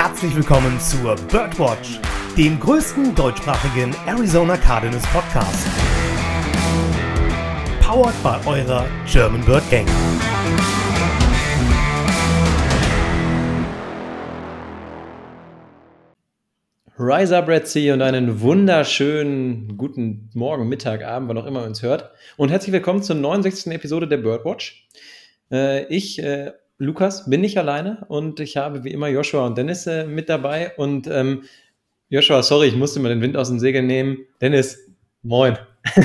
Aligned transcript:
herzlich 0.00 0.36
willkommen 0.36 0.78
zur 0.78 1.16
Birdwatch, 1.28 1.98
dem 2.36 2.60
größten 2.60 3.16
deutschsprachigen 3.16 3.92
Arizona 4.06 4.56
Cardinals 4.56 5.04
Podcast. 5.08 5.66
Powered 7.80 8.14
by 8.22 8.48
eurer 8.48 8.86
German 9.10 9.44
Bird 9.44 9.68
Gang. 9.72 9.88
Rise 16.96 17.36
up, 17.36 17.48
Red 17.48 17.66
Sea 17.66 17.94
und 17.94 18.02
einen 18.02 18.40
wunderschönen 18.40 19.76
guten 19.76 20.30
Morgen, 20.32 20.68
Mittag, 20.68 21.02
Abend, 21.02 21.28
wann 21.28 21.38
auch 21.38 21.46
immer 21.46 21.62
ihr 21.62 21.66
uns 21.66 21.82
hört. 21.82 22.12
Und 22.36 22.50
herzlich 22.50 22.72
willkommen 22.72 23.02
zur 23.02 23.16
69. 23.16 23.72
Episode 23.72 24.06
der 24.06 24.18
Birdwatch. 24.18 24.88
Äh, 25.50 25.86
ich, 25.86 26.22
äh, 26.22 26.52
Lukas, 26.78 27.28
bin 27.28 27.40
nicht 27.40 27.58
alleine 27.58 28.06
und 28.08 28.40
ich 28.40 28.56
habe 28.56 28.84
wie 28.84 28.92
immer 28.92 29.08
Joshua 29.08 29.46
und 29.46 29.58
Dennis 29.58 29.86
äh, 29.86 30.06
mit 30.06 30.28
dabei. 30.28 30.72
Und 30.76 31.08
ähm, 31.08 31.42
Joshua, 32.08 32.42
sorry, 32.42 32.68
ich 32.68 32.76
musste 32.76 33.00
mal 33.00 33.08
den 33.08 33.20
Wind 33.20 33.36
aus 33.36 33.48
dem 33.48 33.58
Segel 33.58 33.82
nehmen. 33.82 34.18
Dennis, 34.40 34.78
moin. 35.22 35.58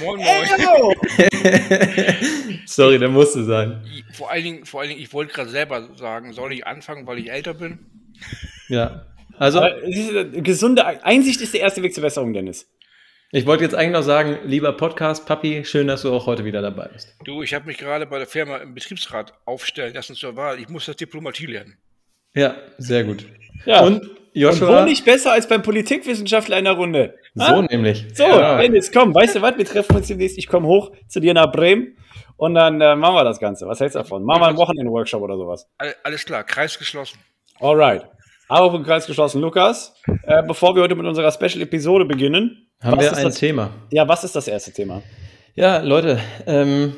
Moin, 0.00 0.20
moin. 0.20 0.96
sorry, 2.66 3.00
der 3.00 3.08
musste 3.08 3.44
sein. 3.44 3.84
Vor 4.12 4.30
allen 4.30 4.44
Dingen, 4.44 4.64
vor 4.64 4.80
allen 4.80 4.90
Dingen 4.90 5.02
ich 5.02 5.12
wollte 5.12 5.34
gerade 5.34 5.50
selber 5.50 5.88
sagen, 5.96 6.32
soll 6.32 6.52
ich 6.52 6.66
anfangen, 6.66 7.06
weil 7.06 7.18
ich 7.18 7.30
älter 7.30 7.54
bin? 7.54 7.80
Ja, 8.68 9.06
also, 9.38 9.58
Aber 9.58 9.82
es 9.82 9.96
ist, 9.96 10.12
äh, 10.12 10.40
gesunde 10.40 10.86
Einsicht 11.04 11.40
ist 11.40 11.52
der 11.52 11.62
erste 11.62 11.82
Weg 11.82 11.94
zur 11.94 12.02
Besserung, 12.02 12.32
Dennis. 12.32 12.68
Ich 13.34 13.46
wollte 13.46 13.64
jetzt 13.64 13.74
eigentlich 13.74 13.92
noch 13.92 14.02
sagen, 14.02 14.38
lieber 14.44 14.72
Podcast, 14.74 15.26
Papi, 15.26 15.64
schön, 15.64 15.86
dass 15.86 16.02
du 16.02 16.12
auch 16.12 16.26
heute 16.26 16.44
wieder 16.44 16.60
dabei 16.60 16.88
bist. 16.92 17.16
Du, 17.24 17.42
ich 17.42 17.54
habe 17.54 17.66
mich 17.66 17.78
gerade 17.78 18.06
bei 18.06 18.18
der 18.18 18.26
Firma 18.26 18.58
im 18.58 18.74
Betriebsrat 18.74 19.32
aufstellen 19.46 19.94
lassen 19.94 20.14
zur 20.14 20.36
Wahl. 20.36 20.58
Ich 20.60 20.68
muss 20.68 20.84
das 20.86 20.96
Diplomatie 20.96 21.46
lernen. 21.46 21.78
Ja, 22.34 22.56
sehr 22.78 23.04
gut. 23.04 23.24
Ja. 23.64 23.80
Und 23.82 24.02
Und 24.02 24.10
Joshua, 24.34 24.82
wo 24.82 24.84
nicht 24.84 25.04
besser 25.04 25.32
als 25.32 25.48
beim 25.48 25.62
Politikwissenschaftler 25.62 26.58
in 26.58 26.64
der 26.64 26.74
Runde? 26.74 27.14
so 27.34 27.44
Ha? 27.44 27.62
nämlich. 27.62 28.06
So, 28.14 28.24
Genau. 28.24 28.58
Dennis, 28.58 28.92
komm, 28.92 29.14
weißt 29.14 29.36
du 29.36 29.42
was? 29.42 29.56
Wir 29.56 29.64
treffen 29.64 29.96
uns 29.96 30.08
demnächst. 30.08 30.36
Ich 30.38 30.46
komme 30.46 30.66
hoch 30.66 30.92
zu 31.08 31.20
dir 31.20 31.32
nach 31.34 31.50
Bremen 31.52 31.96
und 32.36 32.54
dann 32.54 32.80
äh, 32.80 32.96
machen 32.96 33.14
wir 33.14 33.24
das 33.24 33.40
Ganze. 33.40 33.66
Was 33.66 33.80
hältst 33.80 33.94
du 33.94 34.00
davon? 34.00 34.24
Machen 34.24 34.42
wir 34.42 34.48
einen 34.48 34.56
Wochenende-Workshop 34.58 35.22
oder 35.22 35.36
sowas. 35.36 35.66
All, 35.78 35.94
alles 36.02 36.24
klar, 36.24 36.44
Kreis 36.44 36.78
geschlossen. 36.78 37.18
Alright. 37.60 38.06
Auf 38.48 38.72
den 38.72 38.82
Kreis 38.82 39.06
geschlossen. 39.06 39.40
Lukas, 39.40 39.94
äh, 40.24 40.42
bevor 40.42 40.74
wir 40.74 40.82
heute 40.82 40.94
mit 40.94 41.06
unserer 41.06 41.30
Special-Episode 41.32 42.04
beginnen, 42.04 42.66
Haben 42.82 43.00
wir 43.00 43.16
ein 43.16 43.24
das- 43.24 43.36
Thema. 43.36 43.70
ja, 43.90 44.06
was 44.06 44.24
ist 44.24 44.36
das 44.36 44.46
erste 44.48 44.72
Thema? 44.72 45.02
Ja, 45.54 45.78
Leute, 45.80 46.18
ähm, 46.46 46.92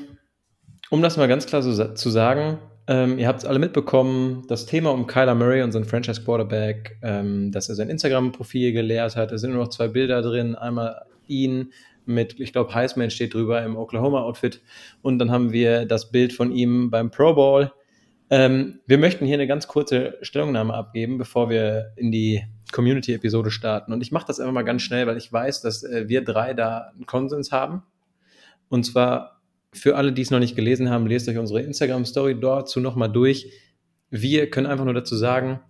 um 0.90 1.02
das 1.02 1.16
mal 1.16 1.28
ganz 1.28 1.46
klar 1.46 1.62
so 1.62 1.94
zu 1.94 2.10
sagen, 2.10 2.58
ähm, 2.86 3.18
ihr 3.18 3.28
habt 3.28 3.40
es 3.40 3.44
alle 3.44 3.58
mitbekommen, 3.58 4.44
das 4.48 4.66
Thema 4.66 4.90
um 4.90 5.06
Kyler 5.06 5.34
Murray, 5.34 5.62
unseren 5.62 5.84
Franchise 5.84 6.22
Quarterback, 6.24 6.98
ähm, 7.02 7.52
dass 7.52 7.68
er 7.68 7.74
sein 7.76 7.88
Instagram-Profil 7.88 8.72
geleert 8.72 9.16
hat. 9.16 9.30
Es 9.32 9.40
sind 9.40 9.52
nur 9.52 9.62
noch 9.64 9.70
zwei 9.70 9.88
Bilder 9.88 10.22
drin. 10.22 10.54
Einmal 10.54 11.02
ihn 11.26 11.72
mit, 12.04 12.38
ich 12.40 12.52
glaube, 12.52 12.74
Heisman 12.74 13.10
steht 13.10 13.32
drüber 13.32 13.62
im 13.62 13.76
Oklahoma-Outfit. 13.76 14.60
Und 15.02 15.18
dann 15.18 15.30
haben 15.30 15.52
wir 15.52 15.86
das 15.86 16.10
Bild 16.10 16.32
von 16.32 16.52
ihm 16.52 16.90
beim 16.90 17.10
Pro 17.10 17.32
Bowl. 17.34 17.72
Ähm, 18.30 18.80
wir 18.86 18.98
möchten 18.98 19.26
hier 19.26 19.34
eine 19.34 19.46
ganz 19.46 19.68
kurze 19.68 20.18
Stellungnahme 20.22 20.74
abgeben, 20.74 21.18
bevor 21.18 21.50
wir 21.50 21.92
in 21.96 22.10
die 22.10 22.42
Community-Episode 22.72 23.50
starten. 23.50 23.92
Und 23.92 24.00
ich 24.00 24.12
mache 24.12 24.26
das 24.26 24.40
einfach 24.40 24.52
mal 24.52 24.62
ganz 24.62 24.82
schnell, 24.82 25.06
weil 25.06 25.16
ich 25.16 25.32
weiß, 25.32 25.60
dass 25.62 25.82
äh, 25.82 26.08
wir 26.08 26.24
drei 26.24 26.54
da 26.54 26.92
einen 26.94 27.06
Konsens 27.06 27.52
haben. 27.52 27.82
Und 28.68 28.84
zwar 28.84 29.40
für 29.72 29.96
alle, 29.96 30.12
die 30.12 30.22
es 30.22 30.30
noch 30.30 30.38
nicht 30.38 30.56
gelesen 30.56 30.90
haben, 30.90 31.06
lest 31.06 31.28
euch 31.28 31.38
unsere 31.38 31.60
Instagram-Story 31.60 32.38
dazu 32.40 32.80
nochmal 32.80 33.12
durch. 33.12 33.52
Wir 34.10 34.48
können 34.48 34.66
einfach 34.66 34.84
nur 34.84 34.94
dazu 34.94 35.16
sagen, 35.16 35.60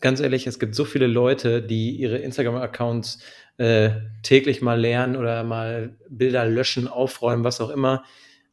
ganz 0.00 0.20
ehrlich, 0.20 0.46
es 0.46 0.58
gibt 0.58 0.74
so 0.74 0.84
viele 0.84 1.06
Leute, 1.06 1.62
die 1.62 1.96
ihre 1.96 2.18
Instagram-Accounts 2.18 3.20
äh, 3.58 3.90
täglich 4.22 4.62
mal 4.62 4.80
lernen 4.80 5.16
oder 5.16 5.44
mal 5.44 5.96
Bilder 6.08 6.46
löschen, 6.46 6.88
aufräumen, 6.88 7.44
was 7.44 7.60
auch 7.60 7.70
immer. 7.70 8.04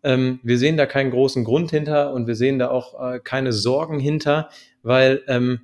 Ähm, 0.04 0.40
wir 0.44 0.58
sehen 0.58 0.78
da 0.78 0.86
keinen 0.86 1.12
großen 1.12 1.44
Grund 1.44 1.72
hinter 1.72 2.14
und 2.14 2.28
wir 2.28 2.36
sehen 2.36 2.60
da 2.60 2.70
auch 2.70 3.14
äh, 3.14 3.20
keine 3.20 3.52
Sorgen 3.52 4.00
hinter, 4.00 4.50
weil 4.82 5.22
ähm, 5.28 5.62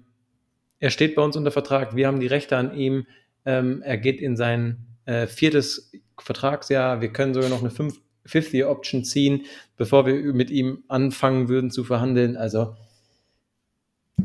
er 0.79 0.89
steht 0.89 1.15
bei 1.15 1.21
uns 1.21 1.37
unter 1.37 1.51
Vertrag. 1.51 1.95
Wir 1.95 2.07
haben 2.07 2.19
die 2.19 2.27
Rechte 2.27 2.57
an 2.57 2.75
ihm. 2.75 3.07
Ähm, 3.45 3.81
er 3.81 3.97
geht 3.97 4.21
in 4.21 4.35
sein 4.35 4.85
äh, 5.05 5.27
viertes 5.27 5.91
Vertragsjahr. 6.19 7.01
Wir 7.01 7.09
können 7.09 7.33
sogar 7.33 7.49
noch 7.49 7.61
eine 7.61 7.69
fünf- 7.69 8.01
Fifth-Year-Option 8.25 9.03
ziehen, 9.03 9.45
bevor 9.77 10.05
wir 10.05 10.15
mit 10.33 10.49
ihm 10.49 10.83
anfangen 10.87 11.47
würden 11.47 11.69
zu 11.71 11.83
verhandeln. 11.83 12.35
Also, 12.35 12.75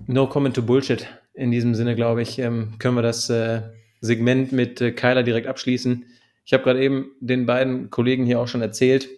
no 0.06 0.26
comment 0.26 0.56
to 0.56 0.62
Bullshit. 0.62 1.06
In 1.34 1.50
diesem 1.50 1.74
Sinne, 1.74 1.94
glaube 1.94 2.22
ich, 2.22 2.38
ähm, 2.38 2.74
können 2.78 2.96
wir 2.96 3.02
das 3.02 3.28
äh, 3.30 3.60
Segment 4.00 4.52
mit 4.52 4.80
äh, 4.80 4.92
Kyler 4.92 5.22
direkt 5.22 5.46
abschließen. 5.46 6.06
Ich 6.44 6.52
habe 6.52 6.64
gerade 6.64 6.82
eben 6.82 7.12
den 7.20 7.46
beiden 7.46 7.90
Kollegen 7.90 8.24
hier 8.24 8.40
auch 8.40 8.48
schon 8.48 8.62
erzählt, 8.62 9.08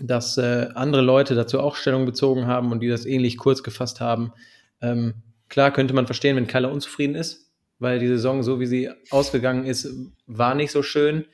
dass 0.00 0.38
äh, 0.38 0.68
andere 0.74 1.02
Leute 1.02 1.34
dazu 1.34 1.60
auch 1.60 1.76
Stellung 1.76 2.06
bezogen 2.06 2.46
haben 2.46 2.72
und 2.72 2.80
die 2.80 2.88
das 2.88 3.06
ähnlich 3.06 3.36
kurz 3.36 3.62
gefasst 3.62 4.00
haben. 4.00 4.32
Ähm, 4.80 5.14
klar 5.48 5.72
könnte 5.72 5.94
man 5.94 6.06
verstehen, 6.06 6.36
wenn 6.36 6.46
Kyler 6.46 6.70
unzufrieden 6.70 7.14
ist, 7.14 7.52
weil 7.78 7.98
die 7.98 8.08
Saison, 8.08 8.42
so 8.42 8.60
wie 8.60 8.66
sie 8.66 8.90
ausgegangen 9.10 9.64
ist, 9.64 9.88
war 10.26 10.54
nicht 10.54 10.70
so 10.70 10.82
schön. 10.82 11.24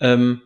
Ähm, 0.00 0.42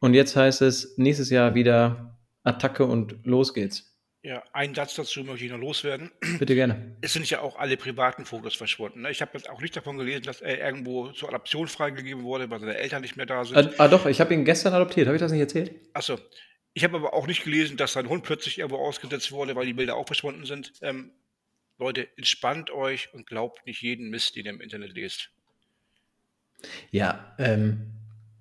und 0.00 0.14
jetzt 0.14 0.36
heißt 0.36 0.62
es, 0.62 0.98
nächstes 0.98 1.30
Jahr 1.30 1.54
wieder 1.54 2.18
Attacke 2.42 2.84
und 2.84 3.16
los 3.24 3.54
geht's. 3.54 3.94
Ja, 4.24 4.42
einen 4.54 4.74
Satz 4.74 4.94
dazu 4.94 5.22
möchte 5.22 5.44
ich 5.44 5.50
noch 5.50 5.58
loswerden. 5.58 6.10
Bitte 6.38 6.54
gerne. 6.54 6.96
Es 7.02 7.12
sind 7.12 7.28
ja 7.28 7.40
auch 7.40 7.56
alle 7.58 7.76
privaten 7.76 8.24
Fotos 8.24 8.54
verschwunden. 8.54 9.02
Ne? 9.02 9.10
Ich 9.10 9.20
habe 9.20 9.32
jetzt 9.34 9.50
auch 9.50 9.60
nicht 9.60 9.76
davon 9.76 9.98
gelesen, 9.98 10.22
dass 10.22 10.40
er 10.40 10.58
irgendwo 10.58 11.08
zur 11.08 11.28
Adoption 11.28 11.68
freigegeben 11.68 12.22
wurde, 12.24 12.48
weil 12.48 12.58
seine 12.58 12.78
Eltern 12.78 13.02
nicht 13.02 13.16
mehr 13.16 13.26
da 13.26 13.44
sind. 13.44 13.58
Ah, 13.58 13.70
ah 13.76 13.88
doch, 13.88 14.06
ich 14.06 14.22
habe 14.22 14.32
ihn 14.32 14.46
gestern 14.46 14.72
adoptiert. 14.72 15.08
Habe 15.08 15.16
ich 15.16 15.20
das 15.20 15.30
nicht 15.30 15.42
erzählt? 15.42 15.72
Achso. 15.92 16.18
Ich 16.74 16.82
habe 16.82 16.96
aber 16.96 17.14
auch 17.14 17.28
nicht 17.28 17.44
gelesen, 17.44 17.76
dass 17.76 17.92
sein 17.92 18.08
Hund 18.08 18.24
plötzlich 18.24 18.58
irgendwo 18.58 18.78
ausgesetzt 18.78 19.30
wurde, 19.30 19.54
weil 19.54 19.66
die 19.66 19.72
Bilder 19.72 19.94
auch 19.94 20.06
verschwunden 20.06 20.44
sind. 20.44 20.72
Ähm, 20.82 21.12
Leute, 21.78 22.08
entspannt 22.16 22.70
euch 22.70 23.14
und 23.14 23.26
glaubt 23.26 23.64
nicht 23.66 23.82
jeden 23.82 24.10
Mist, 24.10 24.34
den 24.36 24.44
ihr 24.44 24.50
im 24.50 24.60
Internet 24.60 24.94
lest. 24.94 25.30
Ja, 26.90 27.34
ähm, 27.38 27.92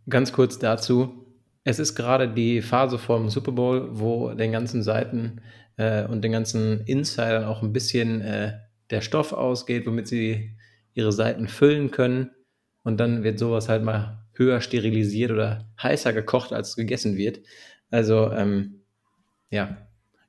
ganz 0.09 0.33
kurz 0.33 0.57
dazu. 0.57 1.25
Es 1.63 1.79
ist 1.79 1.95
gerade 1.95 2.27
die 2.27 2.61
Phase 2.61 2.97
vom 2.97 3.29
Super 3.29 3.51
Bowl, 3.51 3.99
wo 3.99 4.33
den 4.33 4.51
ganzen 4.51 4.81
Seiten 4.81 5.41
äh, 5.77 6.05
und 6.05 6.23
den 6.23 6.31
ganzen 6.31 6.85
Insidern 6.85 7.45
auch 7.45 7.61
ein 7.61 7.71
bisschen 7.71 8.21
äh, 8.21 8.59
der 8.89 9.01
Stoff 9.01 9.33
ausgeht, 9.33 9.85
womit 9.85 10.07
sie 10.07 10.57
ihre 10.93 11.11
Seiten 11.11 11.47
füllen 11.47 11.91
können. 11.91 12.31
Und 12.83 12.97
dann 12.97 13.23
wird 13.23 13.39
sowas 13.39 13.69
halt 13.69 13.83
mal 13.83 14.25
höher 14.33 14.61
sterilisiert 14.61 15.31
oder 15.31 15.69
heißer 15.81 16.13
gekocht, 16.13 16.51
als 16.51 16.75
gegessen 16.75 17.17
wird. 17.17 17.39
Also, 17.93 18.31
ähm, 18.31 18.81
ja. 19.51 19.77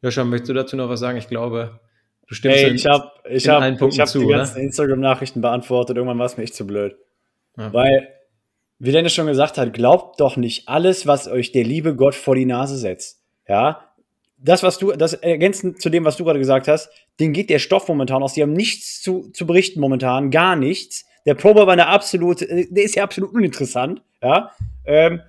Joscha, 0.03 0.23
möchtest 0.25 0.51
du 0.51 0.55
dazu 0.55 0.77
noch 0.77 0.91
was 0.91 1.01
sagen? 1.01 1.17
Ich 1.17 1.29
glaube, 1.29 1.81
du 2.29 2.35
stimmst 2.35 2.59
Ey, 2.59 2.69
in- 2.69 2.75
ich 2.75 2.85
habe 2.85 3.11
ich 3.31 3.47
in 3.47 3.51
hab, 3.53 3.63
allen 3.63 3.79
Punkten 3.79 3.95
ich 3.95 4.01
hab 4.01 4.09
zu, 4.09 4.19
die 4.19 4.27
ganzen 4.27 4.61
Instagram-Nachrichten 4.61 5.41
beantwortet. 5.41 5.97
Irgendwann 5.97 6.19
war 6.19 6.27
es 6.27 6.37
mir 6.37 6.43
echt 6.43 6.55
zu 6.55 6.67
blöd. 6.67 6.95
Ja. 7.57 7.73
Weil, 7.73 8.09
wie 8.79 8.93
Dennis 8.93 9.15
schon 9.15 9.29
gesagt 9.29 9.57
hat, 9.57 9.73
glaubt 9.73 10.21
doch 10.21 10.37
nicht 10.37 10.69
alles, 10.69 11.07
was 11.07 11.27
euch 11.27 11.53
der 11.53 11.65
liebe 11.65 11.97
Gott 11.97 12.15
vor 12.15 12.35
die 12.35 12.45
Nase 12.45 12.77
setzt. 12.77 13.23
Ja, 13.49 13.89
das, 14.37 14.63
was 14.63 14.77
du, 14.77 14.93
das 14.93 15.15
ergänzend 15.15 15.81
zu 15.81 15.89
dem, 15.89 16.05
was 16.05 16.19
du 16.19 16.25
gerade 16.25 16.39
gesagt 16.39 16.69
hast, 16.69 16.91
denen 17.19 17.33
geht 17.33 17.49
der 17.49 17.59
Stoff 17.61 17.89
momentan 17.89 18.23
aus. 18.23 18.35
Die 18.35 18.43
haben 18.43 18.53
nichts 18.53 19.01
zu, 19.01 19.31
zu 19.31 19.47
berichten 19.47 19.81
momentan, 19.81 20.31
gar 20.31 20.55
nichts. 20.55 21.07
Der 21.25 21.35
Pro 21.35 21.55
Bowl 21.55 21.67
war 21.67 21.73
eine 21.73 21.87
absolute, 21.87 22.47
äh, 22.47 22.67
der 22.71 22.85
ist 22.85 22.95
ja 22.95 23.05
absolut 23.05 23.33
uninteressant. 23.33 24.03
Ja, 24.23 24.51
ähm, 24.85 25.23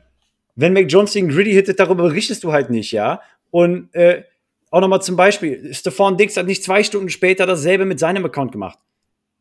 wenn 0.55 0.73
Mac 0.73 0.85
Jones 0.89 1.13
den 1.13 1.29
Gritty 1.29 1.51
hittet, 1.51 1.79
darüber 1.79 2.03
berichtest 2.03 2.43
du 2.43 2.51
halt 2.51 2.69
nicht, 2.69 2.91
ja. 2.91 3.21
Und 3.51 3.93
äh, 3.93 4.23
auch 4.71 4.81
nochmal 4.81 5.01
zum 5.01 5.15
Beispiel, 5.15 5.73
Stephon 5.73 6.17
Diggs 6.17 6.35
hat 6.37 6.47
nicht 6.47 6.63
zwei 6.63 6.83
Stunden 6.83 7.09
später 7.09 7.45
dasselbe 7.45 7.85
mit 7.85 7.99
seinem 7.99 8.25
Account 8.25 8.51
gemacht. 8.51 8.79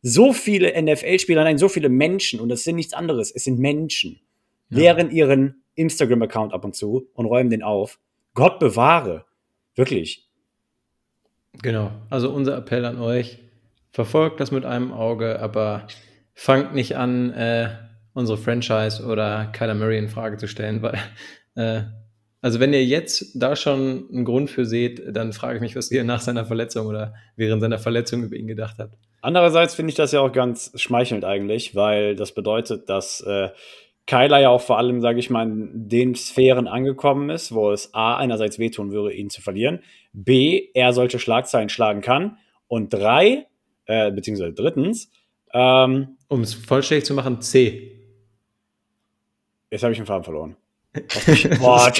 So 0.01 0.33
viele 0.33 0.79
NFL-Spieler, 0.81 1.43
nein, 1.43 1.57
so 1.57 1.67
viele 1.67 1.89
Menschen, 1.89 2.39
und 2.39 2.49
das 2.49 2.63
sind 2.63 2.75
nichts 2.75 2.93
anderes, 2.93 3.31
es 3.31 3.43
sind 3.45 3.59
Menschen, 3.59 4.19
Ja. 4.69 4.77
leeren 4.77 5.11
ihren 5.11 5.63
Instagram-Account 5.75 6.53
ab 6.53 6.63
und 6.63 6.75
zu 6.75 7.09
und 7.13 7.25
räumen 7.25 7.49
den 7.49 7.63
auf. 7.63 7.99
Gott 8.33 8.59
bewahre. 8.59 9.25
Wirklich. 9.75 10.27
Genau. 11.61 11.91
Also 12.09 12.29
unser 12.31 12.57
Appell 12.57 12.85
an 12.85 12.99
euch, 12.99 13.39
verfolgt 13.91 14.39
das 14.39 14.51
mit 14.51 14.65
einem 14.65 14.91
Auge, 14.91 15.39
aber 15.39 15.87
fangt 16.33 16.73
nicht 16.75 16.97
an, 16.97 17.31
äh, 17.33 17.69
unsere 18.15 18.37
Franchise 18.37 19.03
oder 19.05 19.45
Kyler 19.47 19.75
Murray 19.75 19.99
in 19.99 20.07
Frage 20.07 20.37
zu 20.37 20.47
stellen, 20.47 20.81
weil, 20.81 20.97
äh, 21.55 21.83
also 22.41 22.59
wenn 22.59 22.73
ihr 22.73 22.83
jetzt 22.83 23.31
da 23.35 23.55
schon 23.55 24.07
einen 24.11 24.25
Grund 24.25 24.49
für 24.49 24.65
seht, 24.65 25.03
dann 25.15 25.33
frage 25.33 25.55
ich 25.55 25.61
mich, 25.61 25.75
was 25.75 25.91
ihr 25.91 26.03
nach 26.03 26.21
seiner 26.21 26.45
Verletzung 26.45 26.87
oder 26.87 27.13
während 27.35 27.61
seiner 27.61 27.77
Verletzung 27.77 28.23
über 28.23 28.35
ihn 28.35 28.47
gedacht 28.47 28.77
habt. 28.79 28.97
Andererseits 29.21 29.75
finde 29.75 29.89
ich 29.89 29.95
das 29.95 30.11
ja 30.11 30.21
auch 30.21 30.31
ganz 30.31 30.71
schmeichelnd 30.75 31.25
eigentlich, 31.25 31.75
weil 31.75 32.15
das 32.15 32.33
bedeutet, 32.33 32.89
dass 32.89 33.21
äh, 33.21 33.49
Kyler 34.05 34.39
ja 34.39 34.49
auch 34.49 34.61
vor 34.61 34.77
allem, 34.77 35.01
sage 35.01 35.19
ich 35.19 35.31
mal, 35.31 35.47
in 35.47 35.89
den 35.89 36.13
Sphären 36.13 36.67
angekommen 36.67 37.29
ist, 37.31 37.53
wo 37.53 37.71
es 37.71 37.93
A, 37.95 38.17
einerseits 38.17 38.59
wehtun 38.59 38.91
würde, 38.91 39.13
ihn 39.13 39.31
zu 39.31 39.41
verlieren, 39.41 39.79
B, 40.13 40.69
er 40.73 40.93
solche 40.93 41.17
Schlagzeilen 41.17 41.69
schlagen 41.69 42.01
kann 42.01 42.37
und 42.67 42.93
drei, 42.93 43.47
äh, 43.87 44.11
beziehungsweise 44.11 44.53
drittens, 44.53 45.09
ähm, 45.53 46.17
Um 46.27 46.41
es 46.41 46.53
vollständig 46.53 47.05
zu 47.05 47.13
machen, 47.13 47.41
C. 47.41 47.94
jetzt 49.75 49.83
habe 49.83 49.91
ich 49.91 49.99
den 49.99 50.05
Faden 50.05 50.23
verloren. 50.23 50.55
Boah. 51.59 51.91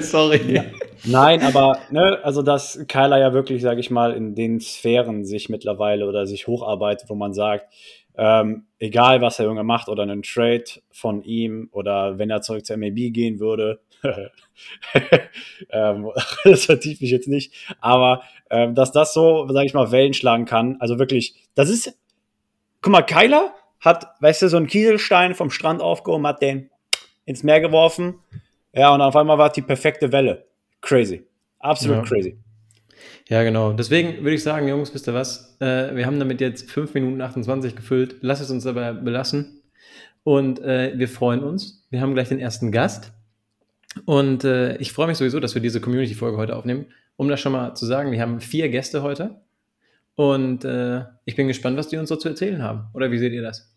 Sorry. 0.00 0.62
Nein, 1.04 1.42
aber 1.42 1.78
ne, 1.90 2.18
also 2.22 2.42
dass 2.42 2.78
Kyler 2.86 3.18
ja 3.18 3.32
wirklich, 3.32 3.62
sage 3.62 3.80
ich 3.80 3.90
mal, 3.90 4.12
in 4.12 4.34
den 4.34 4.60
Sphären 4.60 5.24
sich 5.24 5.48
mittlerweile 5.48 6.06
oder 6.06 6.26
sich 6.26 6.46
hocharbeitet, 6.46 7.08
wo 7.08 7.14
man 7.14 7.32
sagt, 7.32 7.72
ähm, 8.16 8.66
egal 8.78 9.22
was 9.22 9.38
der 9.38 9.46
Junge 9.46 9.64
macht 9.64 9.88
oder 9.88 10.02
einen 10.02 10.22
Trade 10.22 10.64
von 10.90 11.22
ihm 11.22 11.70
oder 11.72 12.18
wenn 12.18 12.28
er 12.28 12.42
zurück 12.42 12.66
zur 12.66 12.76
MAB 12.76 13.14
gehen 13.14 13.40
würde, 13.40 13.80
ähm, 15.70 16.10
das 16.44 16.66
vertieft 16.66 17.00
mich 17.00 17.10
jetzt 17.10 17.28
nicht, 17.28 17.54
aber 17.80 18.22
ähm, 18.50 18.74
dass 18.74 18.92
das 18.92 19.14
so, 19.14 19.48
sage 19.48 19.64
ich 19.64 19.74
mal, 19.74 19.90
Wellen 19.90 20.12
schlagen 20.12 20.44
kann, 20.44 20.76
also 20.80 20.98
wirklich, 20.98 21.34
das 21.54 21.70
ist, 21.70 21.98
guck 22.82 22.92
mal, 22.92 23.02
Kyler 23.02 23.54
hat, 23.80 24.06
weißt 24.20 24.42
du, 24.42 24.48
so 24.48 24.58
einen 24.58 24.66
Kieselstein 24.66 25.34
vom 25.34 25.50
Strand 25.50 25.80
aufgehoben, 25.80 26.26
hat 26.26 26.42
den 26.42 26.69
ins 27.30 27.42
Meer 27.42 27.60
geworfen, 27.60 28.14
ja, 28.72 28.94
und 28.94 29.00
auf 29.00 29.16
einmal 29.16 29.38
war 29.38 29.48
es 29.48 29.52
die 29.54 29.62
perfekte 29.62 30.12
Welle. 30.12 30.44
Crazy. 30.80 31.24
Absolut 31.58 31.96
Ja. 31.98 32.02
crazy. 32.04 32.38
Ja, 33.28 33.42
genau. 33.42 33.72
Deswegen 33.72 34.18
würde 34.24 34.34
ich 34.34 34.42
sagen, 34.42 34.68
Jungs, 34.68 34.92
wisst 34.94 35.08
ihr 35.08 35.14
was? 35.14 35.56
Äh, 35.60 35.94
wir 35.96 36.06
haben 36.06 36.18
damit 36.18 36.40
jetzt 36.40 36.70
5 36.70 36.94
Minuten 36.94 37.20
28 37.20 37.74
gefüllt. 37.76 38.16
Lasst 38.20 38.42
es 38.42 38.50
uns 38.50 38.64
dabei 38.64 38.92
belassen. 38.92 39.62
Und 40.24 40.60
äh, 40.60 40.92
wir 40.96 41.08
freuen 41.08 41.42
uns. 41.42 41.86
Wir 41.90 42.00
haben 42.00 42.14
gleich 42.14 42.28
den 42.28 42.38
ersten 42.40 42.72
Gast. 42.72 43.12
Und 44.04 44.44
äh, 44.44 44.76
ich 44.76 44.92
freue 44.92 45.06
mich 45.06 45.18
sowieso, 45.18 45.40
dass 45.40 45.54
wir 45.54 45.62
diese 45.62 45.80
Community-Folge 45.80 46.36
heute 46.36 46.56
aufnehmen. 46.56 46.86
Um 47.16 47.28
das 47.28 47.40
schon 47.40 47.52
mal 47.52 47.74
zu 47.74 47.86
sagen, 47.86 48.12
wir 48.12 48.20
haben 48.20 48.40
vier 48.40 48.68
Gäste 48.68 49.02
heute. 49.02 49.40
Und 50.14 50.64
äh, 50.64 51.04
ich 51.24 51.36
bin 51.36 51.48
gespannt, 51.48 51.76
was 51.76 51.88
die 51.88 51.96
uns 51.96 52.08
so 52.08 52.16
zu 52.16 52.28
erzählen 52.28 52.62
haben. 52.62 52.88
Oder 52.94 53.10
wie 53.10 53.18
seht 53.18 53.32
ihr 53.32 53.42
das? 53.42 53.74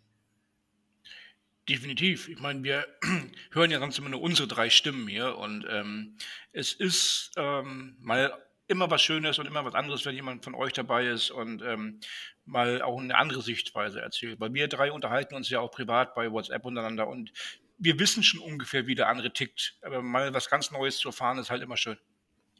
Definitiv. 1.70 2.28
Ich 2.28 2.40
meine, 2.40 2.64
wir 2.64 2.88
hören 3.52 3.72
ja 3.72 3.80
sonst 3.80 3.98
immer 3.98 4.10
nur 4.10 4.22
unsere 4.22 4.48
drei 4.48 4.70
Stimmen 4.70 5.08
hier 5.08 5.38
und 5.38 5.66
ähm, 5.70 6.18
es 6.52 6.74
ist 6.74 7.32
ähm, 7.38 7.96
mal 8.00 8.34
immer 8.68 8.90
was 8.90 9.02
Schönes 9.02 9.40
und 9.40 9.46
immer 9.46 9.64
was 9.64 9.76
anderes, 9.76 10.06
wenn 10.06 10.16
jemand 10.16 10.44
von 10.44 10.56
euch 10.56 10.74
dabei 10.74 11.06
ist 11.08 11.32
und 11.32 11.62
ähm, 11.62 12.00
mal 12.46 12.82
auch 12.82 13.00
eine 13.00 13.18
andere 13.18 13.42
Sichtweise 13.42 14.02
erzählt. 14.02 14.40
Weil 14.40 14.54
wir 14.54 14.68
drei 14.68 14.92
unterhalten 14.92 15.36
uns 15.36 15.50
ja 15.50 15.60
auch 15.60 15.72
privat 15.72 16.16
bei 16.16 16.32
WhatsApp 16.32 16.66
untereinander 16.66 17.08
und 17.08 17.32
wir 17.78 18.00
wissen 18.00 18.24
schon 18.24 18.40
ungefähr, 18.40 18.88
wie 18.88 18.96
der 18.96 19.10
andere 19.10 19.32
tickt. 19.32 19.78
Aber 19.82 20.02
mal 20.02 20.34
was 20.34 20.50
ganz 20.50 20.72
Neues 20.72 20.98
zu 20.98 21.10
erfahren, 21.10 21.38
ist 21.38 21.50
halt 21.50 21.62
immer 21.62 21.78
schön. 21.78 21.98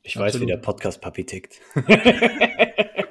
Ich 0.02 0.16
weiß, 0.18 0.36
Absolut. 0.36 0.48
wie 0.48 0.52
der 0.52 0.58
Podcast-Papi 0.58 1.26
tickt. 1.26 1.60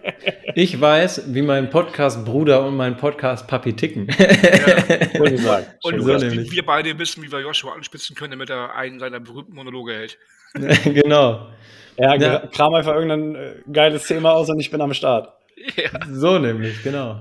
Ich 0.54 0.80
weiß, 0.80 1.34
wie 1.34 1.42
mein 1.42 1.70
Podcast-Bruder 1.70 2.64
und 2.66 2.76
mein 2.76 2.96
Podcast-Papi 2.96 3.74
ticken. 3.74 4.08
Würde 4.08 5.34
ich 5.34 5.42
sagen. 5.42 5.66
Und 5.82 6.00
so 6.00 6.16
nämlich. 6.16 6.50
wie 6.50 6.56
wir 6.56 6.66
beide 6.66 6.98
wissen, 6.98 7.22
wie 7.22 7.32
wir 7.32 7.40
Joshua 7.40 7.72
anspitzen 7.74 8.14
können, 8.16 8.32
damit 8.32 8.50
er 8.50 8.74
einen 8.74 8.98
seiner 8.98 9.20
berühmten 9.20 9.54
Monologe 9.54 9.94
hält. 9.94 10.18
genau. 10.84 11.48
Ja, 11.96 12.14
Ja. 12.16 12.38
kram 12.46 12.74
einfach 12.74 12.94
irgendein 12.94 13.34
äh, 13.34 13.54
geiles 13.72 14.06
Thema 14.06 14.32
aus 14.32 14.48
und 14.50 14.60
ich 14.60 14.70
bin 14.70 14.80
am 14.80 14.94
Start. 14.94 15.32
Ja. 15.76 15.90
So 16.10 16.38
nämlich, 16.38 16.82
genau. 16.82 17.20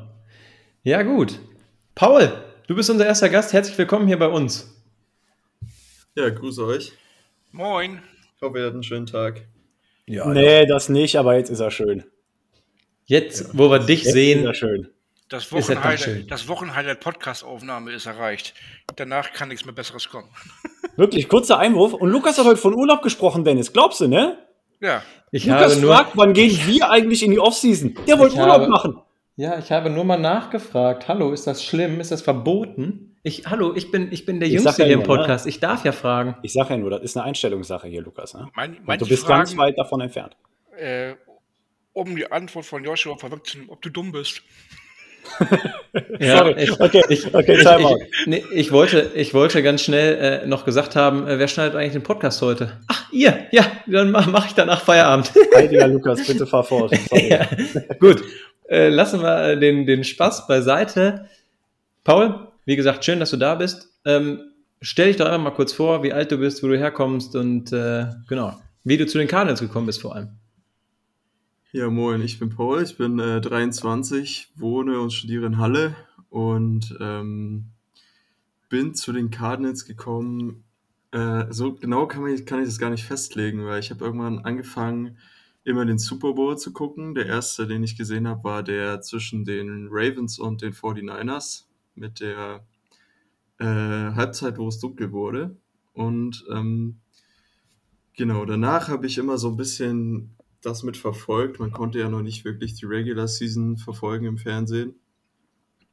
Ja, 0.84 1.04
gut. 1.04 1.40
Paul, 1.96 2.32
du 2.68 2.76
bist 2.76 2.90
unser 2.90 3.06
erster 3.06 3.30
Gast. 3.30 3.54
Herzlich 3.54 3.78
willkommen 3.78 4.08
hier 4.08 4.18
bei 4.18 4.28
uns. 4.28 4.74
Ja, 6.16 6.30
grüße 6.30 6.66
euch. 6.66 6.92
Moin. 7.52 8.02
Ich 8.36 8.42
hoffe, 8.42 8.58
ihr 8.58 8.64
hattet 8.64 8.76
einen 8.76 8.84
schönen 8.84 9.06
Tag. 9.06 9.46
Ja, 10.08 10.28
nee, 10.28 10.66
das 10.66 10.90
nicht, 10.90 11.16
aber 11.18 11.36
jetzt 11.38 11.50
ist 11.50 11.60
er 11.60 11.72
schön. 11.72 12.04
Jetzt, 13.12 13.58
wo 13.58 13.70
wir 13.70 13.80
dich 13.80 14.06
sehen, 14.06 14.54
schön. 14.54 14.88
Das 15.28 15.44
Ist 15.52 15.52
ja 15.52 15.60
doch 15.60 15.68
schön. 15.68 15.76
Wochenhighlight, 15.82 16.32
das 16.32 16.48
Wochenhighlight 16.48 17.00
Podcast-Aufnahme 17.02 17.92
ist 17.92 18.06
erreicht. 18.06 18.54
Danach 18.96 19.34
kann 19.34 19.50
nichts 19.50 19.66
mehr 19.66 19.74
Besseres 19.76 20.08
kommen. 20.08 20.30
Wirklich, 20.96 21.28
kurzer 21.28 21.60
Einwurf. 21.60 21.92
Und 21.94 22.10
Lukas 22.10 22.38
hat 22.38 22.46
heute 22.46 22.56
von 22.56 22.74
Urlaub 22.74 23.02
gesprochen, 23.02 23.44
Dennis. 23.44 23.74
Glaubst 23.74 24.00
du, 24.00 24.08
ne? 24.08 24.38
Ja, 24.80 25.04
ich 25.30 25.46
Lukas 25.46 25.74
habe 25.74 25.82
nur, 25.82 25.94
fragt, 25.94 26.12
wann 26.16 26.32
gehen 26.32 26.58
wir 26.68 26.90
eigentlich 26.90 27.22
in 27.22 27.32
die 27.32 27.40
Offseason? 27.42 27.96
Der 28.08 28.18
wollte 28.18 28.38
Urlaub 28.38 28.62
habe- 28.62 28.68
machen. 28.70 29.02
ja, 29.36 29.60
ich 29.60 29.74
habe 29.74 29.90
nur 29.90 30.06
mal 30.06 30.16
nachgefragt. 30.18 31.10
Hallo, 31.10 31.34
ist 31.34 31.46
das 31.48 31.62
schlimm? 31.66 32.00
Ist 32.00 32.12
das 32.14 32.22
verboten? 32.22 33.18
Ich, 33.24 33.46
hallo, 33.46 33.74
ich 33.76 33.92
bin, 33.92 34.10
ich 34.14 34.26
bin 34.26 34.40
der 34.40 34.48
Ich 34.48 34.54
Jüngste 34.54 34.84
ja 34.84 34.86
hier 34.86 34.94
im 34.94 35.02
ne? 35.02 35.06
Podcast. 35.06 35.48
Ich 35.48 35.60
darf 35.60 35.84
ja 35.84 35.92
fragen. 35.92 36.38
Ich 36.44 36.54
sage 36.54 36.70
ja 36.70 36.78
nur, 36.78 36.90
das 36.92 37.02
ist 37.02 37.18
eine 37.18 37.26
Einstellungssache 37.26 37.90
hier, 37.90 38.04
Lukas. 38.04 38.34
Ne? 38.36 38.48
mein, 38.56 38.78
du 39.00 39.06
bist 39.06 39.26
fragen, 39.26 39.40
ganz 39.40 39.58
weit 39.58 39.78
davon 39.78 40.00
entfernt. 40.00 40.38
äh, 40.78 41.16
um 41.94 42.16
die 42.16 42.32
Antwort 42.32 42.66
von 42.66 42.84
Joshua 42.84 43.18
vorwegzunehmen, 43.18 43.72
ob 43.72 43.82
du 43.82 43.90
dumm 43.90 44.12
bist. 44.12 44.42
Ja, 46.20 46.38
Sorry. 46.38 46.64
ich, 46.64 46.80
Okay, 46.80 47.04
ich, 47.10 47.34
okay, 47.34 47.60
ich, 47.60 48.28
nee, 48.28 48.44
ich, 48.54 48.72
wollte, 48.72 49.12
ich 49.16 49.34
wollte 49.34 49.62
ganz 49.62 49.82
schnell 49.82 50.44
äh, 50.44 50.48
noch 50.48 50.66
gesagt 50.66 50.96
haben, 50.96 51.28
äh, 51.28 51.38
wer 51.38 51.48
schneidet 51.48 51.76
eigentlich 51.76 51.94
den 51.94 52.04
Podcast 52.04 52.42
heute? 52.42 52.80
Ach, 52.88 53.12
ihr, 53.12 53.48
ja, 53.52 53.66
dann 53.88 54.12
mache 54.12 54.30
mach 54.30 54.48
ich 54.48 54.54
danach 54.54 54.82
Feierabend. 54.82 55.32
Heiliger 55.56 55.88
Lukas, 55.88 56.26
bitte 56.26 56.48
fahr 56.48 56.64
fort. 56.64 56.96
Sorry. 57.10 57.30
ja, 57.30 57.48
gut, 58.00 58.24
äh, 58.70 58.90
lassen 58.90 59.22
wir 59.22 59.50
äh, 59.50 59.60
den, 59.60 59.86
den 59.86 60.04
Spaß 60.04 60.48
beiseite. 60.48 61.28
Paul, 62.04 62.48
wie 62.66 62.76
gesagt, 62.76 63.04
schön, 63.04 63.20
dass 63.20 63.32
du 63.32 63.38
da 63.38 63.56
bist. 63.56 63.90
Ähm, 64.06 64.42
stell 64.82 65.08
dich 65.08 65.18
doch 65.18 65.26
einfach 65.26 65.40
mal 65.40 65.52
kurz 65.52 65.74
vor, 65.74 66.04
wie 66.04 66.14
alt 66.14 66.32
du 66.32 66.38
bist, 66.38 66.64
wo 66.64 66.68
du 66.68 66.78
herkommst 66.78 67.36
und 67.36 67.72
äh, 67.74 68.06
genau, 68.28 68.60
wie 68.84 68.98
du 68.98 69.06
zu 69.06 69.18
den 69.18 69.28
Cardinals 69.28 69.60
gekommen 69.60 69.88
bist 69.88 70.02
vor 70.02 70.16
allem. 70.16 70.30
Ja, 71.74 71.90
moin, 71.90 72.22
ich 72.22 72.38
bin 72.38 72.50
Paul, 72.50 72.84
ich 72.84 72.98
bin 72.98 73.18
äh, 73.18 73.40
23, 73.40 74.52
wohne 74.56 75.00
und 75.00 75.14
studiere 75.14 75.46
in 75.46 75.58
Halle 75.58 75.96
und 76.30 76.98
ähm, 77.00 77.68
bin 78.68 78.94
zu 78.94 79.14
den 79.14 79.32
Cardinals 79.32 79.86
gekommen. 79.86 80.66
Äh, 81.12 81.46
so 81.50 81.74
genau 81.76 82.08
kann, 82.08 82.24
man, 82.24 82.44
kann 82.44 82.60
ich 82.60 82.66
das 82.66 82.78
gar 82.78 82.90
nicht 82.90 83.06
festlegen, 83.06 83.66
weil 83.66 83.80
ich 83.80 83.90
habe 83.90 84.04
irgendwann 84.04 84.40
angefangen, 84.40 85.18
immer 85.64 85.86
den 85.86 85.98
Super 85.98 86.34
Bowl 86.34 86.58
zu 86.58 86.74
gucken. 86.74 87.16
Der 87.16 87.28
erste, 87.28 87.66
den 87.68 87.84
ich 87.84 87.96
gesehen 87.96 88.28
habe, 88.28 88.44
war 88.44 88.64
der 88.64 89.00
zwischen 89.00 89.46
den 89.46 89.88
Ravens 89.90 90.40
und 90.40 90.62
den 90.62 90.74
49ers 90.74 91.68
mit 91.96 92.20
der 92.20 92.66
äh, 93.60 93.64
Halbzeit, 93.66 94.58
wo 94.58 94.68
es 94.68 94.80
dunkel 94.80 95.14
wurde. 95.14 95.56
Und 95.94 96.44
ähm, 96.52 96.98
genau, 98.18 98.44
danach 98.44 98.90
habe 98.90 99.08
ich 99.08 99.18
immer 99.18 99.38
so 99.38 99.48
ein 99.52 99.56
bisschen 99.56 100.36
das 100.62 100.84
mitverfolgt. 100.84 101.60
Man 101.60 101.72
konnte 101.72 102.00
ja 102.00 102.10
noch 102.10 102.22
nicht 102.22 102.46
wirklich 102.46 102.76
die 102.76 102.86
Regular 102.86 103.28
Season 103.28 103.78
verfolgen 103.78 104.26
im 104.26 104.38
Fernsehen. 104.38 104.96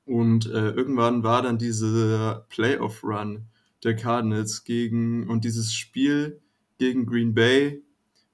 Und 0.04 0.46
äh, 0.46 0.70
irgendwann 0.70 1.22
war 1.22 1.42
dann 1.42 1.58
diese 1.58 2.44
Playoff-Run 2.48 3.46
der 3.84 3.94
Cardinals 3.94 4.64
gegen 4.64 5.28
und 5.28 5.44
dieses 5.44 5.74
Spiel 5.74 6.40
gegen 6.78 7.06
Green 7.06 7.34
Bay 7.34 7.82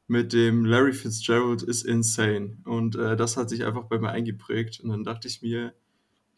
mit 0.06 0.32
dem 0.32 0.64
Larry 0.64 0.92
Fitzgerald 0.92 1.62
ist 1.62 1.82
insane. 1.82 2.58
Und 2.64 2.96
äh, 2.96 3.16
das 3.16 3.36
hat 3.36 3.48
sich 3.48 3.64
einfach 3.64 3.84
bei 3.84 3.98
mir 3.98 4.10
eingeprägt. 4.10 4.80
Und 4.80 4.90
dann 4.90 5.04
dachte 5.04 5.28
ich 5.28 5.42
mir, 5.42 5.74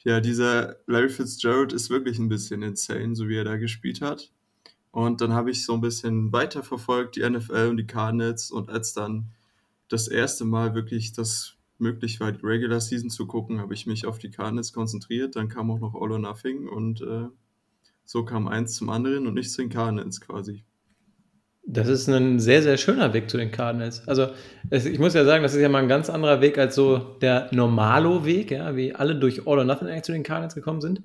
ja, 0.05 0.21
dieser 0.21 0.77
Larry 0.87 1.09
Fitzgerald 1.09 1.73
ist 1.73 1.91
wirklich 1.91 2.19
ein 2.19 2.29
bisschen 2.29 2.63
insane, 2.63 3.17
so 3.17 3.29
wie 3.29 3.37
er 3.37 3.45
da 3.45 3.57
gespielt 3.57 4.01
hat. 4.01 4.33
Und 4.93 5.21
dann 5.21 5.33
habe 5.33 5.51
ich 5.51 5.65
so 5.65 5.75
ein 5.75 5.81
bisschen 5.81 6.33
weiterverfolgt, 6.33 7.17
die 7.17 7.29
NFL 7.29 7.69
und 7.71 7.77
die 7.77 7.87
Cardinals. 7.87 8.51
Und 8.51 8.71
als 8.71 8.95
dann 8.95 9.33
das 9.89 10.09
erste 10.09 10.45
Mal 10.45 10.75
wirklich 10.75 11.13
das 11.13 11.57
möglich 11.79 12.21
war, 12.21 12.33
die 12.33 12.45
Regular 12.45 12.81
Season 12.81 13.11
zu 13.11 13.27
gucken, 13.27 13.61
habe 13.61 13.75
ich 13.75 13.87
mich 13.87 14.07
auf 14.07 14.19
die 14.19 14.31
Cardinals 14.31 14.73
konzentriert. 14.73 15.37
Dann 15.37 15.49
kam 15.49 15.71
auch 15.71 15.79
noch 15.79 15.95
All 15.95 16.13
or 16.13 16.19
Nothing 16.19 16.69
und 16.69 17.03
äh, 17.03 17.27
so 18.05 18.25
kam 18.25 18.49
eins 18.49 18.77
zum 18.77 18.89
anderen 18.89 19.27
und 19.27 19.35
nicht 19.35 19.51
zu 19.51 19.63
den 19.63 19.71
Cardinals 19.71 20.21
quasi. 20.21 20.65
Das 21.69 21.89
ist 21.89 22.09
ein 22.09 22.39
sehr, 22.39 22.63
sehr 22.63 22.77
schöner 22.77 23.13
Weg 23.13 23.29
zu 23.29 23.37
den 23.37 23.51
Cardinals. 23.51 24.07
Also, 24.07 24.29
es, 24.71 24.87
ich 24.87 25.01
muss 25.01 25.15
ja 25.15 25.25
sagen, 25.25 25.43
das 25.43 25.53
ist 25.53 25.61
ja 25.61 25.69
mal 25.69 25.83
ein 25.83 25.89
ganz 25.89 26.09
anderer 26.09 26.41
Weg 26.41 26.59
als 26.59 26.77
so 26.77 26.99
der 27.21 27.49
Normalo-Weg, 27.51 28.53
ja, 28.53 28.77
wie 28.77 28.95
alle 28.95 29.17
durch 29.17 29.49
All 29.49 29.59
or 29.59 29.65
Nothing 29.65 29.89
eigentlich 29.89 30.05
zu 30.05 30.13
den 30.13 30.23
Cardinals 30.23 30.55
gekommen 30.55 30.81
sind. 30.81 31.03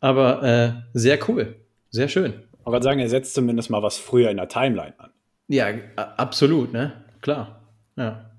Aber 0.00 0.42
äh, 0.42 0.72
sehr 0.94 1.18
cool. 1.28 1.54
Sehr 1.90 2.08
schön. 2.08 2.34
Ich 2.58 2.66
wollte 2.66 2.82
sagen, 2.82 2.98
er 2.98 3.08
setzt 3.08 3.34
zumindest 3.34 3.70
mal 3.70 3.82
was 3.82 3.98
früher 3.98 4.30
in 4.30 4.36
der 4.36 4.48
Timeline 4.48 4.94
an. 4.98 5.10
Ja, 5.46 5.68
absolut, 5.96 6.72
ne? 6.72 6.92
Klar. 7.20 7.59
Ja. 8.00 8.30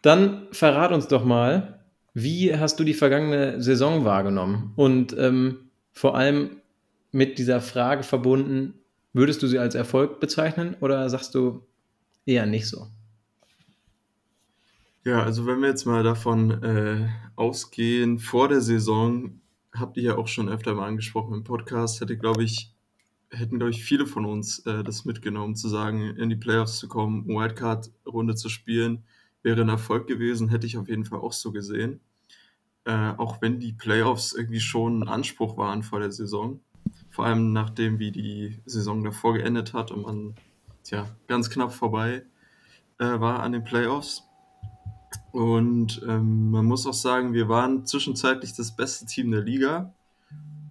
Dann 0.00 0.46
verrat 0.52 0.92
uns 0.92 1.08
doch 1.08 1.24
mal, 1.24 1.80
wie 2.14 2.56
hast 2.56 2.78
du 2.78 2.84
die 2.84 2.94
vergangene 2.94 3.60
Saison 3.60 4.04
wahrgenommen? 4.04 4.72
Und 4.76 5.16
ähm, 5.18 5.70
vor 5.92 6.16
allem 6.16 6.58
mit 7.10 7.38
dieser 7.38 7.60
Frage 7.60 8.04
verbunden, 8.04 8.74
würdest 9.12 9.42
du 9.42 9.48
sie 9.48 9.58
als 9.58 9.74
Erfolg 9.74 10.20
bezeichnen 10.20 10.76
oder 10.78 11.10
sagst 11.10 11.34
du 11.34 11.66
eher 12.26 12.46
nicht 12.46 12.68
so? 12.68 12.86
Ja, 15.02 15.24
also 15.24 15.44
wenn 15.46 15.60
wir 15.60 15.68
jetzt 15.68 15.84
mal 15.84 16.04
davon 16.04 16.62
äh, 16.62 17.08
ausgehen, 17.34 18.20
vor 18.20 18.48
der 18.48 18.60
Saison, 18.60 19.40
habt 19.74 19.96
ihr 19.96 20.04
ja 20.04 20.16
auch 20.16 20.28
schon 20.28 20.48
öfter 20.48 20.74
mal 20.74 20.86
angesprochen 20.86 21.34
im 21.34 21.42
Podcast, 21.42 22.00
hätte, 22.00 22.16
glaube 22.16 22.44
ich, 22.44 22.72
hätten, 23.30 23.58
glaube 23.58 23.70
ich, 23.70 23.84
viele 23.84 24.06
von 24.06 24.24
uns 24.24 24.60
äh, 24.60 24.82
das 24.84 25.04
mitgenommen, 25.04 25.56
zu 25.56 25.68
sagen, 25.68 26.00
in 26.16 26.28
die 26.30 26.36
Playoffs 26.36 26.78
zu 26.78 26.88
kommen, 26.88 27.26
Wildcard-Runde 27.28 28.34
zu 28.34 28.48
spielen, 28.48 29.04
wäre 29.42 29.60
ein 29.60 29.68
Erfolg 29.68 30.06
gewesen, 30.06 30.48
hätte 30.48 30.66
ich 30.66 30.78
auf 30.78 30.88
jeden 30.88 31.04
Fall 31.04 31.20
auch 31.20 31.32
so 31.32 31.52
gesehen. 31.52 32.00
äh, 32.88 33.12
auch 33.18 33.42
wenn 33.42 33.60
die 33.60 33.72
Playoffs 33.74 34.32
irgendwie 34.32 34.60
schon 34.60 35.02
ein 35.02 35.08
Anspruch 35.08 35.58
waren 35.58 35.82
vor 35.82 36.00
der 36.00 36.10
Saison. 36.10 36.60
Vor 37.10 37.26
allem 37.26 37.52
nachdem, 37.52 37.98
wie 37.98 38.10
die 38.10 38.62
Saison 38.64 39.04
davor 39.04 39.34
geendet 39.34 39.74
hat 39.74 39.90
und 39.90 40.02
man 40.02 40.34
tja, 40.84 41.06
ganz 41.26 41.50
knapp 41.50 41.72
vorbei 41.72 42.24
äh, 42.98 43.20
war 43.20 43.40
an 43.40 43.52
den 43.52 43.64
Playoffs. 43.64 44.24
Und 45.32 46.02
ähm, 46.08 46.50
man 46.50 46.64
muss 46.64 46.86
auch 46.86 46.94
sagen, 46.94 47.34
wir 47.34 47.48
waren 47.50 47.84
zwischenzeitlich 47.84 48.54
das 48.54 48.74
beste 48.74 49.04
Team 49.04 49.30
der 49.30 49.42
Liga. 49.42 49.92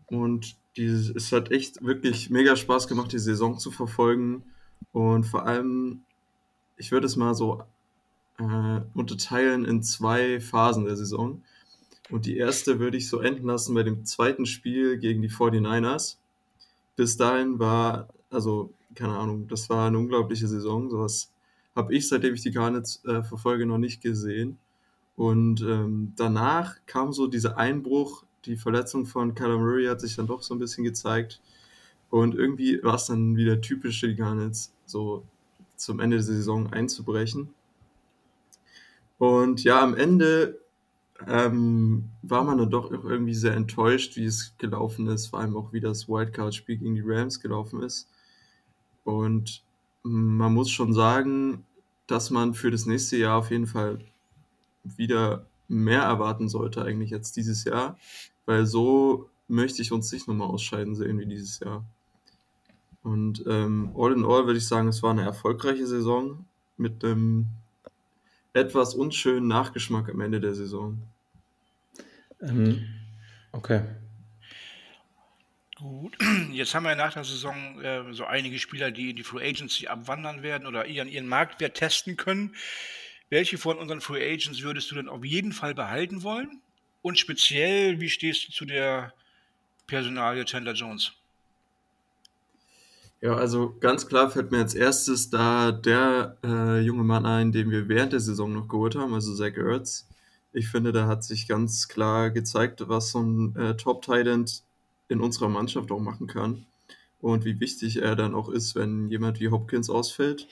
Und 0.08 0.56
die, 0.78 0.86
es 0.86 1.32
hat 1.32 1.52
echt 1.52 1.84
wirklich 1.84 2.30
mega 2.30 2.56
Spaß 2.56 2.88
gemacht, 2.88 3.12
die 3.12 3.20
Saison 3.20 3.58
zu 3.58 3.72
verfolgen. 3.72 4.44
Und 4.92 5.26
vor 5.26 5.46
allem, 5.46 6.04
ich 6.78 6.92
würde 6.92 7.08
es 7.08 7.16
mal 7.16 7.34
so 7.34 7.64
äh, 8.40 8.82
unterteilen 8.94 9.66
in 9.66 9.82
zwei 9.82 10.40
Phasen 10.40 10.86
der 10.86 10.96
Saison. 10.96 11.42
Und 12.10 12.26
die 12.26 12.38
erste 12.38 12.80
würde 12.80 12.98
ich 12.98 13.10
so 13.10 13.20
enden 13.20 13.48
lassen 13.48 13.76
bei 13.76 13.84
dem 13.84 14.06
zweiten 14.06 14.46
Spiel 14.46 14.98
gegen 14.98 15.22
die 15.22 15.30
49ers. 15.30 16.18
Bis 16.96 17.18
dahin 17.18 17.60
war, 17.60 18.08
also 18.30 18.72
keine 18.96 19.18
Ahnung, 19.18 19.48
das 19.48 19.70
war 19.70 19.88
eine 19.88 19.98
unglaubliche 19.98 20.48
Saison. 20.48 20.90
Sowas 20.90 21.32
habe 21.76 21.94
ich, 21.94 22.08
seitdem 22.08 22.34
ich 22.34 22.42
die 22.42 22.52
Garnets 22.52 23.04
äh, 23.06 23.24
verfolge, 23.24 23.66
noch 23.66 23.78
nicht 23.78 24.02
gesehen. 24.02 24.58
Und 25.16 25.62
ähm, 25.62 26.14
danach 26.16 26.76
kam 26.86 27.12
so 27.12 27.28
dieser 27.28 27.58
Einbruch, 27.58 28.24
die 28.48 28.58
Verletzung 28.58 29.06
von 29.06 29.36
Kyler 29.36 29.58
Murray 29.58 29.86
hat 29.86 30.02
sich 30.02 30.16
dann 30.16 30.28
doch 30.28 30.42
so 30.42 30.56
ein 30.56 30.60
bisschen 30.60 30.84
gezeigt. 30.84 31.42
Und 32.10 32.36
irgendwie 32.36 32.82
war 32.84 32.96
es 32.96 33.06
dann 33.06 33.36
wieder 33.36 33.60
typisch 33.62 34.00
für 34.00 34.08
die 34.08 34.16
Garnets, 34.16 34.74
so 34.86 35.24
zum 35.76 36.00
Ende 36.00 36.18
der 36.18 36.24
Saison 36.24 36.72
einzubrechen. 36.72 37.50
Und 39.18 39.64
ja, 39.64 39.82
am 39.82 39.96
Ende 39.96 40.60
ähm, 41.28 42.10
war 42.22 42.44
man 42.44 42.58
dann 42.58 42.70
doch 42.70 42.92
irgendwie 42.92 43.34
sehr 43.34 43.56
enttäuscht, 43.56 44.16
wie 44.16 44.26
es 44.26 44.54
gelaufen 44.58 45.08
ist, 45.08 45.28
vor 45.28 45.40
allem 45.40 45.58
auch 45.58 45.74
wie 45.74 45.82
das 45.82 46.08
Wildcard-Spiel 46.08 46.78
gegen 46.78 46.96
die 46.96 47.04
Rams 47.04 47.40
gelaufen 47.42 47.82
ist. 47.82 48.10
Und 49.04 49.64
man 50.04 50.54
muss 50.54 50.70
schon 50.70 50.94
sagen, 50.94 51.66
dass 52.06 52.30
man 52.30 52.54
für 52.54 52.72
das 52.72 52.86
nächste 52.86 53.18
Jahr 53.18 53.40
auf 53.40 53.52
jeden 53.52 53.68
Fall 53.68 54.00
wieder 54.84 55.46
mehr 55.68 56.02
erwarten 56.02 56.50
sollte, 56.50 56.84
eigentlich 56.84 57.10
jetzt 57.10 57.36
dieses 57.36 57.64
Jahr, 57.64 57.98
weil 58.46 58.66
so 58.66 59.30
möchte 59.48 59.82
ich 59.82 59.92
uns 59.92 60.12
nicht 60.12 60.28
nochmal 60.28 60.48
ausscheiden 60.48 60.96
sehen 60.96 61.20
wie 61.20 61.26
dieses 61.26 61.60
Jahr. 61.60 61.84
Und 63.04 63.44
ähm, 63.48 63.92
all 63.98 64.14
in 64.14 64.26
all 64.26 64.46
würde 64.46 64.58
ich 64.58 64.68
sagen, 64.68 64.90
es 64.90 65.02
war 65.02 65.12
eine 65.12 65.24
erfolgreiche 65.24 65.88
Saison 65.88 66.46
mit 66.76 67.04
einem 67.04 67.48
etwas 68.54 68.96
unschönen 68.96 69.48
Nachgeschmack 69.48 70.10
am 70.10 70.20
Ende 70.20 70.42
der 70.42 70.56
Saison. 70.56 71.02
Ähm, 72.42 72.86
okay. 73.52 73.84
Gut, 75.76 76.18
jetzt 76.52 76.74
haben 76.74 76.84
wir 76.84 76.96
nach 76.96 77.14
der 77.14 77.24
Saison 77.24 77.80
äh, 77.82 78.14
so 78.14 78.26
einige 78.26 78.58
Spieler, 78.58 78.92
die 78.92 79.12
in 79.12 79.16
die 79.16 79.24
Free 79.24 79.48
Agency 79.48 79.88
abwandern 79.88 80.42
werden 80.42 80.68
oder 80.68 80.88
ihren, 80.88 81.08
ihren 81.08 81.28
Marktwert 81.28 81.76
testen 81.76 82.18
können. 82.18 82.56
Welche 83.30 83.58
von 83.58 83.78
unseren 83.78 84.02
Free 84.02 84.24
Agents 84.24 84.62
würdest 84.62 84.90
du 84.92 84.96
denn 84.96 85.10
auf 85.10 85.26
jeden 85.26 85.52
Fall 85.52 85.74
behalten 85.74 86.24
wollen? 86.24 86.62
Und 87.02 87.20
speziell, 87.20 88.00
wie 88.00 88.10
stehst 88.10 88.48
du 88.48 88.52
zu 88.52 88.66
der 88.66 89.14
Personalie 89.86 90.46
Chandler 90.46 90.74
Jones? 90.74 91.14
Ja, 93.20 93.36
also 93.36 93.76
ganz 93.80 94.08
klar 94.08 94.30
fällt 94.30 94.52
mir 94.52 94.60
als 94.60 94.76
erstes 94.76 95.30
da 95.30 95.72
der 95.72 96.38
äh, 96.44 96.82
junge 96.82 97.04
Mann 97.04 97.26
ein, 97.26 97.52
den 97.52 97.72
wir 97.72 97.90
während 97.90 98.14
der 98.14 98.20
Saison 98.20 98.54
noch 98.54 98.68
geholt 98.68 98.96
haben, 98.96 99.14
also 99.14 99.34
Zach 99.36 99.58
Ertz. 99.58 100.08
Ich 100.54 100.70
finde, 100.70 100.92
da 100.92 101.08
hat 101.08 101.24
sich 101.24 101.48
ganz 101.48 101.88
klar 101.88 102.30
gezeigt, 102.30 102.88
was 102.88 103.12
so 103.12 103.20
ein 103.20 103.56
äh, 103.56 103.76
Top-Tight 103.76 104.62
in 105.08 105.20
unserer 105.20 105.50
Mannschaft 105.50 105.92
auch 105.92 106.00
machen 106.00 106.28
kann 106.28 106.66
und 107.20 107.46
wie 107.46 107.60
wichtig 107.60 108.02
er 108.02 108.16
dann 108.16 108.36
auch 108.36 108.50
ist, 108.50 108.76
wenn 108.76 109.10
jemand 109.10 109.40
wie 109.40 109.50
Hopkins 109.50 109.90
ausfällt. 109.90 110.48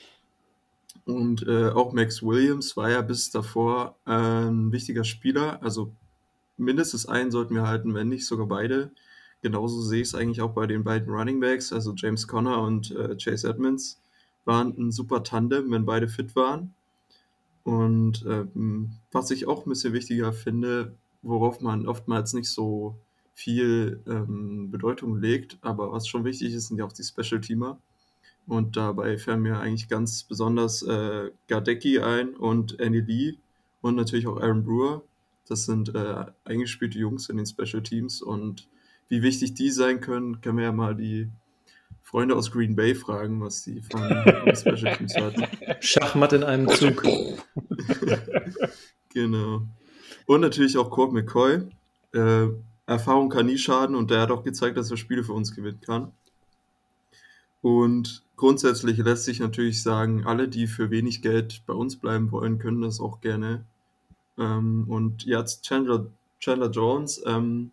Und 1.05 1.47
äh, 1.47 1.69
auch 1.69 1.93
Max 1.93 2.23
Williams 2.23 2.75
war 2.75 2.89
ja 2.89 3.01
bis 3.01 3.29
davor 3.29 3.95
äh, 4.07 4.11
ein 4.11 4.71
wichtiger 4.71 5.03
Spieler. 5.03 5.61
Also 5.61 5.93
mindestens 6.57 7.05
einen 7.05 7.31
sollten 7.31 7.55
wir 7.55 7.67
halten, 7.67 7.93
wenn 7.93 8.09
nicht 8.09 8.25
sogar 8.25 8.47
beide. 8.47 8.91
Genauso 9.41 9.81
sehe 9.81 10.01
ich 10.01 10.07
es 10.07 10.15
eigentlich 10.15 10.41
auch 10.41 10.53
bei 10.53 10.65
den 10.65 10.83
beiden 10.83 11.13
Running 11.13 11.39
Backs, 11.39 11.71
also 11.71 11.93
James 11.95 12.27
Conner 12.27 12.61
und 12.61 12.91
äh, 12.91 13.15
Chase 13.17 13.47
Edmonds 13.47 14.01
waren 14.45 14.75
ein 14.77 14.91
super 14.91 15.23
Tandem, 15.23 15.71
wenn 15.71 15.85
beide 15.85 16.07
fit 16.07 16.35
waren. 16.35 16.73
Und 17.63 18.25
ähm, 18.27 18.97
was 19.11 19.31
ich 19.31 19.47
auch 19.47 19.65
ein 19.65 19.69
bisschen 19.69 19.93
wichtiger 19.93 20.33
finde, 20.33 20.95
worauf 21.21 21.61
man 21.61 21.87
oftmals 21.87 22.33
nicht 22.33 22.49
so 22.49 22.99
viel 23.33 24.01
ähm, 24.07 24.71
Bedeutung 24.71 25.19
legt, 25.19 25.57
aber 25.61 25.91
was 25.91 26.07
schon 26.07 26.23
wichtig 26.23 26.53
ist, 26.53 26.67
sind 26.67 26.77
ja 26.77 26.85
auch 26.85 26.93
die 26.93 27.03
Special 27.03 27.41
Teamer. 27.41 27.79
Und 28.47 28.77
dabei 28.77 29.17
fällt 29.17 29.39
mir 29.39 29.59
eigentlich 29.59 29.87
ganz 29.87 30.23
besonders 30.23 30.83
äh, 30.83 31.31
Gardecki 31.47 31.99
ein 31.99 32.35
und 32.35 32.79
Andy 32.79 32.99
Lee 32.99 33.37
und 33.81 33.95
natürlich 33.95 34.27
auch 34.27 34.37
Aaron 34.37 34.63
Brewer. 34.63 35.03
Das 35.47 35.65
sind 35.65 35.93
äh, 35.95 36.25
eingespielte 36.43 36.97
Jungs 36.97 37.29
in 37.29 37.37
den 37.37 37.45
Special 37.45 37.81
Teams 37.81 38.21
und 38.21 38.67
wie 39.07 39.21
wichtig 39.21 39.53
die 39.53 39.69
sein 39.69 40.01
können, 40.01 40.41
können 40.41 40.57
wir 40.57 40.65
ja 40.65 40.71
mal 40.71 40.95
die 40.95 41.29
Freunde 42.01 42.35
aus 42.35 42.51
Green 42.51 42.75
Bay 42.75 42.95
fragen, 42.95 43.41
was 43.41 43.63
die 43.63 43.81
von 43.81 44.01
Special 44.55 44.97
Teams 44.97 45.15
hatten. 45.15 45.45
Schachmatt 45.79 46.33
in 46.33 46.43
einem 46.43 46.67
Zug. 46.69 47.03
genau. 49.13 49.67
Und 50.25 50.41
natürlich 50.41 50.77
auch 50.77 50.89
Court 50.89 51.13
McCoy. 51.13 51.67
Äh, 52.13 52.47
Erfahrung 52.87 53.29
kann 53.29 53.47
nie 53.47 53.57
schaden 53.57 53.95
und 53.95 54.11
der 54.11 54.21
hat 54.21 54.31
auch 54.31 54.43
gezeigt, 54.43 54.77
dass 54.77 54.91
er 54.91 54.97
Spiele 54.97 55.23
für 55.23 55.33
uns 55.33 55.55
gewinnen 55.55 55.81
kann. 55.81 56.11
Und 57.61 58.24
grundsätzlich 58.35 58.97
lässt 58.97 59.25
sich 59.25 59.39
natürlich 59.39 59.81
sagen, 59.81 60.25
alle, 60.25 60.47
die 60.47 60.67
für 60.67 60.89
wenig 60.89 61.21
Geld 61.21 61.63
bei 61.65 61.73
uns 61.73 61.97
bleiben 61.97 62.31
wollen, 62.31 62.59
können 62.59 62.81
das 62.81 62.99
auch 62.99 63.21
gerne. 63.21 63.65
Ähm, 64.37 64.85
und 64.87 65.25
jetzt 65.25 65.63
Chandler, 65.63 66.11
Chandler 66.39 66.69
Jones, 66.69 67.21
ähm, 67.25 67.71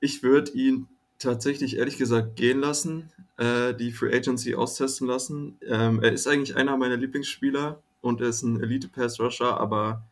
ich 0.00 0.22
würde 0.22 0.52
ihn 0.52 0.88
tatsächlich 1.18 1.76
ehrlich 1.76 1.96
gesagt 1.96 2.36
gehen 2.36 2.60
lassen, 2.60 3.12
äh, 3.36 3.74
die 3.74 3.92
Free 3.92 4.14
Agency 4.14 4.54
austesten 4.54 5.06
lassen. 5.06 5.58
Ähm, 5.62 6.02
er 6.02 6.12
ist 6.12 6.26
eigentlich 6.26 6.56
einer 6.56 6.76
meiner 6.76 6.96
Lieblingsspieler 6.96 7.80
und 8.00 8.20
er 8.20 8.28
ist 8.28 8.42
ein 8.42 8.60
Elite 8.60 8.88
Pass 8.88 9.20
Rusher, 9.20 9.58
aber 9.60 10.04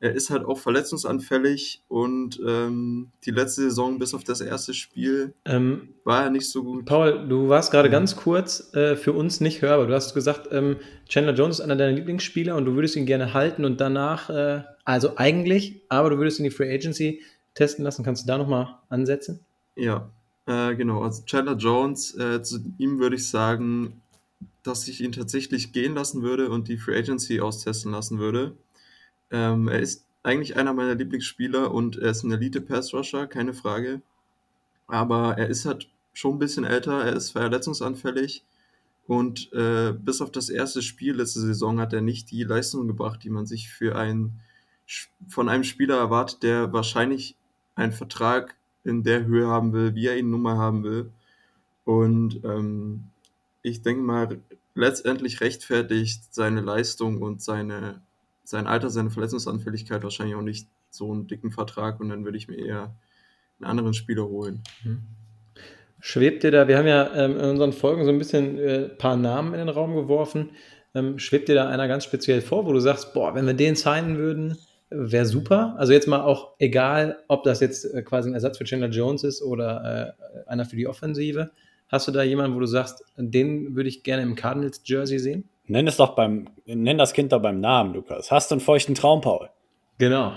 er 0.00 0.14
ist 0.14 0.30
halt 0.30 0.46
auch 0.46 0.58
verletzungsanfällig 0.58 1.82
und 1.88 2.40
ähm, 2.46 3.10
die 3.24 3.30
letzte 3.30 3.62
Saison 3.62 3.98
bis 3.98 4.14
auf 4.14 4.24
das 4.24 4.40
erste 4.40 4.72
Spiel 4.72 5.34
ähm, 5.44 5.90
war 6.04 6.24
er 6.24 6.30
nicht 6.30 6.48
so 6.48 6.64
gut. 6.64 6.86
Paul, 6.86 7.28
du 7.28 7.50
warst 7.50 7.70
gerade 7.70 7.88
ja. 7.88 7.92
ganz 7.92 8.16
kurz 8.16 8.72
äh, 8.74 8.96
für 8.96 9.12
uns 9.12 9.40
nicht 9.40 9.60
hörbar. 9.60 9.86
Du 9.86 9.94
hast 9.94 10.14
gesagt, 10.14 10.48
ähm, 10.52 10.76
Chandler 11.08 11.34
Jones 11.34 11.58
ist 11.58 11.64
einer 11.64 11.76
deiner 11.76 11.92
Lieblingsspieler 11.92 12.56
und 12.56 12.64
du 12.64 12.74
würdest 12.74 12.96
ihn 12.96 13.04
gerne 13.04 13.34
halten 13.34 13.66
und 13.66 13.80
danach, 13.80 14.30
äh, 14.30 14.62
also 14.84 15.16
eigentlich, 15.16 15.82
aber 15.90 16.08
du 16.08 16.16
würdest 16.16 16.38
ihn 16.38 16.44
die 16.44 16.50
Free 16.50 16.74
Agency 16.74 17.20
testen 17.54 17.84
lassen. 17.84 18.02
Kannst 18.02 18.22
du 18.22 18.26
da 18.26 18.38
nochmal 18.38 18.78
ansetzen? 18.88 19.44
Ja, 19.76 20.10
äh, 20.46 20.74
genau. 20.76 21.02
Also 21.02 21.24
Chandler 21.26 21.56
Jones, 21.56 22.16
äh, 22.16 22.42
zu 22.42 22.60
ihm 22.78 23.00
würde 23.00 23.16
ich 23.16 23.28
sagen, 23.28 24.00
dass 24.62 24.88
ich 24.88 25.02
ihn 25.02 25.12
tatsächlich 25.12 25.72
gehen 25.72 25.94
lassen 25.94 26.22
würde 26.22 26.48
und 26.48 26.68
die 26.68 26.78
Free 26.78 26.98
Agency 26.98 27.40
austesten 27.40 27.92
lassen 27.92 28.18
würde. 28.18 28.56
Ähm, 29.30 29.68
er 29.68 29.80
ist 29.80 30.06
eigentlich 30.22 30.56
einer 30.56 30.74
meiner 30.74 30.94
Lieblingsspieler 30.94 31.72
und 31.72 31.96
er 31.96 32.10
ist 32.10 32.22
ein 32.22 32.32
Elite-Pass-Rusher, 32.32 33.26
keine 33.26 33.54
Frage. 33.54 34.02
Aber 34.86 35.38
er 35.38 35.48
ist 35.48 35.64
halt 35.64 35.88
schon 36.12 36.36
ein 36.36 36.38
bisschen 36.38 36.64
älter, 36.64 37.04
er 37.04 37.14
ist 37.14 37.30
verletzungsanfällig 37.30 38.44
und 39.10 39.52
äh, 39.52 39.92
bis 39.92 40.20
auf 40.20 40.30
das 40.30 40.50
erste 40.50 40.82
Spiel 40.82 41.16
letzte 41.16 41.40
Saison 41.40 41.80
hat 41.80 41.92
er 41.92 42.00
nicht 42.00 42.30
die 42.30 42.44
Leistung 42.44 42.86
gebracht, 42.86 43.24
die 43.24 43.30
man 43.30 43.44
sich 43.44 43.68
für 43.68 43.96
einen, 43.96 44.38
von 45.26 45.48
einem 45.48 45.64
Spieler 45.64 45.96
erwartet, 45.96 46.44
der 46.44 46.72
wahrscheinlich 46.72 47.36
einen 47.74 47.90
Vertrag 47.90 48.54
in 48.84 49.02
der 49.02 49.24
Höhe 49.24 49.48
haben 49.48 49.72
will, 49.72 49.96
wie 49.96 50.06
er 50.06 50.16
ihn 50.16 50.30
nun 50.30 50.42
mal 50.42 50.58
haben 50.58 50.84
will. 50.84 51.10
Und 51.84 52.44
ähm, 52.44 53.08
ich 53.62 53.82
denke 53.82 54.04
mal, 54.04 54.40
letztendlich 54.76 55.40
rechtfertigt 55.40 56.32
seine 56.32 56.60
Leistung 56.60 57.20
und 57.20 57.42
seine 57.42 58.00
sein 58.44 58.66
Alter, 58.66 58.90
seine 58.90 59.10
Verletzungsanfälligkeit 59.10 60.02
wahrscheinlich 60.02 60.36
auch 60.36 60.42
nicht 60.42 60.68
so 60.90 61.12
einen 61.12 61.26
dicken 61.26 61.52
Vertrag 61.52 62.00
und 62.00 62.08
dann 62.08 62.24
würde 62.24 62.38
ich 62.38 62.48
mir 62.48 62.58
eher 62.58 62.94
einen 63.58 63.70
anderen 63.70 63.94
Spieler 63.94 64.26
holen. 64.26 64.62
Mhm. 64.84 65.02
Schwebt 66.00 66.42
dir 66.42 66.50
da, 66.50 66.66
wir 66.66 66.78
haben 66.78 66.86
ja 66.86 67.14
ähm, 67.14 67.32
in 67.32 67.44
unseren 67.44 67.72
Folgen 67.72 68.04
so 68.04 68.10
ein 68.10 68.18
bisschen 68.18 68.58
äh, 68.58 68.88
paar 68.88 69.16
Namen 69.16 69.52
in 69.52 69.58
den 69.58 69.68
Raum 69.68 69.94
geworfen. 69.94 70.50
Ähm, 70.94 71.18
schwebt 71.18 71.48
dir 71.48 71.54
da 71.54 71.68
einer 71.68 71.88
ganz 71.88 72.04
speziell 72.04 72.40
vor, 72.40 72.66
wo 72.66 72.72
du 72.72 72.80
sagst, 72.80 73.12
boah, 73.12 73.34
wenn 73.34 73.46
wir 73.46 73.54
den 73.54 73.76
signen 73.76 74.16
würden, 74.16 74.56
wäre 74.88 75.26
super. 75.26 75.74
Also 75.78 75.92
jetzt 75.92 76.08
mal 76.08 76.22
auch 76.22 76.54
egal, 76.58 77.18
ob 77.28 77.44
das 77.44 77.60
jetzt 77.60 77.84
äh, 77.84 78.02
quasi 78.02 78.30
ein 78.30 78.34
Ersatz 78.34 78.56
für 78.56 78.64
Chandler 78.64 78.88
Jones 78.88 79.24
ist 79.24 79.42
oder 79.42 80.16
äh, 80.46 80.48
einer 80.48 80.64
für 80.64 80.76
die 80.76 80.88
Offensive. 80.88 81.50
Hast 81.88 82.08
du 82.08 82.12
da 82.12 82.22
jemanden, 82.22 82.56
wo 82.56 82.60
du 82.60 82.66
sagst, 82.66 83.04
den 83.16 83.76
würde 83.76 83.90
ich 83.90 84.02
gerne 84.02 84.22
im 84.22 84.36
Cardinals 84.36 84.80
Jersey 84.84 85.18
sehen? 85.18 85.49
Nenn 85.70 85.86
es 85.86 85.98
doch 85.98 86.16
beim, 86.16 86.48
nenn 86.66 86.98
das 86.98 87.12
Kind 87.12 87.30
doch 87.30 87.40
beim 87.40 87.60
Namen, 87.60 87.94
Lukas. 87.94 88.32
Hast 88.32 88.50
du 88.50 88.56
einen 88.56 88.60
feuchten 88.60 88.96
Traum, 88.96 89.20
Paul? 89.20 89.50
Genau. 89.98 90.36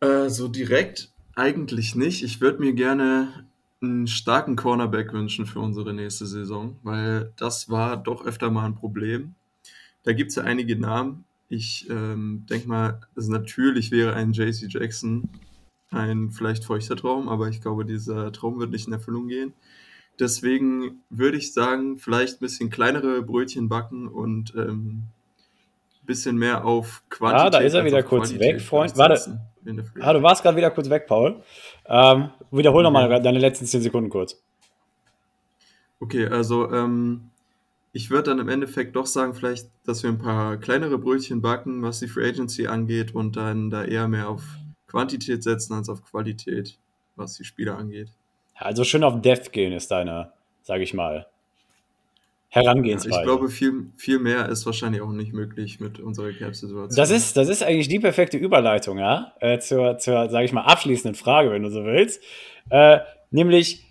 Äh, 0.00 0.28
so 0.28 0.48
direkt 0.48 1.10
eigentlich 1.34 1.94
nicht. 1.94 2.22
Ich 2.22 2.42
würde 2.42 2.58
mir 2.58 2.74
gerne 2.74 3.46
einen 3.80 4.06
starken 4.06 4.54
Cornerback 4.54 5.14
wünschen 5.14 5.46
für 5.46 5.60
unsere 5.60 5.94
nächste 5.94 6.26
Saison, 6.26 6.76
weil 6.82 7.32
das 7.36 7.70
war 7.70 7.96
doch 7.96 8.26
öfter 8.26 8.50
mal 8.50 8.66
ein 8.66 8.74
Problem. 8.74 9.34
Da 10.02 10.12
gibt 10.12 10.28
es 10.28 10.36
ja 10.36 10.42
einige 10.42 10.78
Namen. 10.78 11.24
Ich 11.48 11.88
ähm, 11.88 12.44
denke 12.50 12.68
mal, 12.68 13.00
also 13.16 13.32
natürlich 13.32 13.90
wäre 13.90 14.12
ein 14.12 14.32
JC 14.32 14.66
Jackson 14.68 15.30
ein 15.90 16.32
vielleicht 16.32 16.64
feuchter 16.64 16.96
Traum, 16.96 17.30
aber 17.30 17.48
ich 17.48 17.62
glaube, 17.62 17.86
dieser 17.86 18.30
Traum 18.30 18.60
wird 18.60 18.72
nicht 18.72 18.88
in 18.88 18.92
Erfüllung 18.92 19.28
gehen. 19.28 19.54
Deswegen 20.22 21.02
würde 21.10 21.36
ich 21.36 21.52
sagen, 21.52 21.98
vielleicht 21.98 22.36
ein 22.36 22.38
bisschen 22.38 22.70
kleinere 22.70 23.22
Brötchen 23.22 23.68
backen 23.68 24.06
und 24.06 24.54
ähm, 24.54 25.02
ein 26.00 26.06
bisschen 26.06 26.36
mehr 26.36 26.64
auf 26.64 27.02
Quantität. 27.10 27.46
Ah, 27.46 27.50
da 27.50 27.58
ist 27.58 27.74
er 27.74 27.84
wieder 27.84 28.04
kurz 28.04 28.28
Qualität 28.28 28.54
weg, 28.54 28.62
Freund. 28.62 28.96
Warte. 28.96 29.40
Ah, 29.98 30.12
du 30.12 30.22
warst 30.22 30.44
gerade 30.44 30.56
wieder 30.56 30.70
kurz 30.70 30.88
weg, 30.88 31.08
Paul. 31.08 31.42
Ähm, 31.86 32.30
wiederhol 32.52 32.86
okay. 32.86 32.92
nochmal 32.92 33.20
deine 33.20 33.40
letzten 33.40 33.66
10 33.66 33.82
Sekunden 33.82 34.10
kurz. 34.10 34.40
Okay, 35.98 36.28
also 36.28 36.70
ähm, 36.70 37.30
ich 37.92 38.10
würde 38.10 38.30
dann 38.30 38.38
im 38.38 38.48
Endeffekt 38.48 38.94
doch 38.94 39.06
sagen, 39.06 39.34
vielleicht, 39.34 39.70
dass 39.84 40.04
wir 40.04 40.10
ein 40.10 40.18
paar 40.18 40.56
kleinere 40.56 40.98
Brötchen 40.98 41.42
backen, 41.42 41.82
was 41.82 41.98
die 41.98 42.06
Free 42.06 42.28
Agency 42.28 42.68
angeht 42.68 43.12
und 43.12 43.34
dann 43.34 43.70
da 43.70 43.84
eher 43.84 44.06
mehr 44.06 44.28
auf 44.28 44.44
Quantität 44.86 45.42
setzen 45.42 45.74
als 45.74 45.88
auf 45.88 46.04
Qualität, 46.04 46.78
was 47.16 47.34
die 47.34 47.44
Spieler 47.44 47.76
angeht. 47.76 48.12
Also 48.54 48.84
schön 48.84 49.04
auf 49.04 49.20
Depth 49.20 49.52
gehen 49.52 49.72
ist 49.72 49.90
deine, 49.90 50.32
sage 50.62 50.82
ich 50.82 50.94
mal, 50.94 51.26
Herangehensweise. 52.52 53.16
ich 53.16 53.24
glaube, 53.24 53.48
viel, 53.48 53.86
viel 53.96 54.18
mehr 54.18 54.46
ist 54.50 54.66
wahrscheinlich 54.66 55.00
auch 55.00 55.10
nicht 55.10 55.32
möglich 55.32 55.80
mit 55.80 55.98
unserer 55.98 56.32
Cap-Situation. 56.32 56.94
Das 56.94 57.10
ist, 57.10 57.34
das 57.34 57.48
ist 57.48 57.62
eigentlich 57.62 57.88
die 57.88 57.98
perfekte 57.98 58.36
Überleitung, 58.36 58.98
ja, 58.98 59.32
äh, 59.40 59.58
zur, 59.58 59.96
zur 59.96 60.28
sage 60.28 60.44
ich 60.44 60.52
mal, 60.52 60.60
abschließenden 60.60 61.14
Frage, 61.14 61.50
wenn 61.50 61.62
du 61.62 61.70
so 61.70 61.82
willst. 61.86 62.22
Äh, 62.68 62.98
nämlich, 63.30 63.82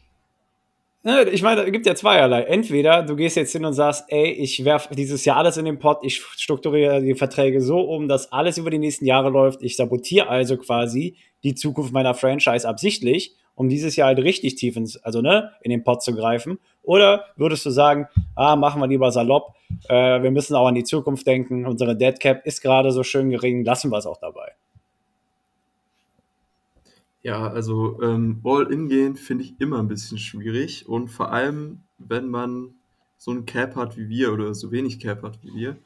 ne, 1.02 1.24
ich 1.32 1.42
meine, 1.42 1.64
es 1.64 1.72
gibt 1.72 1.88
ja 1.88 1.96
zweierlei. 1.96 2.44
Entweder 2.44 3.02
du 3.02 3.16
gehst 3.16 3.36
jetzt 3.36 3.52
hin 3.52 3.66
und 3.66 3.74
sagst, 3.74 4.06
ey, 4.10 4.30
ich 4.30 4.64
werfe 4.64 4.94
dieses 4.94 5.26
Jahr 5.26 5.38
alles 5.38 5.58
in 5.58 5.66
den 5.66 5.80
Pot, 5.80 6.02
ich 6.04 6.22
strukturiere 6.22 7.02
die 7.02 7.16
Verträge 7.16 7.62
so 7.62 7.80
um, 7.80 8.08
dass 8.08 8.32
alles 8.32 8.60
über 8.60 8.70
die 8.70 8.78
nächsten 8.78 9.08
Jahre 9.08 9.32
läuft. 9.32 9.64
Ich 9.64 9.76
sabotiere 9.76 10.28
also 10.30 10.58
quasi 10.58 11.18
die 11.44 11.56
Zukunft 11.56 11.94
meiner 11.94 12.14
Franchise 12.14 12.70
absichtlich 12.70 13.36
um 13.56 13.70
dieses 13.70 13.96
Jahr 13.96 14.08
halt 14.08 14.20
richtig 14.20 14.56
tief 14.56 14.76
ins, 14.76 14.98
also 14.98 15.22
ne, 15.22 15.52
in 15.62 15.72
den 15.72 15.84
Pot 15.84 16.04
zu 16.04 16.16
greifen? 16.16 16.60
Oder 16.84 17.26
würdest 17.36 17.66
du 17.66 17.70
sagen, 17.70 18.08
ah, 18.36 18.56
machen 18.56 18.82
wir 18.82 18.88
lieber 18.88 19.12
salopp, 19.12 19.56
äh, 19.88 20.22
wir 20.22 20.32
müssen 20.32 20.56
auch 20.56 20.68
an 20.68 20.76
die 20.76 20.84
Zukunft 20.84 21.28
denken, 21.28 21.66
unsere 21.66 21.96
Dead 21.96 22.20
Cap 22.20 22.46
ist 22.46 22.62
gerade 22.62 22.92
so 22.92 23.04
schön 23.04 23.30
gering, 23.30 23.64
lassen 23.64 23.92
wir 23.92 23.98
es 23.98 24.06
auch 24.06 24.18
dabei? 24.18 24.54
Ja, 27.24 27.48
also 27.48 28.02
ähm, 28.02 28.42
All-In 28.44 28.88
gehen 28.88 29.16
finde 29.16 29.44
ich 29.44 29.62
immer 29.62 29.80
ein 29.80 29.88
bisschen 29.88 30.18
schwierig 30.18 30.90
und 30.90 31.10
vor 31.10 31.32
allem, 31.32 31.84
wenn 32.00 32.28
man 32.28 32.74
so 33.18 33.32
ein 33.32 33.46
Cap 33.46 33.76
hat 33.76 33.96
wie 33.96 34.10
wir 34.10 34.34
oder 34.34 34.56
so 34.56 34.72
wenig 34.72 35.00
Cap 35.00 35.22
hat 35.22 35.38
wie 35.44 35.54
wir. 35.54 35.78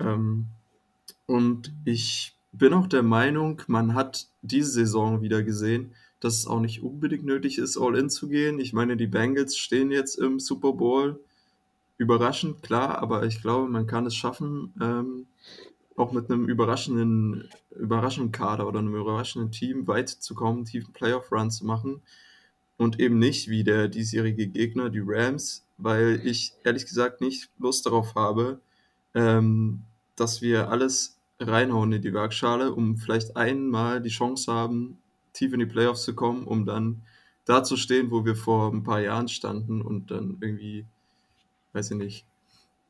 Ähm, 0.00 0.46
und 1.26 1.72
ich 1.84 2.36
bin 2.52 2.72
auch 2.72 2.88
der 2.88 3.04
Meinung, 3.04 3.62
man 3.68 3.94
hat 3.94 4.26
diese 4.42 4.70
Saison 4.70 5.20
wieder 5.20 5.44
gesehen, 5.44 5.94
dass 6.26 6.38
es 6.38 6.46
auch 6.48 6.58
nicht 6.58 6.82
unbedingt 6.82 7.24
nötig 7.24 7.56
ist, 7.58 7.78
all 7.78 7.96
in 7.96 8.10
zu 8.10 8.26
gehen. 8.28 8.58
Ich 8.58 8.72
meine, 8.72 8.96
die 8.96 9.06
Bengals 9.06 9.56
stehen 9.56 9.92
jetzt 9.92 10.16
im 10.16 10.40
Super 10.40 10.72
Bowl. 10.72 11.20
Überraschend, 11.98 12.62
klar, 12.62 12.98
aber 12.98 13.24
ich 13.24 13.40
glaube, 13.40 13.70
man 13.70 13.86
kann 13.86 14.06
es 14.06 14.16
schaffen, 14.16 14.74
ähm, 14.82 15.26
auch 15.94 16.10
mit 16.10 16.28
einem 16.28 16.48
überraschenden, 16.48 17.48
überraschenden 17.70 18.32
Kader 18.32 18.66
oder 18.66 18.80
einem 18.80 18.96
überraschenden 18.96 19.52
Team 19.52 19.86
weit 19.86 20.08
zu 20.08 20.34
kommen, 20.34 20.64
tiefen 20.64 20.92
Playoff-Run 20.92 21.52
zu 21.52 21.64
machen. 21.64 22.02
Und 22.76 22.98
eben 22.98 23.20
nicht 23.20 23.48
wie 23.48 23.62
der 23.62 23.86
diesjährige 23.86 24.48
Gegner, 24.48 24.90
die 24.90 25.02
Rams, 25.02 25.64
weil 25.78 26.20
ich 26.24 26.54
ehrlich 26.64 26.86
gesagt 26.86 27.20
nicht 27.20 27.50
Lust 27.58 27.86
darauf 27.86 28.16
habe, 28.16 28.60
ähm, 29.14 29.84
dass 30.16 30.42
wir 30.42 30.70
alles 30.70 31.18
reinhauen 31.38 31.92
in 31.92 32.02
die 32.02 32.12
Waagschale, 32.12 32.72
um 32.72 32.96
vielleicht 32.96 33.36
einmal 33.36 34.02
die 34.02 34.10
Chance 34.10 34.52
haben, 34.52 34.98
tief 35.36 35.52
in 35.52 35.60
die 35.60 35.66
Playoffs 35.66 36.04
zu 36.04 36.14
kommen, 36.14 36.44
um 36.44 36.64
dann 36.64 37.02
da 37.44 37.62
zu 37.62 37.76
stehen, 37.76 38.10
wo 38.10 38.24
wir 38.24 38.36
vor 38.36 38.72
ein 38.72 38.82
paar 38.82 39.00
Jahren 39.00 39.28
standen 39.28 39.80
und 39.80 40.10
dann 40.10 40.38
irgendwie, 40.40 40.84
weiß 41.72 41.92
ich 41.92 41.96
nicht, 41.96 42.26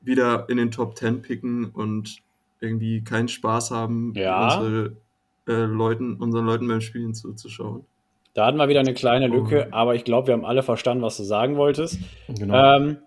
wieder 0.01 0.49
in 0.49 0.57
den 0.57 0.71
Top 0.71 0.97
10 0.97 1.23
picken 1.23 1.67
und 1.67 2.19
irgendwie 2.61 3.05
keinen 3.05 3.29
Spaß 3.29 3.71
haben, 3.71 4.13
ja. 4.15 4.45
unsere, 4.45 4.97
äh, 5.47 5.65
Leuten, 5.65 6.17
unseren 6.17 6.47
Leuten 6.47 6.67
beim 6.69 6.81
Spielen 6.81 7.15
zuzuschauen. 7.15 7.85
Da 8.35 8.47
hatten 8.47 8.59
wir 8.59 8.69
wieder 8.69 8.81
eine 8.81 8.95
kleine 8.95 9.29
Lücke, 9.29 9.69
oh. 9.71 9.75
aber 9.75 9.95
ich 9.95 10.05
glaube, 10.05 10.29
wir 10.29 10.35
haben 10.35 10.45
alle 10.45 10.63
verstanden, 10.63 11.03
was 11.03 11.17
du 11.17 11.23
sagen 11.23 11.57
wolltest. 11.57 11.99
Genau. 12.29 12.77
Ähm, 12.77 12.99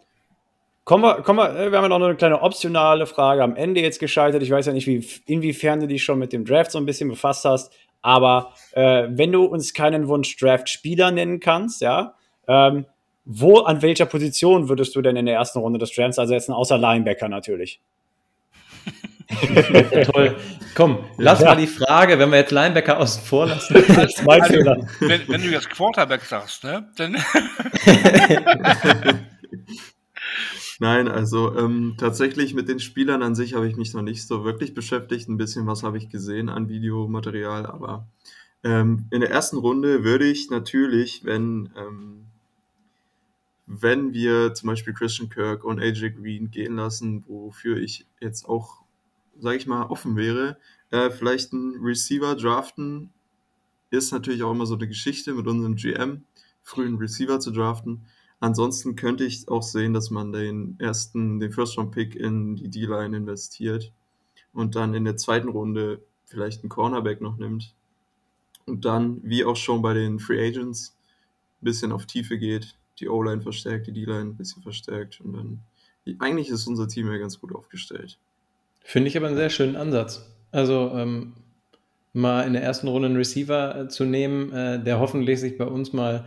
kommen 0.86 1.04
wir, 1.04 1.22
kommen 1.22 1.38
wir, 1.38 1.56
äh, 1.56 1.72
wir 1.72 1.78
haben 1.78 1.86
ja 1.86 2.00
noch 2.00 2.04
eine 2.04 2.16
kleine 2.16 2.42
optionale 2.42 3.06
Frage 3.06 3.44
am 3.44 3.56
Ende 3.56 3.82
jetzt 3.82 4.00
geschaltet. 4.00 4.42
Ich 4.42 4.50
weiß 4.50 4.66
ja 4.66 4.74
nicht, 4.74 4.88
wie, 4.88 5.06
inwiefern 5.26 5.80
du 5.80 5.88
dich 5.88 6.04
schon 6.04 6.18
mit 6.18 6.34
dem 6.34 6.46
Draft 6.46 6.72
so 6.72 6.80
ein 6.80 6.86
bisschen 6.86 7.10
befasst 7.10 7.46
hast. 7.46 7.72
Aber 8.02 8.54
äh, 8.72 9.08
wenn 9.10 9.32
du 9.32 9.46
uns 9.46 9.74
keinen 9.74 10.08
Wunsch 10.08 10.38
Draft-Spieler 10.38 11.12
nennen 11.12 11.40
kannst, 11.40 11.82
ja, 11.82 12.16
ähm, 12.48 12.86
wo, 13.26 13.60
an 13.60 13.82
welcher 13.82 14.06
Position 14.06 14.70
würdest 14.70 14.96
du 14.96 15.02
denn 15.02 15.16
in 15.16 15.28
der 15.28 15.36
ersten 15.36 15.60
Runde 15.60 15.78
des 15.78 15.92
Drafts 15.92 16.18
ersetzen, 16.18 16.54
außer 16.54 16.78
Linebacker 16.78 17.30
natürlich? 17.30 17.80
Toll. 20.12 20.36
Komm, 20.74 21.06
lass 21.18 21.42
ja. 21.42 21.48
mal 21.48 21.56
die 21.56 21.68
Frage, 21.68 22.18
wenn 22.18 22.32
wir 22.32 22.40
jetzt 22.40 22.52
Linebacker 22.52 23.00
außen 23.00 23.24
vor 23.24 23.48
lassen. 23.48 23.76
Das 23.88 24.16
ist 24.16 24.26
mein 24.26 24.42
also, 24.42 24.54
Fehler. 24.54 24.88
Wenn, 25.00 25.28
wenn, 25.28 25.42
du 25.42 25.50
jetzt 25.50 25.70
Quarterback 25.70 26.22
sagst, 26.22 26.64
ne, 26.64 26.90
dann. 26.96 27.16
Nein, 30.82 31.10
also 31.10 31.56
ähm, 31.58 31.96
tatsächlich 31.98 32.54
mit 32.54 32.70
den 32.70 32.80
Spielern 32.80 33.22
an 33.22 33.36
sich 33.36 33.54
habe 33.54 33.68
ich 33.68 33.76
mich 33.76 33.94
noch 33.94 34.02
nicht 34.02 34.26
so 34.26 34.46
wirklich 34.46 34.74
beschäftigt. 34.74 35.28
Ein 35.28 35.38
bisschen 35.38 35.68
was 35.68 35.84
habe 35.84 35.98
ich 35.98 36.10
gesehen 36.10 36.48
an 36.48 36.70
Videomaterial, 36.70 37.66
aber 37.66 38.08
ähm, 38.64 39.06
in 39.12 39.20
der 39.20 39.30
ersten 39.30 39.58
Runde 39.58 40.06
würde 40.06 40.26
ich 40.26 40.50
natürlich, 40.50 41.26
wenn, 41.26 41.70
ähm, 41.78 42.28
wenn 43.68 44.14
wir 44.14 44.54
zum 44.54 44.68
Beispiel 44.68 44.94
Christian 44.94 45.30
Kirk 45.30 45.66
und 45.66 45.80
AJ 45.82 46.12
Green 46.12 46.50
gehen 46.50 46.78
lassen, 46.78 47.26
wofür 47.28 47.78
ich 47.78 48.06
jetzt 48.22 48.48
auch, 48.48 48.82
sage 49.38 49.58
ich 49.58 49.68
mal, 49.68 49.84
offen 49.84 50.16
wäre, 50.16 50.58
äh, 50.92 51.10
vielleicht 51.10 51.52
einen 51.52 51.76
Receiver 51.84 52.36
draften, 52.36 53.12
ist 53.92 54.12
natürlich 54.12 54.44
auch 54.44 54.52
immer 54.52 54.66
so 54.66 54.76
eine 54.76 54.88
Geschichte 54.88 55.34
mit 55.34 55.48
unserem 55.48 55.76
GM, 55.76 56.24
frühen 56.64 56.98
Receiver 56.98 57.40
zu 57.40 57.52
draften. 57.52 58.06
Ansonsten 58.40 58.96
könnte 58.96 59.26
ich 59.26 59.50
auch 59.50 59.64
sehen, 59.64 59.94
dass 59.94 60.12
man 60.12 60.32
den 60.32 60.76
ersten, 60.80 61.40
den 61.40 61.52
First-Round-Pick 61.52 62.16
in 62.16 62.56
die 62.56 62.70
D-Line 62.70 63.18
investiert 63.18 63.92
und 64.54 64.76
dann 64.76 64.94
in 64.94 65.04
der 65.04 65.18
zweiten 65.18 65.50
Runde 65.50 66.02
vielleicht 66.26 66.64
einen 66.64 66.70
Cornerback 66.70 67.22
noch 67.22 67.38
nimmt 67.38 67.74
und 68.66 68.86
dann, 68.86 69.20
wie 69.24 69.44
auch 69.44 69.58
schon 69.58 69.82
bei 69.82 69.94
den 69.94 70.20
Free 70.20 70.48
Agents, 70.48 70.96
ein 71.62 71.66
bisschen 71.66 71.92
auf 71.92 72.06
Tiefe 72.06 72.38
geht, 72.38 72.76
die 73.00 73.10
O-Line 73.10 73.42
verstärkt, 73.42 73.88
die 73.88 73.92
D-Line 73.94 74.22
ein 74.22 74.38
bisschen 74.38 74.64
verstärkt 74.64 75.20
und 75.20 75.34
dann, 75.34 75.60
eigentlich 76.20 76.50
ist 76.50 76.66
unser 76.66 76.88
Team 76.88 77.12
ja 77.12 77.18
ganz 77.18 77.40
gut 77.40 77.54
aufgestellt. 77.54 78.18
Finde 78.82 79.10
ich 79.10 79.18
aber 79.18 79.28
einen 79.28 79.36
sehr 79.36 79.50
schönen 79.50 79.76
Ansatz. 79.76 80.26
Also, 80.52 80.92
ähm, 80.96 81.34
mal 82.14 82.44
in 82.48 82.54
der 82.54 82.64
ersten 82.64 82.88
Runde 82.88 83.08
einen 83.08 83.18
Receiver 83.18 83.76
äh, 83.76 83.88
zu 83.88 84.06
nehmen, 84.06 84.52
äh, 84.52 84.84
der 84.84 85.00
hoffentlich 85.00 85.40
sich 85.40 85.58
bei 85.58 85.66
uns 85.66 85.94
mal 85.94 86.26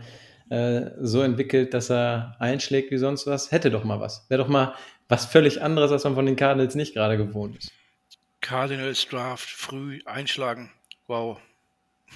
äh, 0.53 0.91
so 1.01 1.21
entwickelt, 1.23 1.73
dass 1.73 1.89
er 1.89 2.35
einschlägt 2.37 2.91
wie 2.91 2.97
sonst 2.97 3.25
was, 3.25 3.51
hätte 3.51 3.71
doch 3.71 3.83
mal 3.83 3.99
was. 3.99 4.29
Wäre 4.29 4.43
doch 4.43 4.49
mal 4.49 4.75
was 5.09 5.25
völlig 5.25 5.63
anderes, 5.63 5.91
als 5.91 6.03
man 6.03 6.13
von 6.13 6.27
den 6.27 6.35
Cardinals 6.35 6.75
nicht 6.75 6.93
gerade 6.93 7.17
gewohnt 7.17 7.57
ist. 7.57 7.71
Cardinals 8.39 9.07
Draft, 9.07 9.49
früh 9.49 10.01
einschlagen. 10.05 10.71
Wow. 11.07 11.39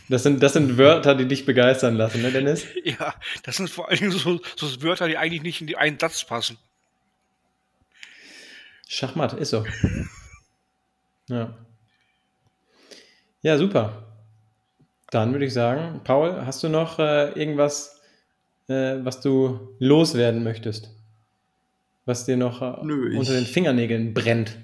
Das 0.08 0.21
sind, 0.21 0.43
das 0.43 0.54
sind 0.54 0.78
Wörter, 0.78 1.15
die 1.15 1.28
dich 1.28 1.47
begeistern 1.47 1.95
lassen, 1.95 2.21
ne, 2.21 2.32
Dennis? 2.32 2.67
Ja, 2.84 3.15
das 3.41 3.58
sind 3.58 3.71
vor 3.71 3.89
allem 3.89 4.12
so, 4.12 4.39
so 4.56 4.84
Wörter, 4.84 5.08
die 5.08 5.17
eigentlich 5.17 5.41
nicht 5.41 5.62
in 5.62 5.67
die 5.67 5.78
einen 5.78 5.97
Satz 5.97 6.23
passen. 6.23 6.60
Schachmatt, 8.88 9.34
ist 9.34 9.50
so. 9.50 9.65
Ja. 11.28 11.58
Ja, 13.41 13.58
super. 13.58 14.04
Dann 15.10 15.32
würde 15.32 15.45
ich 15.45 15.54
sagen, 15.54 16.02
Paul, 16.04 16.45
hast 16.45 16.62
du 16.62 16.69
noch 16.69 17.00
äh, 17.00 17.32
irgendwas 17.32 17.96
äh, 18.67 18.97
was 19.03 19.21
du 19.21 19.60
loswerden 19.80 20.43
möchtest? 20.43 20.95
Was 22.06 22.25
dir 22.25 22.38
noch 22.38 22.62
äh, 22.62 22.86
Nö, 22.86 23.17
unter 23.17 23.34
den 23.34 23.45
Fingernägeln 23.45 24.13
brennt? 24.13 24.58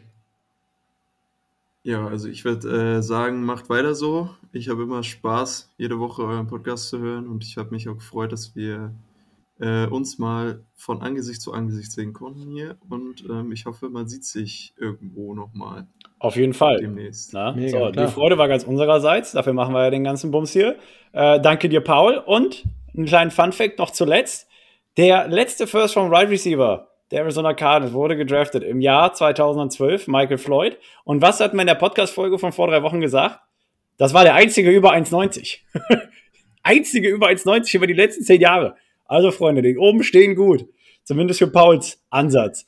Ja, 1.83 2.07
also 2.07 2.29
ich 2.29 2.45
würde 2.45 2.97
äh, 2.97 3.01
sagen, 3.01 3.43
macht 3.43 3.69
weiter 3.69 3.93
so. 3.93 4.29
Ich 4.53 4.69
habe 4.69 4.83
immer 4.83 5.03
Spaß, 5.03 5.73
jede 5.77 5.99
Woche 5.99 6.23
euren 6.23 6.47
Podcast 6.47 6.87
zu 6.87 6.99
hören 6.99 7.27
und 7.27 7.43
ich 7.43 7.57
habe 7.57 7.71
mich 7.71 7.89
auch 7.89 7.95
gefreut, 7.95 8.31
dass 8.31 8.55
wir 8.55 8.93
äh, 9.59 9.85
uns 9.87 10.17
mal 10.17 10.63
von 10.75 11.01
Angesicht 11.01 11.41
zu 11.41 11.51
Angesicht 11.53 11.91
sehen 11.91 12.13
konnten 12.13 12.49
hier. 12.51 12.77
Und 12.89 13.25
ähm, 13.29 13.51
ich 13.51 13.65
hoffe, 13.65 13.89
man 13.89 14.07
sieht 14.07 14.23
sich 14.23 14.73
irgendwo 14.77 15.33
nochmal 15.33 15.87
Auf 16.19 16.37
jeden 16.37 16.53
Fall. 16.53 16.77
demnächst. 16.77 17.33
Na, 17.33 17.51
Mega, 17.51 17.79
so, 17.79 17.91
die. 17.91 18.07
Freude 18.07 18.37
war 18.37 18.47
ganz 18.47 18.63
unsererseits. 18.63 19.33
Dafür 19.33 19.53
machen 19.53 19.73
wir 19.73 19.83
ja 19.83 19.89
den 19.89 20.03
ganzen 20.03 20.31
Bums 20.31 20.51
hier. 20.51 20.77
Äh, 21.11 21.41
danke 21.41 21.67
dir, 21.67 21.81
Paul. 21.81 22.17
Und 22.17 22.63
einen 22.95 23.05
kleinen 23.05 23.31
Fun-Fact 23.31 23.79
noch 23.79 23.91
zuletzt. 23.91 24.47
Der 24.97 25.27
letzte 25.27 25.67
First 25.67 25.97
Round 25.97 26.11
Wide 26.11 26.29
Receiver 26.29 26.87
der 27.13 27.21
Arizona 27.21 27.53
Cardinals 27.53 27.93
wurde 27.93 28.17
gedraftet 28.17 28.63
im 28.63 28.81
Jahr 28.81 29.13
2012, 29.13 30.07
Michael 30.07 30.39
Floyd. 30.39 30.79
Und 31.03 31.21
was 31.21 31.39
hat 31.39 31.53
man 31.53 31.61
in 31.61 31.67
der 31.67 31.75
Podcast-Folge 31.75 32.39
von 32.39 32.51
vor 32.51 32.67
drei 32.67 32.81
Wochen 32.81 33.01
gesagt? 33.01 33.39
Das 33.97 34.15
war 34.15 34.23
der 34.23 34.33
einzige 34.33 34.71
über 34.71 34.93
1,90. 34.93 35.59
einzige 36.63 37.09
über 37.09 37.27
1,90 37.27 37.75
über 37.75 37.85
die 37.85 37.93
letzten 37.93 38.23
zehn 38.23 38.41
Jahre. 38.41 38.77
Also, 39.05 39.29
Freunde, 39.29 39.61
die 39.61 39.77
oben 39.77 40.01
stehen 40.01 40.35
gut. 40.35 40.65
Zumindest 41.03 41.37
für 41.37 41.47
Pauls 41.47 42.01
Ansatz. 42.09 42.65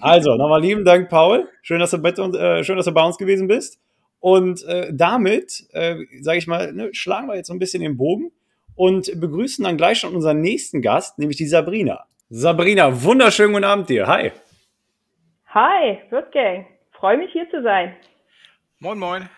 Also, 0.00 0.36
nochmal 0.36 0.60
lieben 0.60 0.84
Dank, 0.84 1.08
Paul. 1.08 1.48
Schön, 1.62 1.80
dass 1.80 1.90
du, 1.90 1.98
bei 1.98 2.12
uns, 2.12 2.36
äh, 2.36 2.62
schön, 2.62 2.76
dass 2.76 2.86
du 2.86 2.92
bei 2.92 3.04
uns 3.04 3.18
gewesen 3.18 3.48
bist. 3.48 3.80
Und 4.20 4.64
äh, 4.66 4.92
damit, 4.92 5.66
äh, 5.72 5.96
sage 6.20 6.38
ich 6.38 6.46
mal, 6.46 6.72
ne, 6.72 6.90
schlagen 6.92 7.26
wir 7.26 7.34
jetzt 7.34 7.48
so 7.48 7.52
ein 7.52 7.58
bisschen 7.58 7.82
den 7.82 7.96
Bogen 7.96 8.30
und 8.78 9.20
begrüßen 9.20 9.64
dann 9.64 9.76
gleich 9.76 9.98
schon 9.98 10.14
unseren 10.14 10.40
nächsten 10.40 10.80
Gast, 10.80 11.18
nämlich 11.18 11.36
die 11.36 11.48
Sabrina. 11.48 12.06
Sabrina, 12.30 13.02
wunderschönen 13.02 13.52
guten 13.52 13.64
Abend 13.64 13.88
dir. 13.88 14.06
Hi. 14.06 14.30
Hi, 15.48 15.98
Wirtgang. 16.10 16.66
Freue 16.92 17.18
mich 17.18 17.32
hier 17.32 17.50
zu 17.50 17.62
sein. 17.62 17.94
Moin, 18.78 18.98
moin. 18.98 19.28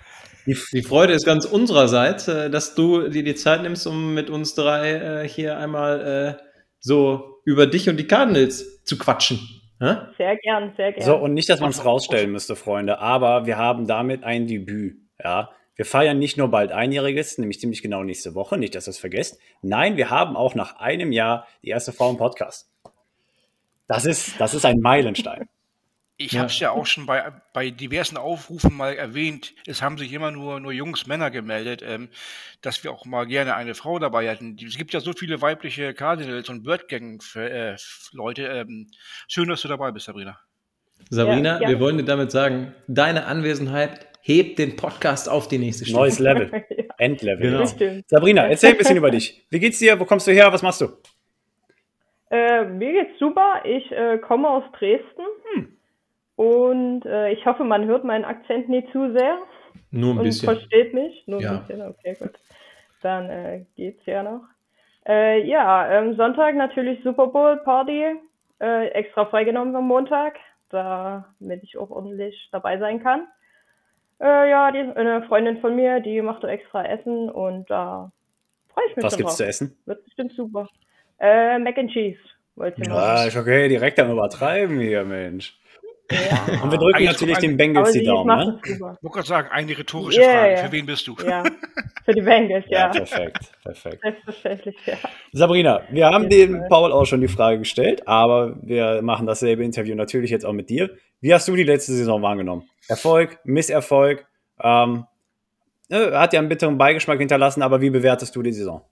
Die, 0.46 0.56
die 0.72 0.82
Freude 0.82 1.14
ist 1.14 1.24
ganz 1.24 1.46
unsererseits, 1.46 2.28
äh, 2.28 2.50
dass 2.50 2.74
du 2.74 3.08
dir 3.08 3.24
die 3.24 3.34
Zeit 3.34 3.62
nimmst, 3.62 3.86
um 3.86 4.12
mit 4.14 4.28
uns 4.28 4.54
drei 4.54 4.92
äh, 4.92 5.28
hier 5.28 5.56
einmal 5.56 6.36
äh, 6.38 6.42
so 6.78 7.40
über 7.44 7.66
dich 7.66 7.88
und 7.88 7.96
die 7.96 8.06
Cardinals 8.06 8.84
zu 8.84 8.98
quatschen. 8.98 9.38
Sehr 9.78 10.36
gern, 10.36 10.74
sehr 10.76 10.92
gern. 10.92 11.06
So, 11.06 11.16
und 11.16 11.32
nicht, 11.32 11.48
dass 11.48 11.60
man 11.60 11.70
es 11.70 11.82
rausstellen 11.86 12.30
müsste, 12.30 12.54
Freunde, 12.54 12.98
aber 12.98 13.46
wir 13.46 13.56
haben 13.56 13.86
damit 13.86 14.24
ein 14.24 14.46
Debüt. 14.46 14.98
Ja. 15.22 15.50
Wir 15.80 15.86
feiern 15.86 16.18
nicht 16.18 16.36
nur 16.36 16.48
bald 16.48 16.72
Einjähriges, 16.72 17.38
nämlich 17.38 17.58
ziemlich 17.58 17.80
genau 17.80 18.02
nächste 18.02 18.34
Woche, 18.34 18.58
nicht, 18.58 18.74
dass 18.74 18.86
ihr 18.86 18.90
es 18.90 18.98
vergesst. 18.98 19.38
Nein, 19.62 19.96
wir 19.96 20.10
haben 20.10 20.36
auch 20.36 20.54
nach 20.54 20.76
einem 20.76 21.10
Jahr 21.10 21.48
die 21.62 21.68
erste 21.70 21.90
Frau 21.94 22.10
im 22.10 22.18
Podcast. 22.18 22.70
Das 23.86 24.04
ist, 24.04 24.38
das 24.38 24.52
ist 24.52 24.66
ein 24.66 24.80
Meilenstein. 24.80 25.48
Ich 26.18 26.32
Ja. 26.32 26.40
habe 26.40 26.50
es 26.50 26.60
ja 26.60 26.70
auch 26.72 26.84
schon 26.84 27.06
bei, 27.06 27.32
bei 27.54 27.70
diversen 27.70 28.18
Aufrufen 28.18 28.76
mal 28.76 28.92
erwähnt. 28.94 29.54
Es 29.66 29.80
haben 29.80 29.96
sich 29.96 30.12
immer 30.12 30.30
nur, 30.30 30.60
nur 30.60 30.72
Jungs, 30.72 31.06
Männer 31.06 31.30
gemeldet, 31.30 31.82
ähm, 31.82 32.10
dass 32.60 32.84
wir 32.84 32.92
auch 32.92 33.06
mal 33.06 33.24
gerne 33.26 33.54
eine 33.54 33.74
Frau 33.74 33.98
dabei 33.98 34.28
hätten. 34.28 34.58
Es 34.62 34.76
gibt 34.76 34.92
ja 34.92 35.00
so 35.00 35.14
viele 35.14 35.40
weibliche 35.40 35.94
Cardinals 35.94 36.50
und 36.50 36.62
Birdgang-Leute. 36.62 38.42
Ähm, 38.42 38.90
schön, 39.28 39.48
dass 39.48 39.62
du 39.62 39.68
dabei 39.68 39.92
bist, 39.92 40.04
Sabrina. 40.04 40.38
Sabrina, 41.08 41.54
Ja, 41.54 41.62
ja. 41.62 41.68
wir 41.70 41.80
wollen 41.80 41.96
dir 41.96 42.04
damit 42.04 42.30
sagen, 42.32 42.74
deine 42.86 43.24
Anwesenheit 43.24 44.09
hebt 44.20 44.58
den 44.58 44.76
Podcast 44.76 45.28
auf 45.28 45.48
die 45.48 45.58
nächste 45.58 45.84
Stufe. 45.84 45.98
Neues 46.00 46.18
Level. 46.18 46.50
Ja, 46.70 46.84
Endlevel. 47.06 47.46
Genau. 47.50 47.60
Bestimmt. 47.62 48.08
Sabrina, 48.08 48.46
erzähl 48.46 48.72
ein 48.72 48.76
bisschen 48.78 48.96
über 48.98 49.10
dich. 49.10 49.46
Wie 49.48 49.58
geht's 49.58 49.78
dir? 49.78 49.98
Wo 49.98 50.04
kommst 50.04 50.26
du 50.26 50.32
her? 50.32 50.52
Was 50.52 50.62
machst 50.62 50.82
du? 50.82 50.88
Äh, 52.30 52.64
mir 52.64 52.92
geht's 52.92 53.18
super. 53.18 53.62
Ich 53.64 53.90
äh, 53.90 54.18
komme 54.18 54.48
aus 54.48 54.64
Dresden. 54.78 55.24
Hm. 55.54 55.76
Und 56.36 57.06
äh, 57.06 57.32
ich 57.32 57.44
hoffe, 57.46 57.64
man 57.64 57.86
hört 57.86 58.04
meinen 58.04 58.24
Akzent 58.24 58.68
nicht 58.68 58.88
zu 58.92 59.12
sehr 59.12 59.38
Nur 59.90 60.12
ein 60.14 60.18
und 60.18 60.24
bisschen. 60.24 60.48
versteht 60.48 60.94
mich. 60.94 61.22
Nur 61.26 61.40
Ja. 61.40 61.52
ein 61.52 61.60
bisschen, 61.60 61.82
okay, 61.82 62.16
gut. 62.18 62.32
Dann 63.02 63.30
äh, 63.30 63.64
geht's 63.76 64.04
ja 64.06 64.22
noch. 64.22 64.42
Äh, 65.08 65.46
ja, 65.46 65.90
ähm, 65.90 66.16
Sonntag 66.16 66.54
natürlich 66.56 67.02
Super 67.02 67.28
Bowl 67.28 67.56
Party. 67.64 68.04
Äh, 68.60 68.88
extra 68.88 69.24
freigenommen 69.24 69.74
am 69.74 69.86
Montag, 69.88 70.34
damit 70.68 71.62
ich 71.62 71.78
auch 71.78 71.88
ordentlich 71.90 72.48
dabei 72.52 72.78
sein 72.78 73.02
kann. 73.02 73.26
Äh, 74.20 74.50
ja, 74.50 74.70
die, 74.70 74.78
eine 74.80 75.22
Freundin 75.28 75.60
von 75.60 75.74
mir, 75.74 76.00
die 76.00 76.20
macht 76.20 76.42
so 76.42 76.46
extra 76.46 76.84
Essen 76.84 77.30
und 77.30 77.70
da 77.70 78.12
freue 78.68 78.84
ich 78.90 78.96
mich 78.96 79.04
Was 79.04 79.16
gibt's 79.16 79.32
drauf. 79.32 79.36
zu 79.38 79.46
essen? 79.46 79.76
Wird 79.86 80.04
bestimmt 80.04 80.32
super. 80.32 80.68
Äh, 81.18 81.58
Mac 81.58 81.78
and 81.78 81.90
Cheese. 81.90 82.18
Wollte 82.56 82.82
ich 82.82 82.88
Ja, 82.88 83.24
ist 83.24 83.36
okay, 83.36 83.68
direkt 83.68 83.98
am 83.98 84.10
Übertreiben 84.10 84.78
hier, 84.80 85.04
Mensch. 85.04 85.58
Ja. 86.10 86.62
Und 86.62 86.70
wir 86.72 86.78
drücken 86.78 86.96
Eigentlich 86.96 87.12
natürlich 87.12 87.38
den 87.38 87.56
Bengals 87.56 87.92
die 87.92 88.04
Daumen, 88.04 88.36
ne? 88.36 88.60
Ich 88.64 88.80
wollte 88.80 88.98
gerade 89.02 89.26
sagen, 89.28 89.48
eine 89.52 89.78
rhetorische 89.78 90.20
Ja, 90.20 90.30
Frage. 90.30 90.50
ja. 90.52 90.56
Für 90.58 90.72
wen 90.72 90.86
bist 90.86 91.06
du? 91.06 91.16
Ja, 91.24 91.44
für 92.04 92.12
die 92.14 92.20
Bengals, 92.22 92.64
Ja, 92.68 92.78
ja. 92.78 92.88
perfekt, 92.88 93.52
perfekt. 93.62 94.00
Selbstverständlich, 94.02 94.76
ja. 94.86 94.94
Sabrina, 95.32 95.82
wir 95.90 96.06
haben 96.08 96.28
dem. 96.28 96.62
Paul 96.68 96.92
auch 96.92 97.04
schon 97.06 97.20
die 97.20 97.28
Frage 97.28 97.58
gestellt, 97.60 98.06
aber 98.08 98.56
wir 98.62 99.02
machen 99.02 99.26
dasselbe 99.26 99.64
Interview 99.64 99.94
natürlich 99.94 100.30
jetzt 100.30 100.44
auch 100.44 100.52
mit 100.52 100.68
dir. 100.70 100.90
Wie 101.20 101.32
hast 101.32 101.46
du 101.48 101.54
die 101.54 101.64
letzte 101.64 101.92
Saison 101.92 102.22
wahrgenommen? 102.22 102.68
Erfolg, 102.88 103.38
Misserfolg? 103.44 104.26
Ähm, 104.62 105.04
äh, 105.90 106.12
hat 106.12 106.32
ja 106.32 106.40
einen 106.40 106.48
bitteren 106.48 106.78
Beigeschmack 106.78 107.18
hinterlassen, 107.18 107.62
aber 107.62 107.80
wie 107.80 107.90
bewertest 107.90 108.34
du 108.34 108.42
die 108.42 108.52
Saison? 108.52 108.82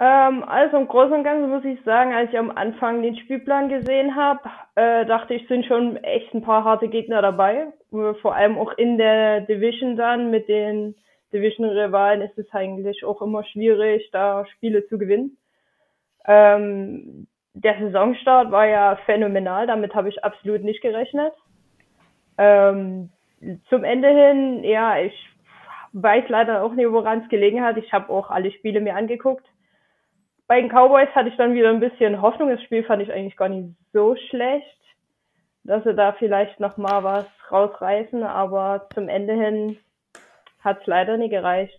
Ähm, 0.00 0.44
also 0.44 0.76
im 0.76 0.86
Großen 0.86 1.12
und 1.12 1.24
Ganzen 1.24 1.50
muss 1.50 1.64
ich 1.64 1.82
sagen, 1.82 2.12
als 2.12 2.30
ich 2.30 2.38
am 2.38 2.52
Anfang 2.52 3.02
den 3.02 3.16
Spielplan 3.16 3.68
gesehen 3.68 4.14
habe, 4.14 4.40
äh, 4.76 5.04
dachte 5.06 5.34
ich, 5.34 5.48
sind 5.48 5.66
schon 5.66 5.96
echt 5.96 6.32
ein 6.34 6.42
paar 6.42 6.64
harte 6.64 6.88
Gegner 6.88 7.20
dabei. 7.20 7.72
Äh, 7.92 8.14
Vor 8.22 8.34
allem 8.34 8.58
auch 8.58 8.72
in 8.78 8.96
der 8.96 9.40
Division 9.42 9.96
dann 9.96 10.30
mit 10.30 10.48
den 10.48 10.94
Division-Rivalen 11.32 12.22
ist 12.22 12.38
es 12.38 12.50
eigentlich 12.52 13.04
auch 13.04 13.20
immer 13.20 13.44
schwierig, 13.44 14.08
da 14.12 14.46
Spiele 14.46 14.86
zu 14.86 14.98
gewinnen. 14.98 15.36
Ähm, 16.26 17.26
der 17.54 17.78
Saisonstart 17.78 18.50
war 18.50 18.66
ja 18.66 18.96
phänomenal, 19.04 19.66
damit 19.66 19.94
habe 19.94 20.08
ich 20.08 20.24
absolut 20.24 20.62
nicht 20.62 20.80
gerechnet. 20.80 21.32
Ähm, 22.38 23.10
zum 23.68 23.84
Ende 23.84 24.08
hin, 24.08 24.62
ja, 24.64 24.98
ich 24.98 25.12
weiß 25.92 26.28
leider 26.28 26.62
auch 26.62 26.72
nicht, 26.74 26.90
woran 26.90 27.22
es 27.22 27.28
gelegen 27.28 27.62
hat. 27.64 27.76
Ich 27.76 27.92
habe 27.92 28.12
auch 28.12 28.30
alle 28.30 28.52
Spiele 28.52 28.80
mir 28.80 28.94
angeguckt. 28.94 29.44
Bei 30.48 30.62
den 30.62 30.70
Cowboys 30.70 31.10
hatte 31.14 31.28
ich 31.28 31.36
dann 31.36 31.54
wieder 31.54 31.68
ein 31.68 31.78
bisschen 31.78 32.22
Hoffnung. 32.22 32.48
Das 32.48 32.62
Spiel 32.62 32.82
fand 32.82 33.02
ich 33.02 33.12
eigentlich 33.12 33.36
gar 33.36 33.50
nicht 33.50 33.76
so 33.92 34.16
schlecht, 34.30 34.78
dass 35.62 35.84
sie 35.84 35.94
da 35.94 36.14
vielleicht 36.14 36.58
noch 36.58 36.78
mal 36.78 37.04
was 37.04 37.26
rausreißen. 37.52 38.22
Aber 38.22 38.88
zum 38.94 39.10
Ende 39.10 39.34
hin 39.34 39.78
hat 40.60 40.80
es 40.80 40.86
leider 40.86 41.18
nicht 41.18 41.30
gereicht. 41.30 41.78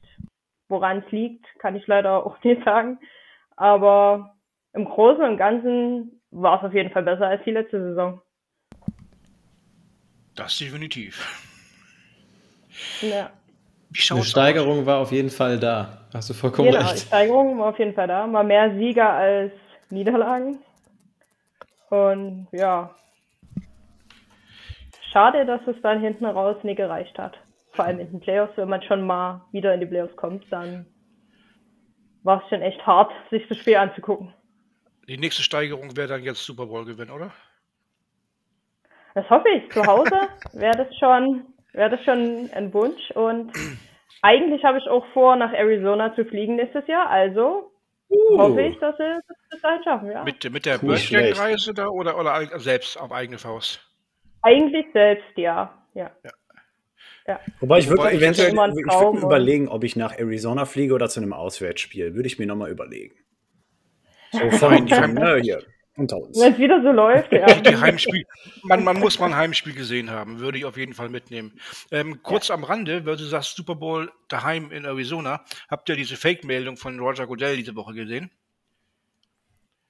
Woran 0.67 0.99
es 0.99 1.11
liegt, 1.11 1.45
kann 1.57 1.75
ich 1.75 1.87
leider 1.87 2.23
auch 2.23 2.37
nicht 2.43 2.63
sagen. 2.63 2.99
Aber 3.55 4.35
im 4.73 4.85
Großen 4.85 5.23
und 5.23 5.37
Ganzen 5.37 6.21
war 6.29 6.59
es 6.59 6.67
auf 6.67 6.73
jeden 6.73 6.91
Fall 6.91 7.03
besser 7.03 7.27
als 7.27 7.43
die 7.43 7.51
letzte 7.51 7.81
Saison. 7.81 8.21
Das 10.35 10.55
definitiv. 10.59 11.27
Ja. 13.01 13.31
Wie 13.89 14.13
Eine 14.13 14.23
Steigerung 14.23 14.85
war 14.85 14.99
auf 14.99 15.11
jeden 15.11 15.31
Fall 15.31 15.59
da. 15.59 15.98
Hast 16.13 16.29
du 16.29 16.33
vollkommen 16.33 16.69
Genau, 16.69 16.79
die 16.79 16.85
recht. 16.91 17.07
Steigerung 17.07 17.59
war 17.59 17.69
auf 17.69 17.79
jeden 17.79 17.93
Fall 17.93 18.07
da. 18.07 18.25
Mal 18.25 18.43
mehr 18.43 18.73
Sieger 18.75 19.09
als 19.11 19.51
Niederlagen. 19.89 20.59
Und 21.89 22.47
ja. 22.51 22.95
Schade, 25.11 25.45
dass 25.45 25.61
es 25.67 25.79
dann 25.81 26.01
hinten 26.01 26.25
raus 26.25 26.57
nie 26.63 26.75
gereicht 26.75 27.17
hat. 27.17 27.37
Vor 27.73 27.85
allem 27.85 27.99
in 27.99 28.11
den 28.11 28.19
Playoffs, 28.19 28.53
wenn 28.57 28.69
man 28.69 28.81
schon 28.81 29.05
mal 29.05 29.41
wieder 29.51 29.73
in 29.73 29.79
die 29.79 29.85
Playoffs 29.85 30.15
kommt, 30.15 30.45
dann 30.51 30.85
war 32.23 32.41
es 32.43 32.49
schon 32.49 32.61
echt 32.61 32.85
hart, 32.85 33.11
sich 33.29 33.47
das 33.47 33.57
Spiel 33.57 33.75
anzugucken. 33.77 34.33
Die 35.07 35.17
nächste 35.17 35.41
Steigerung 35.41 35.95
wäre 35.95 36.07
dann 36.07 36.23
jetzt 36.23 36.43
Super 36.43 36.65
Bowl 36.67 36.85
gewinnen, 36.85 37.11
oder? 37.11 37.31
Das 39.15 39.27
hoffe 39.29 39.49
ich. 39.49 39.71
Zu 39.71 39.83
Hause 39.85 40.11
wäre 40.53 40.77
das 40.77 40.95
schon, 40.97 41.45
wäre 41.73 41.89
das 41.89 42.03
schon 42.03 42.49
ein 42.53 42.73
Wunsch. 42.73 43.09
Und 43.11 43.51
eigentlich 44.21 44.63
habe 44.63 44.77
ich 44.77 44.87
auch 44.87 45.05
vor, 45.13 45.35
nach 45.35 45.53
Arizona 45.53 46.13
zu 46.15 46.25
fliegen 46.25 46.55
nächstes 46.55 46.87
Jahr. 46.87 47.09
Also 47.09 47.71
hoffe 48.37 48.61
ich, 48.61 48.77
dass 48.79 48.97
wir 48.99 49.21
das 49.27 49.37
bis 49.49 49.61
dahin 49.61 49.83
schaffen, 49.83 50.11
ja. 50.11 50.23
Mit, 50.23 50.51
mit 50.51 50.65
der. 50.65 50.77
Birdgang-Reise 50.79 51.73
da 51.73 51.87
oder, 51.87 52.17
oder 52.19 52.59
selbst 52.59 52.99
auf 52.99 53.11
eigene 53.11 53.37
Faust? 53.37 53.85
Eigentlich 54.41 54.85
selbst, 54.93 55.37
ja. 55.37 55.73
Ja. 55.93 56.11
Wobei 57.59 57.79
ich 57.79 57.89
Wobei 57.89 58.03
würde 58.03 58.15
ich 58.15 58.21
eventuell 58.21 58.51
immer 58.51 58.63
ein 58.63 58.71
ich 58.71 58.77
würd 58.77 59.13
mir 59.13 59.21
überlegen, 59.21 59.67
ob 59.67 59.83
ich 59.83 59.95
nach 59.95 60.17
Arizona 60.17 60.65
fliege 60.65 60.95
oder 60.95 61.09
zu 61.09 61.19
einem 61.19 61.33
Auswärtsspiel. 61.33 62.15
Würde 62.15 62.27
ich 62.27 62.39
mir 62.39 62.47
nochmal 62.47 62.71
überlegen. 62.71 63.15
So 64.31 64.51
von, 64.51 64.85
ne, 64.85 65.39
hier, 65.41 65.63
unter 65.99 66.17
uns. 66.17 66.39
Wenn 66.39 66.53
es 66.53 66.59
wieder 66.59 66.81
so 66.81 66.91
läuft, 66.91 67.31
ja. 67.31 67.45
Die 67.45 67.75
Heimspiel, 67.75 68.25
man, 68.63 68.83
man 68.83 68.99
muss 68.99 69.19
mal 69.19 69.27
ein 69.27 69.35
Heimspiel 69.35 69.73
gesehen 69.73 70.09
haben, 70.09 70.39
würde 70.39 70.57
ich 70.57 70.65
auf 70.65 70.77
jeden 70.77 70.93
Fall 70.93 71.09
mitnehmen. 71.09 71.53
Ähm, 71.91 72.23
kurz 72.23 72.49
am 72.49 72.63
Rande, 72.63 73.05
weil 73.05 73.17
du 73.17 73.23
sagst 73.23 73.55
Super 73.55 73.75
Bowl 73.75 74.11
daheim 74.27 74.71
in 74.71 74.85
Arizona, 74.85 75.43
habt 75.69 75.89
ihr 75.89 75.95
diese 75.95 76.15
Fake-Meldung 76.15 76.77
von 76.77 76.99
Roger 76.99 77.27
Goodell 77.27 77.57
diese 77.57 77.75
Woche 77.75 77.93
gesehen? 77.93 78.31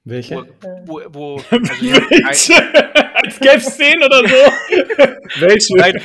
Welche? 0.04 0.48
Wo, 0.86 1.02
wo, 1.08 1.14
wo 1.14 1.36
also, 1.52 2.54
Welche? 2.54 3.16
Als 3.16 3.40
gäbe 3.40 3.58
es 3.58 3.78
10 3.78 4.04
oder 4.04 4.18
so. 4.18 4.36
Welche? 5.40 5.76
Nein, 5.76 6.02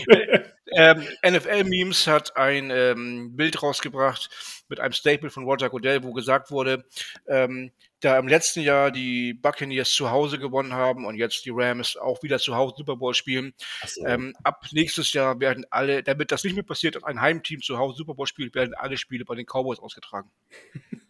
ähm, 0.77 1.07
NFL-Memes 1.27 2.07
hat 2.07 2.37
ein 2.37 2.71
ähm, 2.71 3.37
Bild 3.37 3.63
rausgebracht 3.63 4.29
mit 4.69 4.81
einem 4.81 4.93
Statement 4.93 5.33
von 5.33 5.45
Roger 5.45 5.71
Goodell, 5.71 6.03
wo 6.03 6.13
gesagt 6.13 6.51
wurde, 6.51 6.85
ähm, 7.29 7.73
da 8.01 8.19
im 8.19 8.29
letzten 8.29 8.61
Jahr 8.61 8.91
die 8.91 9.35
Buccaneers 9.35 9.93
zu 9.93 10.11
Hause 10.11 10.39
gewonnen 10.39 10.75
haben 10.75 11.07
und 11.07 11.17
jetzt 11.17 11.45
die 11.45 11.53
Rams 11.53 11.97
auch 11.97 12.23
wieder 12.23 12.39
zu 12.39 12.55
Hause 12.55 12.75
Super 12.77 12.97
Bowl 12.97 13.15
spielen. 13.15 13.55
So. 13.87 14.07
Ähm, 14.07 14.35
ab 14.43 14.67
nächstes 14.73 15.13
Jahr 15.13 15.41
werden 15.41 15.65
alle, 15.71 16.03
damit 16.03 16.31
das 16.31 16.45
nicht 16.45 16.55
mehr 16.55 16.65
passiert, 16.65 16.97
dass 16.97 17.05
ein 17.05 17.21
Heimteam 17.21 17.63
zu 17.63 17.79
Hause 17.79 17.97
Super 17.97 18.15
Bowl 18.15 18.27
spielt, 18.27 18.55
werden 18.55 18.75
alle 18.75 18.97
Spiele 18.97 19.25
bei 19.25 19.35
den 19.35 19.47
Cowboys 19.47 19.79
ausgetragen. 19.79 20.31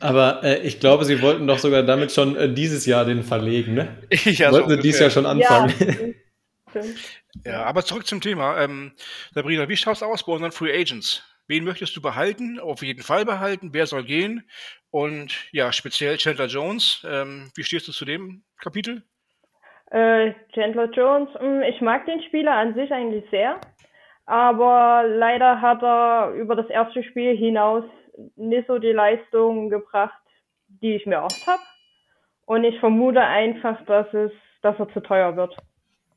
Aber 0.00 0.42
äh, 0.42 0.60
ich 0.66 0.80
glaube, 0.80 1.04
sie 1.04 1.22
wollten 1.22 1.46
doch 1.46 1.58
sogar 1.58 1.82
damit 1.82 2.12
schon 2.12 2.36
äh, 2.36 2.52
dieses 2.52 2.86
Jahr 2.86 3.04
den 3.04 3.22
verlegen, 3.22 3.74
ne? 3.74 3.96
ja, 4.24 4.50
wollten 4.52 4.70
so 4.70 4.76
sie 4.76 4.82
dieses 4.82 5.00
Jahr 5.00 5.10
schon 5.10 5.26
anfangen. 5.26 5.74
Ja, 5.78 5.86
ja 7.44 7.64
aber 7.64 7.84
zurück 7.84 8.06
zum 8.06 8.20
Thema. 8.20 8.60
Ähm, 8.60 8.92
Sabrina, 9.32 9.68
wie 9.68 9.76
schaut 9.76 9.96
es 9.96 10.02
aus 10.02 10.24
bei 10.24 10.32
unseren 10.32 10.52
Free 10.52 10.72
Agents? 10.72 11.22
Wen 11.46 11.64
möchtest 11.64 11.96
du 11.96 12.02
behalten? 12.02 12.60
Auf 12.60 12.82
jeden 12.82 13.02
Fall 13.02 13.24
behalten. 13.24 13.70
Wer 13.72 13.86
soll 13.86 14.04
gehen? 14.04 14.48
Und 14.90 15.48
ja, 15.52 15.72
speziell 15.72 16.16
Chandler 16.18 16.46
Jones. 16.46 17.06
Ähm, 17.08 17.50
wie 17.56 17.64
stehst 17.64 17.88
du 17.88 17.92
zu 17.92 18.04
dem 18.04 18.44
Kapitel? 18.60 19.02
Äh, 19.90 20.34
Chandler 20.52 20.90
Jones, 20.90 21.30
hm, 21.38 21.62
ich 21.62 21.80
mag 21.80 22.04
den 22.04 22.22
Spieler 22.22 22.52
an 22.52 22.74
sich 22.74 22.92
eigentlich 22.92 23.24
sehr. 23.30 23.58
Aber 24.26 25.04
leider 25.08 25.62
hat 25.62 25.82
er 25.82 26.32
über 26.32 26.54
das 26.54 26.68
erste 26.68 27.02
Spiel 27.02 27.34
hinaus 27.34 27.84
nicht 28.36 28.66
so 28.66 28.78
die 28.78 28.92
Leistung 28.92 29.70
gebracht, 29.70 30.20
die 30.66 30.96
ich 30.96 31.06
mir 31.06 31.16
erhofft 31.16 31.46
habe. 31.46 31.62
Und 32.44 32.64
ich 32.64 32.78
vermute 32.80 33.22
einfach, 33.22 33.82
dass 33.86 34.12
es, 34.12 34.32
dass 34.60 34.78
er 34.78 34.92
zu 34.92 35.00
teuer 35.00 35.36
wird. 35.36 35.56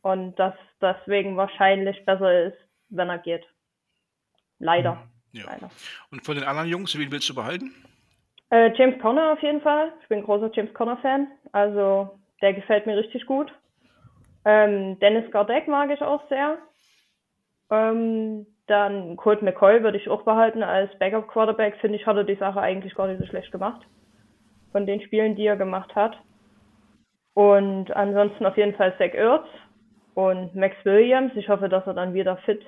Und 0.01 0.35
dass 0.39 0.55
deswegen 0.81 1.37
wahrscheinlich 1.37 2.03
besser 2.05 2.47
ist, 2.47 2.57
wenn 2.89 3.09
er 3.09 3.19
geht. 3.19 3.45
Leider. 4.59 4.93
Hm. 4.93 4.99
Ja. 5.33 5.45
Leider. 5.45 5.69
Und 6.11 6.25
von 6.25 6.35
den 6.35 6.43
anderen 6.43 6.69
Jungs, 6.69 6.97
wen 6.97 7.11
willst 7.11 7.29
du 7.29 7.35
behalten? 7.35 7.73
Äh, 8.49 8.73
James 8.75 8.99
Conner 9.01 9.31
auf 9.31 9.41
jeden 9.41 9.61
Fall. 9.61 9.93
Ich 10.01 10.07
bin 10.09 10.19
ein 10.19 10.25
großer 10.25 10.51
James 10.53 10.73
Conner-Fan. 10.73 11.27
Also 11.53 12.19
der 12.41 12.53
gefällt 12.53 12.85
mir 12.85 12.97
richtig 12.97 13.25
gut. 13.25 13.53
Ähm, 14.43 14.99
Dennis 14.99 15.31
Gardeck 15.31 15.67
mag 15.67 15.89
ich 15.91 16.01
auch 16.01 16.27
sehr. 16.27 16.57
Ähm, 17.69 18.45
dann 18.67 19.15
Colt 19.15 19.41
McCoy 19.41 19.83
würde 19.83 19.97
ich 19.97 20.09
auch 20.09 20.23
behalten 20.23 20.63
als 20.63 20.97
Backup-Quarterback. 20.99 21.77
Finde 21.79 21.97
ich, 21.97 22.05
hat 22.05 22.17
er 22.17 22.23
die 22.23 22.35
Sache 22.35 22.59
eigentlich 22.59 22.95
gar 22.95 23.07
nicht 23.07 23.19
so 23.19 23.27
schlecht 23.27 23.51
gemacht. 23.51 23.81
Von 24.71 24.85
den 24.85 25.01
Spielen, 25.01 25.35
die 25.35 25.45
er 25.45 25.57
gemacht 25.57 25.95
hat. 25.95 26.17
Und 27.33 27.91
ansonsten 27.95 28.45
auf 28.45 28.57
jeden 28.57 28.75
Fall 28.75 28.93
Zach 28.97 29.13
Ertz 29.13 29.47
und 30.13 30.56
Max 30.56 30.76
Williams. 30.84 31.32
Ich 31.36 31.50
hoffe, 31.50 31.69
dass 31.69 31.86
er 31.88 31.93
dann 31.93 32.13
wieder 32.13 32.38
fit 32.38 32.62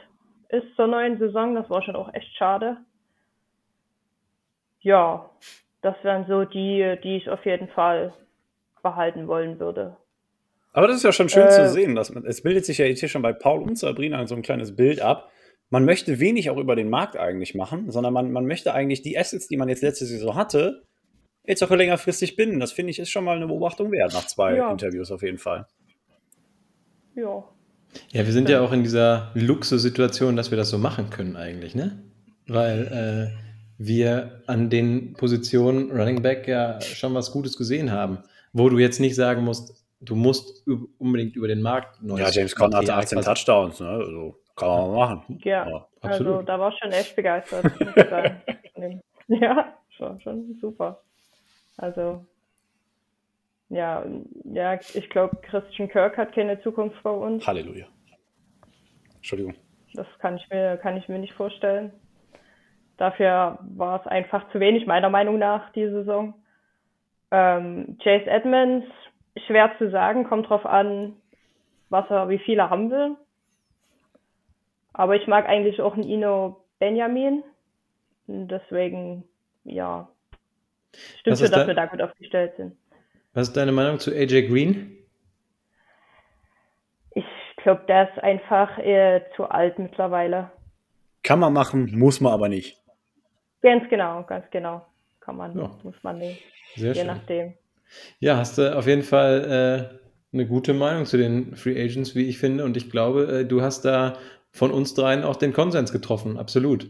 ist 0.49 0.75
zur 0.75 0.87
neuen 0.87 1.17
Saison. 1.19 1.55
Das 1.55 1.69
war 1.69 1.81
schon 1.81 1.95
auch 1.95 2.13
echt 2.13 2.35
schade. 2.35 2.77
Ja, 4.79 5.29
das 5.81 5.95
wären 6.03 6.25
so 6.27 6.45
die, 6.45 6.97
die 7.03 7.17
ich 7.17 7.29
auf 7.29 7.45
jeden 7.45 7.67
Fall 7.69 8.13
behalten 8.81 9.27
wollen 9.27 9.59
würde. 9.59 9.97
Aber 10.73 10.87
das 10.87 10.97
ist 10.97 11.03
ja 11.03 11.11
schon 11.11 11.29
schön 11.29 11.47
äh, 11.47 11.49
zu 11.49 11.69
sehen. 11.69 11.95
Dass 11.95 12.13
man, 12.13 12.25
es 12.25 12.41
bildet 12.41 12.65
sich 12.65 12.79
ja 12.79 12.85
jetzt 12.85 12.99
hier 12.99 13.09
schon 13.09 13.21
bei 13.21 13.33
Paul 13.33 13.61
und 13.61 13.77
Sabrina 13.77 14.25
so 14.27 14.35
ein 14.35 14.41
kleines 14.41 14.75
Bild 14.75 15.01
ab. 15.01 15.29
Man 15.69 15.85
möchte 15.85 16.19
wenig 16.19 16.49
auch 16.49 16.57
über 16.57 16.75
den 16.75 16.89
Markt 16.89 17.17
eigentlich 17.17 17.55
machen, 17.55 17.89
sondern 17.89 18.13
man, 18.13 18.31
man 18.31 18.45
möchte 18.45 18.73
eigentlich 18.73 19.01
die 19.01 19.17
Assets, 19.17 19.47
die 19.47 19.57
man 19.57 19.69
jetzt 19.69 19.81
letzte 19.81 20.05
Saison 20.05 20.35
hatte, 20.35 20.83
jetzt 21.45 21.63
auch 21.63 21.69
längerfristig 21.71 22.35
binden. 22.35 22.59
Das 22.59 22.71
finde 22.71 22.91
ich 22.91 22.99
ist 22.99 23.09
schon 23.09 23.23
mal 23.23 23.37
eine 23.37 23.47
Beobachtung 23.47 23.91
wert 23.91 24.13
nach 24.13 24.27
zwei 24.27 24.55
ja. 24.55 24.69
Interviews 24.69 25.11
auf 25.11 25.23
jeden 25.23 25.39
Fall. 25.39 25.67
Ja, 27.15 27.43
ja, 28.11 28.25
wir 28.25 28.33
sind 28.33 28.49
ja 28.49 28.61
auch 28.61 28.71
in 28.71 28.83
dieser 28.83 29.31
Luxussituation, 29.33 30.35
dass 30.35 30.51
wir 30.51 30.57
das 30.57 30.69
so 30.69 30.77
machen 30.77 31.09
können 31.09 31.35
eigentlich, 31.35 31.75
ne? 31.75 32.01
Weil 32.47 33.31
äh, 33.31 33.37
wir 33.77 34.41
an 34.47 34.69
den 34.69 35.13
Positionen 35.13 35.91
Running 35.91 36.21
Back 36.21 36.47
ja 36.47 36.79
schon 36.81 37.13
was 37.13 37.31
Gutes 37.31 37.57
gesehen 37.57 37.91
haben, 37.91 38.19
wo 38.51 38.69
du 38.69 38.77
jetzt 38.77 38.99
nicht 38.99 39.15
sagen 39.15 39.43
musst, 39.43 39.85
du 40.01 40.15
musst 40.15 40.65
unbedingt 40.97 41.35
über 41.35 41.47
den 41.47 41.61
Markt 41.61 42.01
neu. 42.01 42.19
Ja, 42.19 42.29
James 42.29 42.55
Conner 42.55 42.77
hatte 42.77 42.93
18 42.93 43.21
Touchdowns, 43.21 43.79
ne? 43.79 43.87
Also 43.87 44.39
kann 44.55 44.69
man 44.69 44.91
machen. 44.91 45.39
Ja, 45.43 45.67
ja 45.67 45.87
also 46.01 46.41
da 46.41 46.59
war 46.59 46.71
ich 46.71 46.79
schon 46.79 46.91
echt 46.91 47.15
begeistert. 47.15 47.65
ja, 49.27 49.73
schon, 49.89 50.19
schon 50.21 50.57
super. 50.59 51.01
Also 51.77 52.25
ja, 53.73 54.05
ja, 54.43 54.75
ich 54.75 55.09
glaube, 55.09 55.37
Christian 55.41 55.89
Kirk 55.89 56.17
hat 56.17 56.33
keine 56.33 56.61
Zukunft 56.61 57.01
bei 57.01 57.09
uns. 57.09 57.45
Halleluja. 57.45 57.87
Entschuldigung. 59.15 59.55
Das 59.93 60.07
kann 60.19 60.37
ich 60.37 60.47
mir, 60.49 60.77
kann 60.77 60.97
ich 60.97 61.07
mir 61.07 61.19
nicht 61.19 61.33
vorstellen. 61.33 61.91
Dafür 62.97 63.57
war 63.61 63.99
es 63.99 64.07
einfach 64.07 64.49
zu 64.51 64.59
wenig, 64.59 64.85
meiner 64.85 65.09
Meinung 65.09 65.39
nach, 65.39 65.71
die 65.71 65.87
Saison. 65.87 66.35
Ähm, 67.31 67.97
Chase 68.03 68.29
Edmonds, 68.29 68.87
schwer 69.47 69.71
zu 69.79 69.89
sagen, 69.89 70.25
kommt 70.25 70.49
drauf 70.49 70.65
an, 70.65 71.15
was 71.89 72.07
er, 72.11 72.29
wie 72.29 72.37
viel 72.39 72.59
er 72.59 72.69
haben 72.69 72.91
will. 72.91 73.15
Aber 74.93 75.15
ich 75.15 75.25
mag 75.25 75.47
eigentlich 75.47 75.81
auch 75.81 75.95
einen 75.95 76.03
Ino 76.03 76.63
Benjamin. 76.77 77.43
Deswegen, 78.27 79.23
ja, 79.63 80.07
stimmt 81.19 81.39
schon, 81.39 81.51
dass 81.51 81.67
wir 81.67 81.73
da 81.73 81.87
gut 81.87 82.01
aufgestellt 82.01 82.53
sind. 82.57 82.77
Was 83.33 83.47
ist 83.47 83.57
deine 83.57 83.71
Meinung 83.71 83.99
zu 83.99 84.11
AJ 84.11 84.47
Green? 84.47 84.97
Ich 87.15 87.25
glaube, 87.57 87.83
der 87.87 88.09
ist 88.09 88.23
einfach 88.23 88.77
äh, 88.77 89.21
zu 89.35 89.45
alt 89.45 89.79
mittlerweile. 89.79 90.51
Kann 91.23 91.39
man 91.39 91.53
machen, 91.53 91.97
muss 91.97 92.21
man 92.21 92.33
aber 92.33 92.49
nicht. 92.49 92.77
Ganz 93.61 93.89
genau, 93.89 94.23
ganz 94.23 94.45
genau. 94.51 94.85
Kann 95.21 95.37
man, 95.37 95.57
ja. 95.57 95.71
muss 95.83 95.95
man 96.03 96.19
nicht. 96.19 96.43
Sehr 96.75 96.93
je 96.93 96.99
schön. 96.99 97.07
nachdem. 97.07 97.53
Ja, 98.19 98.37
hast 98.37 98.57
du 98.57 98.77
auf 98.77 98.87
jeden 98.87 99.03
Fall 99.03 99.89
äh, 99.93 100.35
eine 100.35 100.45
gute 100.45 100.73
Meinung 100.73 101.05
zu 101.05 101.17
den 101.17 101.55
Free 101.55 101.81
Agents, 101.81 102.15
wie 102.15 102.27
ich 102.27 102.37
finde. 102.37 102.65
Und 102.65 102.75
ich 102.75 102.89
glaube, 102.91 103.39
äh, 103.39 103.45
du 103.45 103.61
hast 103.61 103.85
da 103.85 104.17
von 104.51 104.71
uns 104.71 104.93
dreien 104.93 105.23
auch 105.23 105.37
den 105.37 105.53
Konsens 105.53 105.91
getroffen. 105.91 106.37
Absolut. 106.37 106.89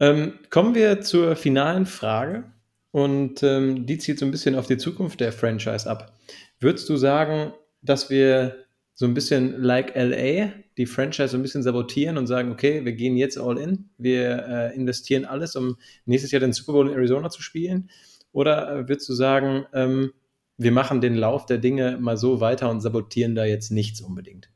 Ähm, 0.00 0.38
kommen 0.50 0.74
wir 0.74 1.00
zur 1.00 1.36
finalen 1.36 1.86
Frage. 1.86 2.44
Und 2.92 3.42
ähm, 3.42 3.86
die 3.86 3.98
zielt 3.98 4.18
so 4.18 4.26
ein 4.26 4.30
bisschen 4.30 4.54
auf 4.54 4.66
die 4.66 4.76
Zukunft 4.76 5.20
der 5.20 5.32
Franchise 5.32 5.90
ab. 5.90 6.12
Würdest 6.60 6.88
du 6.88 6.96
sagen, 6.96 7.52
dass 7.80 8.10
wir 8.10 8.56
so 8.94 9.06
ein 9.06 9.14
bisschen 9.14 9.60
like 9.60 9.96
LA 9.96 10.52
die 10.76 10.86
Franchise 10.86 11.28
so 11.28 11.38
ein 11.38 11.42
bisschen 11.42 11.62
sabotieren 11.62 12.18
und 12.18 12.26
sagen, 12.26 12.52
okay, 12.52 12.84
wir 12.84 12.92
gehen 12.92 13.16
jetzt 13.16 13.38
all 13.38 13.58
in, 13.58 13.90
wir 13.98 14.46
äh, 14.46 14.76
investieren 14.76 15.24
alles, 15.24 15.56
um 15.56 15.76
nächstes 16.04 16.30
Jahr 16.30 16.40
den 16.40 16.52
Super 16.52 16.72
Bowl 16.72 16.88
in 16.88 16.94
Arizona 16.94 17.30
zu 17.30 17.42
spielen? 17.42 17.90
Oder 18.32 18.70
äh, 18.70 18.88
würdest 18.88 19.08
du 19.08 19.14
sagen, 19.14 19.66
ähm, 19.72 20.12
wir 20.58 20.72
machen 20.72 21.00
den 21.00 21.16
Lauf 21.16 21.46
der 21.46 21.58
Dinge 21.58 21.98
mal 21.98 22.16
so 22.16 22.40
weiter 22.40 22.70
und 22.70 22.80
sabotieren 22.80 23.34
da 23.34 23.44
jetzt 23.44 23.70
nichts 23.70 24.00
unbedingt? 24.00 24.50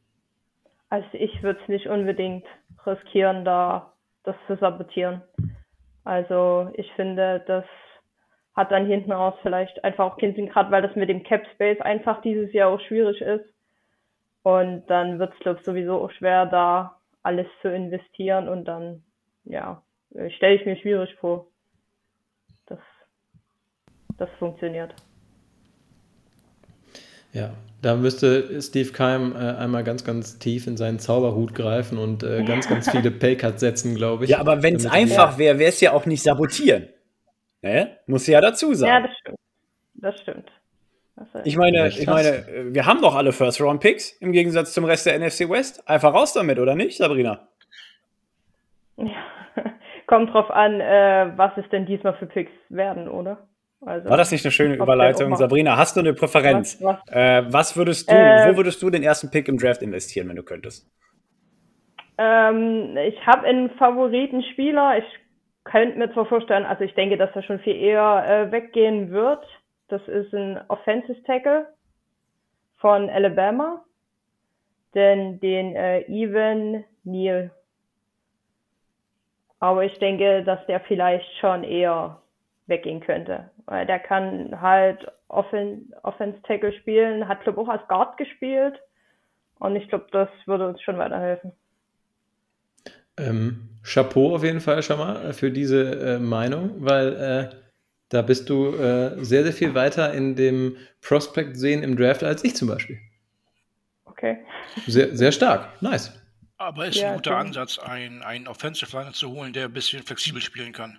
Also 0.90 1.08
ich 1.12 1.42
würde 1.42 1.58
es 1.62 1.68
nicht 1.68 1.86
unbedingt 1.86 2.44
riskieren, 2.86 3.44
da 3.44 3.92
das 4.24 4.36
zu 4.46 4.56
sabotieren. 4.56 5.22
Also 6.04 6.70
ich 6.74 6.90
finde, 6.94 7.42
dass 7.46 7.64
hat 8.56 8.72
dann 8.72 8.86
hinten 8.86 9.12
raus 9.12 9.34
vielleicht 9.42 9.84
einfach 9.84 10.06
auch 10.06 10.16
Kinsen, 10.16 10.48
gerade 10.48 10.70
weil 10.70 10.82
das 10.82 10.96
mit 10.96 11.10
dem 11.10 11.22
Cap 11.22 11.42
Space 11.54 11.80
einfach 11.82 12.22
dieses 12.22 12.52
Jahr 12.54 12.70
auch 12.70 12.80
schwierig 12.80 13.20
ist. 13.20 13.44
Und 14.42 14.86
dann 14.86 15.18
wird 15.18 15.34
es, 15.34 15.40
glaube 15.40 15.58
ich, 15.58 15.66
sowieso 15.66 16.00
auch 16.00 16.10
schwer, 16.12 16.46
da 16.46 16.96
alles 17.22 17.46
zu 17.60 17.68
investieren 17.68 18.48
und 18.48 18.64
dann, 18.64 19.02
ja, 19.44 19.82
stelle 20.36 20.54
ich 20.54 20.64
mir 20.64 20.76
schwierig 20.76 21.14
vor, 21.16 21.48
dass 22.66 22.78
das 24.16 24.30
funktioniert. 24.38 24.94
Ja, 27.32 27.52
da 27.82 27.96
müsste 27.96 28.62
Steve 28.62 28.92
Keim 28.92 29.32
äh, 29.32 29.38
einmal 29.38 29.84
ganz, 29.84 30.04
ganz 30.04 30.38
tief 30.38 30.66
in 30.66 30.78
seinen 30.78 30.98
Zauberhut 30.98 31.54
greifen 31.54 31.98
und 31.98 32.22
äh, 32.22 32.44
ganz, 32.44 32.68
ganz 32.68 32.88
viele 32.92 33.10
Paycuts 33.10 33.60
setzen, 33.60 33.96
glaube 33.96 34.24
ich. 34.24 34.30
Ja, 34.30 34.38
aber 34.38 34.62
wenn 34.62 34.76
es 34.76 34.86
einfach 34.86 35.36
wäre, 35.36 35.58
wäre 35.58 35.68
es 35.68 35.80
ja 35.80 35.92
auch 35.92 36.06
nicht 36.06 36.22
sabotieren. 36.22 36.88
Ne? 37.66 37.98
Muss 38.06 38.26
ja 38.26 38.40
dazu 38.40 38.72
sagen. 38.74 39.04
Ja, 39.04 39.08
das 39.94 40.20
stimmt. 40.20 40.50
Das 41.16 41.28
stimmt. 41.30 41.46
ich 41.46 41.56
meine, 41.56 41.88
ich 41.88 42.06
meine, 42.06 42.44
wir 42.72 42.86
haben 42.86 43.00
doch 43.00 43.14
alle 43.14 43.32
First-Round-Picks 43.32 44.18
im 44.20 44.32
Gegensatz 44.32 44.72
zum 44.72 44.84
Rest 44.84 45.06
der 45.06 45.18
NFC 45.18 45.48
West. 45.48 45.88
Einfach 45.88 46.14
raus 46.14 46.32
damit, 46.32 46.58
oder 46.58 46.74
nicht, 46.74 46.96
Sabrina? 46.98 47.48
Ja, 48.98 49.06
kommt 50.06 50.32
drauf 50.32 50.50
an, 50.50 50.80
äh, 50.80 51.32
was 51.36 51.52
es 51.56 51.68
denn 51.70 51.86
diesmal 51.86 52.14
für 52.14 52.26
Picks 52.26 52.52
werden, 52.68 53.08
oder? 53.08 53.48
Also, 53.80 54.08
War 54.08 54.16
das 54.16 54.30
nicht 54.30 54.44
eine 54.44 54.52
schöne 54.52 54.74
Überleitung? 54.74 55.34
Sabrina, 55.36 55.76
hast 55.76 55.96
du 55.96 56.00
eine 56.00 56.14
Präferenz? 56.14 56.78
Was, 56.80 56.98
was? 57.06 57.14
Äh, 57.14 57.52
was 57.52 57.76
würdest 57.76 58.10
du, 58.10 58.14
äh, 58.14 58.50
wo 58.50 58.56
würdest 58.56 58.82
du 58.82 58.90
den 58.90 59.02
ersten 59.02 59.30
Pick 59.30 59.48
im 59.48 59.58
Draft 59.58 59.82
investieren, 59.82 60.28
wenn 60.28 60.36
du 60.36 60.42
könntest? 60.42 60.88
Ähm, 62.18 62.96
ich 62.96 63.26
habe 63.26 63.46
einen 63.46 63.70
Favoritenspieler. 63.70 64.98
Ich 64.98 65.04
könnte 65.66 65.98
mir 65.98 66.12
zwar 66.12 66.26
vorstellen, 66.26 66.64
also 66.64 66.82
ich 66.84 66.94
denke, 66.94 67.16
dass 67.16 67.34
er 67.36 67.42
schon 67.42 67.60
viel 67.60 67.76
eher 67.76 68.24
äh, 68.26 68.52
weggehen 68.52 69.10
wird. 69.10 69.44
Das 69.88 70.00
ist 70.08 70.32
ein 70.32 70.58
Offensive 70.68 71.22
Tackle 71.24 71.68
von 72.78 73.10
Alabama. 73.10 73.84
den, 74.96 75.38
den 75.40 75.76
äh, 75.76 76.00
Even 76.08 76.84
Neal. 77.04 77.50
Aber 79.60 79.84
ich 79.84 79.96
denke, 79.98 80.42
dass 80.42 80.64
der 80.66 80.80
vielleicht 80.80 81.30
schon 81.38 81.64
eher 81.64 82.20
weggehen 82.66 83.00
könnte. 83.00 83.50
Weil 83.66 83.86
der 83.86 83.98
kann 83.98 84.60
halt 84.60 85.06
Offen 85.28 85.92
Offense 86.02 86.40
Tackle 86.42 86.72
spielen, 86.72 87.28
hat 87.28 87.42
glaube 87.42 87.60
auch 87.60 87.68
als 87.68 87.86
Guard 87.88 88.16
gespielt. 88.16 88.80
Und 89.58 89.76
ich 89.76 89.88
glaube, 89.88 90.06
das 90.12 90.28
würde 90.46 90.68
uns 90.68 90.80
schon 90.82 90.98
weiterhelfen. 90.98 91.52
Ähm, 93.18 93.68
Chapeau 93.82 94.34
auf 94.34 94.42
jeden 94.44 94.60
Fall 94.60 94.82
schon 94.82 94.98
mal 94.98 95.32
für 95.32 95.50
diese 95.50 96.16
äh, 96.16 96.18
Meinung, 96.18 96.74
weil 96.84 97.12
äh, 97.52 97.56
da 98.08 98.22
bist 98.22 98.48
du 98.50 98.74
äh, 98.76 99.24
sehr, 99.24 99.42
sehr 99.44 99.52
viel 99.52 99.74
weiter 99.74 100.12
in 100.12 100.36
dem 100.36 100.76
Prospect 101.02 101.56
sehen 101.56 101.82
im 101.82 101.96
Draft 101.96 102.22
als 102.24 102.44
ich 102.44 102.54
zum 102.56 102.68
Beispiel. 102.68 102.98
Okay. 104.06 104.38
Sehr, 104.86 105.16
sehr 105.16 105.32
stark. 105.32 105.80
Nice. 105.82 106.12
Aber 106.58 106.86
ist 106.86 107.00
Ja, 107.00 107.06
ein 107.06 107.12
guter 107.12 107.34
genau. 107.34 107.36
Ansatz, 107.36 107.78
einen, 107.78 108.22
einen 108.22 108.46
Offensive 108.48 108.94
Liner 108.96 109.12
zu 109.12 109.30
holen, 109.30 109.52
der 109.52 109.66
ein 109.66 109.72
bisschen 109.72 110.02
flexibel 110.02 110.40
spielen 110.42 110.72
kann. 110.72 110.98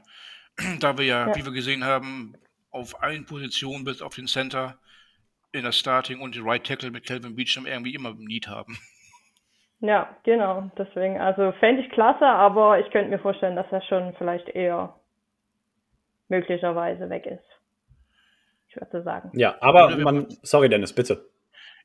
Da 0.79 0.97
wir 0.97 1.05
ja, 1.05 1.27
Ja. 1.27 1.35
wie 1.35 1.45
wir 1.45 1.51
gesehen 1.51 1.83
haben, 1.83 2.33
auf 2.71 3.01
allen 3.03 3.25
Positionen 3.25 3.83
bis 3.85 4.01
auf 4.01 4.15
den 4.15 4.27
Center 4.27 4.79
in 5.53 5.63
der 5.63 5.71
Starting 5.73 6.21
und 6.21 6.35
den 6.35 6.43
Right 6.47 6.65
Tackle 6.65 6.91
mit 6.91 7.05
Calvin 7.05 7.35
Beecham 7.35 7.65
irgendwie 7.67 7.95
immer 7.95 8.09
ein 8.11 8.25
Need 8.25 8.47
haben. 8.47 8.77
Ja, 9.79 10.15
genau. 10.23 10.71
Deswegen, 10.77 11.19
also 11.19 11.51
fände 11.59 11.83
ich 11.83 11.91
klasse, 11.91 12.25
aber 12.25 12.79
ich 12.79 12.89
könnte 12.91 13.09
mir 13.09 13.19
vorstellen, 13.19 13.55
dass 13.55 13.71
er 13.71 13.81
schon 13.83 14.13
vielleicht 14.17 14.49
eher 14.49 14.95
möglicherweise 16.29 17.09
weg 17.09 17.25
ist. 17.25 17.43
Ich 18.69 18.75
würde 18.75 19.03
sagen. 19.03 19.31
Ja, 19.33 19.55
aber 19.61 19.95
man, 19.97 20.27
sorry 20.41 20.69
Dennis, 20.69 20.93
bitte. 20.93 21.29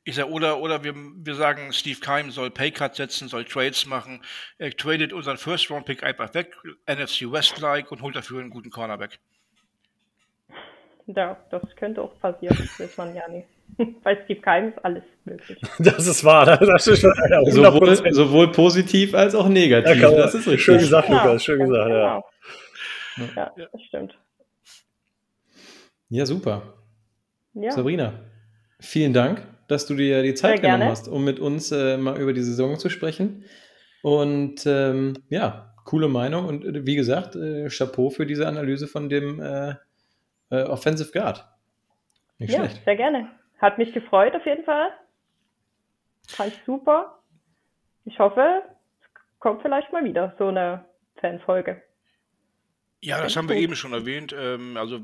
Ich 0.05 0.15
sag, 0.15 0.27
oder, 0.27 0.59
oder 0.59 0.83
wir, 0.83 0.93
wir 0.95 1.35
sagen, 1.35 1.71
Steve 1.71 1.99
Keim 2.01 2.29
soll 2.31 2.51
Paycut 2.51 2.95
setzen, 2.95 3.29
soll 3.29 3.45
Trades 3.45 3.85
machen. 3.85 4.21
Er 4.57 4.71
tradet 4.71 5.13
unseren 5.13 5.37
First-Round-Pick 5.37 6.03
einfach 6.03 6.33
weg, 6.33 6.57
NFC 6.87 7.31
West-like 7.31 7.89
und 7.89 8.01
holt 8.01 8.15
dafür 8.15 8.41
einen 8.41 8.49
guten 8.49 8.69
Cornerback. 8.69 9.19
Ja, 11.05 11.37
das 11.51 11.63
könnte 11.77 12.01
auch 12.01 12.19
passieren, 12.19 12.57
das 12.57 12.79
weiß 12.79 12.97
man 12.97 13.15
ja 13.15 13.27
nie. 13.29 13.45
Bei 14.03 14.17
Steve 14.23 14.41
Keim 14.41 14.69
ist 14.69 14.85
alles 14.85 15.03
möglich. 15.25 15.59
Das 15.79 16.07
ist 16.07 16.23
wahr. 16.23 16.45
Das 16.57 16.87
ist 16.87 17.01
schon 17.01 17.13
ja, 17.29 17.51
Sowohl, 17.51 17.89
100%. 17.89 18.13
sowohl 18.13 18.51
positiv 18.51 19.13
als 19.13 19.35
auch 19.35 19.47
negativ. 19.47 20.01
Ja, 20.01 20.11
das 20.11 20.33
ist 20.35 20.47
richtig. 20.47 20.63
Schön 20.63 20.77
gesagt, 20.79 21.07
Genau, 21.07 21.23
Lukas, 21.23 21.43
schön 21.43 21.59
gesagt, 21.59 21.89
ja. 21.89 22.23
genau. 23.15 23.29
Ja, 23.35 23.51
das 23.55 23.81
stimmt. 23.87 24.17
Ja, 26.09 26.25
super. 26.25 26.73
Ja, 27.53 27.71
Sabrina, 27.71 28.13
vielen 28.79 29.13
Dank, 29.13 29.45
dass 29.67 29.85
du 29.85 29.95
dir 29.95 30.23
die 30.23 30.33
Zeit 30.33 30.53
Sehr 30.53 30.61
gerne. 30.61 30.77
genommen 30.77 30.91
hast, 30.91 31.07
um 31.07 31.23
mit 31.23 31.39
uns 31.39 31.71
äh, 31.71 31.97
mal 31.97 32.19
über 32.19 32.33
die 32.33 32.41
Saison 32.41 32.77
zu 32.77 32.89
sprechen. 32.89 33.45
Und 34.01 34.65
ähm, 34.65 35.13
ja, 35.29 35.73
coole 35.85 36.07
Meinung. 36.07 36.45
Und 36.45 36.65
äh, 36.65 36.85
wie 36.85 36.95
gesagt, 36.95 37.35
äh, 37.35 37.67
Chapeau 37.69 38.09
für 38.09 38.25
diese 38.25 38.47
Analyse 38.47 38.87
von 38.87 39.09
dem 39.09 39.39
äh, 39.39 39.75
äh, 40.49 40.63
Offensive 40.63 41.11
Guard. 41.11 41.45
Nicht 42.39 42.53
ja 42.53 42.59
schlecht. 42.59 42.83
sehr 42.83 42.95
gerne. 42.95 43.29
Hat 43.63 43.77
mich 43.77 43.93
gefreut 43.93 44.35
auf 44.35 44.45
jeden 44.45 44.65
Fall. 44.65 44.91
Fand 46.27 46.53
ich 46.53 46.59
super. 46.65 47.23
Ich 48.03 48.19
hoffe, 48.19 48.61
es 48.99 49.39
kommt 49.39 49.61
vielleicht 49.61 49.89
mal 49.93 50.03
wieder 50.03 50.35
so 50.37 50.49
eine 50.49 50.83
Fanfolge. 51.15 51.81
Ja, 52.99 53.21
das 53.21 53.37
haben 53.37 53.47
wir 53.47 53.55
eben 53.55 53.77
schon 53.77 53.93
erwähnt. 53.93 54.35
Ähm, 54.37 54.75
also 54.75 54.99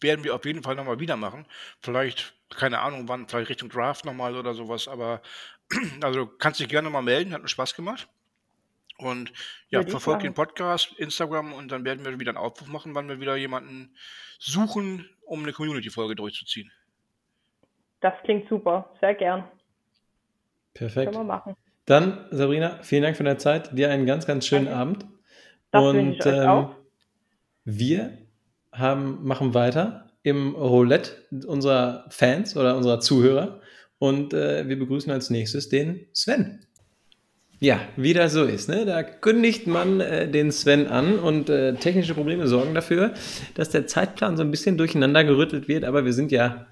werden 0.00 0.24
wir 0.24 0.34
auf 0.34 0.46
jeden 0.46 0.62
Fall 0.62 0.74
nochmal 0.74 1.00
wieder 1.00 1.18
machen. 1.18 1.44
Vielleicht, 1.82 2.32
keine 2.48 2.78
Ahnung 2.80 3.08
wann, 3.08 3.28
vielleicht 3.28 3.50
Richtung 3.50 3.68
Draft 3.68 4.06
nochmal 4.06 4.36
oder 4.36 4.54
sowas. 4.54 4.88
Aber 4.88 5.20
also 6.02 6.26
kannst 6.26 6.60
dich 6.60 6.68
gerne 6.70 6.88
mal 6.88 7.02
melden, 7.02 7.34
hat 7.34 7.42
mir 7.42 7.48
Spaß 7.48 7.74
gemacht. 7.74 8.08
Und 8.96 9.34
ja, 9.68 9.82
verfolgt 9.82 10.22
den 10.22 10.32
Podcast, 10.32 10.94
Instagram 10.96 11.52
und 11.52 11.70
dann 11.70 11.84
werden 11.84 12.06
wir 12.06 12.18
wieder 12.18 12.30
einen 12.30 12.38
Aufruf 12.38 12.68
machen, 12.68 12.94
wann 12.94 13.10
wir 13.10 13.20
wieder 13.20 13.36
jemanden 13.36 13.94
suchen, 14.38 15.10
um 15.26 15.42
eine 15.42 15.52
Community-Folge 15.52 16.16
durchzuziehen. 16.16 16.72
Das 18.00 18.14
klingt 18.24 18.48
super. 18.48 18.90
Sehr 19.00 19.14
gern. 19.14 19.44
Perfekt. 20.74 21.12
Können 21.12 21.26
wir 21.26 21.32
machen. 21.32 21.56
Dann, 21.86 22.26
Sabrina, 22.30 22.78
vielen 22.82 23.02
Dank 23.02 23.16
für 23.16 23.24
deine 23.24 23.38
Zeit. 23.38 23.76
Dir 23.76 23.90
einen 23.90 24.06
ganz, 24.06 24.26
ganz 24.26 24.46
schönen 24.46 24.66
Danke. 24.66 24.80
Abend. 24.80 25.06
Das 25.70 25.84
euch 25.84 26.48
auch. 26.48 26.74
wir 27.64 28.18
haben, 28.72 29.24
machen 29.24 29.54
weiter 29.54 30.10
im 30.22 30.54
Roulette 30.54 31.12
unserer 31.46 32.04
Fans 32.10 32.56
oder 32.56 32.76
unserer 32.76 33.00
Zuhörer. 33.00 33.60
Und 33.98 34.32
äh, 34.32 34.68
wir 34.68 34.78
begrüßen 34.78 35.10
als 35.10 35.30
nächstes 35.30 35.68
den 35.68 36.06
Sven. 36.12 36.64
Ja, 37.60 37.80
wie 37.96 38.14
das 38.14 38.34
so 38.34 38.44
ist. 38.44 38.68
Ne? 38.68 38.86
Da 38.86 39.02
kündigt 39.02 39.66
man 39.66 40.00
äh, 40.00 40.30
den 40.30 40.52
Sven 40.52 40.86
an 40.86 41.18
und 41.18 41.50
äh, 41.50 41.74
technische 41.74 42.14
Probleme 42.14 42.46
sorgen 42.46 42.74
dafür, 42.74 43.14
dass 43.54 43.70
der 43.70 43.88
Zeitplan 43.88 44.36
so 44.36 44.44
ein 44.44 44.52
bisschen 44.52 44.78
durcheinander 44.78 45.24
gerüttelt 45.24 45.66
wird. 45.66 45.84
Aber 45.84 46.04
wir 46.04 46.12
sind 46.12 46.30
ja 46.30 46.68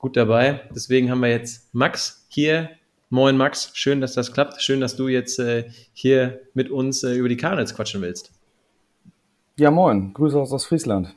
gut 0.00 0.16
dabei. 0.16 0.62
Deswegen 0.74 1.10
haben 1.10 1.20
wir 1.20 1.28
jetzt 1.28 1.72
Max 1.72 2.26
hier. 2.28 2.70
Moin 3.10 3.36
Max, 3.36 3.70
schön, 3.74 4.00
dass 4.00 4.14
das 4.14 4.32
klappt. 4.32 4.60
Schön, 4.62 4.80
dass 4.80 4.96
du 4.96 5.08
jetzt 5.08 5.38
äh, 5.38 5.68
hier 5.92 6.40
mit 6.54 6.70
uns 6.70 7.02
äh, 7.04 7.14
über 7.14 7.28
die 7.28 7.36
Karnitz 7.36 7.74
quatschen 7.74 8.00
willst. 8.02 8.32
Ja, 9.56 9.70
moin. 9.70 10.12
Grüße 10.14 10.38
aus 10.38 10.52
Ostfriesland. 10.52 11.14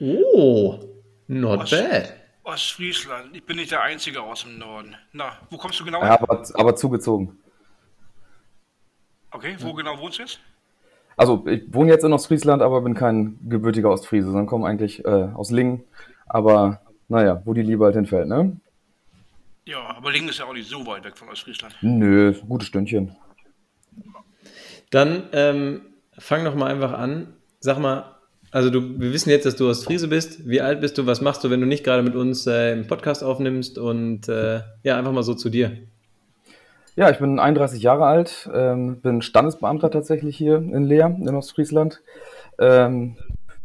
Oh, 0.00 0.78
not 1.26 1.60
Was? 1.60 1.70
bad. 1.70 2.12
Ostfriesland, 2.44 3.36
ich 3.36 3.44
bin 3.44 3.56
nicht 3.56 3.72
der 3.72 3.82
Einzige 3.82 4.22
aus 4.22 4.44
dem 4.44 4.58
Norden. 4.58 4.94
Na, 5.12 5.32
wo 5.50 5.56
kommst 5.56 5.80
du 5.80 5.84
genau 5.84 6.00
Ja, 6.00 6.10
her? 6.10 6.22
aber, 6.22 6.44
aber 6.54 6.76
zugezogen. 6.76 7.36
Okay, 9.32 9.56
wo 9.58 9.74
genau 9.74 9.98
wohnst 9.98 10.18
du 10.18 10.22
jetzt? 10.22 10.38
Also, 11.16 11.44
ich 11.46 11.62
wohne 11.74 11.90
jetzt 11.90 12.04
in 12.04 12.12
Ostfriesland, 12.12 12.62
aber 12.62 12.80
bin 12.82 12.94
kein 12.94 13.38
gebürtiger 13.48 13.90
Ostfriese, 13.90 14.26
sondern 14.28 14.46
komme 14.46 14.68
eigentlich 14.68 15.04
äh, 15.04 15.08
aus 15.34 15.50
Lingen. 15.50 15.82
Aber 16.26 16.80
naja, 17.08 17.42
wo 17.44 17.54
die 17.54 17.62
Liebe 17.62 17.84
halt 17.84 17.94
hinfällt, 17.94 18.28
ne? 18.28 18.56
Ja, 19.64 19.96
aber 19.96 20.12
Lingen 20.12 20.28
ist 20.28 20.38
ja 20.38 20.44
auch 20.44 20.52
nicht 20.52 20.68
so 20.68 20.86
weit 20.86 21.04
weg 21.04 21.16
von 21.16 21.28
Ostfriesland. 21.28 21.74
Nö, 21.80 22.32
gutes 22.48 22.68
Stündchen. 22.68 23.16
Dann 24.90 25.24
ähm, 25.32 25.80
fang 26.16 26.44
doch 26.44 26.54
mal 26.54 26.70
einfach 26.70 26.92
an. 26.92 27.34
Sag 27.58 27.78
mal, 27.78 28.16
also 28.52 28.70
du, 28.70 29.00
wir 29.00 29.12
wissen 29.12 29.30
jetzt, 29.30 29.44
dass 29.44 29.56
du 29.56 29.68
Ostfriese 29.68 30.06
bist. 30.06 30.48
Wie 30.48 30.60
alt 30.60 30.80
bist 30.80 30.96
du? 30.98 31.06
Was 31.06 31.20
machst 31.20 31.42
du, 31.42 31.50
wenn 31.50 31.60
du 31.60 31.66
nicht 31.66 31.84
gerade 31.84 32.02
mit 32.02 32.14
uns 32.14 32.46
äh, 32.46 32.72
im 32.72 32.86
Podcast 32.86 33.24
aufnimmst? 33.24 33.76
Und 33.76 34.28
äh, 34.28 34.60
ja, 34.84 34.96
einfach 34.96 35.12
mal 35.12 35.24
so 35.24 35.34
zu 35.34 35.50
dir. 35.50 35.76
Ja, 36.94 37.10
ich 37.10 37.18
bin 37.18 37.38
31 37.38 37.82
Jahre 37.82 38.06
alt, 38.06 38.48
ähm, 38.54 39.00
bin 39.00 39.20
Standesbeamter 39.20 39.90
tatsächlich 39.90 40.36
hier 40.36 40.56
in 40.56 40.84
Leer, 40.84 41.06
in 41.06 41.34
Ostfriesland. 41.34 42.00
Ähm, 42.58 43.16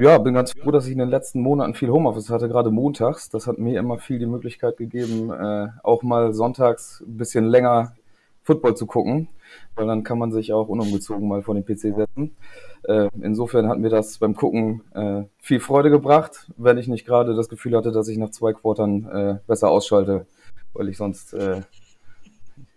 ja, 0.02 0.18
bin 0.18 0.34
ganz 0.34 0.54
froh, 0.54 0.72
dass 0.72 0.88
ich 0.88 0.94
in 0.94 0.98
den 0.98 1.10
letzten 1.10 1.42
Monaten 1.42 1.76
viel 1.76 1.92
Homeoffice 1.92 2.32
hatte, 2.32 2.48
gerade 2.48 2.72
montags. 2.72 3.30
Das 3.30 3.46
hat 3.46 3.60
mir 3.60 3.80
immer 3.80 4.00
viel 4.00 4.18
die 4.18 4.26
Möglichkeit 4.26 4.78
gegeben, 4.78 5.32
äh, 5.32 5.68
auch 5.84 6.02
mal 6.02 6.34
sonntags 6.34 7.02
ein 7.02 7.18
bisschen 7.18 7.46
länger 7.46 7.94
Football 8.42 8.76
zu 8.76 8.88
gucken, 8.88 9.28
weil 9.76 9.86
dann 9.86 10.04
kann 10.04 10.18
man 10.18 10.32
sich 10.32 10.54
auch 10.54 10.70
unumgezogen 10.70 11.28
mal 11.28 11.44
vor 11.44 11.54
den 11.54 11.64
PC 11.64 11.96
setzen. 11.96 12.36
Äh, 12.84 13.10
insofern 13.22 13.68
hat 13.70 13.78
mir 13.78 13.90
das 13.90 14.18
beim 14.18 14.36
Gucken 14.36 14.82
äh, 14.96 15.26
viel 15.38 15.60
Freude 15.60 15.92
gebracht, 15.92 16.52
wenn 16.58 16.80
ich 16.80 16.88
nicht 16.88 17.06
gerade 17.06 17.36
das 17.36 17.48
Gefühl 17.48 17.78
hatte, 17.78 17.92
dass 17.92 18.08
ich 18.08 18.18
nach 18.18 18.32
zwei 18.32 18.54
Quartern 18.54 19.06
äh, 19.06 19.40
besser 19.46 19.70
ausschalte, 19.70 20.26
weil 20.74 20.90
ich 20.90 20.98
sonst 20.98 21.36
äh, 21.36 21.62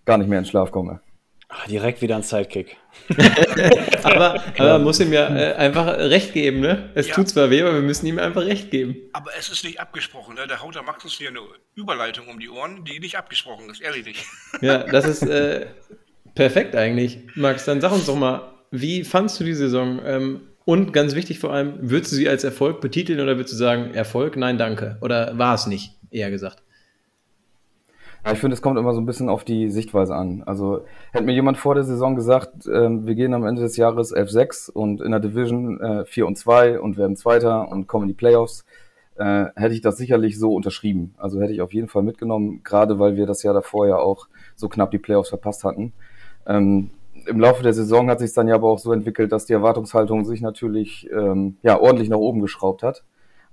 gar 0.04 0.18
nicht 0.18 0.28
mehr 0.28 0.40
in 0.40 0.44
Schlaf 0.44 0.70
komme. 0.70 1.00
Ah, 1.56 1.68
direkt 1.68 2.02
wieder 2.02 2.16
ein 2.16 2.22
Sidekick. 2.24 2.76
Aber, 4.02 4.42
aber 4.58 4.72
man 4.74 4.82
muss 4.84 4.98
ihm 5.00 5.12
ja 5.12 5.28
äh, 5.34 5.54
einfach 5.54 5.86
recht 5.98 6.32
geben, 6.32 6.60
ne? 6.60 6.90
Es 6.94 7.08
Ja. 7.08 7.14
tut 7.14 7.28
zwar 7.28 7.48
weh, 7.50 7.62
aber 7.62 7.74
wir 7.74 7.80
müssen 7.80 8.06
ihm 8.06 8.18
einfach 8.18 8.42
recht 8.42 8.70
geben. 8.70 8.96
Aber 9.12 9.30
es 9.38 9.48
ist 9.48 9.64
nicht 9.64 9.80
abgesprochen, 9.80 10.34
ne? 10.34 10.46
Der 10.46 10.62
haut 10.62 10.74
der 10.74 10.82
Max 10.82 11.04
uns 11.04 11.14
hier 11.14 11.28
eine 11.28 11.40
Überleitung 11.74 12.28
um 12.28 12.38
die 12.38 12.48
Ohren, 12.50 12.84
die 12.84 12.98
nicht 13.00 13.16
abgesprochen 13.16 13.68
ist, 13.70 13.80
ehrlich 13.80 14.04
nicht. 14.04 14.24
Ja, 14.60 14.78
das 14.78 15.06
ist 15.06 15.22
äh, 15.22 15.66
perfekt 16.34 16.76
eigentlich. 16.76 17.18
Max, 17.34 17.64
dann 17.64 17.80
sag 17.80 17.92
uns 17.92 18.06
doch 18.06 18.16
mal, 18.16 18.52
wie 18.70 19.04
fandst 19.04 19.38
du 19.40 19.44
die 19.44 19.54
Saison? 19.54 20.00
Ähm, 20.04 20.40
und 20.64 20.92
ganz 20.92 21.14
wichtig 21.14 21.38
vor 21.38 21.52
allem, 21.52 21.74
würdest 21.80 22.12
du 22.12 22.16
sie 22.16 22.28
als 22.28 22.42
Erfolg 22.44 22.80
betiteln 22.80 23.20
oder 23.20 23.36
würdest 23.36 23.52
du 23.54 23.58
sagen, 23.58 23.92
Erfolg? 23.94 24.36
Nein, 24.36 24.58
danke. 24.58 24.98
Oder 25.02 25.36
war 25.38 25.54
es 25.54 25.66
nicht, 25.66 25.92
eher 26.10 26.30
gesagt? 26.30 26.62
Ja, 28.24 28.32
ich 28.32 28.38
finde, 28.38 28.54
es 28.54 28.62
kommt 28.62 28.78
immer 28.78 28.94
so 28.94 29.00
ein 29.00 29.06
bisschen 29.06 29.28
auf 29.28 29.44
die 29.44 29.70
Sichtweise 29.70 30.14
an. 30.14 30.42
Also 30.46 30.84
hätte 31.12 31.24
mir 31.24 31.34
jemand 31.34 31.58
vor 31.58 31.74
der 31.74 31.84
Saison 31.84 32.14
gesagt, 32.16 32.66
ähm, 32.72 33.06
wir 33.06 33.14
gehen 33.14 33.34
am 33.34 33.44
Ende 33.44 33.60
des 33.60 33.76
Jahres 33.76 34.16
11-6 34.16 34.70
und 34.70 35.02
in 35.02 35.10
der 35.10 35.20
Division 35.20 35.78
äh, 35.80 36.04
4 36.06 36.26
und 36.26 36.38
2 36.38 36.80
und 36.80 36.96
werden 36.96 37.16
Zweiter 37.16 37.68
und 37.68 37.86
kommen 37.86 38.04
in 38.04 38.08
die 38.08 38.14
Playoffs, 38.14 38.64
äh, 39.16 39.46
hätte 39.54 39.74
ich 39.74 39.82
das 39.82 39.98
sicherlich 39.98 40.38
so 40.38 40.54
unterschrieben. 40.54 41.14
Also 41.18 41.38
hätte 41.42 41.52
ich 41.52 41.60
auf 41.60 41.74
jeden 41.74 41.88
Fall 41.88 42.02
mitgenommen, 42.02 42.62
gerade 42.64 42.98
weil 42.98 43.16
wir 43.16 43.26
das 43.26 43.42
Jahr 43.42 43.52
davor 43.52 43.86
ja 43.86 43.96
auch 43.96 44.26
so 44.56 44.70
knapp 44.70 44.90
die 44.90 44.98
Playoffs 44.98 45.28
verpasst 45.28 45.62
hatten. 45.64 45.92
Ähm, 46.46 46.90
Im 47.26 47.40
Laufe 47.40 47.62
der 47.62 47.74
Saison 47.74 48.08
hat 48.08 48.20
sich 48.20 48.32
dann 48.32 48.48
ja 48.48 48.54
aber 48.54 48.68
auch 48.68 48.78
so 48.78 48.92
entwickelt, 48.92 49.32
dass 49.32 49.44
die 49.44 49.52
Erwartungshaltung 49.52 50.24
sich 50.24 50.40
natürlich 50.40 51.10
ähm, 51.12 51.58
ja 51.62 51.78
ordentlich 51.78 52.08
nach 52.08 52.16
oben 52.16 52.40
geschraubt 52.40 52.82
hat. 52.82 53.04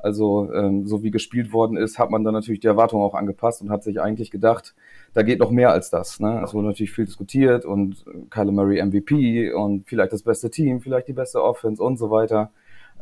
Also 0.04 0.52
ähm, 0.54 0.88
so 0.88 1.04
wie 1.04 1.12
gespielt 1.12 1.54
worden 1.54 1.78
ist, 1.78 2.00
hat 2.00 2.10
man 2.10 2.24
dann 2.24 2.34
natürlich 2.34 2.60
die 2.60 2.68
Erwartungen 2.68 3.04
auch 3.04 3.14
angepasst 3.14 3.62
und 3.62 3.70
hat 3.70 3.84
sich 3.84 4.02
eigentlich 4.02 4.32
gedacht, 4.32 4.74
da 5.14 5.22
geht 5.22 5.40
noch 5.40 5.52
mehr 5.52 5.72
als 5.72 5.90
das. 5.90 6.20
Ne? 6.20 6.42
Es 6.44 6.54
wurde 6.54 6.68
natürlich 6.68 6.92
viel 6.92 7.06
diskutiert 7.06 7.66
und 7.66 8.04
Kyler 8.30 8.52
Murray 8.52 8.84
MVP 8.84 9.52
und 9.54 9.88
vielleicht 9.88 10.14
das 10.14 10.24
beste 10.24 10.50
Team, 10.50 10.82
vielleicht 10.82 11.08
die 11.08 11.14
beste 11.14 11.44
Offense 11.44 11.84
und 11.84 11.98
so 11.98 12.10
weiter. 12.10 12.52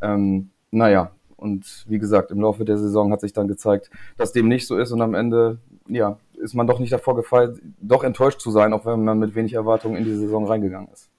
Ähm, 0.01 0.49
naja, 0.71 1.11
und 1.37 1.85
wie 1.87 1.99
gesagt, 1.99 2.31
im 2.31 2.41
Laufe 2.41 2.65
der 2.65 2.77
Saison 2.77 3.11
hat 3.11 3.21
sich 3.21 3.31
dann 3.31 3.47
gezeigt, 3.47 3.89
dass 4.17 4.33
dem 4.33 4.47
nicht 4.47 4.67
so 4.67 4.77
ist 4.77 4.91
und 4.91 5.01
am 5.01 5.13
Ende, 5.13 5.59
ja, 5.87 6.17
ist 6.37 6.53
man 6.53 6.67
doch 6.67 6.79
nicht 6.79 6.91
davor 6.91 7.15
gefeit, 7.15 7.51
doch 7.81 8.03
enttäuscht 8.03 8.41
zu 8.41 8.51
sein, 8.51 8.73
auch 8.73 8.85
wenn 8.85 9.03
man 9.03 9.19
mit 9.19 9.35
wenig 9.35 9.53
Erwartungen 9.53 9.95
in 9.95 10.03
die 10.03 10.15
Saison 10.15 10.45
reingegangen 10.45 10.89
ist. 10.91 11.09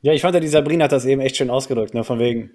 Ja, 0.00 0.12
ich 0.12 0.22
fand 0.22 0.34
ja, 0.34 0.40
die 0.40 0.48
Sabrina 0.48 0.84
hat 0.84 0.92
das 0.92 1.06
eben 1.06 1.20
echt 1.20 1.36
schön 1.36 1.50
ausgedrückt, 1.50 1.94
ne? 1.94 2.04
Von 2.04 2.18
wegen. 2.18 2.50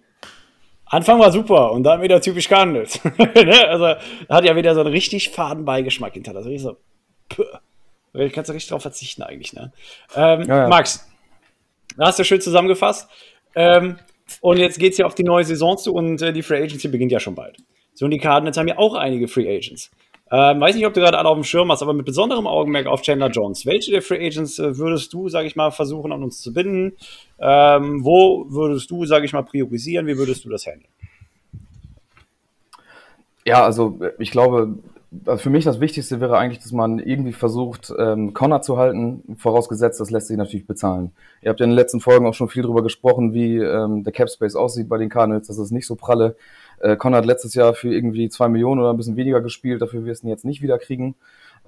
Anfang 0.89 1.19
war 1.19 1.31
super 1.31 1.71
und 1.71 1.83
dann 1.83 2.01
wieder 2.01 2.19
typisch 2.19 2.49
gehandelt. 2.49 2.99
ne? 3.17 3.67
Also 3.67 3.95
hat 4.27 4.45
ja 4.45 4.55
wieder 4.55 4.73
so 4.73 4.81
einen 4.81 4.89
richtig 4.89 5.29
faden 5.29 5.63
Beigeschmack 5.65 6.13
hinter. 6.13 6.35
Also 6.35 6.49
ich 6.49 6.61
so, 6.61 6.77
puh. 7.29 7.43
Da 8.11 8.27
kannst 8.29 8.49
du 8.49 8.53
richtig 8.53 8.71
drauf 8.71 8.81
verzichten 8.81 9.21
eigentlich, 9.21 9.53
ne? 9.53 9.71
Ähm, 10.15 10.41
ja, 10.41 10.63
ja. 10.63 10.67
Max, 10.67 11.07
hast 11.99 12.17
du 12.17 12.23
schön 12.23 12.41
zusammengefasst. 12.41 13.07
Ähm, 13.55 13.97
und 14.41 14.57
jetzt 14.57 14.79
geht 14.79 14.93
es 14.93 14.97
ja 14.97 15.05
auf 15.05 15.15
die 15.15 15.23
neue 15.23 15.43
Saison 15.43 15.77
zu 15.77 15.93
und 15.93 16.21
äh, 16.21 16.33
die 16.33 16.41
Free 16.41 16.61
Agency 16.61 16.87
beginnt 16.87 17.11
ja 17.11 17.19
schon 17.19 17.35
bald. 17.35 17.57
So, 17.93 18.05
und 18.05 18.11
die 18.11 18.17
Cardinals 18.17 18.57
haben 18.57 18.67
ja 18.67 18.77
auch 18.77 18.95
einige 18.95 19.27
Free 19.27 19.47
Agents. 19.47 19.91
Ähm, 20.31 20.61
weiß 20.61 20.75
nicht, 20.75 20.85
ob 20.85 20.93
du 20.93 21.01
gerade 21.01 21.17
alle 21.17 21.27
auf 21.27 21.37
dem 21.37 21.43
Schirm 21.43 21.71
hast, 21.71 21.81
aber 21.81 21.93
mit 21.93 22.05
besonderem 22.05 22.45
Augenmerk 22.45 22.85
auf 22.85 23.01
Chandler 23.01 23.29
Jones. 23.29 23.65
Welche 23.65 23.91
der 23.91 24.01
Free 24.01 24.25
Agents 24.25 24.59
äh, 24.59 24.77
würdest 24.77 25.11
du, 25.13 25.27
sage 25.29 25.47
ich 25.47 25.55
mal, 25.55 25.71
versuchen 25.71 26.11
an 26.11 26.23
uns 26.23 26.41
zu 26.41 26.53
binden? 26.53 26.93
Ähm, 27.39 28.03
wo 28.03 28.45
würdest 28.49 28.91
du, 28.91 29.05
sage 29.05 29.25
ich 29.25 29.33
mal, 29.33 29.43
priorisieren? 29.43 30.05
Wie 30.05 30.17
würdest 30.17 30.45
du 30.45 30.49
das 30.49 30.67
handeln? 30.67 30.91
Ja, 33.45 33.63
also 33.63 33.99
ich 34.19 34.29
glaube, 34.29 34.75
also 35.25 35.41
für 35.41 35.49
mich 35.49 35.65
das 35.65 35.79
Wichtigste 35.79 36.19
wäre 36.19 36.37
eigentlich, 36.37 36.59
dass 36.59 36.71
man 36.71 36.99
irgendwie 36.99 37.33
versucht, 37.33 37.91
ähm, 37.97 38.33
Connor 38.33 38.61
zu 38.61 38.77
halten, 38.77 39.23
vorausgesetzt, 39.37 39.99
das 39.99 40.11
lässt 40.11 40.27
sich 40.27 40.37
natürlich 40.37 40.67
bezahlen. 40.67 41.11
Ihr 41.41 41.49
habt 41.49 41.59
ja 41.59 41.63
in 41.63 41.71
den 41.71 41.75
letzten 41.75 41.99
Folgen 41.99 42.27
auch 42.27 42.35
schon 42.35 42.49
viel 42.49 42.61
darüber 42.61 42.83
gesprochen, 42.83 43.33
wie 43.33 43.57
ähm, 43.57 44.03
der 44.03 44.13
Cap 44.13 44.29
Space 44.29 44.55
aussieht 44.55 44.87
bei 44.87 44.97
den 44.97 45.09
Cardinals, 45.09 45.47
das 45.47 45.57
ist 45.57 45.71
nicht 45.71 45.87
so 45.87 45.95
pralle. 45.95 46.35
Äh, 46.81 46.95
Connor 46.95 47.19
hat 47.19 47.25
letztes 47.25 47.53
Jahr 47.53 47.73
für 47.73 47.93
irgendwie 47.93 48.29
zwei 48.29 48.47
Millionen 48.47 48.81
oder 48.81 48.91
ein 48.91 48.97
bisschen 48.97 49.15
weniger 49.15 49.41
gespielt, 49.41 49.81
dafür 49.81 50.05
wir 50.05 50.11
es 50.11 50.23
ihn 50.23 50.29
jetzt 50.29 50.45
nicht 50.45 50.61
wieder 50.61 50.77
kriegen. 50.79 51.15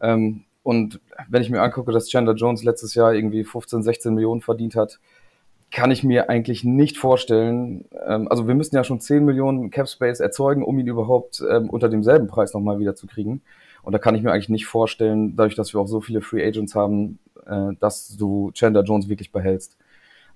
Ähm, 0.02 0.44
und 0.64 1.00
wenn 1.28 1.42
ich 1.42 1.50
mir 1.50 1.62
angucke, 1.62 1.92
dass 1.92 2.08
Chandler 2.08 2.36
Jones 2.36 2.64
letztes 2.64 2.94
Jahr 2.94 3.14
irgendwie 3.14 3.44
15, 3.44 3.82
16 3.84 4.14
Millionen 4.14 4.42
verdient 4.42 4.76
hat, 4.76 5.00
kann 5.72 5.90
ich 5.90 6.04
mir 6.04 6.30
eigentlich 6.30 6.64
nicht 6.64 6.98
vorstellen. 6.98 7.86
Ähm, 8.06 8.28
also 8.28 8.48
wir 8.48 8.56
müssen 8.56 8.76
ja 8.76 8.84
schon 8.84 9.00
10 9.00 9.24
Millionen 9.26 9.72
Cap 9.72 9.88
Space 9.88 10.20
erzeugen, 10.20 10.64
um 10.64 10.78
ihn 10.78 10.88
überhaupt 10.88 11.42
ähm, 11.50 11.70
unter 11.70 11.90
demselben 11.90 12.28
Preis 12.28 12.54
nochmal 12.54 12.80
wieder 12.80 12.96
zu 12.96 13.08
kriegen. 13.08 13.42
Und 13.82 13.94
da 13.94 14.00
kann 14.00 14.14
ich 14.14 14.22
mir 14.22 14.32
eigentlich 14.32 14.50
nicht 14.50 14.68
vorstellen, 14.68 15.36
dadurch, 15.36 15.56
dass 15.56 15.74
wir 15.74 15.80
auch 15.80 15.88
so 15.88 16.02
viele 16.02 16.22
Free 16.22 16.46
Agents 16.46 16.76
haben, 16.76 17.20
äh, 17.48 17.74
dass 17.80 18.16
du 18.18 18.52
Chandler 18.54 18.84
Jones 18.84 19.10
wirklich 19.10 19.32
behältst. 19.32 19.78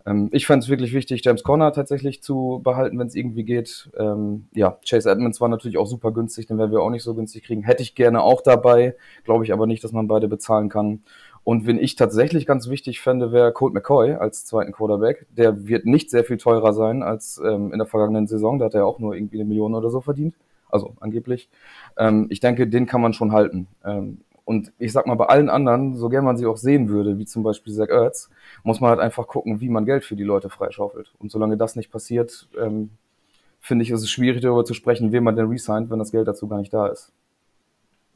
Ähm, 0.06 0.30
ich 0.32 0.46
fände 0.46 0.64
es 0.64 0.70
wirklich 0.70 0.94
wichtig, 0.94 1.24
James 1.24 1.44
Conner 1.44 1.74
tatsächlich 1.74 2.22
zu 2.22 2.62
behalten, 2.64 3.00
wenn 3.00 3.08
es 3.08 3.16
irgendwie 3.16 3.44
geht. 3.44 3.90
Ähm, 3.98 4.48
ja, 4.54 4.78
Chase 4.88 5.10
Edmonds 5.10 5.42
war 5.42 5.50
natürlich 5.50 5.78
auch 5.78 5.88
super 5.88 6.12
günstig, 6.12 6.48
den 6.48 6.58
werden 6.58 6.72
wir 6.72 6.82
auch 6.82 6.90
nicht 6.90 7.04
so 7.04 7.16
günstig 7.16 7.44
kriegen. 7.44 7.64
Hätte 7.64 7.84
ich 7.84 7.96
gerne 7.96 8.22
auch 8.22 8.42
dabei, 8.42 8.96
glaube 9.24 9.44
ich 9.44 9.54
aber 9.54 9.68
nicht, 9.68 9.84
dass 9.84 9.92
man 9.92 10.08
beide 10.08 10.28
bezahlen 10.28 10.70
kann. 10.70 11.04
Und 11.44 11.68
wenn 11.68 11.78
ich 11.78 11.96
tatsächlich 11.96 12.48
ganz 12.48 12.70
wichtig 12.70 13.02
fände, 13.02 13.32
wäre 13.32 13.54
Colt 13.54 13.74
McCoy 13.74 14.14
als 14.14 14.46
zweiten 14.46 14.72
Quarterback. 14.72 15.28
Der 15.30 15.68
wird 15.68 15.86
nicht 15.86 16.10
sehr 16.10 16.24
viel 16.24 16.38
teurer 16.38 16.74
sein 16.74 17.04
als 17.04 17.40
ähm, 17.44 17.72
in 17.72 17.78
der 17.78 17.88
vergangenen 17.88 18.26
Saison. 18.26 18.58
Da 18.58 18.66
hat 18.66 18.74
er 18.74 18.88
auch 18.88 18.98
nur 18.98 19.14
irgendwie 19.14 19.38
eine 19.38 19.46
Million 19.46 19.76
oder 19.76 19.92
so 19.92 20.02
verdient. 20.02 20.34
Also 20.72 20.96
angeblich. 21.00 21.50
Ähm, 21.98 22.26
ich 22.32 22.40
denke, 22.40 22.68
den 22.68 22.88
kann 22.88 23.00
man 23.00 23.14
schon 23.14 23.32
halten. 23.32 23.68
Ähm, 23.86 24.22
und 24.46 24.72
ich 24.78 24.92
sag 24.92 25.08
mal, 25.08 25.16
bei 25.16 25.26
allen 25.26 25.50
anderen, 25.50 25.96
so 25.96 26.08
gern 26.08 26.24
man 26.24 26.38
sie 26.38 26.46
auch 26.46 26.58
sehen 26.58 26.88
würde, 26.88 27.18
wie 27.18 27.26
zum 27.26 27.44
Beispiel 27.44 27.74
Zach 27.74 27.90
Ertz, 27.90 28.30
muss 28.64 28.80
man 28.80 28.92
halt 28.92 29.00
einfach 29.00 29.28
gucken, 29.28 29.60
wie 29.60 29.70
man 29.70 29.86
Geld 29.86 30.06
für 30.06 30.16
die 30.16 30.24
Leute 30.24 30.50
freischaufelt. 30.50 31.14
Und 31.18 31.32
solange 31.32 31.58
das 31.58 31.76
nicht 31.76 31.92
passiert, 31.92 32.48
ähm, 32.58 32.92
finde 33.60 33.84
ich, 33.84 33.90
ist 33.90 34.04
es 34.04 34.12
schwierig 34.12 34.42
darüber 34.42 34.64
zu 34.64 34.76
sprechen, 34.76 35.12
wen 35.12 35.24
man 35.24 35.36
denn 35.36 35.50
resigned, 35.50 35.90
wenn 35.90 36.00
das 36.00 36.12
Geld 36.12 36.28
dazu 36.28 36.48
gar 36.48 36.60
nicht 36.60 36.72
da 36.72 36.88
ist. 36.88 37.12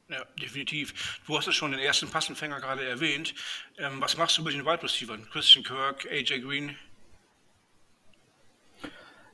Ja, 0.07 0.23
definitiv. 0.41 1.21
Du 1.27 1.37
hast 1.37 1.47
es 1.47 1.55
schon 1.55 1.71
den 1.71 1.79
ersten 1.79 2.07
Passenfänger 2.07 2.59
gerade 2.59 2.83
erwähnt. 2.83 3.33
Ähm, 3.77 3.99
was 3.99 4.17
machst 4.17 4.37
du 4.37 4.43
mit 4.43 4.53
den 4.53 4.65
Wide 4.65 4.81
Receivers? 4.81 5.19
Christian 5.31 5.63
Kirk, 5.63 6.07
AJ 6.11 6.41
Green? 6.41 6.75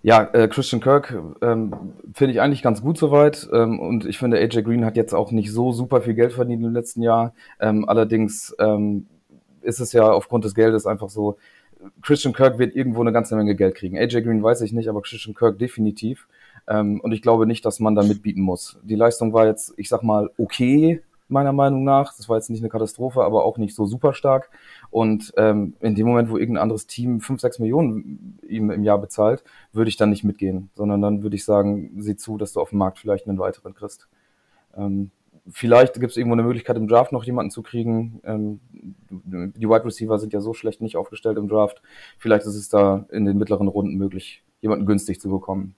Ja, 0.06 0.30
äh, 0.34 0.48
Christian 0.48 0.82
Kirk 0.82 1.18
ähm, 1.42 1.74
finde 2.14 2.32
ich 2.32 2.40
eigentlich 2.40 2.62
ganz 2.62 2.84
gut 2.84 2.96
soweit. 2.96 3.50
Ähm, 3.52 3.80
und 3.80 4.06
ich 4.06 4.20
finde, 4.20 4.38
AJ 4.38 4.62
Green 4.62 4.86
hat 4.86 4.98
jetzt 4.98 5.16
auch 5.16 5.32
nicht 5.32 5.52
so 5.52 5.72
super 5.72 6.00
viel 6.00 6.14
Geld 6.14 6.32
verdient 6.32 6.64
im 6.64 6.74
letzten 6.74 7.02
Jahr. 7.02 7.34
Ähm, 7.60 7.90
allerdings 7.90 8.56
ähm, 8.60 9.08
ist 9.64 9.80
es 9.80 9.94
ja 9.94 10.04
aufgrund 10.12 10.46
des 10.46 10.54
Geldes 10.54 10.86
einfach 10.86 11.10
so, 11.10 11.38
Christian 12.04 12.36
Kirk 12.36 12.60
wird 12.60 12.76
irgendwo 12.76 13.02
eine 13.02 13.14
ganze 13.14 13.36
Menge 13.36 13.56
Geld 13.56 13.74
kriegen. 13.74 13.98
AJ 13.98 14.22
Green 14.22 14.44
weiß 14.44 14.62
ich 14.62 14.74
nicht, 14.74 14.90
aber 14.90 15.02
Christian 15.02 15.34
Kirk 15.34 15.58
definitiv. 15.58 16.28
Ähm, 16.68 17.00
und 17.02 17.12
ich 17.12 17.24
glaube 17.24 17.48
nicht, 17.48 17.66
dass 17.66 17.80
man 17.80 17.96
da 17.96 18.04
mitbieten 18.04 18.42
muss. 18.42 18.78
Die 18.84 18.94
Leistung 18.94 19.34
war 19.34 19.48
jetzt, 19.48 19.74
ich 19.76 19.90
sag 19.90 20.04
mal, 20.04 20.30
okay, 20.38 21.02
meiner 21.28 21.54
Meinung 21.54 21.84
nach. 21.84 22.16
Das 22.16 22.30
war 22.30 22.38
jetzt 22.38 22.50
nicht 22.50 22.62
eine 22.62 22.70
Katastrophe, 22.70 23.24
aber 23.24 23.44
auch 23.44 23.58
nicht 23.58 23.76
so 23.76 23.86
super 23.86 24.14
stark. 24.14 24.50
Und 24.96 25.34
ähm, 25.36 25.74
in 25.82 25.94
dem 25.94 26.08
Moment, 26.08 26.30
wo 26.30 26.38
irgendein 26.38 26.62
anderes 26.62 26.88
Team 26.88 27.20
5, 27.20 27.42
6 27.42 27.60
Millionen 27.60 28.40
ihm 28.48 28.72
im 28.72 28.86
Jahr 28.86 28.98
bezahlt, 28.98 29.44
würde 29.74 29.90
ich 29.90 29.98
dann 29.98 30.10
nicht 30.10 30.24
mitgehen, 30.24 30.70
sondern 30.74 31.02
dann 31.02 31.22
würde 31.22 31.36
ich 31.36 31.44
sagen, 31.44 31.92
sieh 31.98 32.16
zu, 32.16 32.38
dass 32.38 32.54
du 32.54 32.62
auf 32.62 32.70
dem 32.70 32.78
Markt 32.78 33.00
vielleicht 33.00 33.28
einen 33.28 33.38
weiteren 33.38 33.76
kriegst. 33.76 34.08
Ähm, 34.78 35.12
vielleicht 35.52 35.96
gibt 35.96 36.12
es 36.12 36.16
irgendwo 36.16 36.36
eine 36.36 36.44
Möglichkeit, 36.44 36.78
im 36.78 36.88
Draft 36.88 37.12
noch 37.12 37.26
jemanden 37.26 37.52
zu 37.52 37.62
kriegen. 37.62 38.22
Ähm, 38.24 38.62
die 38.72 39.68
Wide 39.68 39.84
Receiver 39.84 40.18
sind 40.18 40.32
ja 40.32 40.40
so 40.40 40.54
schlecht 40.54 40.80
nicht 40.80 40.96
aufgestellt 40.96 41.38
im 41.38 41.50
Draft. 41.50 41.82
Vielleicht 42.18 42.46
ist 42.46 42.56
es 42.56 42.70
da 42.70 43.06
in 43.12 43.26
den 43.26 43.38
mittleren 43.38 43.68
Runden 43.68 43.98
möglich, 43.98 44.46
jemanden 44.62 44.86
günstig 44.86 45.20
zu 45.20 45.30
bekommen. 45.30 45.76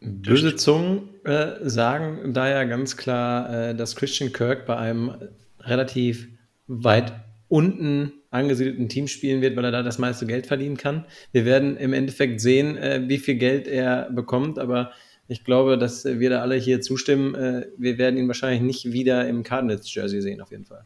Böse 0.00 0.54
Zungen 0.54 1.08
äh, 1.24 1.68
sagen 1.68 2.32
da 2.32 2.48
ja 2.48 2.62
ganz 2.62 2.96
klar, 2.96 3.70
äh, 3.70 3.74
dass 3.74 3.96
Christian 3.96 4.32
Kirk 4.32 4.66
bei 4.66 4.76
einem 4.76 5.16
relativ 5.58 6.28
weit 6.66 7.12
unten 7.48 8.12
angesiedelten 8.30 8.88
Team 8.88 9.06
spielen 9.06 9.40
wird, 9.40 9.56
weil 9.56 9.64
er 9.64 9.70
da 9.70 9.82
das 9.82 9.98
meiste 9.98 10.26
Geld 10.26 10.46
verdienen 10.46 10.76
kann. 10.76 11.04
Wir 11.32 11.44
werden 11.44 11.76
im 11.76 11.92
Endeffekt 11.92 12.40
sehen, 12.40 12.76
äh, 12.76 13.02
wie 13.06 13.18
viel 13.18 13.36
Geld 13.36 13.68
er 13.68 14.10
bekommt, 14.10 14.58
aber 14.58 14.90
ich 15.28 15.44
glaube, 15.44 15.78
dass 15.78 16.04
wir 16.04 16.30
da 16.30 16.40
alle 16.40 16.56
hier 16.56 16.80
zustimmen. 16.80 17.34
Äh, 17.34 17.66
wir 17.78 17.98
werden 17.98 18.16
ihn 18.16 18.28
wahrscheinlich 18.28 18.62
nicht 18.62 18.92
wieder 18.92 19.26
im 19.26 19.42
Cardinals-Jersey 19.42 20.20
sehen, 20.20 20.40
auf 20.40 20.50
jeden 20.50 20.64
Fall. 20.64 20.84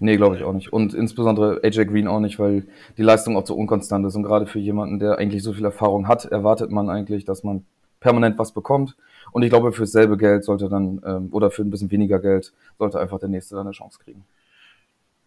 Nee, 0.00 0.16
glaube 0.16 0.36
ich 0.36 0.44
auch 0.44 0.52
nicht. 0.52 0.72
Und 0.72 0.94
insbesondere 0.94 1.60
AJ 1.64 1.86
Green 1.86 2.06
auch 2.06 2.20
nicht, 2.20 2.38
weil 2.38 2.64
die 2.96 3.02
Leistung 3.02 3.36
auch 3.36 3.46
so 3.46 3.56
unkonstant 3.56 4.06
ist. 4.06 4.14
Und 4.14 4.22
gerade 4.22 4.46
für 4.46 4.60
jemanden, 4.60 5.00
der 5.00 5.18
eigentlich 5.18 5.42
so 5.42 5.52
viel 5.52 5.64
Erfahrung 5.64 6.06
hat, 6.06 6.24
erwartet 6.26 6.70
man 6.70 6.88
eigentlich, 6.88 7.24
dass 7.24 7.42
man 7.42 7.64
permanent 7.98 8.38
was 8.38 8.52
bekommt. 8.52 8.96
Und 9.32 9.42
ich 9.42 9.50
glaube, 9.50 9.72
für 9.72 9.82
dasselbe 9.82 10.16
Geld 10.16 10.44
sollte 10.44 10.68
dann, 10.68 11.02
ähm, 11.04 11.28
oder 11.32 11.50
für 11.50 11.62
ein 11.62 11.70
bisschen 11.70 11.90
weniger 11.90 12.20
Geld, 12.20 12.52
sollte 12.78 13.00
einfach 13.00 13.18
der 13.18 13.28
Nächste 13.28 13.56
dann 13.56 13.66
eine 13.66 13.72
Chance 13.72 13.98
kriegen. 14.02 14.24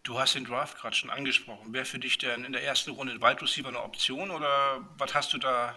Du 0.03 0.17
hast 0.17 0.33
den 0.33 0.45
Draft 0.45 0.77
gerade 0.79 0.95
schon 0.95 1.11
angesprochen. 1.11 1.73
Wäre 1.73 1.85
für 1.85 1.99
dich 1.99 2.17
denn 2.17 2.43
in 2.43 2.53
der 2.53 2.63
ersten 2.63 2.91
Runde 2.91 3.13
Wide 3.21 3.41
Receiver 3.41 3.67
eine 3.67 3.83
Option 3.83 4.31
oder 4.31 4.79
was 4.97 5.13
hast 5.13 5.33
du 5.33 5.37
da 5.37 5.75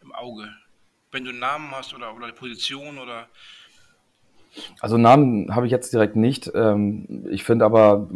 im 0.00 0.12
Auge? 0.12 0.48
Wenn 1.10 1.24
du 1.24 1.30
einen 1.30 1.40
Namen 1.40 1.72
hast 1.72 1.92
oder, 1.92 2.14
oder 2.14 2.26
eine 2.26 2.32
Position 2.32 2.98
oder. 2.98 3.28
Also 4.80 4.98
Namen 4.98 5.54
habe 5.54 5.66
ich 5.66 5.72
jetzt 5.72 5.92
direkt 5.92 6.14
nicht. 6.14 6.50
Ähm, 6.54 7.26
ich 7.28 7.42
finde 7.42 7.64
aber, 7.64 8.08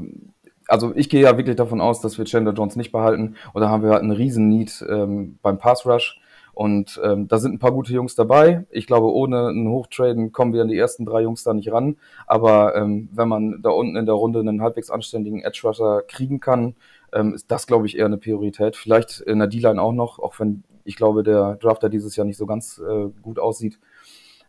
also 0.69 0.95
ich 0.95 1.09
gehe 1.09 1.23
ja 1.23 1.37
wirklich 1.37 1.57
davon 1.57 1.81
aus, 1.81 2.01
dass 2.01 2.17
wir 2.17 2.25
Chandler 2.27 2.53
Jones 2.53 2.77
nicht 2.77 2.93
behalten. 2.93 3.37
Oder 3.53 3.71
haben 3.71 3.83
wir 3.83 3.91
halt 3.91 4.03
einen 4.03 4.13
riesen 4.13 4.49
Need 4.49 4.85
ähm, 4.89 5.41
beim 5.43 5.59
Pass 5.59 5.85
Rush. 5.85 6.21
Und 6.53 7.01
ähm, 7.05 7.29
da 7.29 7.39
sind 7.39 7.55
ein 7.55 7.59
paar 7.59 7.73
gute 7.73 7.93
Jungs 7.93 8.15
dabei. 8.15 8.67
Ich 8.71 8.87
glaube, 8.87 9.13
ohne 9.13 9.49
ein 9.49 9.69
Hochtraden 9.69 10.33
kommen 10.33 10.53
wir 10.53 10.63
an 10.63 10.69
die 10.69 10.79
ersten 10.79 11.07
drei 11.07 11.23
Jungs 11.23 11.43
da 11.43 11.55
nicht 11.55 11.73
ran. 11.73 11.97
Aber 12.27 12.75
ähm, 12.77 13.09
wenn 13.13 13.29
man 13.29 13.63
da 13.63 13.71
unten 13.71 13.97
in 13.97 14.07
der 14.07 14.15
Runde 14.15 14.41
einen 14.41 14.63
halbwegs 14.63 14.91
anständigen 14.91 15.43
Edge 15.43 15.61
Rusher 15.65 16.03
kriegen 16.07 16.41
kann, 16.41 16.75
ähm, 17.13 17.35
ist 17.35 17.51
das, 17.51 17.67
glaube 17.67 17.87
ich, 17.87 17.97
eher 17.97 18.07
eine 18.07 18.19
Priorität. 18.19 18.77
Vielleicht 18.77 19.21
in 19.21 19.39
der 19.39 19.49
D-Line 19.49 19.81
auch 19.81 19.93
noch, 19.93 20.19
auch 20.19 20.39
wenn 20.39 20.65
ich 20.85 20.97
glaube, 20.97 21.23
der 21.23 21.57
Drafter 21.57 21.89
dieses 21.89 22.17
Jahr 22.17 22.27
nicht 22.27 22.37
so 22.37 22.47
ganz 22.47 22.79
äh, 22.79 23.09
gut 23.23 23.39
aussieht. 23.39 23.79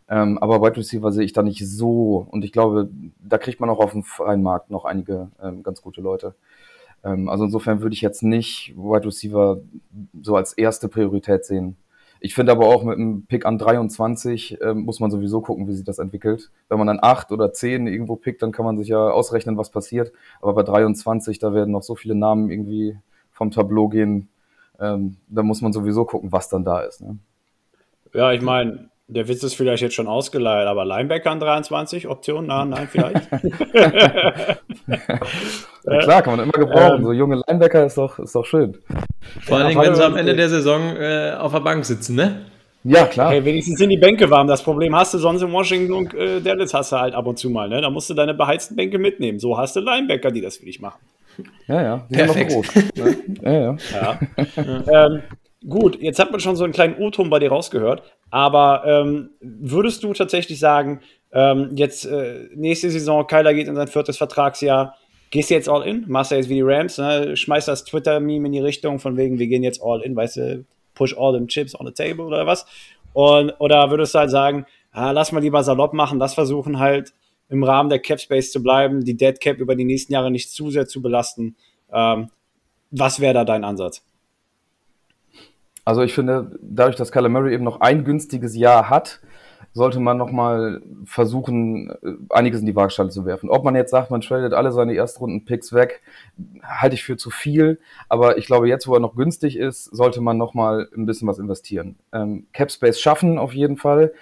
Ähm, 0.08 0.38
aber 0.38 0.60
Wide 0.60 0.76
Receiver 0.76 1.12
sehe 1.12 1.24
ich 1.24 1.32
da 1.32 1.42
nicht 1.42 1.66
so. 1.66 2.26
Und 2.30 2.44
ich 2.44 2.52
glaube, 2.52 2.90
da 3.20 3.38
kriegt 3.38 3.60
man 3.60 3.70
auch 3.70 3.78
auf 3.78 3.92
dem 3.92 4.02
freien 4.02 4.42
Markt 4.42 4.70
noch 4.70 4.84
einige 4.84 5.30
ähm, 5.42 5.62
ganz 5.62 5.82
gute 5.82 6.00
Leute. 6.00 6.34
Ähm, 7.04 7.28
also 7.28 7.44
insofern 7.44 7.80
würde 7.80 7.94
ich 7.94 8.00
jetzt 8.00 8.22
nicht 8.22 8.74
Wide 8.76 9.06
Receiver 9.06 9.60
so 10.20 10.36
als 10.36 10.52
erste 10.52 10.88
Priorität 10.88 11.44
sehen. 11.44 11.76
Ich 12.24 12.36
finde 12.36 12.52
aber 12.52 12.68
auch 12.68 12.84
mit 12.84 12.98
einem 12.98 13.26
Pick 13.26 13.44
an 13.46 13.58
23 13.58 14.60
äh, 14.60 14.74
muss 14.74 15.00
man 15.00 15.10
sowieso 15.10 15.40
gucken, 15.40 15.66
wie 15.66 15.72
sich 15.72 15.84
das 15.84 15.98
entwickelt. 15.98 16.52
Wenn 16.68 16.78
man 16.78 16.86
dann 16.86 17.00
8 17.02 17.32
oder 17.32 17.52
10 17.52 17.88
irgendwo 17.88 18.14
pickt, 18.14 18.42
dann 18.42 18.52
kann 18.52 18.64
man 18.64 18.78
sich 18.78 18.86
ja 18.86 19.10
ausrechnen, 19.10 19.56
was 19.56 19.70
passiert. 19.70 20.12
Aber 20.40 20.54
bei 20.54 20.62
23, 20.62 21.40
da 21.40 21.52
werden 21.52 21.72
noch 21.72 21.82
so 21.82 21.96
viele 21.96 22.14
Namen 22.14 22.48
irgendwie 22.48 22.96
vom 23.32 23.50
Tableau 23.50 23.88
gehen. 23.88 24.28
Ähm, 24.78 25.16
da 25.26 25.42
muss 25.42 25.62
man 25.62 25.72
sowieso 25.72 26.04
gucken, 26.04 26.30
was 26.30 26.48
dann 26.48 26.62
da 26.62 26.82
ist. 26.82 27.00
Ne? 27.00 27.18
Ja, 28.14 28.30
ich 28.30 28.40
meine, 28.40 28.91
der 29.12 29.28
Witz 29.28 29.42
ist 29.42 29.54
vielleicht 29.54 29.82
jetzt 29.82 29.94
schon 29.94 30.06
ausgeleiert, 30.06 30.66
aber 30.66 30.84
Linebacker 30.84 31.30
an 31.30 31.40
23 31.40 32.08
Option? 32.08 32.46
Na, 32.46 32.64
nein, 32.64 32.88
vielleicht. 32.90 33.28
Ja, 35.84 35.98
klar, 35.98 36.22
kann 36.22 36.36
man 36.36 36.44
immer 36.44 36.52
gebrauchen. 36.52 36.98
Ähm, 36.98 37.04
so 37.04 37.12
junge 37.12 37.42
Linebacker 37.46 37.84
ist 37.84 37.98
doch, 37.98 38.18
ist 38.18 38.34
doch 38.34 38.46
schön. 38.46 38.78
Vor 39.40 39.58
allen 39.58 39.68
Dingen, 39.68 39.80
wenn 39.80 39.94
sie 39.94 40.02
allem, 40.02 40.12
am 40.12 40.18
Ende 40.18 40.32
äh, 40.32 40.36
der 40.36 40.48
Saison 40.48 40.96
äh, 40.96 41.32
auf 41.38 41.52
der 41.52 41.60
Bank 41.60 41.84
sitzen, 41.84 42.14
ne? 42.14 42.46
Ja, 42.84 43.06
klar. 43.06 43.30
Hey, 43.30 43.44
wenigstens 43.44 43.78
sind 43.78 43.90
die 43.90 43.96
Bänke 43.96 44.28
warm. 44.28 44.48
Das 44.48 44.62
Problem 44.62 44.94
hast 44.94 45.14
du 45.14 45.18
sonst 45.18 45.42
in 45.42 45.52
Washington 45.52 45.92
und 45.92 46.14
äh, 46.14 46.40
Dallas 46.40 46.74
hast 46.74 46.92
du 46.92 46.96
halt 46.96 47.14
ab 47.14 47.26
und 47.26 47.38
zu 47.38 47.48
mal. 47.48 47.68
Ne? 47.68 47.80
Da 47.80 47.90
musst 47.90 48.10
du 48.10 48.14
deine 48.14 48.34
beheizten 48.34 48.74
Bänke 48.74 48.98
mitnehmen. 48.98 49.38
So 49.38 49.56
hast 49.56 49.76
du 49.76 49.80
Linebacker, 49.80 50.32
die 50.32 50.40
das 50.40 50.56
für 50.56 50.66
dich 50.66 50.80
machen. 50.80 51.00
Ja, 51.68 51.82
ja. 51.82 52.06
Die 52.10 52.14
sind 52.16 52.26
noch 52.26 52.34
Perfekt. 52.34 52.52
groß. 52.52 52.74
Ne? 52.74 53.16
Ja, 53.42 53.52
ja. 53.52 53.76
Ja. 54.56 55.06
ähm, 55.06 55.22
gut, 55.68 56.00
jetzt 56.00 56.18
hat 56.18 56.30
man 56.30 56.40
schon 56.40 56.56
so 56.56 56.64
einen 56.64 56.72
kleinen 56.72 56.96
O-Ton 56.96 57.30
bei 57.30 57.38
dir 57.38 57.50
rausgehört. 57.50 58.02
Aber 58.32 58.82
ähm, 58.86 59.28
würdest 59.40 60.02
du 60.02 60.14
tatsächlich 60.14 60.58
sagen, 60.58 61.00
ähm, 61.32 61.72
jetzt 61.74 62.06
äh, 62.06 62.48
nächste 62.54 62.90
Saison, 62.90 63.26
Kyler 63.26 63.52
geht 63.52 63.68
in 63.68 63.76
sein 63.76 63.88
viertes 63.88 64.16
Vertragsjahr, 64.16 64.96
gehst 65.30 65.50
du 65.50 65.54
jetzt 65.54 65.68
all 65.68 65.86
in? 65.86 66.06
Machst 66.08 66.30
du 66.30 66.36
jetzt 66.36 66.48
wie 66.48 66.54
die 66.54 66.62
Rams, 66.62 66.96
ne? 66.96 67.36
schmeißt 67.36 67.68
das 67.68 67.84
Twitter-Meme 67.84 68.46
in 68.46 68.52
die 68.52 68.60
Richtung 68.60 68.98
von 69.00 69.18
wegen, 69.18 69.38
wir 69.38 69.48
gehen 69.48 69.62
jetzt 69.62 69.82
all 69.84 70.00
in, 70.00 70.16
weißt 70.16 70.36
du, 70.38 70.64
push 70.94 71.14
all 71.14 71.34
them 71.34 71.46
chips 71.46 71.78
on 71.78 71.86
the 71.86 71.92
table 71.92 72.24
oder 72.24 72.46
was? 72.46 72.64
Und, 73.12 73.50
oder 73.58 73.90
würdest 73.90 74.14
du 74.14 74.20
halt 74.20 74.30
sagen, 74.30 74.64
ah, 74.92 75.10
lass 75.10 75.30
mal 75.30 75.40
lieber 75.40 75.62
salopp 75.62 75.92
machen, 75.92 76.18
das 76.18 76.32
versuchen 76.32 76.78
halt 76.78 77.12
im 77.50 77.62
Rahmen 77.64 77.90
der 77.90 77.98
Cap 77.98 78.18
Space 78.18 78.50
zu 78.50 78.62
bleiben, 78.62 79.04
die 79.04 79.14
Dead 79.14 79.38
Cap 79.38 79.58
über 79.58 79.76
die 79.76 79.84
nächsten 79.84 80.14
Jahre 80.14 80.30
nicht 80.30 80.50
zu 80.50 80.70
sehr 80.70 80.86
zu 80.86 81.02
belasten. 81.02 81.54
Ähm, 81.92 82.30
was 82.90 83.20
wäre 83.20 83.34
da 83.34 83.44
dein 83.44 83.64
Ansatz? 83.64 84.02
Also 85.84 86.02
ich 86.02 86.14
finde, 86.14 86.58
dadurch, 86.60 86.96
dass 86.96 87.12
Kyler 87.12 87.28
Murray 87.28 87.54
eben 87.54 87.64
noch 87.64 87.80
ein 87.80 88.04
günstiges 88.04 88.56
Jahr 88.56 88.88
hat, 88.88 89.20
sollte 89.74 90.00
man 90.00 90.18
nochmal 90.18 90.82
versuchen, 91.04 91.90
äh, 92.02 92.14
einiges 92.30 92.60
in 92.60 92.66
die 92.66 92.76
Waagschale 92.76 93.08
zu 93.08 93.24
werfen. 93.24 93.48
Ob 93.48 93.64
man 93.64 93.74
jetzt 93.74 93.90
sagt, 93.90 94.10
man 94.10 94.20
tradet 94.20 94.52
alle 94.52 94.70
seine 94.70 94.94
Erstrunden-Picks 94.94 95.72
weg, 95.72 96.02
halte 96.62 96.94
ich 96.94 97.02
für 97.02 97.16
zu 97.16 97.30
viel. 97.30 97.80
Aber 98.08 98.36
ich 98.36 98.46
glaube, 98.46 98.68
jetzt, 98.68 98.86
wo 98.86 98.94
er 98.94 99.00
noch 99.00 99.16
günstig 99.16 99.56
ist, 99.56 99.84
sollte 99.84 100.20
man 100.20 100.36
nochmal 100.36 100.88
ein 100.94 101.06
bisschen 101.06 101.26
was 101.26 101.38
investieren. 101.38 101.96
Ähm, 102.12 102.46
Cap 102.52 102.70
Space 102.70 103.00
schaffen 103.00 103.38
auf 103.38 103.54
jeden 103.54 103.78
Fall. 103.78 104.12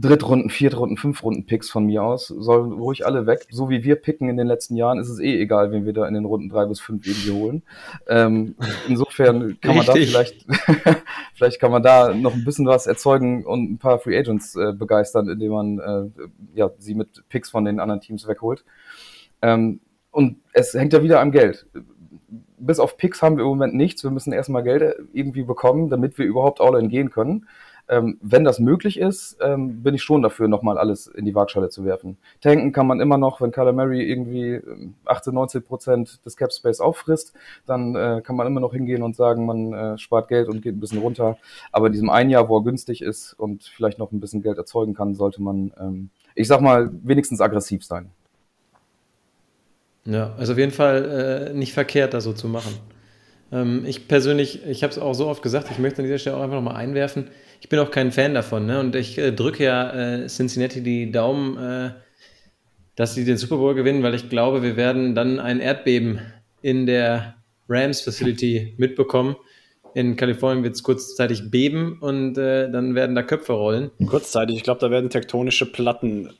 Drittrunden, 0.00 0.48
Viertrunden, 0.48 0.96
Fünfrunden-Picks 0.96 1.70
von 1.70 1.86
mir 1.86 2.04
aus, 2.04 2.28
sollen 2.28 2.72
ruhig 2.72 3.04
alle 3.04 3.26
weg. 3.26 3.46
So 3.50 3.68
wie 3.68 3.82
wir 3.82 3.96
picken 3.96 4.28
in 4.28 4.36
den 4.36 4.46
letzten 4.46 4.76
Jahren, 4.76 4.98
ist 4.98 5.08
es 5.08 5.18
eh 5.18 5.40
egal, 5.40 5.72
wen 5.72 5.86
wir 5.86 5.92
da 5.92 6.06
in 6.06 6.14
den 6.14 6.24
Runden 6.24 6.48
drei 6.48 6.66
bis 6.66 6.78
fünf 6.78 7.06
irgendwie 7.06 7.32
holen. 7.32 7.62
Ähm, 8.06 8.54
insofern 8.86 9.58
kann 9.60 9.76
man 9.76 9.86
da 9.86 9.92
Richtig. 9.94 10.10
vielleicht, 10.10 10.46
vielleicht 11.34 11.60
kann 11.60 11.72
man 11.72 11.82
da 11.82 12.14
noch 12.14 12.34
ein 12.34 12.44
bisschen 12.44 12.66
was 12.66 12.86
erzeugen 12.86 13.44
und 13.44 13.72
ein 13.72 13.78
paar 13.78 13.98
Free 13.98 14.16
Agents 14.16 14.54
äh, 14.54 14.72
begeistern, 14.72 15.28
indem 15.28 15.52
man 15.52 15.78
äh, 15.78 16.22
ja, 16.54 16.70
sie 16.78 16.94
mit 16.94 17.24
Picks 17.28 17.50
von 17.50 17.64
den 17.64 17.80
anderen 17.80 18.00
Teams 18.00 18.28
wegholt. 18.28 18.64
Ähm, 19.42 19.80
und 20.12 20.36
es 20.52 20.74
hängt 20.74 20.92
ja 20.92 21.02
wieder 21.02 21.20
am 21.20 21.32
Geld. 21.32 21.66
Bis 22.58 22.78
auf 22.78 22.96
Picks 22.96 23.20
haben 23.20 23.36
wir 23.36 23.42
im 23.42 23.50
Moment 23.50 23.74
nichts. 23.74 24.04
Wir 24.04 24.10
müssen 24.10 24.32
erstmal 24.32 24.62
Geld 24.62 24.94
irgendwie 25.12 25.42
bekommen, 25.42 25.90
damit 25.90 26.18
wir 26.18 26.26
überhaupt 26.26 26.60
All-In 26.60 26.88
gehen 26.88 27.10
können. 27.10 27.46
Ähm, 27.88 28.18
wenn 28.20 28.44
das 28.44 28.58
möglich 28.58 28.98
ist, 28.98 29.38
ähm, 29.40 29.82
bin 29.82 29.94
ich 29.94 30.02
schon 30.02 30.22
dafür, 30.22 30.46
nochmal 30.46 30.76
alles 30.76 31.06
in 31.06 31.24
die 31.24 31.34
Waagschale 31.34 31.70
zu 31.70 31.84
werfen. 31.84 32.18
Tanken 32.42 32.72
kann 32.72 32.86
man 32.86 33.00
immer 33.00 33.16
noch, 33.16 33.40
wenn 33.40 33.50
Kyler 33.50 33.72
Murray 33.72 34.02
irgendwie 34.02 34.54
ähm, 34.54 34.94
18, 35.06 35.32
19 35.32 35.62
Prozent 35.62 36.20
des 36.26 36.36
Cap 36.36 36.52
Space 36.52 36.80
auffrisst, 36.80 37.32
dann 37.66 37.94
äh, 37.94 38.20
kann 38.22 38.36
man 38.36 38.46
immer 38.46 38.60
noch 38.60 38.72
hingehen 38.72 39.02
und 39.02 39.16
sagen, 39.16 39.46
man 39.46 39.72
äh, 39.72 39.98
spart 39.98 40.28
Geld 40.28 40.48
und 40.48 40.60
geht 40.60 40.76
ein 40.76 40.80
bisschen 40.80 40.98
runter. 40.98 41.38
Aber 41.72 41.86
in 41.86 41.92
diesem 41.92 42.10
einen 42.10 42.30
Jahr, 42.30 42.48
wo 42.48 42.58
er 42.58 42.64
günstig 42.64 43.00
ist 43.00 43.32
und 43.32 43.64
vielleicht 43.64 43.98
noch 43.98 44.12
ein 44.12 44.20
bisschen 44.20 44.42
Geld 44.42 44.58
erzeugen 44.58 44.94
kann, 44.94 45.14
sollte 45.14 45.42
man, 45.42 45.72
ähm, 45.80 46.10
ich 46.34 46.46
sag 46.46 46.60
mal, 46.60 46.90
wenigstens 47.02 47.40
aggressiv 47.40 47.84
sein. 47.84 48.10
Ja, 50.04 50.34
also 50.38 50.52
auf 50.52 50.58
jeden 50.58 50.72
Fall 50.72 51.50
äh, 51.50 51.54
nicht 51.54 51.72
verkehrt, 51.72 52.14
das 52.14 52.24
so 52.24 52.32
zu 52.32 52.48
machen. 52.48 52.72
Ähm, 53.52 53.84
ich 53.86 54.08
persönlich, 54.08 54.64
ich 54.66 54.82
habe 54.82 54.92
es 54.92 54.98
auch 54.98 55.14
so 55.14 55.26
oft 55.26 55.42
gesagt, 55.42 55.70
ich 55.70 55.78
möchte 55.78 55.98
an 55.98 56.04
dieser 56.04 56.18
Stelle 56.18 56.36
auch 56.36 56.42
einfach 56.42 56.56
nochmal 56.56 56.76
einwerfen. 56.76 57.28
Ich 57.60 57.68
bin 57.68 57.78
auch 57.78 57.90
kein 57.90 58.12
Fan 58.12 58.34
davon, 58.34 58.66
ne? 58.66 58.80
Und 58.80 58.94
ich 58.94 59.18
äh, 59.18 59.32
drücke 59.32 59.64
ja 59.64 59.90
äh, 59.90 60.26
Cincinnati 60.26 60.82
die 60.82 61.10
Daumen, 61.10 61.56
äh, 61.56 61.90
dass 62.96 63.14
sie 63.14 63.24
den 63.24 63.36
Super 63.36 63.56
Bowl 63.56 63.74
gewinnen, 63.74 64.02
weil 64.02 64.14
ich 64.14 64.28
glaube, 64.28 64.62
wir 64.62 64.76
werden 64.76 65.14
dann 65.14 65.38
ein 65.38 65.60
Erdbeben 65.60 66.20
in 66.62 66.86
der 66.86 67.36
Rams 67.68 68.00
Facility 68.00 68.74
mitbekommen. 68.76 69.36
In 69.94 70.16
Kalifornien 70.16 70.64
wird 70.64 70.74
es 70.74 70.82
kurzzeitig 70.82 71.50
beben 71.50 71.98
und 72.00 72.36
äh, 72.38 72.70
dann 72.70 72.94
werden 72.94 73.16
da 73.16 73.22
Köpfe 73.22 73.52
rollen. 73.52 73.90
Kurzzeitig, 74.06 74.56
ich 74.56 74.62
glaube, 74.62 74.80
da 74.80 74.90
werden 74.90 75.10
tektonische 75.10 75.66
Platten 75.66 76.30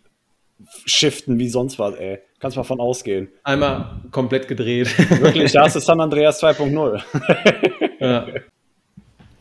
shiften 0.85 1.39
wie 1.39 1.49
sonst 1.49 1.79
was, 1.79 1.95
ey. 1.97 2.19
Kannst 2.41 2.57
mal 2.57 2.63
von 2.63 2.81
ausgehen. 2.81 3.29
Einmal 3.43 4.01
komplett 4.11 4.49
gedreht. 4.49 4.97
Wirklich, 5.21 5.53
da 5.53 5.67
ist 5.67 5.77
es 5.77 5.85
San 5.85 6.01
Andreas 6.01 6.43
2.0. 6.43 7.03
Ja. 8.01 8.29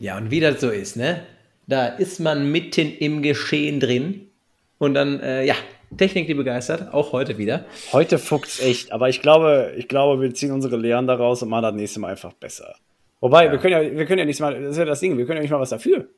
ja, 0.00 0.16
und 0.16 0.32
wie 0.32 0.40
das 0.40 0.60
so 0.60 0.68
ist, 0.68 0.96
ne? 0.96 1.22
Da 1.68 1.86
ist 1.86 2.18
man 2.18 2.50
mitten 2.50 2.92
im 2.92 3.22
Geschehen 3.22 3.78
drin. 3.78 4.32
Und 4.78 4.94
dann, 4.94 5.20
äh, 5.20 5.44
ja, 5.44 5.54
Technik, 5.96 6.26
die 6.26 6.34
begeistert, 6.34 6.92
auch 6.92 7.12
heute 7.12 7.38
wieder. 7.38 7.66
Heute 7.92 8.18
fuckt's 8.18 8.60
echt, 8.60 8.90
aber 8.90 9.08
ich 9.08 9.22
glaube, 9.22 9.74
ich 9.76 9.86
glaube, 9.86 10.20
wir 10.20 10.34
ziehen 10.34 10.50
unsere 10.50 10.76
Lehren 10.76 11.06
daraus 11.06 11.42
und 11.42 11.50
machen 11.50 11.62
das 11.62 11.74
nächste 11.74 12.00
Mal 12.00 12.10
einfach 12.10 12.32
besser. 12.32 12.74
Wobei, 13.20 13.50
wir 13.50 13.58
können 13.58 13.72
ja, 13.72 13.96
wir 13.96 14.06
können 14.06 14.18
ja 14.18 14.24
nicht 14.24 14.40
mal, 14.40 14.60
das 14.60 14.72
ist 14.72 14.78
ja 14.78 14.84
das 14.84 15.00
Ding, 15.00 15.16
wir 15.16 15.24
können 15.24 15.38
ja 15.38 15.42
nicht 15.42 15.50
mal 15.50 15.60
was 15.60 15.70
dafür. 15.70 16.08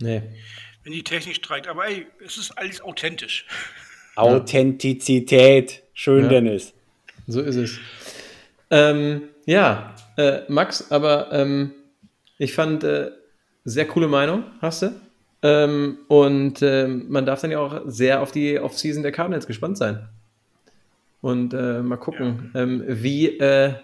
Nee. 0.00 0.22
Wenn 0.84 0.92
die 0.92 1.02
Technik 1.02 1.36
streikt, 1.36 1.66
aber 1.66 1.86
ey, 1.86 2.06
es 2.24 2.36
ist 2.36 2.52
alles 2.52 2.80
authentisch. 2.80 3.46
Authentizität. 4.16 5.82
Schön, 5.94 6.24
Ja. 6.24 6.28
Dennis. 6.28 6.72
So 7.26 7.40
ist 7.40 7.56
es. 7.56 7.78
Ähm, 8.70 9.22
ja, 9.46 9.94
äh, 10.16 10.40
Max, 10.48 10.90
aber 10.90 11.32
ähm, 11.32 11.72
ich 12.38 12.54
fand, 12.54 12.84
äh, 12.84 13.10
sehr 13.64 13.86
coole 13.86 14.08
Meinung 14.08 14.44
hast 14.60 14.82
du. 14.82 14.92
Ähm, 15.42 15.98
und 16.08 16.62
ähm, 16.62 17.06
man 17.08 17.26
darf 17.26 17.40
dann 17.42 17.50
ja 17.50 17.58
auch 17.58 17.82
sehr 17.86 18.22
auf 18.22 18.32
die 18.32 18.58
Offseason 18.58 19.02
der 19.02 19.12
Cardinals 19.12 19.46
gespannt 19.46 19.76
sein. 19.76 20.08
Und 21.20 21.52
äh, 21.54 21.82
mal 21.82 21.96
gucken, 21.96 22.52
ähm, 22.54 22.84
wie 22.86 23.38
äh, 23.38 23.74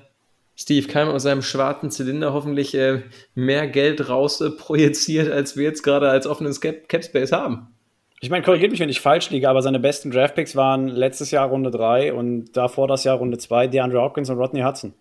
Steve 0.56 0.86
Keim 0.86 1.08
aus 1.08 1.24
seinem 1.24 1.42
schwarzen 1.42 1.90
Zylinder 1.90 2.32
hoffentlich 2.32 2.74
äh, 2.74 3.02
mehr 3.34 3.66
Geld 3.66 4.08
raus 4.08 4.40
äh, 4.40 4.50
projiziert, 4.50 5.30
als 5.30 5.56
wir 5.56 5.64
jetzt 5.64 5.82
gerade 5.82 6.08
als 6.08 6.26
offenes 6.26 6.60
Cap, 6.60 6.88
Cap 6.88 7.04
Space 7.04 7.32
haben. 7.32 7.68
Ich 8.22 8.30
meine, 8.30 8.44
korrigiert 8.44 8.70
mich, 8.70 8.78
wenn 8.78 8.88
ich 8.88 9.00
falsch 9.00 9.30
liege, 9.30 9.48
aber 9.48 9.62
seine 9.62 9.80
besten 9.80 10.12
Draftpicks 10.12 10.54
waren 10.54 10.86
letztes 10.86 11.32
Jahr 11.32 11.48
Runde 11.48 11.72
3 11.72 12.12
und 12.12 12.56
davor 12.56 12.86
das 12.86 13.02
Jahr 13.02 13.16
Runde 13.16 13.36
2, 13.36 13.66
DeAndre 13.66 14.00
Hopkins 14.00 14.30
und 14.30 14.38
Rodney 14.38 14.62
Hudson. 14.62 14.94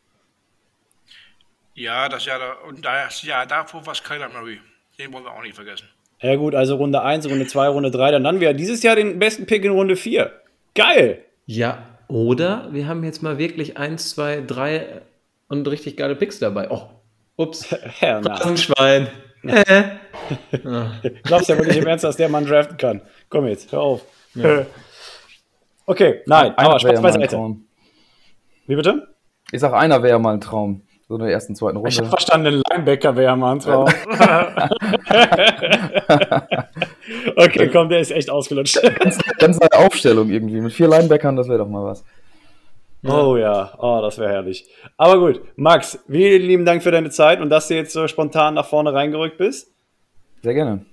Ja, 1.75 2.09
das 2.09 2.25
Jahr 2.25 2.39
da, 2.39 2.53
und 2.67 2.83
das 2.83 3.21
Jahr 3.21 3.45
davor 3.45 3.85
war 3.85 3.93
es 3.93 4.03
Kyler 4.03 4.27
Murray. 4.29 4.59
Den 4.97 5.13
wollen 5.13 5.23
wir 5.23 5.31
auch 5.33 5.43
nicht 5.43 5.53
vergessen. 5.53 5.87
Ja 6.19 6.35
gut, 6.35 6.55
also 6.55 6.77
Runde 6.77 7.03
1, 7.03 7.29
Runde 7.29 7.45
2, 7.45 7.67
Runde 7.67 7.91
3, 7.91 8.09
dann 8.09 8.23
dann 8.23 8.39
wir 8.39 8.53
dieses 8.53 8.81
Jahr 8.81 8.95
den 8.95 9.19
besten 9.19 9.45
Pick 9.45 9.63
in 9.63 9.71
Runde 9.71 9.95
4. 9.95 10.31
Geil! 10.73 11.23
Ja, 11.45 11.85
oder 12.07 12.69
wir 12.71 12.87
haben 12.87 13.03
jetzt 13.03 13.21
mal 13.21 13.37
wirklich 13.37 13.77
eins, 13.77 14.09
zwei, 14.09 14.41
drei 14.41 15.03
und 15.47 15.67
richtig 15.67 15.95
geile 15.95 16.15
Picks 16.15 16.39
dabei. 16.39 16.71
Oh, 16.71 16.89
ups. 17.35 17.69
Ja, 18.01 18.19
na. 18.19 18.39
Äh. 19.43 19.83
Glaubst 21.23 21.49
du 21.49 21.53
ja 21.53 21.59
wirklich 21.59 21.77
im 21.77 21.87
Ernst, 21.87 22.03
dass 22.03 22.17
der 22.17 22.29
Mann 22.29 22.45
draften 22.45 22.77
kann? 22.77 23.01
Komm 23.29 23.47
jetzt, 23.47 23.71
hör 23.71 23.81
auf. 23.81 24.01
Okay, 25.85 26.21
nein, 26.25 26.53
aber 26.55 26.59
Einer 26.59 26.69
wäre 26.69 26.79
Spaß 26.79 26.83
ja 26.83 26.91
mal 26.91 26.97
ein 26.97 27.01
beiseite. 27.13 27.35
Traum. 27.35 27.65
Wie 28.67 28.75
bitte? 28.75 29.07
Ich 29.51 29.59
sag, 29.59 29.73
einer 29.73 30.03
wäre 30.03 30.19
mal 30.19 30.33
ein 30.35 30.41
Traum. 30.41 30.83
So 31.07 31.15
in 31.15 31.23
der 31.23 31.31
ersten, 31.33 31.55
zweiten 31.55 31.77
Ich 31.85 31.97
habe 31.97 32.07
Runde. 32.07 32.09
verstanden, 32.09 32.47
ein 32.47 32.61
Linebacker 32.69 33.15
wäre 33.17 33.35
mal 33.35 33.51
ein 33.53 33.59
Traum. 33.59 33.85
okay, 37.35 37.69
komm, 37.69 37.89
der 37.89 37.99
ist 37.99 38.11
echt 38.11 38.29
ausgelutscht. 38.29 38.79
Ganz 39.39 39.59
neue 39.59 39.73
Aufstellung 39.85 40.29
irgendwie. 40.29 40.61
Mit 40.61 40.71
vier 40.71 40.87
Linebackern, 40.87 41.35
das 41.35 41.49
wäre 41.49 41.57
doch 41.57 41.67
mal 41.67 41.83
was. 41.83 42.05
Oh 43.03 43.35
ja, 43.35 43.73
oh, 43.79 43.99
das 44.01 44.19
wäre 44.19 44.29
herrlich. 44.29 44.67
Aber 44.97 45.19
gut, 45.19 45.41
Max, 45.55 45.99
vielen 46.07 46.43
lieben 46.43 46.65
Dank 46.65 46.83
für 46.83 46.91
deine 46.91 47.09
Zeit 47.09 47.41
und 47.41 47.49
dass 47.49 47.67
du 47.67 47.75
jetzt 47.75 47.93
so 47.93 48.07
spontan 48.07 48.53
nach 48.53 48.67
vorne 48.67 48.93
reingerückt 48.93 49.37
bist. 49.37 49.73
Sehr 50.43 50.53
gerne. 50.53 50.85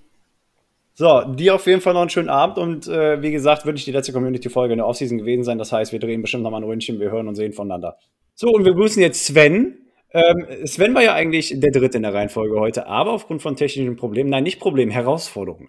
So, 0.95 1.23
dir 1.23 1.55
auf 1.55 1.67
jeden 1.67 1.81
Fall 1.81 1.93
noch 1.93 2.01
einen 2.01 2.11
schönen 2.11 2.29
Abend 2.29 2.59
und 2.59 2.89
äh, 2.89 3.23
wie 3.23 3.31
gesagt, 3.31 3.65
wird 3.65 3.75
nicht 3.77 3.87
die 3.87 3.93
letzte 3.93 4.13
Community-Folge 4.13 4.73
in 4.73 4.79
der 4.79 4.87
Offseason 4.87 5.19
gewesen 5.19 5.45
sein. 5.45 5.59
Das 5.59 5.71
heißt, 5.71 5.93
wir 5.93 6.01
drehen 6.01 6.23
bestimmt 6.23 6.43
nochmal 6.43 6.61
ein 6.61 6.69
Ründchen, 6.69 6.99
wir 6.99 7.11
hören 7.11 7.29
und 7.29 7.37
sehen 7.37 7.53
voneinander. 7.53 7.99
So, 8.35 8.49
und 8.49 8.65
wir 8.65 8.73
grüßen 8.73 9.01
jetzt 9.01 9.25
Sven. 9.25 9.79
Ähm, 10.13 10.67
Sven 10.67 10.95
war 10.95 11.03
ja 11.03 11.15
eigentlich 11.15 11.53
der 11.55 11.71
Dritte 11.71 11.99
in 11.99 12.03
der 12.03 12.15
Reihenfolge 12.15 12.59
heute, 12.59 12.87
aber 12.87 13.13
aufgrund 13.13 13.43
von 13.43 13.55
technischen 13.55 13.95
Problemen, 13.97 14.31
nein, 14.31 14.43
nicht 14.43 14.59
Problemen, 14.59 14.91
Herausforderungen, 14.91 15.69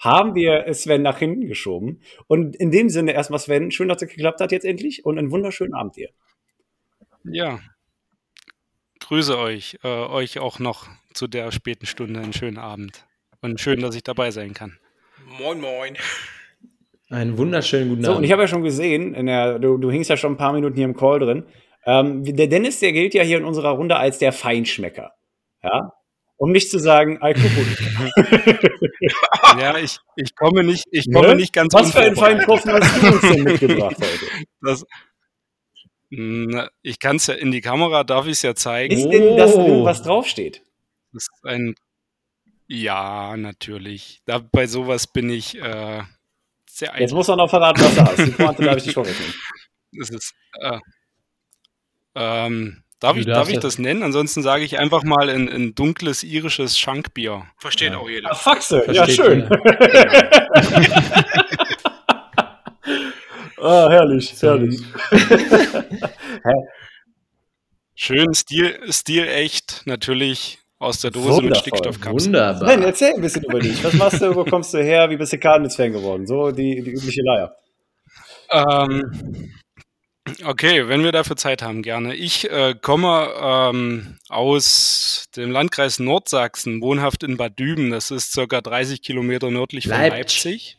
haben 0.00 0.34
wir 0.34 0.72
Sven 0.74 1.02
nach 1.02 1.18
hinten 1.18 1.46
geschoben. 1.46 2.00
Und 2.26 2.56
in 2.56 2.70
dem 2.72 2.88
Sinne 2.88 3.12
erstmal, 3.12 3.38
Sven, 3.38 3.70
schön, 3.70 3.88
dass 3.88 4.02
es 4.02 4.08
geklappt 4.08 4.40
hat 4.40 4.50
jetzt 4.50 4.64
endlich 4.64 5.04
und 5.04 5.18
einen 5.18 5.30
wunderschönen 5.30 5.74
Abend 5.74 5.94
dir. 5.96 6.08
Ja. 7.24 7.60
Grüße 9.00 9.38
euch. 9.38 9.78
Äh, 9.84 9.88
euch 9.88 10.38
auch 10.38 10.58
noch 10.58 10.88
zu 11.14 11.26
der 11.28 11.52
späten 11.52 11.86
Stunde 11.86 12.20
einen 12.20 12.32
schönen 12.32 12.58
Abend. 12.58 13.06
und 13.42 13.60
schön, 13.60 13.80
dass 13.80 13.94
ich 13.94 14.02
dabei 14.02 14.30
sein 14.30 14.54
kann. 14.54 14.78
Moin, 15.38 15.60
moin. 15.60 15.96
Einen 17.10 17.36
wunderschönen 17.38 17.88
guten 17.90 18.02
So, 18.04 18.10
Abend. 18.12 18.18
und 18.18 18.24
ich 18.24 18.32
habe 18.32 18.42
ja 18.42 18.48
schon 18.48 18.62
gesehen, 18.62 19.14
in 19.14 19.26
der, 19.26 19.58
du, 19.58 19.78
du 19.78 19.90
hingst 19.90 20.10
ja 20.10 20.16
schon 20.16 20.34
ein 20.34 20.36
paar 20.36 20.52
Minuten 20.52 20.76
hier 20.76 20.84
im 20.84 20.96
Call 20.96 21.18
drin. 21.18 21.44
Ähm, 21.84 22.22
der 22.24 22.46
Dennis, 22.46 22.80
der 22.80 22.92
gilt 22.92 23.14
ja 23.14 23.22
hier 23.22 23.38
in 23.38 23.44
unserer 23.44 23.70
Runde 23.70 23.96
als 23.96 24.18
der 24.18 24.32
Feinschmecker. 24.32 25.12
Ja? 25.62 25.92
Um 26.40 26.52
nicht 26.52 26.70
zu 26.70 26.78
sagen, 26.78 27.18
Alkohol. 27.20 27.66
Ja, 29.58 29.76
ich, 29.78 29.98
ich 30.16 30.34
komme 30.36 30.62
nicht, 30.64 30.84
ich 30.90 31.12
komme 31.12 31.28
Ne? 31.28 31.36
nicht 31.36 31.52
ganz 31.52 31.74
Was 31.74 31.90
für 31.92 32.00
einen 32.00 32.16
feinen 32.16 32.46
hast 32.46 32.66
du 32.66 32.72
uns 32.76 33.20
denn 33.22 33.42
mitgebracht 33.42 33.96
heute? 34.00 34.46
Das, 34.62 34.84
na, 36.10 36.70
ich 36.82 36.98
kann 36.98 37.16
es 37.16 37.26
ja 37.26 37.34
in 37.34 37.50
die 37.50 37.60
Kamera, 37.60 38.04
darf 38.04 38.26
ich 38.26 38.32
es 38.32 38.42
ja 38.42 38.54
zeigen. 38.54 38.94
Ist 38.96 39.08
denn 39.08 39.36
das 39.36 39.54
Oh. 39.54 39.84
was 39.84 40.02
draufsteht? 40.02 40.62
Das 41.12 41.24
ist 41.24 41.44
ein. 41.44 41.74
Ja, 42.68 43.36
natürlich. 43.36 44.22
Da, 44.24 44.38
bei 44.38 44.66
sowas 44.66 45.06
bin 45.06 45.28
ich 45.30 45.58
äh, 45.60 46.02
sehr 46.70 46.98
Jetzt 46.98 47.12
muss 47.12 47.28
er 47.28 47.36
noch 47.36 47.50
verraten, 47.50 47.82
was 47.82 47.96
er 47.96 48.04
hat. 48.04 48.18
Die 48.18 48.30
Pointe 48.30 48.62
darf 48.62 48.76
ich 48.78 48.84
nicht 48.86 48.94
vorwegnehmen. 48.94 49.34
Das 49.92 50.10
ist. 50.10 50.34
Äh, 50.60 50.78
ähm, 52.14 52.84
darf 53.00 53.16
ich, 53.16 53.26
darf 53.26 53.48
ich 53.50 53.58
das- 53.58 53.78
nennen? 53.78 54.02
Ansonsten 54.02 54.42
sage 54.42 54.62
ich 54.64 54.78
einfach 54.78 55.02
mal 55.02 55.28
ein, 55.28 55.48
ein 55.48 55.74
dunkles 55.74 56.22
irisches 56.22 56.78
Schankbier. 56.78 57.44
Versteht 57.58 57.92
Ja. 57.92 57.98
auch 57.98 58.08
jeder. 58.08 58.30
Ah, 58.30 58.34
Faxe, 58.34 58.84
ja 58.86 59.04
Versteht 59.04 59.16
schön. 59.16 59.48
ah, 63.60 63.88
herrlich, 63.90 64.34
herrlich. 64.40 64.80
Schön 67.94 68.32
Stil, 68.32 68.78
stilecht, 68.90 69.82
natürlich 69.84 70.58
aus 70.78 71.00
der 71.02 71.10
Dose 71.10 71.26
mit 71.26 71.34
Wundervoll, 71.36 71.60
Stickstoffkapseln. 71.60 72.18
Sven, 72.20 72.32
Wunderbar. 72.60 72.86
erzähl 72.86 73.12
ein 73.14 73.20
bisschen 73.20 73.44
über 73.44 73.58
dich. 73.60 73.84
Was 73.84 73.92
machst 73.92 74.22
du, 74.22 74.34
wo 74.34 74.44
kommst 74.46 74.72
du 74.72 74.78
her, 74.82 75.10
wie 75.10 75.18
bist 75.18 75.34
du 75.34 75.38
Cardinals-Fan 75.38 75.92
geworden? 75.92 76.26
So 76.26 76.50
die, 76.50 76.82
die 76.82 76.92
übliche 76.92 77.20
Leier. 77.22 77.54
Ähm, 78.52 79.52
okay, 80.44 80.88
wenn 80.88 81.04
wir 81.04 81.12
dafür 81.12 81.36
Zeit 81.36 81.62
haben, 81.62 81.82
gerne. 81.82 82.14
Ich 82.14 82.50
äh, 82.50 82.74
komme 82.80 83.32
ähm, 83.40 84.18
aus 84.28 85.28
dem 85.36 85.50
Landkreis 85.50 85.98
Nordsachsen, 85.98 86.80
wohnhaft 86.82 87.22
in 87.22 87.36
Bad 87.36 87.58
Düben. 87.58 87.90
Das 87.90 88.10
ist 88.10 88.32
circa 88.32 88.60
30 88.60 89.02
Kilometer 89.02 89.50
nördlich 89.50 89.84
von 89.88 89.92
Leipzig. 89.92 90.16
Leipzig. 90.16 90.76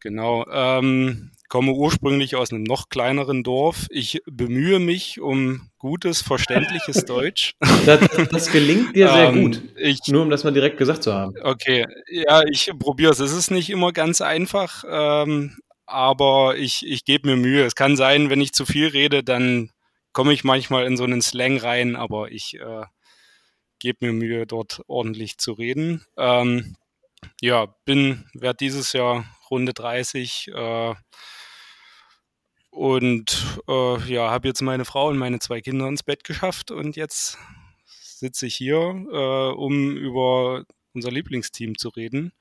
Genau. 0.00 0.46
Ähm, 0.50 1.32
komme 1.48 1.72
ursprünglich 1.72 2.36
aus 2.36 2.52
einem 2.52 2.62
noch 2.62 2.88
kleineren 2.88 3.42
Dorf. 3.42 3.86
Ich 3.90 4.20
bemühe 4.26 4.78
mich 4.78 5.20
um 5.20 5.70
gutes, 5.78 6.22
verständliches 6.22 7.04
Deutsch. 7.06 7.52
Das, 7.84 8.00
das 8.30 8.52
gelingt 8.52 8.96
dir 8.96 9.08
sehr 9.08 9.28
Ähm, 9.28 9.42
gut. 9.42 9.62
Ich, 9.76 10.00
Nur 10.08 10.22
um 10.22 10.30
das 10.30 10.44
mal 10.44 10.52
direkt 10.52 10.78
gesagt 10.78 11.02
zu 11.02 11.12
haben. 11.14 11.34
Okay, 11.42 11.86
ja, 12.08 12.42
ich 12.44 12.70
probiere 12.78 13.12
es. 13.12 13.20
Es 13.20 13.32
ist 13.32 13.50
nicht 13.50 13.70
immer 13.70 13.92
ganz 13.92 14.20
einfach, 14.20 14.84
ähm, 14.88 15.56
aber 15.86 16.56
ich, 16.56 16.86
ich 16.86 17.04
gebe 17.04 17.28
mir 17.28 17.36
Mühe. 17.36 17.64
Es 17.64 17.74
kann 17.74 17.96
sein, 17.96 18.30
wenn 18.30 18.40
ich 18.40 18.52
zu 18.52 18.66
viel 18.66 18.88
rede, 18.88 19.22
dann 19.24 19.70
komme 20.12 20.32
ich 20.32 20.44
manchmal 20.44 20.86
in 20.86 20.96
so 20.96 21.04
einen 21.04 21.22
Slang 21.22 21.58
rein, 21.58 21.96
aber 21.96 22.30
ich 22.32 22.54
äh, 22.54 22.84
gebe 23.78 24.06
mir 24.06 24.12
Mühe, 24.12 24.46
dort 24.46 24.82
ordentlich 24.86 25.38
zu 25.38 25.52
reden. 25.52 26.04
Ähm, 26.16 26.76
ja, 27.40 27.66
bin, 27.84 28.28
werde 28.34 28.58
dieses 28.58 28.92
Jahr 28.92 29.24
Runde 29.50 29.72
30 29.74 30.48
äh, 30.54 30.94
und 32.70 33.60
äh, 33.68 34.12
ja, 34.12 34.30
habe 34.30 34.48
jetzt 34.48 34.62
meine 34.62 34.84
Frau 34.84 35.08
und 35.08 35.18
meine 35.18 35.38
zwei 35.38 35.60
Kinder 35.60 35.88
ins 35.88 36.02
Bett 36.02 36.24
geschafft 36.24 36.70
und 36.70 36.96
jetzt 36.96 37.38
sitze 37.86 38.46
ich 38.46 38.56
hier, 38.56 38.78
äh, 38.78 39.54
um 39.54 39.96
über 39.96 40.64
unser 40.92 41.10
Lieblingsteam 41.10 41.76
zu 41.78 41.90
reden, 41.90 42.32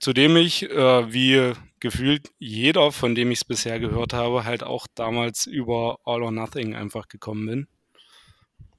zu 0.00 0.12
dem 0.12 0.36
ich, 0.36 0.68
äh, 0.68 1.12
wie 1.12 1.52
gefühlt 1.78 2.30
jeder, 2.38 2.90
von 2.90 3.14
dem 3.14 3.30
ich 3.30 3.40
es 3.40 3.44
bisher 3.44 3.78
gehört 3.78 4.12
habe, 4.12 4.44
halt 4.44 4.62
auch 4.62 4.86
damals 4.94 5.46
über 5.46 5.98
All 6.04 6.22
or 6.22 6.32
Nothing 6.32 6.74
einfach 6.74 7.08
gekommen 7.08 7.46
bin. 7.46 7.68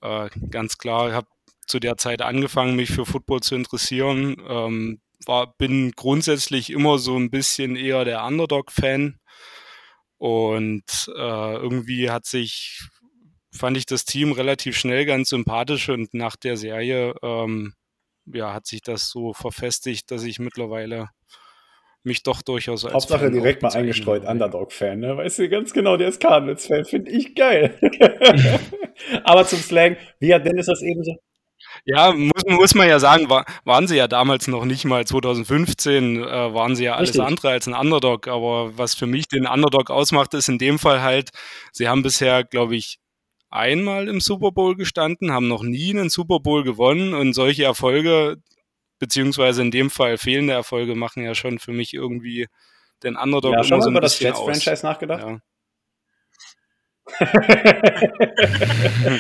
Äh, 0.02 0.30
ganz 0.50 0.78
klar, 0.78 1.10
ich 1.10 1.14
habe 1.14 1.28
zu 1.68 1.80
der 1.80 1.98
Zeit 1.98 2.22
angefangen, 2.22 2.76
mich 2.76 2.92
für 2.92 3.06
Football 3.06 3.42
zu 3.42 3.56
interessieren. 3.56 4.36
Ähm, 4.48 5.02
war, 5.26 5.56
bin 5.58 5.92
grundsätzlich 5.92 6.72
immer 6.72 6.98
so 6.98 7.18
ein 7.18 7.30
bisschen 7.30 7.76
eher 7.76 8.04
der 8.04 8.26
Underdog-Fan. 8.26 9.20
Und 10.18 11.12
äh, 11.16 11.56
irgendwie 11.56 12.10
hat 12.10 12.26
sich, 12.26 12.82
fand 13.52 13.78
ich 13.78 13.86
das 13.86 14.06
Team 14.06 14.32
relativ 14.32 14.78
schnell 14.78 15.06
ganz 15.06 15.30
sympathisch 15.30 15.90
und 15.90 16.14
nach 16.14 16.36
der 16.36 16.58
Serie 16.58 17.16
ähm, 17.24 17.74
ja, 18.34 18.54
hat 18.54 18.66
sich 18.66 18.82
das 18.82 19.10
so 19.10 19.34
verfestigt, 19.34 20.12
dass 20.12 20.24
ich 20.24 20.40
mittlerweile 20.40 21.10
mich 22.04 22.24
doch 22.24 22.42
durchaus 22.42 22.86
als 22.86 22.94
Hauptsache 22.94 23.26
Fan 23.26 23.34
direkt 23.34 23.62
mal 23.62 23.72
eingestreut. 23.74 24.26
Underdog-Fan, 24.26 25.00
ne? 25.00 25.18
Weißt 25.18 25.40
du 25.40 25.50
ganz 25.50 25.72
genau, 25.74 25.98
der 25.98 26.10
ist 26.10 26.20
Cardinals-Fan, 26.20 26.86
finde 26.86 27.12
ich 27.12 27.36
geil. 27.36 27.78
Aber 29.24 29.46
zum 29.46 29.60
Slang, 29.60 29.98
wie 30.20 30.34
hat 30.34 30.46
Dennis 30.46 30.66
das 30.66 30.82
eben 30.82 31.04
so? 31.04 31.16
Ja, 31.86 32.12
muss, 32.12 32.44
muss 32.48 32.76
man 32.76 32.88
ja 32.88 33.00
sagen, 33.00 33.30
war, 33.30 33.46
waren 33.66 33.88
sie 33.88 33.96
ja 33.96 34.08
damals 34.08 34.48
noch 34.48 34.66
nicht 34.66 34.84
mal 34.86 35.06
2015, 35.06 36.24
äh, 36.24 36.54
waren 36.54 36.76
sie 36.76 36.86
ja 36.86 36.96
alles 36.96 37.10
Richtig. 37.10 37.24
andere 37.24 37.50
als 37.50 37.68
ein 37.68 37.74
Underdog. 37.74 38.28
Aber 38.28 38.78
was 38.78 38.96
für 38.96 39.08
mich 39.08 39.28
den 39.28 39.46
Underdog 39.46 39.90
ausmacht, 39.90 40.34
ist 40.34 40.50
in 40.50 40.58
dem 40.58 40.80
Fall 40.80 41.02
halt, 41.02 41.30
sie 41.72 41.88
haben 41.88 42.02
bisher, 42.02 42.44
glaube 42.44 42.76
ich, 42.76 43.00
einmal 43.52 44.08
im 44.08 44.22
Super 44.22 44.52
Bowl 44.52 44.76
gestanden, 44.76 45.32
haben 45.32 45.48
noch 45.48 45.64
nie 45.64 45.92
einen 45.92 46.10
Super 46.10 46.40
Bowl 46.40 46.64
gewonnen 46.64 47.14
und 47.14 47.34
solche 47.34 47.64
Erfolge, 47.64 48.38
beziehungsweise 49.00 49.62
in 49.62 49.72
dem 49.72 49.90
Fall 49.90 50.18
fehlende 50.18 50.54
Erfolge, 50.54 50.96
machen 50.96 51.24
ja 51.24 51.36
schon 51.36 51.60
für 51.60 51.72
mich 51.74 51.94
irgendwie 51.94 52.48
den 53.04 53.16
Underdog 53.16 53.54
Ja, 53.54 53.64
schon 53.64 53.74
immer 53.74 53.78
mal 53.78 53.84
so 53.84 53.90
ein 53.90 53.94
über 53.94 54.02
das 54.02 54.18
bisschen 54.18 54.34
aus. 54.34 54.48
Jets-Franchise 54.48 54.86
nachgedacht? 54.86 55.24
Ja. 55.24 55.40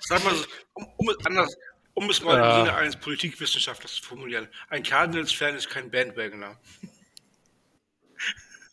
Sag 0.00 0.24
mal, 0.24 0.34
um, 0.74 0.86
um 0.96 1.08
es 1.08 1.26
anders, 1.26 1.56
um 1.94 2.10
es 2.10 2.22
mal 2.22 2.36
Ja. 2.36 2.58
im 2.60 2.66
Sinne 2.66 2.76
eines 2.76 2.96
Politikwissenschaftlers 2.96 3.94
zu 3.96 4.02
formulieren. 4.02 4.48
Ein 4.68 4.82
Cardinals-Fan 4.82 5.54
ist 5.54 5.70
kein 5.70 5.90
Bandwagoner. 5.90 6.58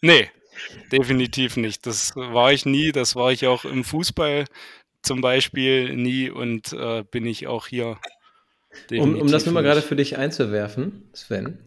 Nee, 0.01 0.29
definitiv 0.91 1.57
nicht. 1.57 1.85
Das 1.85 2.15
war 2.15 2.51
ich 2.51 2.65
nie. 2.65 2.91
Das 2.91 3.15
war 3.15 3.31
ich 3.31 3.47
auch 3.47 3.65
im 3.65 3.83
Fußball 3.83 4.45
zum 5.07 5.21
Beispiel 5.21 5.95
nie 5.95 6.29
und 6.29 6.73
äh, 6.73 7.03
bin 7.09 7.25
ich 7.25 7.47
auch 7.47 7.67
hier. 7.67 7.97
Um, 8.91 9.15
um 9.15 9.31
das 9.31 9.45
nur 9.45 9.53
mal 9.53 9.63
gerade 9.63 9.81
für 9.81 9.95
dich 9.95 10.17
einzuwerfen, 10.17 11.09
Sven. 11.13 11.57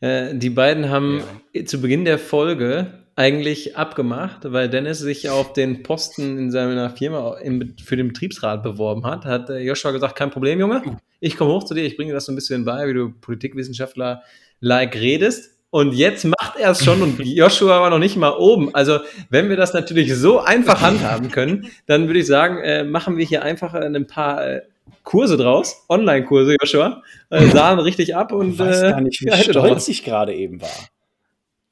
Äh, 0.00 0.34
die 0.34 0.50
beiden 0.50 0.88
haben 0.88 1.22
zu 1.66 1.80
Beginn 1.80 2.04
der 2.04 2.18
Folge 2.18 3.04
eigentlich 3.16 3.76
abgemacht, 3.76 4.40
weil 4.44 4.68
Dennis 4.68 4.98
sich 4.98 5.30
auf 5.30 5.52
den 5.52 5.82
Posten 5.82 6.36
in 6.36 6.50
seiner 6.50 6.90
Firma 6.90 7.36
im, 7.38 7.76
für 7.82 7.96
den 7.96 8.08
Betriebsrat 8.08 8.62
beworben 8.62 9.06
hat. 9.06 9.24
Hat 9.24 9.50
äh, 9.50 9.58
Joshua 9.58 9.92
gesagt, 9.92 10.16
kein 10.16 10.30
Problem, 10.30 10.58
Junge. 10.58 10.82
Ich 11.20 11.36
komme 11.36 11.52
hoch 11.52 11.64
zu 11.64 11.74
dir, 11.74 11.84
ich 11.84 11.96
bringe 11.96 12.10
dir 12.10 12.14
das 12.14 12.26
so 12.26 12.32
ein 12.32 12.34
bisschen 12.34 12.64
bei, 12.64 12.88
wie 12.88 12.94
du 12.94 13.10
Politikwissenschaftler-like 13.10 14.96
redest. 14.96 15.53
Und 15.74 15.92
jetzt 15.92 16.24
macht 16.24 16.56
er 16.56 16.70
es 16.70 16.84
schon 16.84 17.02
und 17.02 17.18
Joshua 17.24 17.80
war 17.80 17.90
noch 17.90 17.98
nicht 17.98 18.14
mal 18.14 18.30
oben. 18.30 18.72
Also, 18.76 19.00
wenn 19.28 19.48
wir 19.48 19.56
das 19.56 19.72
natürlich 19.72 20.14
so 20.14 20.38
einfach 20.38 20.82
handhaben 20.82 21.32
können, 21.32 21.68
dann 21.86 22.06
würde 22.06 22.20
ich 22.20 22.28
sagen, 22.28 22.58
äh, 22.62 22.84
machen 22.84 23.16
wir 23.16 23.26
hier 23.26 23.42
einfach 23.42 23.74
äh, 23.74 23.84
ein 23.84 24.06
paar 24.06 24.46
äh, 24.46 24.62
Kurse 25.02 25.36
draus, 25.36 25.84
Online-Kurse, 25.88 26.54
Joshua, 26.60 27.02
äh, 27.30 27.46
sahen 27.50 27.80
richtig 27.80 28.14
ab 28.14 28.30
und 28.30 28.52
Ich 28.52 28.58
weiß 28.60 28.82
äh, 28.82 28.90
gar 28.90 29.00
nicht, 29.00 29.20
wie 29.20 29.26
ja, 29.26 29.36
stolz 29.42 29.88
ich 29.88 30.04
gerade 30.04 30.32
eben 30.32 30.60
war. 30.60 30.70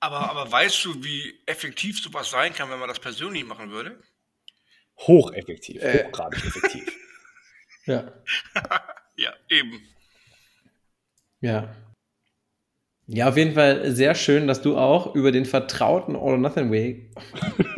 Aber, 0.00 0.28
aber 0.30 0.50
weißt 0.50 0.84
du, 0.84 1.04
wie 1.04 1.34
effektiv 1.46 2.02
sowas 2.02 2.28
sein 2.28 2.52
kann, 2.52 2.68
wenn 2.70 2.80
man 2.80 2.88
das 2.88 2.98
persönlich 2.98 3.46
machen 3.46 3.70
würde? 3.70 4.00
Hocheffektiv, 4.98 5.80
Äh. 5.80 6.06
hochgradig 6.06 6.44
effektiv. 6.44 6.92
Ja, 7.86 8.12
Ja, 9.14 9.32
eben. 9.48 9.80
ja. 11.40 11.72
Ja, 13.14 13.28
auf 13.28 13.36
jeden 13.36 13.52
Fall 13.52 13.92
sehr 13.92 14.14
schön, 14.14 14.46
dass 14.46 14.62
du 14.62 14.78
auch 14.78 15.14
über 15.14 15.32
den 15.32 15.44
vertrauten 15.44 16.16
All 16.16 16.32
or 16.32 16.38
Nothing 16.38 16.72
Weg, 16.72 17.10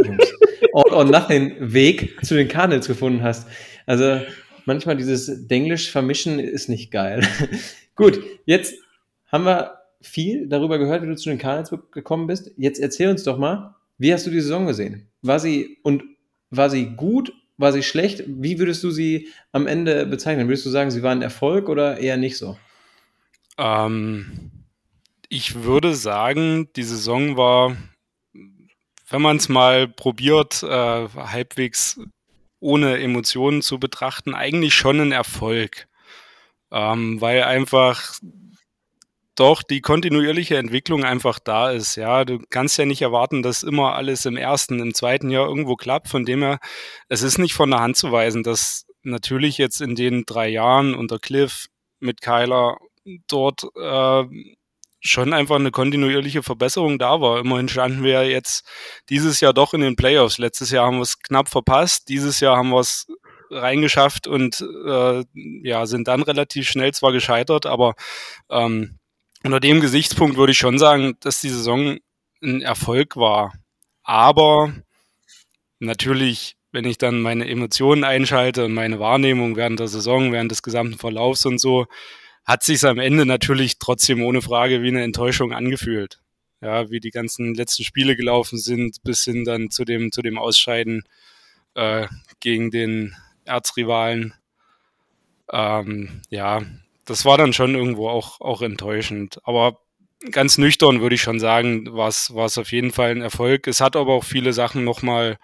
All 0.73 0.93
or 0.93 1.05
Nothing 1.05 1.57
Weg 1.59 2.25
zu 2.25 2.37
den 2.37 2.47
Cardinals 2.47 2.87
gefunden 2.87 3.21
hast. 3.21 3.49
Also 3.85 4.21
manchmal 4.65 4.97
dieses 4.97 5.49
Denglisch 5.49 5.91
vermischen 5.91 6.39
ist 6.39 6.69
nicht 6.69 6.93
geil. 6.93 7.27
Gut, 7.97 8.23
jetzt 8.47 8.75
haben 9.27 9.45
wir 9.45 9.79
viel 10.01 10.47
darüber 10.47 10.79
gehört, 10.79 11.03
wie 11.03 11.09
du 11.09 11.17
zu 11.17 11.31
den 11.31 11.39
Cardinals 11.39 11.75
gekommen 11.91 12.29
bist. 12.29 12.53
Jetzt 12.57 12.79
erzähl 12.79 13.09
uns 13.09 13.25
doch 13.25 13.37
mal, 13.37 13.75
wie 13.99 14.13
hast 14.13 14.29
du 14.29 14.31
die 14.31 14.41
Saison 14.41 14.67
gesehen? 14.67 15.09
War 15.21 15.41
sie 15.41 15.79
und 15.83 16.05
war 16.51 16.71
sie 16.71 16.91
gut? 16.91 17.33
War 17.57 17.73
sie 17.73 17.83
schlecht? 17.83 18.23
Wie 18.29 18.61
würdest 18.61 18.85
du 18.85 18.93
sie 18.93 19.27
am 19.51 19.67
Ende 19.67 20.07
bezeichnen? 20.07 20.47
Würdest 20.47 20.67
du 20.67 20.71
sagen, 20.71 20.93
sie 20.93 21.03
war 21.03 21.11
ein 21.11 21.23
Erfolg 21.23 21.69
oder 21.69 21.99
eher 21.99 22.19
nicht 22.19 22.37
so? 22.37 22.57
Ähm, 23.59 24.44
ich 25.29 25.63
würde 25.63 25.95
sagen, 25.95 26.69
die 26.77 26.83
Saison 26.83 27.37
war, 27.37 27.77
wenn 29.09 29.23
man 29.23 29.37
es 29.37 29.49
mal 29.49 29.89
probiert, 29.89 30.63
äh, 30.63 31.09
halbwegs 31.09 32.01
ohne 32.61 32.99
Emotionen 32.99 33.63
zu 33.63 33.79
betrachten, 33.79 34.35
eigentlich 34.35 34.75
schon 34.75 35.01
ein 35.01 35.13
Erfolg. 35.13 35.87
Ähm, 36.73 37.21
weil 37.21 37.45
einfach 37.45 38.19
doch 39.37 39.63
die 39.63 39.81
kontinuierliche 39.81 40.57
Entwicklung 40.57 41.05
einfach 41.05 41.39
da 41.39 41.71
ist. 41.71 41.97
Ja, 41.97 42.25
du 42.25 42.41
kannst 42.51 42.79
ja 42.79 42.87
nicht 42.87 43.03
erwarten, 43.03 43.43
dass 43.43 43.63
immer 43.63 43.95
alles 43.95 44.25
im 44.27 44.37
ersten, 44.37 44.81
im 44.81 44.95
zweiten 44.95 45.31
Jahr 45.31 45.49
irgendwo 45.49 45.77
klappt. 45.77 46.09
Von 46.09 46.25
dem 46.25 46.43
her, 46.43 46.59
es 47.09 47.23
ist 47.23 47.39
nicht 47.39 47.55
von 47.55 47.71
der 47.71 47.81
Hand 47.81 47.97
zu 47.97 48.13
weisen, 48.13 48.43
dass 48.43 48.87
natürlich 49.03 49.59
jetzt 49.59 49.81
in 49.81 49.95
den 49.95 50.25
drei 50.25 50.49
Jahren 50.49 50.95
unter 50.95 51.19
Cliff 51.19 51.67
mit 52.01 52.21
Kyler 52.21 52.79
dort 53.29 53.65
äh, 53.77 54.25
schon 55.05 55.33
einfach 55.33 55.57
eine 55.57 55.71
kontinuierliche 55.71 56.43
Verbesserung 56.43 56.99
da 56.99 57.21
war. 57.21 57.39
Immerhin 57.39 57.69
standen 57.69 58.03
wir 58.03 58.29
jetzt 58.29 58.67
dieses 59.11 59.41
Jahr 59.41 59.53
doch 59.53 59.75
in 59.75 59.83
den 59.83 59.97
Playoffs. 59.97 60.39
Letztes 60.39 60.71
Jahr 60.71 60.87
haben 60.87 60.97
wir 60.97 61.03
es 61.03 61.19
knapp 61.19 61.49
verpasst. 61.49 62.09
Dieses 62.09 62.41
Jahr 62.41 62.57
haben 62.57 62.71
wir 62.71 62.81
es 62.81 63.07
reingeschafft 63.51 64.27
und 64.27 64.65
äh, 64.87 65.25
ja, 65.63 65.87
sind 65.87 66.09
dann 66.09 66.23
relativ 66.23 66.69
schnell 66.69 66.93
zwar 66.93 67.13
gescheitert, 67.13 67.67
aber 67.67 67.95
ähm, 68.51 68.99
unter 69.45 69.61
dem 69.61 69.81
Gesichtspunkt 69.81 70.37
würde 70.37 70.53
ich 70.53 70.59
schon 70.59 70.79
sagen, 70.79 71.17
dass 71.21 71.41
die 71.41 71.51
Saison 71.51 71.99
ein 72.43 72.63
Erfolg 72.63 73.17
war. 73.17 73.53
Aber 74.03 74.73
natürlich, 75.79 76.57
wenn 76.73 76.87
ich 76.87 76.97
dann 76.99 77.21
meine 77.21 77.49
Emotionen 77.49 78.05
einschalte 78.05 78.65
und 78.65 78.75
meine 78.75 78.99
Wahrnehmung 79.01 79.57
während 79.57 79.81
der 79.81 79.89
Saison, 79.89 80.33
während 80.33 80.51
des 80.51 80.63
gesamten 80.63 80.99
Verlaufs 80.99 81.45
und 81.45 81.59
so, 81.59 81.87
hat 82.45 82.63
sich 82.63 82.85
am 82.85 82.99
Ende 82.99 83.27
natürlich 83.27 83.79
trotzdem 83.79 84.23
ohne 84.23 84.43
Frage 84.43 84.83
wie 84.83 84.89
eine 84.89 85.03
Enttäuschung 85.03 85.53
angefühlt. 85.53 86.21
Ja, 86.61 86.91
wie 86.91 87.01
die 87.01 87.11
ganzen 87.11 87.55
letzten 87.55 87.85
Spiele 87.85 88.17
gelaufen 88.17 88.59
sind, 88.59 89.03
bis 89.03 89.25
hin 89.25 89.45
dann 89.45 89.71
zu 89.71 89.85
dem, 89.85 90.13
zu 90.13 90.23
dem 90.23 90.39
Ausscheiden 90.39 91.05
äh, 91.75 92.07
gegen 92.41 92.71
den 92.71 93.15
Erzrivalen. 93.45 94.35
Ähm, 95.53 96.23
ja, 96.31 96.63
das 97.05 97.25
war 97.27 97.37
dann 97.37 97.53
schon 97.53 97.75
irgendwo 97.75 98.09
auch, 98.09 98.41
auch 98.41 98.63
enttäuschend. 98.63 99.39
Aber 99.45 99.81
ganz 100.31 100.57
nüchtern 100.57 101.01
würde 101.01 101.17
ich 101.17 101.23
schon 101.23 101.39
sagen, 101.39 101.93
war 101.93 102.09
es 102.09 102.31
auf 102.31 102.73
jeden 102.73 102.93
Fall 102.93 103.11
ein 103.11 103.21
Erfolg. 103.21 103.67
Es 103.67 103.81
hat 103.81 103.97
aber 103.97 104.15
auch 104.15 104.25
viele 104.25 104.53
Sachen 104.55 104.85
nochmal 104.85 105.39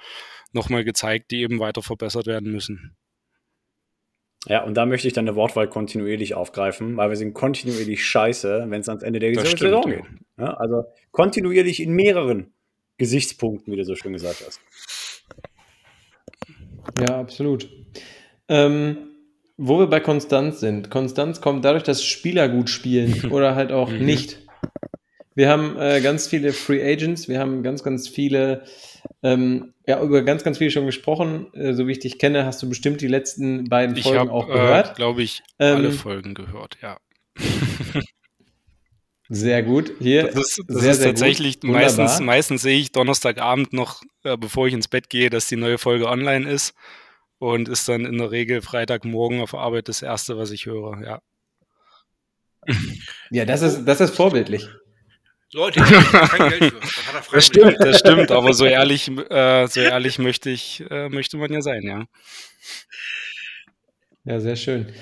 noch 0.53 0.68
mal 0.68 0.84
gezeigt, 0.84 1.30
die 1.30 1.42
eben 1.42 1.61
weiter 1.61 1.82
verbessert 1.82 2.26
werden 2.26 2.51
müssen. 2.51 2.96
Ja, 4.47 4.64
und 4.64 4.74
da 4.74 4.86
möchte 4.86 5.07
ich 5.07 5.12
dann 5.14 5.28
eine 5.28 5.36
Wortwahl 5.36 5.68
kontinuierlich 5.68 6.34
aufgreifen, 6.34 6.97
weil 6.97 7.11
wir 7.11 7.16
sind 7.16 7.34
kontinuierlich 7.34 8.05
scheiße, 8.05 8.66
wenn 8.68 8.80
es 8.80 8.88
ans 8.88 9.03
Ende 9.03 9.18
der 9.20 9.32
Das 9.32 9.51
Saison 9.51 9.82
stimmt, 9.82 9.97
geht. 9.97 10.05
Ja, 10.38 10.55
also 10.55 10.84
kontinuierlich 11.11 11.80
in 11.82 11.93
mehreren 11.93 12.53
Gesichtspunkten, 12.97 13.72
wie 13.72 13.76
du 13.76 13.84
so 13.84 13.95
schön 13.97 14.14
gesagt 14.14 14.43
hast. 14.47 14.61
Ja, 16.99 17.18
absolut. 17.20 17.68
Ähm, 18.49 18.97
wo 19.57 19.78
wir 19.78 19.86
bei 19.88 20.01
Konstanz 20.01 20.61
sind. 20.61 20.91
Konstanz 20.91 21.41
kommt 21.43 21.64
dadurch, 21.64 21.82
dass 21.82 22.03
Spieler 22.03 22.49
gut 22.49 22.70
spielen 22.70 23.26
oder 23.30 23.55
halt 23.55 23.72
auch 23.72 23.91
Mhm. 23.91 24.05
nicht. 24.07 24.38
Wir 25.34 25.49
haben 25.49 25.76
äh, 25.78 26.01
ganz 26.01 26.26
viele 26.26 26.53
Free 26.53 26.82
Agents, 26.82 27.28
wir 27.28 27.38
haben 27.38 27.62
ganz, 27.62 27.82
ganz 27.82 28.09
viele, 28.09 28.64
ähm, 29.22 29.74
ja, 29.86 30.03
über 30.03 30.22
ganz, 30.22 30.44
ganz 30.44 30.59
viele 30.59 30.70
schon 30.70 30.86
gesprochen. 30.86 31.53
Äh, 31.55 31.74
so 31.74 31.86
wie 31.86 31.92
ich 31.92 31.98
dich 32.01 32.18
kenne, 32.18 32.44
hast 32.44 32.62
du 32.62 32.68
bestimmt 32.68 33.01
die 33.01 33.07
letzten 33.09 33.64
beiden 33.68 33.96
Ich 33.96 34.05
Folgen 34.05 34.18
habe, 34.20 34.32
auch 34.32 34.48
äh, 34.48 34.53
gehört. 34.53 34.96
glaube 34.96 35.22
ich, 35.22 35.42
Ähm, 35.59 35.76
alle 35.76 35.92
Folgen 35.92 36.34
gehört, 36.34 36.78
ja. 36.82 36.98
Sehr 39.32 39.62
gut. 39.62 39.92
Hier, 40.01 40.24
Das 40.24 40.34
ist, 40.59 40.62
das 40.66 40.80
sehr, 40.82 40.90
ist 40.92 40.98
sehr 40.98 41.07
tatsächlich, 41.11 41.61
gut. 41.61 41.70
meistens, 41.70 41.98
Wunderbar. 41.98 42.22
meistens 42.22 42.62
sehe 42.62 42.78
ich 42.78 42.90
Donnerstagabend 42.90 43.72
noch, 43.72 44.03
äh, 44.24 44.36
bevor 44.36 44.66
ich 44.66 44.74
ins 44.74 44.88
Bett 44.88 45.09
gehe, 45.09 45.30
dass 45.30 45.46
die 45.46 45.55
neue 45.57 45.78
Folge 45.78 46.09
online 46.09 46.51
ist 46.51 46.74
und 47.38 47.68
ist 47.68 47.88
dann 47.88 48.05
in 48.07 48.18
der 48.18 48.32
Regel 48.32 48.61
Freitagmorgen 48.61 49.40
auf 49.40 49.55
Arbeit 49.55 49.88
das 49.88 50.03
Erste, 50.03 50.36
was 50.36 50.51
ich 50.51 50.66
höre, 50.66 51.01
ja. 51.05 51.22
Ja, 53.30 53.44
das 53.44 53.62
ist, 53.62 53.84
das 53.84 54.01
ist 54.01 54.14
vorbildlich. 54.16 54.68
Leute, 55.53 55.80
ich 55.80 56.12
kein 56.12 56.48
Geld 56.51 56.72
für. 56.72 56.80
Das 57.12 57.28
Das 57.32 57.46
stimmt, 57.46 57.76
das 57.80 57.98
stimmt, 57.98 58.30
aber 58.30 58.53
so 58.53 58.64
ehrlich, 58.64 59.09
äh, 59.09 59.66
so 59.66 59.80
ehrlich 59.80 60.18
möchte 60.18 60.51
ich, 60.51 60.84
äh, 60.90 61.09
möchte 61.09 61.36
man 61.36 61.53
ja 61.53 61.61
sein, 61.61 61.82
ja. 61.82 62.05
Ja, 64.24 64.38
sehr 64.38 64.57
schön. 64.57 64.92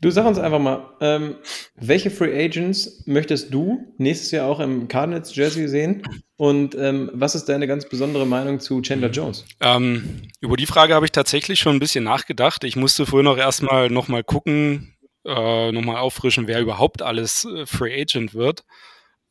Du 0.00 0.10
sag 0.10 0.26
uns 0.26 0.38
einfach 0.38 0.58
mal, 0.58 0.94
ähm, 1.00 1.36
welche 1.74 2.10
Free 2.10 2.44
Agents 2.44 3.02
möchtest 3.06 3.52
du 3.52 3.94
nächstes 3.96 4.30
Jahr 4.30 4.46
auch 4.46 4.60
im 4.60 4.88
Cardinals 4.88 5.34
Jersey 5.34 5.66
sehen? 5.68 6.02
Und 6.36 6.74
ähm, 6.74 7.10
was 7.14 7.34
ist 7.34 7.46
deine 7.46 7.66
ganz 7.66 7.88
besondere 7.88 8.26
Meinung 8.26 8.60
zu 8.60 8.82
Chandler 8.82 9.10
Jones? 9.10 9.44
Ähm, 9.60 10.22
über 10.40 10.56
die 10.58 10.66
Frage 10.66 10.94
habe 10.94 11.06
ich 11.06 11.12
tatsächlich 11.12 11.58
schon 11.58 11.76
ein 11.76 11.80
bisschen 11.80 12.04
nachgedacht. 12.04 12.62
Ich 12.64 12.76
musste 12.76 13.06
vorhin 13.06 13.26
auch 13.26 13.38
erstmal 13.38 13.88
nochmal 13.88 14.22
gucken, 14.22 14.94
äh, 15.24 15.72
nochmal 15.72 15.96
auffrischen, 15.96 16.46
wer 16.46 16.60
überhaupt 16.60 17.00
alles 17.00 17.46
äh, 17.46 17.64
Free 17.64 17.98
Agent 17.98 18.34
wird. 18.34 18.64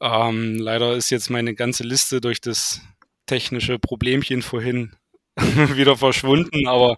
Ähm, 0.01 0.55
leider 0.55 0.95
ist 0.95 1.09
jetzt 1.09 1.29
meine 1.29 1.55
ganze 1.55 1.83
Liste 1.83 2.21
durch 2.21 2.41
das 2.41 2.81
technische 3.25 3.79
Problemchen 3.79 4.41
vorhin 4.41 4.95
wieder 5.37 5.97
verschwunden, 5.97 6.67
aber 6.67 6.95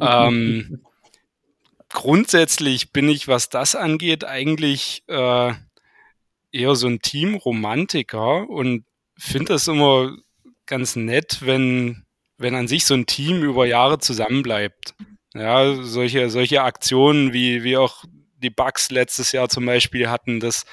ähm, 0.00 0.84
grundsätzlich 1.88 2.92
bin 2.92 3.08
ich, 3.08 3.28
was 3.28 3.48
das 3.48 3.74
angeht, 3.74 4.24
eigentlich 4.24 5.02
äh, 5.06 5.52
eher 6.52 6.74
so 6.74 6.86
ein 6.86 7.00
Teamromantiker 7.00 8.48
und 8.48 8.84
finde 9.18 9.54
das 9.54 9.68
immer 9.68 10.16
ganz 10.66 10.96
nett, 10.96 11.38
wenn, 11.40 12.04
wenn 12.38 12.54
an 12.54 12.68
sich 12.68 12.84
so 12.84 12.94
ein 12.94 13.06
Team 13.06 13.42
über 13.42 13.66
Jahre 13.66 13.98
zusammenbleibt. 13.98 14.94
Ja, 15.34 15.74
solche, 15.82 16.30
solche 16.30 16.62
Aktionen 16.62 17.32
wie, 17.32 17.64
wie 17.64 17.76
auch 17.76 18.04
die 18.36 18.50
Bucks 18.50 18.90
letztes 18.90 19.32
Jahr 19.32 19.48
zum 19.48 19.66
Beispiel 19.66 20.08
hatten, 20.08 20.38
das, 20.38 20.64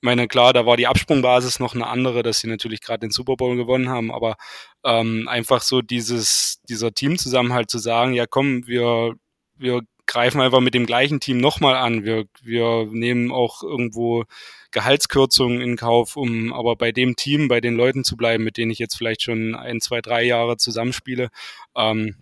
ich 0.00 0.06
meine, 0.06 0.28
klar, 0.28 0.52
da 0.52 0.66
war 0.66 0.76
die 0.76 0.86
Absprungbasis 0.86 1.58
noch 1.58 1.74
eine 1.74 1.86
andere, 1.86 2.22
dass 2.22 2.40
sie 2.40 2.48
natürlich 2.48 2.80
gerade 2.80 3.00
den 3.00 3.10
Super 3.10 3.36
Bowl 3.36 3.56
gewonnen 3.56 3.88
haben, 3.88 4.12
aber 4.12 4.36
ähm, 4.84 5.26
einfach 5.26 5.62
so 5.62 5.82
dieses, 5.82 6.60
dieser 6.68 6.92
Teamzusammenhalt 6.92 7.70
zu 7.70 7.78
sagen, 7.78 8.12
ja 8.12 8.26
komm, 8.26 8.66
wir, 8.66 9.14
wir 9.56 9.82
greifen 10.06 10.40
einfach 10.40 10.60
mit 10.60 10.74
dem 10.74 10.86
gleichen 10.86 11.20
Team 11.20 11.38
nochmal 11.38 11.76
an. 11.76 12.04
Wir, 12.04 12.26
wir 12.42 12.86
nehmen 12.90 13.32
auch 13.32 13.62
irgendwo 13.62 14.24
Gehaltskürzungen 14.70 15.60
in 15.60 15.76
Kauf, 15.76 16.16
um 16.16 16.52
aber 16.52 16.76
bei 16.76 16.92
dem 16.92 17.16
Team, 17.16 17.48
bei 17.48 17.60
den 17.60 17.74
Leuten 17.74 18.04
zu 18.04 18.16
bleiben, 18.16 18.44
mit 18.44 18.56
denen 18.56 18.70
ich 18.70 18.78
jetzt 18.78 18.96
vielleicht 18.96 19.22
schon 19.22 19.54
ein, 19.54 19.80
zwei, 19.80 20.00
drei 20.00 20.22
Jahre 20.22 20.56
zusammenspiele. 20.56 21.30
Ähm, 21.74 22.16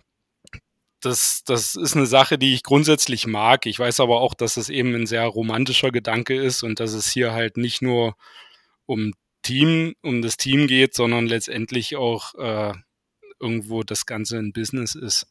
das, 1.05 1.43
das 1.43 1.75
ist 1.75 1.95
eine 1.95 2.07
Sache, 2.07 2.37
die 2.37 2.53
ich 2.53 2.63
grundsätzlich 2.63 3.27
mag. 3.27 3.65
Ich 3.67 3.77
weiß 3.77 3.99
aber 3.99 4.21
auch, 4.21 4.33
dass 4.33 4.57
es 4.57 4.69
eben 4.69 4.95
ein 4.95 5.05
sehr 5.05 5.25
romantischer 5.25 5.91
Gedanke 5.91 6.35
ist 6.35 6.63
und 6.63 6.79
dass 6.79 6.93
es 6.93 7.11
hier 7.11 7.31
halt 7.31 7.57
nicht 7.57 7.81
nur 7.81 8.15
um 8.85 9.13
Team, 9.43 9.95
um 10.01 10.21
das 10.23 10.37
Team 10.37 10.67
geht, 10.67 10.95
sondern 10.95 11.27
letztendlich 11.27 11.95
auch 11.95 12.33
äh, 12.35 12.73
irgendwo 13.39 13.83
das 13.83 14.07
Ganze 14.07 14.37
ein 14.37 14.53
Business 14.53 14.95
ist. 14.95 15.27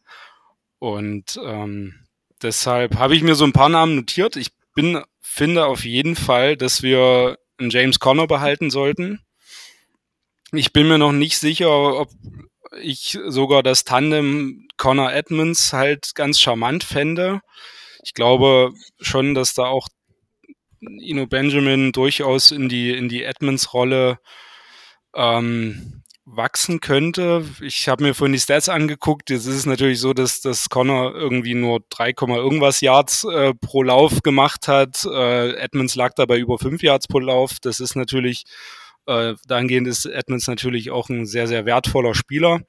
Und 0.78 1.38
ähm, 1.42 1.94
deshalb 2.40 2.96
habe 2.96 3.16
ich 3.16 3.22
mir 3.22 3.34
so 3.34 3.44
ein 3.44 3.52
paar 3.52 3.68
Namen 3.68 3.96
notiert. 3.96 4.36
Ich 4.36 4.50
bin, 4.74 5.02
finde 5.20 5.66
auf 5.66 5.84
jeden 5.84 6.14
Fall, 6.14 6.56
dass 6.56 6.82
wir 6.82 7.38
einen 7.58 7.70
James 7.70 7.98
Conner 7.98 8.28
behalten 8.28 8.70
sollten. 8.70 9.20
Ich 10.52 10.72
bin 10.72 10.86
mir 10.86 10.98
noch 10.98 11.12
nicht 11.12 11.38
sicher, 11.38 11.98
ob 11.98 12.10
ich 12.80 13.18
sogar 13.26 13.62
das 13.62 13.84
Tandem 13.84 14.66
Connor 14.76 15.12
Edmonds 15.12 15.72
halt 15.72 16.14
ganz 16.14 16.40
charmant 16.40 16.84
fände. 16.84 17.40
Ich 18.02 18.14
glaube 18.14 18.72
schon, 19.00 19.34
dass 19.34 19.54
da 19.54 19.64
auch 19.64 19.88
Ino 20.80 21.26
Benjamin 21.26 21.92
durchaus 21.92 22.50
in 22.50 22.68
die, 22.68 22.90
in 22.90 23.08
die 23.08 23.24
Edmonds-Rolle 23.24 24.18
ähm, 25.14 26.02
wachsen 26.26 26.80
könnte. 26.80 27.44
Ich 27.60 27.88
habe 27.88 28.02
mir 28.02 28.14
vorhin 28.14 28.32
die 28.32 28.40
Stats 28.40 28.68
angeguckt. 28.68 29.30
Jetzt 29.30 29.46
ist 29.46 29.56
es 29.56 29.66
natürlich 29.66 30.00
so, 30.00 30.14
dass, 30.14 30.40
dass 30.40 30.68
Connor 30.68 31.14
irgendwie 31.14 31.54
nur 31.54 31.80
3, 31.90 32.14
irgendwas 32.18 32.80
Yards 32.80 33.24
äh, 33.24 33.54
pro 33.54 33.82
Lauf 33.82 34.22
gemacht 34.22 34.68
hat. 34.68 35.04
Äh, 35.04 35.54
Edmonds 35.56 35.94
lag 35.94 36.12
dabei 36.16 36.38
über 36.38 36.58
5 36.58 36.82
Yards 36.82 37.08
pro 37.08 37.18
Lauf. 37.18 37.58
Das 37.60 37.80
ist 37.80 37.94
natürlich, 37.94 38.44
äh, 39.06 39.34
dahingehend 39.46 39.86
ist 39.86 40.06
Edmonds 40.06 40.46
natürlich 40.46 40.90
auch 40.90 41.08
ein 41.08 41.26
sehr, 41.26 41.46
sehr 41.46 41.66
wertvoller 41.66 42.14
Spieler. 42.14 42.60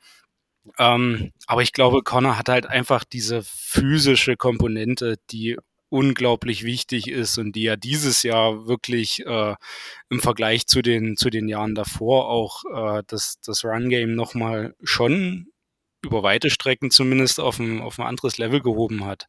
Ähm, 0.80 1.32
aber 1.48 1.62
ich 1.62 1.74
glaube, 1.74 2.02
Connor 2.02 2.38
hat 2.38 2.50
halt 2.50 2.66
einfach 2.66 3.04
diese 3.04 3.44
physische 3.44 4.36
Komponente, 4.36 5.18
die 5.32 5.58
unglaublich 5.90 6.64
wichtig 6.64 7.08
ist 7.08 7.38
und 7.38 7.56
die 7.56 7.64
ja 7.64 7.76
dieses 7.76 8.24
Jahr 8.24 8.68
wirklich 8.68 9.26
äh, 9.26 9.56
im 10.10 10.20
Vergleich 10.20 10.66
zu 10.68 10.82
den, 10.82 11.16
zu 11.16 11.30
den 11.30 11.48
Jahren 11.48 11.76
davor 11.76 12.28
auch 12.30 12.64
äh, 12.74 13.04
das, 13.08 13.40
das 13.46 13.64
Run-Game 13.64 14.16
nochmal 14.16 14.76
schon 14.84 15.48
über 16.04 16.24
weite 16.24 16.50
Strecken 16.50 16.92
zumindest 16.92 17.40
auf 17.40 17.60
ein, 17.60 17.82
auf 17.82 18.00
ein 18.00 18.06
anderes 18.06 18.38
Level 18.38 18.62
gehoben 18.62 19.06
hat. 19.06 19.28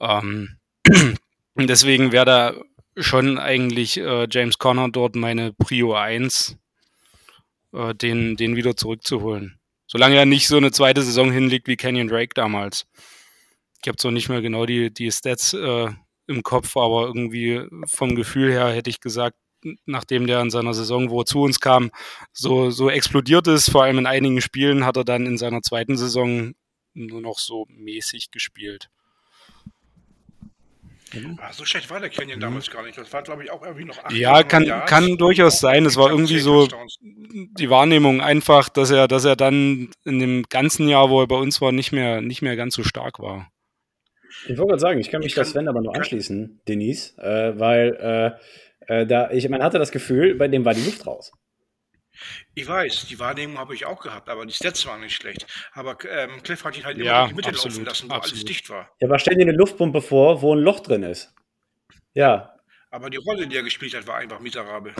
Ähm, 0.00 0.58
deswegen 1.56 2.12
wäre 2.12 2.24
da 2.24 2.54
schon 2.96 3.38
eigentlich 3.38 3.98
äh, 3.98 4.26
James 4.30 4.58
Conner 4.58 4.88
dort 4.90 5.16
meine 5.16 5.52
Prio 5.52 5.94
1, 5.94 6.56
äh, 7.72 7.94
den, 7.94 8.36
den 8.36 8.56
wieder 8.56 8.76
zurückzuholen. 8.76 9.58
Solange 9.86 10.16
er 10.16 10.26
nicht 10.26 10.48
so 10.48 10.56
eine 10.56 10.72
zweite 10.72 11.02
Saison 11.02 11.30
hinlegt 11.30 11.68
wie 11.68 11.76
Kenyon 11.76 12.08
Drake 12.08 12.34
damals. 12.34 12.86
Ich 13.82 13.88
habe 13.88 13.96
zwar 13.96 14.12
nicht 14.12 14.28
mehr 14.28 14.40
genau 14.42 14.64
die, 14.64 14.92
die 14.92 15.10
Stats 15.10 15.54
äh, 15.54 15.88
im 16.26 16.42
Kopf, 16.42 16.76
aber 16.76 17.06
irgendwie 17.06 17.62
vom 17.86 18.14
Gefühl 18.14 18.52
her 18.52 18.72
hätte 18.72 18.90
ich 18.90 19.00
gesagt, 19.00 19.36
nachdem 19.86 20.26
der 20.26 20.40
in 20.40 20.50
seiner 20.50 20.74
Saison, 20.74 21.10
wo 21.10 21.20
er 21.20 21.26
zu 21.26 21.42
uns 21.42 21.60
kam, 21.60 21.90
so, 22.32 22.70
so 22.70 22.90
explodiert 22.90 23.46
ist. 23.46 23.70
Vor 23.70 23.84
allem 23.84 23.98
in 23.98 24.06
einigen 24.06 24.40
Spielen 24.40 24.84
hat 24.84 24.96
er 24.96 25.04
dann 25.04 25.26
in 25.26 25.38
seiner 25.38 25.62
zweiten 25.62 25.96
Saison 25.96 26.54
nur 26.94 27.20
noch 27.20 27.38
so 27.38 27.66
mäßig 27.68 28.30
gespielt. 28.30 28.90
Ah, 31.38 31.52
so 31.52 31.64
schlecht 31.64 31.90
war 31.90 32.00
der 32.00 32.08
Canyon 32.08 32.40
damals 32.40 32.70
gar 32.70 32.82
nicht. 32.82 32.96
Das 32.96 33.12
war, 33.12 33.22
glaube 33.22 33.44
ich, 33.44 33.50
auch 33.50 33.62
irgendwie 33.62 33.84
noch 33.84 33.98
8 34.02 34.12
Ja, 34.12 34.42
kann, 34.42 34.66
kann 34.86 35.16
durchaus 35.18 35.60
sein. 35.60 35.84
Es 35.84 35.96
war 35.96 36.10
irgendwie 36.10 36.38
so 36.38 36.68
die 37.00 37.70
Wahrnehmung 37.70 38.20
einfach, 38.20 38.68
dass 38.68 38.90
er, 38.90 39.08
dass 39.08 39.24
er 39.24 39.36
dann 39.36 39.90
in 40.04 40.18
dem 40.18 40.44
ganzen 40.48 40.88
Jahr, 40.88 41.10
wo 41.10 41.20
er 41.20 41.26
bei 41.26 41.36
uns 41.36 41.60
war, 41.60 41.72
nicht 41.72 41.92
mehr, 41.92 42.20
nicht 42.20 42.42
mehr 42.42 42.56
ganz 42.56 42.74
so 42.74 42.82
stark 42.82 43.18
war. 43.18 43.50
Ich 44.44 44.56
wollte 44.56 44.70
gerade 44.70 44.80
sagen, 44.80 45.00
ich 45.00 45.10
kann 45.10 45.20
mich 45.20 45.34
das 45.34 45.50
Sven 45.50 45.68
aber 45.68 45.82
nur 45.82 45.94
anschließen, 45.94 46.60
Denise, 46.66 47.16
äh, 47.18 47.58
weil 47.58 48.38
äh, 48.88 49.00
äh, 49.02 49.06
da, 49.06 49.30
ich, 49.30 49.48
man 49.48 49.62
hatte 49.62 49.78
das 49.78 49.92
Gefühl, 49.92 50.34
bei 50.34 50.48
dem 50.48 50.64
war 50.64 50.74
die 50.74 50.84
Luft 50.84 51.06
raus. 51.06 51.32
Ich 52.54 52.68
weiß, 52.68 53.06
die 53.06 53.18
Wahrnehmung 53.18 53.58
habe 53.58 53.74
ich 53.74 53.86
auch 53.86 54.00
gehabt, 54.00 54.28
aber 54.28 54.44
die 54.44 54.52
Stats 54.52 54.84
waren 54.86 55.00
nicht 55.00 55.14
schlecht. 55.14 55.46
Aber 55.72 55.96
ähm, 56.04 56.42
Cliff 56.42 56.64
hat 56.64 56.76
ihn 56.76 56.84
halt 56.84 56.98
immer 56.98 57.06
Ja, 57.06 57.22
in 57.22 57.30
die 57.30 57.34
Mitte 57.34 57.50
laufen 57.50 57.66
absolut, 57.68 57.88
lassen, 57.88 58.08
wo 58.10 58.14
alles 58.14 58.26
absolut. 58.26 58.48
dicht 58.48 58.68
war. 58.70 58.90
Ja, 59.00 59.08
aber 59.08 59.18
stell 59.18 59.36
dir 59.36 59.42
eine 59.42 59.52
Luftpumpe 59.52 60.02
vor, 60.02 60.42
wo 60.42 60.54
ein 60.54 60.60
Loch 60.60 60.80
drin 60.80 61.02
ist. 61.02 61.34
Ja, 62.12 62.54
Aber 62.90 63.08
die 63.08 63.16
Rolle, 63.16 63.46
die 63.46 63.56
er 63.56 63.62
gespielt 63.62 63.94
hat, 63.94 64.06
war 64.06 64.16
einfach 64.16 64.40
miserabel. 64.40 64.94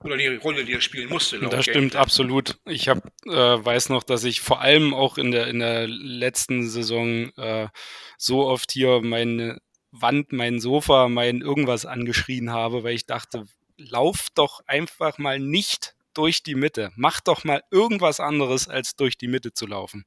Oder 0.00 0.16
die 0.16 0.26
Rolle, 0.36 0.64
die 0.64 0.72
er 0.74 0.80
spielen 0.80 1.08
musste. 1.08 1.36
laut 1.36 1.52
Das 1.52 1.64
Game 1.64 1.74
stimmt 1.74 1.96
absolut. 1.96 2.58
Ich 2.66 2.88
hab, 2.88 2.98
äh, 3.26 3.30
weiß 3.30 3.88
noch, 3.88 4.02
dass 4.02 4.24
ich 4.24 4.40
vor 4.40 4.60
allem 4.60 4.94
auch 4.94 5.18
in 5.18 5.30
der, 5.30 5.46
in 5.48 5.60
der 5.60 5.86
letzten 5.86 6.68
Saison 6.68 7.30
äh, 7.36 7.68
so 8.16 8.46
oft 8.46 8.72
hier 8.72 9.00
meine 9.00 9.60
Wand, 9.90 10.32
mein 10.32 10.60
Sofa, 10.60 11.08
mein 11.08 11.40
irgendwas 11.40 11.86
angeschrien 11.86 12.50
habe, 12.50 12.82
weil 12.84 12.94
ich 12.94 13.06
dachte, 13.06 13.44
lauf 13.76 14.26
doch 14.34 14.60
einfach 14.66 15.18
mal 15.18 15.38
nicht 15.38 15.94
durch 16.18 16.42
die 16.42 16.54
Mitte. 16.56 16.90
Mach 16.96 17.20
doch 17.20 17.44
mal 17.44 17.62
irgendwas 17.70 18.18
anderes, 18.20 18.68
als 18.68 18.96
durch 18.96 19.16
die 19.16 19.28
Mitte 19.28 19.52
zu 19.54 19.66
laufen. 19.66 20.04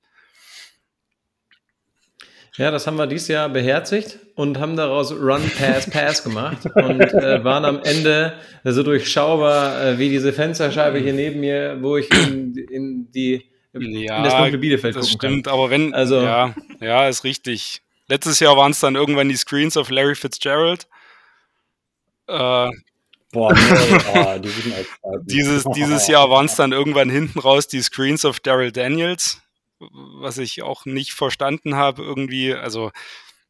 Ja, 2.57 2.70
das 2.70 2.86
haben 2.86 2.97
wir 2.97 3.07
dieses 3.07 3.30
Jahr 3.30 3.47
beherzigt 3.47 4.20
und 4.36 4.59
haben 4.59 4.76
daraus 4.76 5.14
Run, 5.14 5.49
Pass, 5.57 5.89
Pass 5.89 6.22
gemacht 6.22 6.66
und 6.76 6.99
äh, 7.01 7.41
waren 7.45 7.64
am 7.64 7.82
Ende 7.82 8.38
so 8.66 8.84
durchschaubar 8.84 9.82
äh, 9.82 9.97
wie 9.99 10.09
diese 10.09 10.34
Fensterscheibe 10.34 10.99
hier 10.99 11.14
neben 11.14 11.39
mir, 11.39 11.78
wo 11.82 11.95
ich 11.95 12.12
in, 12.12 12.53
in 12.57 13.12
die 13.12 13.49
in 13.74 14.05
das 14.05 14.36
dunkle 14.36 14.57
Bielefeld 14.57 14.97
das 14.97 15.09
stimmt, 15.09 15.47
aber 15.47 15.70
wenn, 15.70 15.93
Also- 15.93 16.22
ja, 16.22 16.53
ja, 16.82 17.07
ist 17.07 17.24
richtig. 17.24 17.82
Letztes 18.09 18.41
Jahr 18.41 18.57
waren 18.57 18.72
es 18.72 18.82
dann 18.82 18.95
irgendwann 18.95 19.30
die 19.30 19.38
Screens 19.38 19.78
of 19.78 19.89
Larry 19.89 20.16
Fitzgerald. 20.16 20.89
Äh, 22.28 22.70
boah, 23.32 23.53
nee, 23.53 23.59
oh, 23.59 24.39
die 24.39 24.73
Altzeiten. 24.73 25.25
Dieses, 25.25 25.63
dieses 25.75 26.07
Jahr 26.07 26.29
waren 26.29 26.45
es 26.45 26.55
dann 26.55 26.71
irgendwann 26.71 27.09
hinten 27.09 27.39
raus 27.39 27.67
die 27.67 27.82
Screens 27.82 28.25
of 28.25 28.39
Daryl 28.39 28.71
Daniels, 28.71 29.41
was 29.79 30.38
ich 30.38 30.61
auch 30.63 30.86
nicht 30.86 31.13
verstanden 31.13 31.75
habe 31.75 32.03
irgendwie. 32.03 32.53
Also 32.53 32.91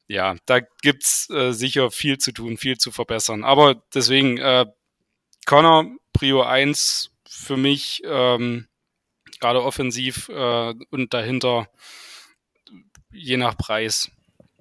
ja, 0.08 0.36
da 0.46 0.60
gibt's 0.82 1.30
äh, 1.30 1.54
sicher 1.54 1.90
viel 1.90 2.18
zu 2.18 2.32
tun, 2.34 2.58
viel 2.58 2.78
zu 2.78 2.92
verbessern. 2.92 3.44
Aber 3.44 3.82
deswegen, 3.94 4.38
äh, 4.38 4.66
Connor, 5.46 5.86
Prio 6.14 6.44
1 6.44 7.12
für 7.28 7.56
mich, 7.58 8.02
ähm, 8.06 8.68
gerade 9.40 9.64
offensiv 9.64 10.30
äh, 10.30 10.74
und 10.90 11.14
dahinter 11.14 11.68
je 13.12 13.38
nach 13.38 13.58
Preis, 13.58 14.12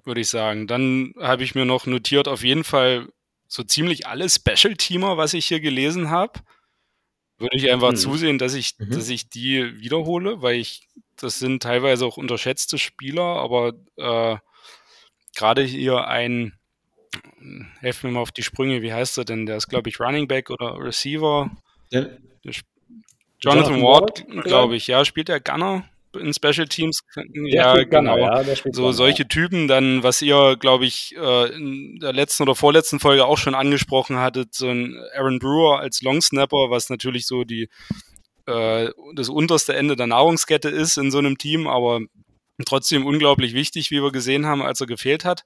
würde 0.03 0.21
ich 0.21 0.29
sagen. 0.29 0.67
Dann 0.67 1.13
habe 1.19 1.43
ich 1.43 1.55
mir 1.55 1.65
noch 1.65 1.85
notiert, 1.85 2.27
auf 2.27 2.43
jeden 2.43 2.63
Fall 2.63 3.07
so 3.51 3.63
ziemlich 3.63 4.07
alle 4.07 4.29
Special-Teamer, 4.29 5.17
was 5.17 5.33
ich 5.33 5.45
hier 5.45 5.59
gelesen 5.59 6.09
habe. 6.09 6.39
Würde 7.37 7.57
ich 7.57 7.69
einfach 7.69 7.89
Hm. 7.89 7.97
zusehen, 7.97 8.37
dass 8.37 8.53
ich, 8.53 8.75
Mhm. 8.79 8.91
dass 8.91 9.09
ich 9.09 9.29
die 9.29 9.77
wiederhole, 9.81 10.41
weil 10.41 10.55
ich, 10.55 10.87
das 11.17 11.39
sind 11.39 11.61
teilweise 11.61 12.05
auch 12.05 12.15
unterschätzte 12.15 12.77
Spieler, 12.77 13.23
aber 13.23 13.73
äh, 13.97 14.37
gerade 15.35 15.63
hier 15.63 16.07
ein, 16.07 16.53
helf 17.81 18.03
mir 18.03 18.11
mal 18.11 18.21
auf 18.21 18.31
die 18.31 18.43
Sprünge, 18.43 18.81
wie 18.81 18.93
heißt 18.93 19.17
er 19.17 19.25
denn? 19.25 19.45
Der 19.45 19.57
ist, 19.57 19.67
glaube 19.67 19.89
ich, 19.89 19.99
Running 19.99 20.29
Back 20.29 20.49
oder 20.49 20.77
Receiver. 20.79 21.51
Ja, 21.89 22.05
Jonathan, 22.43 22.63
Jonathan 23.39 23.81
Ward, 23.81 24.25
Ward, 24.29 24.45
glaube 24.45 24.75
ich, 24.77 24.87
ja, 24.87 25.03
spielt 25.03 25.27
der 25.27 25.41
Gunner 25.41 25.89
in 26.19 26.33
Special 26.33 26.67
Teams. 26.67 27.01
Ja, 27.33 27.73
Gunner, 27.83 27.85
genau. 27.85 28.17
ja, 28.17 28.43
So 28.43 28.63
Gunner, 28.63 28.93
solche 28.93 29.27
Typen 29.27 29.67
dann, 29.67 30.03
was 30.03 30.21
ihr, 30.21 30.57
glaube 30.57 30.85
ich, 30.85 31.15
äh, 31.17 31.53
in 31.53 31.99
der 31.99 32.13
letzten 32.13 32.43
oder 32.43 32.55
vorletzten 32.55 32.99
Folge 32.99 33.25
auch 33.25 33.37
schon 33.37 33.55
angesprochen 33.55 34.17
hattet, 34.17 34.53
so 34.53 34.67
ein 34.67 34.97
Aaron 35.15 35.39
Brewer 35.39 35.79
als 35.79 36.01
Long 36.01 36.21
Snapper, 36.21 36.69
was 36.69 36.89
natürlich 36.89 37.25
so 37.25 37.43
die 37.43 37.69
äh, 38.45 38.89
das 39.15 39.29
unterste 39.29 39.75
Ende 39.75 39.95
der 39.95 40.07
Nahrungskette 40.07 40.69
ist 40.69 40.97
in 40.97 41.11
so 41.11 41.19
einem 41.19 41.37
Team, 41.37 41.67
aber 41.67 42.01
trotzdem 42.65 43.05
unglaublich 43.05 43.53
wichtig, 43.53 43.91
wie 43.91 44.01
wir 44.01 44.11
gesehen 44.11 44.45
haben, 44.45 44.61
als 44.61 44.81
er 44.81 44.87
gefehlt 44.87 45.25
hat. 45.25 45.43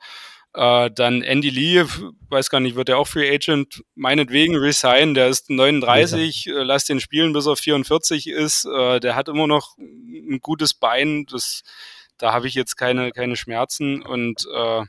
Äh, 0.53 0.89
dann 0.91 1.21
Andy 1.21 1.49
Lee, 1.49 1.83
weiß 2.29 2.49
gar 2.49 2.59
nicht, 2.59 2.75
wird 2.75 2.89
er 2.89 2.97
auch 2.97 3.07
Free 3.07 3.33
Agent? 3.33 3.83
Meinetwegen 3.95 4.55
resign, 4.55 5.13
der 5.13 5.27
ist 5.27 5.49
39, 5.49 6.47
äh, 6.47 6.51
lass 6.63 6.85
den 6.85 6.99
spielen, 6.99 7.33
bis 7.33 7.45
er 7.45 7.55
44 7.55 8.27
ist. 8.27 8.65
Äh, 8.65 8.99
der 8.99 9.15
hat 9.15 9.27
immer 9.27 9.47
noch 9.47 9.77
ein 9.77 10.39
gutes 10.41 10.73
Bein, 10.73 11.25
das, 11.25 11.63
da 12.17 12.31
habe 12.31 12.47
ich 12.47 12.53
jetzt 12.53 12.77
keine, 12.77 13.11
keine 13.11 13.35
Schmerzen 13.35 14.01
und 14.01 14.45
äh, 14.53 14.83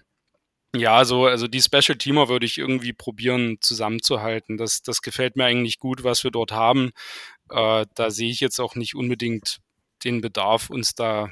ja, 0.75 1.05
so, 1.05 1.27
also 1.27 1.49
die 1.49 1.63
Special 1.63 1.97
Teamer 1.97 2.29
würde 2.29 2.47
ich 2.47 2.59
irgendwie 2.59 2.93
probieren 2.93 3.59
zusammenzuhalten. 3.61 4.57
Das, 4.59 4.83
das 4.83 5.01
gefällt 5.01 5.37
mir 5.37 5.45
eigentlich 5.45 5.79
gut, 5.79 6.05
was 6.05 6.23
wir 6.23 6.31
dort 6.31 6.53
haben. 6.53 6.91
Äh, 7.51 7.87
da 7.95 8.11
sehe 8.11 8.31
ich 8.31 8.41
jetzt 8.41 8.61
auch 8.61 8.75
nicht 8.75 8.95
unbedingt 8.95 9.59
den 10.05 10.21
Bedarf, 10.21 10.71
uns 10.71 10.95
da 10.95 11.31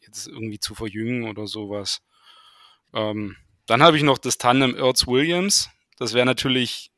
jetzt 0.00 0.26
irgendwie 0.26 0.58
zu 0.58 0.74
verjüngen 0.74 1.28
oder 1.28 1.46
sowas. 1.46 2.00
Ähm, 2.96 3.36
dann 3.66 3.82
habe 3.82 3.96
ich 3.96 4.02
noch 4.02 4.18
das 4.18 4.38
Tandem 4.38 4.74
Ertz 4.74 5.06
Williams. 5.06 5.70
Das 5.98 6.14
wäre 6.14 6.26
natürlich 6.26 6.90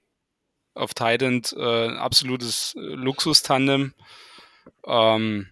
auf 0.75 0.95
Titan 0.95 1.43
äh, 1.57 1.89
ein 1.89 1.97
absolutes 1.97 2.75
Luxus-Tandem. 2.77 3.95
Ähm, 4.87 5.49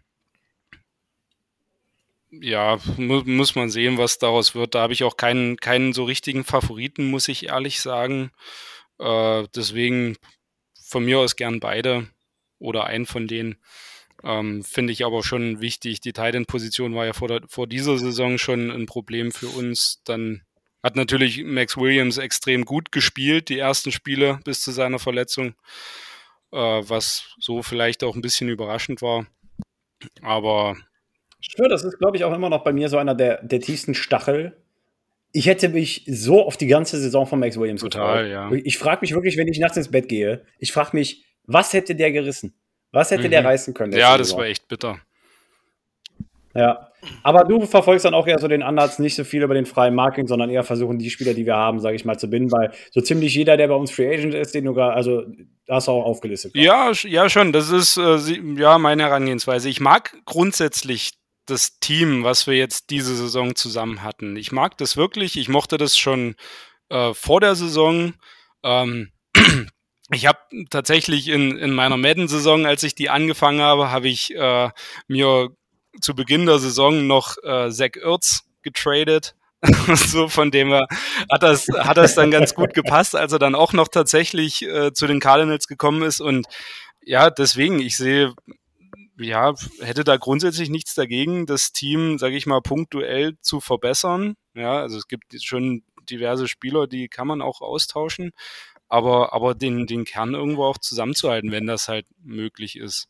ja, 2.31 2.79
mu 2.97 3.23
muss 3.25 3.57
man 3.57 3.71
sehen, 3.71 3.99
was 3.99 4.19
daraus 4.19 4.55
wird. 4.55 4.75
Da 4.75 4.83
habe 4.83 4.93
ich 4.93 5.03
auch 5.03 5.17
keinen, 5.17 5.57
keinen 5.57 5.93
so 5.93 6.05
richtigen 6.05 6.45
Favoriten, 6.45 7.11
muss 7.11 7.29
ich 7.29 7.47
ehrlich 7.47 7.81
sagen. 7.81 8.31
Äh, 8.99 9.45
deswegen 9.55 10.17
von 10.81 11.05
mir 11.05 11.19
aus 11.19 11.35
gern 11.35 11.59
beide 11.59 12.09
oder 12.59 12.85
einen 12.85 13.07
von 13.07 13.27
denen. 13.27 13.57
Ähm, 14.27 14.65
Finde 14.65 14.93
ich 14.93 15.05
aber 15.05 15.23
schon 15.23 15.61
wichtig. 15.61 16.01
Die 16.01 16.13
Titan-Position 16.13 16.95
war 16.95 17.07
ja 17.07 17.13
vor, 17.13 17.29
der, 17.29 17.43
vor 17.49 17.69
dieser 17.69 17.97
Saison 17.97 18.39
schon 18.39 18.71
ein 18.71 18.87
Problem 18.87 19.31
für 19.31 19.47
uns. 19.47 20.03
Dann 20.05 20.43
hat 20.83 20.97
natürlich 20.97 21.45
Max 21.45 21.77
Williams 21.77 22.19
extrem 22.19 22.65
gut 22.65 22.91
gespielt, 22.91 23.49
die 23.49 23.59
ersten 23.59 23.93
Spiele 23.93 24.41
bis 24.45 24.63
zu 24.63 24.73
seiner 24.73 24.99
Verletzung, 24.99 25.55
äh, 26.53 26.59
was 26.59 27.35
so 27.39 27.63
vielleicht 27.63 28.03
auch 28.03 28.17
ein 28.17 28.23
bisschen 28.23 28.49
überraschend 28.49 29.01
war. 29.01 29.27
Aber 30.23 30.77
Ich 31.41 31.49
schwöre, 31.53 31.69
das 31.69 31.85
ist, 31.85 31.99
glaube 31.99 32.17
ich, 32.17 32.25
auch 32.25 32.35
immer 32.35 32.51
noch 32.51 32.65
bei 32.65 32.73
mir 32.73 32.89
so 32.89 32.99
einer 32.99 33.15
der, 33.15 33.43
der 33.45 33.61
tiefsten 33.61 33.95
Stachel. 33.95 34.57
Ich 35.33 35.47
hätte 35.47 35.69
mich 35.69 36.05
so 36.09 36.45
auf 36.45 36.57
die 36.57 36.67
ganze 36.67 36.99
Saison 36.99 37.27
von 37.27 37.39
Max 37.39 37.59
Williams 37.59 37.83
Total, 37.83 38.25
gefreut. 38.25 38.33
ja. 38.33 38.61
Ich 38.65 38.79
frage 38.79 39.03
mich 39.03 39.13
wirklich, 39.13 39.37
wenn 39.37 39.49
ich 39.49 39.59
nachts 39.61 39.77
ins 39.77 39.91
Bett 39.91 40.09
gehe, 40.09 40.45
ich 40.59 40.73
frage 40.73 40.97
mich, 40.97 41.25
was 41.45 41.73
hätte 41.73 41.95
der 41.95 42.11
gerissen? 42.11 42.55
Was 42.97 43.11
hätte 43.11 43.25
Mhm. 43.25 43.31
der 43.31 43.45
reißen 43.45 43.75
können? 43.75 43.93
letzte 43.93 44.01
ja, 44.01 44.17
das 44.17 44.35
war 44.35 44.47
echt 44.47 44.69
bitter. 44.69 44.99
Ja. 46.55 46.91
Aber 47.23 47.45
du 47.45 47.67
verfolgst 47.67 48.07
dann 48.07 48.15
auch 48.15 48.27
eher 48.27 48.39
so 48.39 48.49
den 48.49 48.63
Ansatz, 48.63 48.99
nicht 48.99 49.15
so 49.15 49.23
viel 49.23 49.43
über 49.43 49.53
den 49.53 49.67
freien 49.67 49.95
Marketing, 49.95 50.27
sondern 50.27 50.49
eher 50.49 50.65
versuchen, 50.65 50.99
die 50.99 51.11
Spieler, 51.11 51.35
die 51.35 51.45
wir 51.45 51.55
haben, 51.55 51.79
sage 51.79 51.95
ich 51.95 52.07
mal, 52.07 52.19
zu 52.19 52.29
binden, 52.29 52.51
weil 52.51 52.73
so 52.91 53.03
ziemlich 53.03 53.35
jeder, 53.35 53.59
der 53.59 53.69
bei 53.69 53.75
uns 53.75 53.91
Free 53.91 54.13
Agent 54.13 54.35
ist, 54.35 54.55
den 54.55 54.65
du 54.65 54.73
gar, 54.73 54.95
also 54.95 55.25
hast 55.69 55.89
du 55.89 55.93
auch 55.93 56.05
aufgelistet. 56.07 56.55
glaub. 56.55 56.65
Ja, 56.65 56.93
ja 57.05 57.29
schon. 57.29 57.53
Das 57.53 57.69
ist 57.69 57.99
äh, 57.99 58.17
ja 58.57 58.79
meine 58.79 59.03
Herangehensweise. 59.05 59.69
Ich 59.69 59.79
mag 59.81 60.17
grundsätzlich 60.25 61.13
das 61.45 61.79
Team, 61.79 62.25
was 62.25 62.47
wir 62.47 62.57
jetzt 62.57 62.89
diese 62.89 63.15
Saison 63.15 63.55
zusammen 63.55 64.03
hatten. 64.03 64.35
Ich 64.37 64.51
mag 64.51 64.79
das 64.79 64.97
wirklich. 64.97 65.37
Ich 65.37 65.51
mochte 65.51 65.77
das 65.77 65.99
schon 65.99 66.35
äh, 66.89 67.13
vor 67.13 67.41
der 67.41 67.55
Saison. 67.55 68.15
Ähm, 68.65 69.11
ich 70.11 70.27
habe 70.27 70.39
tatsächlich 70.71 71.29
in, 71.29 71.57
in 71.59 71.73
meiner 71.73 71.97
Madden-Saison, 71.97 72.67
als 72.67 72.83
ich 72.83 72.95
die 72.95 73.11
angefangen 73.11 73.61
habe, 73.61 73.91
habe 73.91 74.09
ich 74.09 74.35
äh, 74.35 74.71
mir 75.09 75.51
zu 76.01 76.15
Beginn 76.15 76.47
der 76.47 76.59
Saison 76.59 77.07
noch 77.07 77.37
äh, 77.43 77.71
Zach 77.71 77.97
Ertz 78.01 78.45
getradet. 78.63 79.35
so 79.95 80.29
von 80.29 80.51
dem 80.51 80.69
her 80.69 80.87
hat 81.31 81.43
das, 81.43 81.67
hat 81.69 81.97
das 81.97 82.15
dann 82.15 82.31
ganz 82.31 82.55
gut 82.55 82.75
gepasst, 82.75 83.17
als 83.17 83.33
er 83.33 83.39
dann 83.39 83.55
auch 83.55 83.73
noch 83.73 83.89
tatsächlich 83.89 84.63
äh, 84.63 84.93
zu 84.93 85.07
den 85.07 85.19
Cardinals 85.19 85.67
gekommen 85.67 86.03
ist. 86.03 86.21
Und 86.21 86.47
ja, 87.03 87.31
deswegen, 87.31 87.81
ich 87.81 87.97
sehe, 87.97 88.35
ja, 89.19 89.55
hätte 89.81 90.05
da 90.05 90.19
grundsätzlich 90.19 90.69
nichts 90.69 90.95
dagegen, 90.95 91.47
das 91.47 91.73
Team, 91.73 92.19
sage 92.19 92.37
ich 92.37 92.47
mal, 92.47 92.61
punktuell 92.61 93.39
zu 93.41 93.61
verbessern. 93.61 94.35
Ja, 94.55 94.81
also 94.81 94.99
es 94.99 95.09
gibt 95.09 95.35
schon 95.43 95.83
diverse 96.09 96.49
Spieler, 96.49 96.87
die 96.87 97.09
kann 97.09 97.27
man 97.27 97.43
auch 97.43 97.61
austauschen. 97.61 98.33
Aber, 98.89 99.33
aber 99.33 99.55
den, 99.55 99.87
den 99.87 100.05
Kern 100.05 100.35
irgendwo 100.35 100.65
auch 100.65 100.79
zusammenzuhalten, 100.79 101.51
wenn 101.53 101.67
das 101.67 101.89
halt 101.89 102.07
möglich 102.23 102.77
ist. 102.77 103.09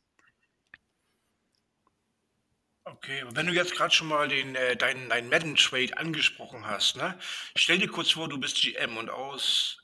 Okay, 2.85 3.25
wenn 3.33 3.47
du 3.47 3.53
jetzt 3.53 3.75
gerade 3.75 3.93
schon 3.93 4.07
mal 4.07 4.29
den, 4.29 4.55
äh, 4.55 4.77
deinen, 4.77 5.09
deinen 5.09 5.29
Madden-Trade 5.29 5.99
angesprochen 5.99 6.67
hast, 6.67 6.97
ne? 6.97 7.19
Stell 7.57 7.79
dir 7.79 7.89
kurz 7.89 8.13
vor, 8.13 8.29
du 8.29 8.39
bist 8.39 8.63
GM 8.63 8.97
und 8.97 9.11
aus 9.11 9.79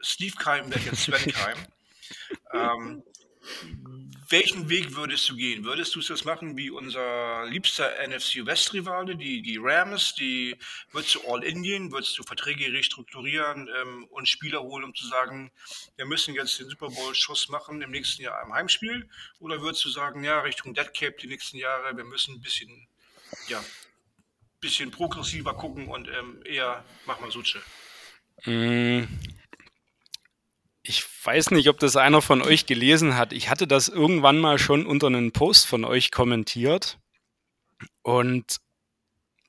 Steve 0.00 0.36
Keim 0.36 0.72
wird 0.72 0.84
jetzt 0.84 1.02
Sven 1.04 1.32
Keim. 1.32 1.58
ähm, 2.52 3.02
welchen 4.28 4.68
Weg 4.68 4.96
würdest 4.96 5.28
du 5.28 5.36
gehen? 5.36 5.64
Würdest 5.64 5.94
du 5.94 6.00
das 6.00 6.24
machen 6.24 6.56
wie 6.56 6.70
unser 6.70 7.46
liebster 7.46 7.92
NFC 8.06 8.44
West-Rivale, 8.46 9.16
die, 9.16 9.42
die 9.42 9.58
Rams? 9.60 10.14
Die 10.14 10.56
würdest 10.92 11.14
du 11.14 11.20
All-In 11.28 11.62
gehen? 11.62 11.92
Würdest 11.92 12.18
du 12.18 12.22
Verträge 12.22 12.72
restrukturieren 12.72 13.68
ähm, 13.80 14.04
und 14.10 14.28
Spieler 14.28 14.62
holen, 14.62 14.84
um 14.84 14.94
zu 14.94 15.06
sagen, 15.06 15.52
wir 15.96 16.06
müssen 16.06 16.34
jetzt 16.34 16.58
den 16.58 16.68
Super 16.68 16.88
Bowl-Schuss 16.88 17.48
machen 17.48 17.82
im 17.82 17.90
nächsten 17.90 18.22
Jahr 18.22 18.42
im 18.44 18.52
Heimspiel? 18.52 19.08
Oder 19.40 19.60
würdest 19.60 19.84
du 19.84 19.90
sagen, 19.90 20.24
ja, 20.24 20.40
Richtung 20.40 20.74
Dead 20.74 20.92
Cap 20.94 21.18
die 21.18 21.26
nächsten 21.26 21.58
Jahre, 21.58 21.96
wir 21.96 22.04
müssen 22.04 22.34
ein 22.34 22.40
bisschen, 22.40 22.88
ja, 23.48 23.62
bisschen 24.60 24.90
progressiver 24.90 25.54
gucken 25.54 25.88
und 25.88 26.08
ähm, 26.08 26.42
eher 26.44 26.84
mach 27.06 27.20
mal 27.20 27.30
Suche? 27.30 27.60
Mm, 28.46 29.04
ich 30.86 31.02
weiß 31.24 31.50
nicht, 31.50 31.68
ob 31.70 31.78
das 31.78 31.96
einer 31.96 32.20
von 32.20 32.42
euch 32.42 32.66
gelesen 32.66 33.16
hat. 33.16 33.32
Ich 33.32 33.48
hatte 33.48 33.66
das 33.66 33.88
irgendwann 33.88 34.38
mal 34.38 34.58
schon 34.58 34.84
unter 34.84 35.06
einen 35.06 35.32
Post 35.32 35.66
von 35.66 35.84
euch 35.84 36.10
kommentiert. 36.10 36.98
Und 38.02 38.58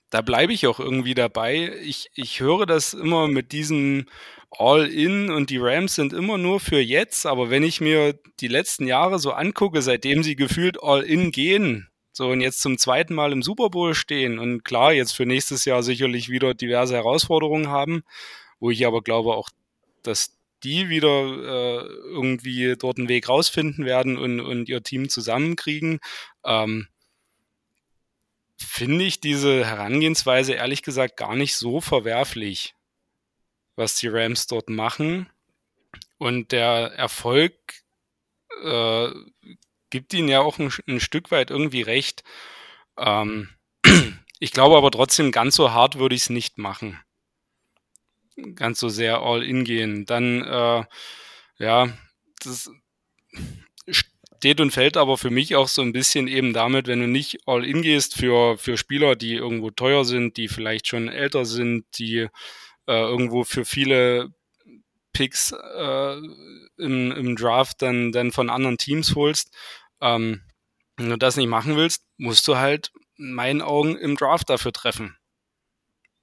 da 0.09 0.21
bleibe 0.21 0.53
ich 0.53 0.65
auch 0.65 0.79
irgendwie 0.79 1.13
dabei. 1.13 1.77
Ich, 1.83 2.09
ich 2.15 2.39
höre 2.39 2.65
das 2.65 2.93
immer 2.93 3.27
mit 3.27 3.51
diesem 3.51 4.05
All-In 4.49 5.29
und 5.29 5.49
die 5.49 5.57
Rams 5.57 5.95
sind 5.95 6.13
immer 6.13 6.37
nur 6.37 6.61
für 6.61 6.79
jetzt. 6.79 7.25
Aber 7.25 7.49
wenn 7.49 7.63
ich 7.63 7.81
mir 7.81 8.17
die 8.39 8.47
letzten 8.47 8.87
Jahre 8.87 9.19
so 9.19 9.33
angucke, 9.33 9.81
seitdem 9.81 10.23
sie 10.23 10.37
gefühlt 10.37 10.81
All-In 10.81 11.31
gehen, 11.31 11.89
so 12.13 12.29
und 12.29 12.39
jetzt 12.39 12.61
zum 12.61 12.77
zweiten 12.77 13.13
Mal 13.13 13.33
im 13.33 13.43
Super 13.43 13.69
Bowl 13.69 13.93
stehen 13.93 14.39
und 14.39 14.63
klar, 14.63 14.93
jetzt 14.93 15.11
für 15.11 15.25
nächstes 15.25 15.65
Jahr 15.65 15.83
sicherlich 15.83 16.29
wieder 16.29 16.53
diverse 16.53 16.95
Herausforderungen 16.95 17.67
haben, 17.67 18.05
wo 18.61 18.71
ich 18.71 18.87
aber 18.87 19.01
glaube 19.01 19.33
auch, 19.33 19.49
dass 20.01 20.31
die 20.65 20.89
wieder 20.89 21.09
äh, 21.09 21.85
irgendwie 21.85 22.75
dort 22.75 22.97
einen 22.97 23.07
Weg 23.07 23.29
rausfinden 23.29 23.85
werden 23.85 24.17
und, 24.17 24.39
und 24.39 24.67
ihr 24.67 24.81
Team 24.81 25.09
zusammenkriegen, 25.09 25.99
ähm, 26.43 26.87
finde 28.57 29.05
ich 29.05 29.21
diese 29.21 29.65
Herangehensweise 29.65 30.53
ehrlich 30.53 30.81
gesagt 30.81 31.17
gar 31.17 31.35
nicht 31.35 31.55
so 31.55 31.81
verwerflich, 31.81 32.73
was 33.75 33.95
die 33.95 34.07
Rams 34.07 34.47
dort 34.47 34.69
machen. 34.69 35.29
Und 36.17 36.51
der 36.51 36.93
Erfolg 36.95 37.53
äh, 38.63 39.09
gibt 39.91 40.13
ihnen 40.13 40.29
ja 40.29 40.41
auch 40.41 40.57
ein, 40.57 40.73
ein 40.87 40.99
Stück 40.99 41.29
weit 41.29 41.51
irgendwie 41.51 41.83
recht. 41.83 42.23
Ähm, 42.97 43.49
ich 44.39 44.51
glaube 44.51 44.77
aber 44.77 44.89
trotzdem, 44.89 45.31
ganz 45.31 45.55
so 45.55 45.71
hart 45.71 45.99
würde 45.99 46.15
ich 46.15 46.23
es 46.23 46.29
nicht 46.31 46.57
machen 46.57 46.99
ganz 48.55 48.79
so 48.79 48.89
sehr 48.89 49.21
all 49.21 49.43
in 49.43 49.63
gehen. 49.63 50.05
Dann, 50.05 50.43
äh, 50.43 50.83
ja, 51.57 51.89
das 52.43 52.69
steht 54.45 54.59
und 54.59 54.71
fällt 54.71 54.97
aber 54.97 55.17
für 55.17 55.29
mich 55.29 55.55
auch 55.55 55.67
so 55.67 55.81
ein 55.81 55.93
bisschen 55.93 56.27
eben 56.27 56.53
damit, 56.53 56.87
wenn 56.87 56.99
du 56.99 57.07
nicht 57.07 57.39
all 57.47 57.65
in 57.65 57.81
gehst 57.81 58.15
für, 58.15 58.57
für 58.57 58.77
Spieler, 58.77 59.15
die 59.15 59.33
irgendwo 59.33 59.71
teuer 59.71 60.05
sind, 60.05 60.37
die 60.37 60.47
vielleicht 60.47 60.87
schon 60.87 61.07
älter 61.07 61.45
sind, 61.45 61.85
die 61.97 62.27
äh, 62.87 63.01
irgendwo 63.01 63.43
für 63.43 63.65
viele 63.65 64.33
Picks 65.13 65.51
äh, 65.51 66.17
im, 66.77 67.11
im 67.11 67.35
Draft 67.35 67.81
dann, 67.81 68.11
dann 68.11 68.31
von 68.31 68.49
anderen 68.49 68.77
Teams 68.77 69.15
holst. 69.15 69.55
Ähm, 70.01 70.41
wenn 70.97 71.09
du 71.09 71.17
das 71.17 71.37
nicht 71.37 71.47
machen 71.47 71.75
willst, 71.75 72.05
musst 72.17 72.47
du 72.47 72.57
halt 72.57 72.91
in 73.17 73.33
meinen 73.33 73.61
Augen 73.61 73.95
im 73.95 74.15
Draft 74.15 74.49
dafür 74.49 74.73
treffen. 74.73 75.17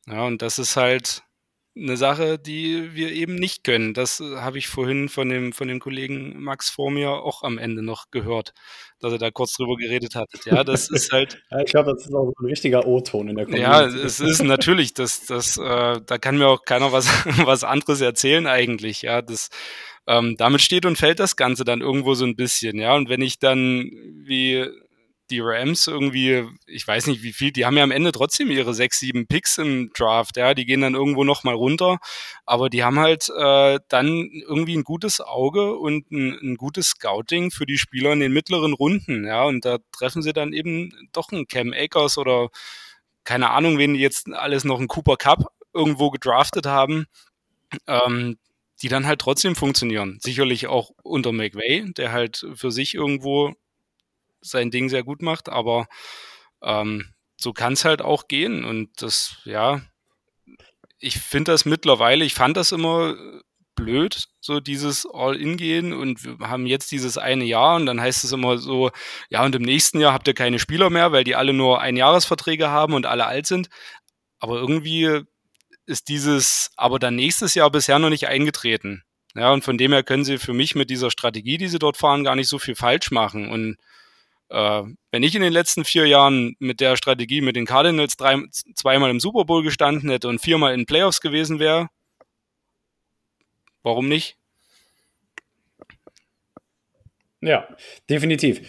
Ja, 0.06 0.26
und 0.26 0.42
das 0.42 0.58
ist 0.58 0.76
halt, 0.76 1.22
eine 1.74 1.96
Sache, 1.96 2.38
die 2.38 2.94
wir 2.94 3.12
eben 3.12 3.34
nicht 3.34 3.64
können. 3.64 3.94
Das 3.94 4.20
äh, 4.20 4.36
habe 4.36 4.58
ich 4.58 4.68
vorhin 4.68 5.08
von 5.08 5.28
dem, 5.28 5.52
von 5.52 5.68
dem 5.68 5.80
Kollegen 5.80 6.42
Max 6.42 6.68
vor 6.68 6.90
mir 6.90 7.10
auch 7.10 7.42
am 7.42 7.56
Ende 7.56 7.82
noch 7.82 8.10
gehört, 8.10 8.52
dass 9.00 9.12
er 9.12 9.18
da 9.18 9.30
kurz 9.30 9.54
drüber 9.54 9.76
geredet 9.76 10.14
hat. 10.14 10.28
Ja, 10.44 10.64
das 10.64 10.90
ist 10.90 11.12
halt. 11.12 11.42
ja, 11.50 11.60
ich 11.60 11.70
glaube, 11.70 11.94
das 11.94 12.04
ist 12.04 12.14
auch 12.14 12.32
ein 12.38 12.46
richtiger 12.46 12.86
O-Ton 12.86 13.28
in 13.28 13.36
der 13.36 13.46
Community. 13.46 13.70
Ja, 13.70 13.86
es 13.86 14.20
ist 14.20 14.42
natürlich, 14.42 14.92
das, 14.92 15.24
das, 15.24 15.56
äh, 15.56 16.00
da 16.04 16.18
kann 16.18 16.36
mir 16.36 16.48
auch 16.48 16.64
keiner 16.64 16.92
was, 16.92 17.06
was 17.46 17.64
anderes 17.64 18.00
erzählen 18.02 18.46
eigentlich. 18.46 19.02
Ja, 19.02 19.22
das, 19.22 19.48
ähm, 20.06 20.36
damit 20.36 20.60
steht 20.60 20.84
und 20.84 20.98
fällt 20.98 21.20
das 21.20 21.36
Ganze 21.36 21.64
dann 21.64 21.80
irgendwo 21.80 22.14
so 22.14 22.26
ein 22.26 22.36
bisschen. 22.36 22.78
Ja, 22.78 22.94
und 22.94 23.08
wenn 23.08 23.22
ich 23.22 23.38
dann 23.38 23.90
wie 24.24 24.68
die 25.32 25.40
Rams 25.40 25.86
irgendwie, 25.86 26.44
ich 26.66 26.86
weiß 26.86 27.06
nicht 27.08 27.22
wie 27.22 27.32
viel, 27.32 27.50
die 27.50 27.66
haben 27.66 27.76
ja 27.76 27.82
am 27.82 27.90
Ende 27.90 28.12
trotzdem 28.12 28.50
ihre 28.50 28.74
sechs, 28.74 29.00
sieben 29.00 29.26
Picks 29.26 29.58
im 29.58 29.90
Draft, 29.92 30.36
ja, 30.36 30.54
die 30.54 30.66
gehen 30.66 30.82
dann 30.82 30.94
irgendwo 30.94 31.24
nochmal 31.24 31.54
runter, 31.54 31.98
aber 32.46 32.68
die 32.68 32.84
haben 32.84 33.00
halt 33.00 33.30
äh, 33.30 33.80
dann 33.88 34.30
irgendwie 34.46 34.76
ein 34.76 34.84
gutes 34.84 35.20
Auge 35.20 35.74
und 35.76 36.10
ein, 36.12 36.38
ein, 36.42 36.56
gutes 36.56 36.88
Scouting 36.88 37.50
für 37.50 37.66
die 37.66 37.78
Spieler 37.78 38.12
in 38.12 38.20
den 38.20 38.32
mittleren 38.32 38.74
Runden, 38.74 39.26
ja, 39.26 39.44
und 39.44 39.64
da 39.64 39.78
treffen 39.90 40.22
sie 40.22 40.32
dann 40.32 40.52
eben 40.52 40.92
doch 41.12 41.32
einen 41.32 41.48
Cam 41.48 41.72
Akers 41.72 42.18
oder 42.18 42.50
keine 43.24 43.50
Ahnung, 43.50 43.78
wen 43.78 43.94
die 43.94 44.00
jetzt 44.00 44.30
alles 44.32 44.64
noch 44.64 44.78
einen 44.78 44.88
Cooper 44.88 45.16
Cup 45.16 45.46
irgendwo 45.72 46.10
gedraftet 46.10 46.66
haben, 46.66 47.06
ähm, 47.86 48.36
die 48.82 48.88
dann 48.88 49.06
halt 49.06 49.20
trotzdem 49.20 49.54
funktionieren. 49.54 50.18
Sicherlich 50.20 50.66
auch 50.66 50.90
unter 51.02 51.32
McVay, 51.32 51.92
der 51.96 52.12
halt 52.12 52.46
für 52.54 52.70
sich 52.70 52.94
irgendwo 52.94 53.54
sein 54.42 54.70
Ding 54.70 54.88
sehr 54.88 55.02
gut 55.02 55.22
macht, 55.22 55.48
aber 55.48 55.86
ähm, 56.62 57.12
so 57.36 57.52
kann 57.52 57.72
es 57.72 57.84
halt 57.84 58.02
auch 58.02 58.28
gehen. 58.28 58.64
Und 58.64 59.02
das, 59.02 59.36
ja, 59.44 59.80
ich 60.98 61.18
finde 61.18 61.52
das 61.52 61.64
mittlerweile, 61.64 62.24
ich 62.24 62.34
fand 62.34 62.56
das 62.56 62.72
immer 62.72 63.16
blöd, 63.74 64.26
so 64.40 64.60
dieses 64.60 65.06
All-In-Gehen 65.06 65.92
und 65.92 66.24
wir 66.24 66.48
haben 66.48 66.66
jetzt 66.66 66.92
dieses 66.92 67.18
eine 67.18 67.44
Jahr 67.44 67.76
und 67.76 67.86
dann 67.86 68.00
heißt 68.00 68.22
es 68.22 68.32
immer 68.32 68.58
so, 68.58 68.90
ja, 69.30 69.44
und 69.44 69.54
im 69.54 69.62
nächsten 69.62 69.98
Jahr 69.98 70.12
habt 70.12 70.28
ihr 70.28 70.34
keine 70.34 70.58
Spieler 70.58 70.90
mehr, 70.90 71.10
weil 71.12 71.24
die 71.24 71.34
alle 71.34 71.52
nur 71.52 71.80
Einjahresverträge 71.80 72.68
haben 72.68 72.94
und 72.94 73.06
alle 73.06 73.26
alt 73.26 73.46
sind. 73.46 73.68
Aber 74.38 74.56
irgendwie 74.56 75.22
ist 75.86 76.08
dieses, 76.08 76.70
aber 76.76 76.98
dann 76.98 77.16
nächstes 77.16 77.54
Jahr 77.54 77.70
bisher 77.70 77.98
noch 77.98 78.10
nicht 78.10 78.28
eingetreten. 78.28 79.02
Ja, 79.34 79.52
und 79.52 79.64
von 79.64 79.78
dem 79.78 79.92
her 79.92 80.02
können 80.02 80.24
sie 80.24 80.38
für 80.38 80.52
mich 80.52 80.74
mit 80.74 80.90
dieser 80.90 81.10
Strategie, 81.10 81.56
die 81.56 81.68
sie 81.68 81.78
dort 81.78 81.96
fahren, 81.96 82.24
gar 82.24 82.36
nicht 82.36 82.48
so 82.48 82.58
viel 82.58 82.74
falsch 82.74 83.10
machen. 83.10 83.48
Und 83.48 83.76
äh, 84.52 84.82
wenn 85.10 85.22
ich 85.22 85.34
in 85.34 85.42
den 85.42 85.52
letzten 85.52 85.84
vier 85.84 86.06
Jahren 86.06 86.54
mit 86.58 86.80
der 86.80 86.96
Strategie 86.96 87.40
mit 87.40 87.56
den 87.56 87.66
Cardinals 87.66 88.16
drei, 88.16 88.38
zweimal 88.74 89.10
im 89.10 89.18
Super 89.18 89.44
Bowl 89.44 89.62
gestanden 89.62 90.10
hätte 90.10 90.28
und 90.28 90.40
viermal 90.40 90.74
in 90.74 90.86
Playoffs 90.86 91.20
gewesen 91.20 91.58
wäre, 91.58 91.88
warum 93.82 94.08
nicht? 94.08 94.36
Ja, 97.40 97.66
definitiv. 98.08 98.60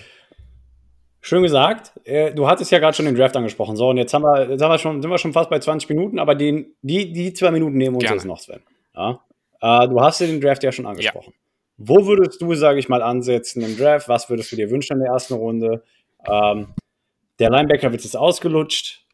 Schön 1.21 1.43
gesagt. 1.43 1.91
Äh, 2.05 2.33
du 2.33 2.47
hattest 2.47 2.71
ja 2.71 2.79
gerade 2.79 2.95
schon 2.95 3.05
den 3.05 3.15
Draft 3.15 3.35
angesprochen. 3.35 3.75
So, 3.75 3.89
und 3.89 3.97
jetzt 3.97 4.13
haben 4.13 4.23
wir, 4.23 4.49
jetzt 4.49 4.61
haben 4.61 4.71
wir 4.71 4.79
schon, 4.79 5.01
sind 5.01 5.11
wir 5.11 5.17
schon 5.17 5.33
fast 5.33 5.49
bei 5.49 5.59
20 5.59 5.89
Minuten, 5.89 6.17
aber 6.17 6.35
den, 6.35 6.75
die, 6.81 7.13
die 7.13 7.33
zwei 7.33 7.51
Minuten 7.51 7.77
nehmen 7.77 7.95
wir 7.95 7.97
uns 7.97 8.03
Gerne. 8.05 8.15
jetzt 8.17 8.25
noch, 8.25 8.39
Sven. 8.39 8.61
Ja? 8.95 9.21
Äh, 9.61 9.87
du 9.87 10.01
hast 10.01 10.19
ja 10.19 10.27
den 10.27 10.41
Draft 10.41 10.63
ja 10.63 10.71
schon 10.71 10.85
angesprochen. 10.85 11.33
Ja. 11.35 11.42
Wo 11.77 12.05
würdest 12.05 12.41
du, 12.41 12.53
sage 12.53 12.79
ich 12.79 12.89
mal, 12.89 13.01
ansetzen 13.01 13.61
im 13.63 13.77
Draft? 13.77 14.07
Was 14.07 14.29
würdest 14.29 14.51
du 14.51 14.55
dir 14.55 14.69
wünschen 14.69 14.93
in 14.93 15.03
der 15.03 15.13
ersten 15.13 15.33
Runde? 15.33 15.83
Ähm, 16.25 16.73
der 17.39 17.49
Linebacker 17.49 17.91
wird 17.91 18.03
jetzt 18.03 18.15
ausgelutscht. 18.15 19.05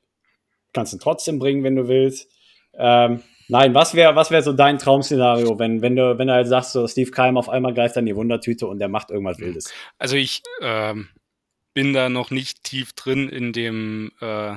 Kannst 0.73 0.93
ihn 0.93 0.99
trotzdem 0.99 1.39
bringen, 1.39 1.63
wenn 1.63 1.75
du 1.75 1.87
willst. 1.87 2.29
Ähm, 2.73 3.23
nein, 3.47 3.73
was 3.73 3.95
wäre 3.95 4.15
was 4.15 4.29
wär 4.29 4.41
so 4.41 4.53
dein 4.53 4.77
Traum-Szenario, 4.77 5.57
wenn, 5.57 5.81
wenn, 5.81 5.95
du, 5.95 6.17
wenn 6.17 6.27
du 6.27 6.33
halt 6.33 6.47
sagst, 6.47 6.73
so 6.73 6.87
Steve 6.87 7.11
Keim 7.11 7.37
auf 7.37 7.49
einmal 7.49 7.73
greift 7.73 7.97
an 7.97 8.05
die 8.05 8.15
Wundertüte 8.15 8.67
und 8.67 8.79
der 8.79 8.89
macht 8.89 9.09
irgendwas 9.09 9.39
Wildes? 9.39 9.73
Also 9.97 10.15
ich 10.15 10.43
ähm, 10.61 11.09
bin 11.73 11.93
da 11.93 12.09
noch 12.09 12.29
nicht 12.29 12.63
tief 12.63 12.93
drin 12.93 13.29
in 13.29 13.53
dem 13.53 14.11
äh, 14.21 14.55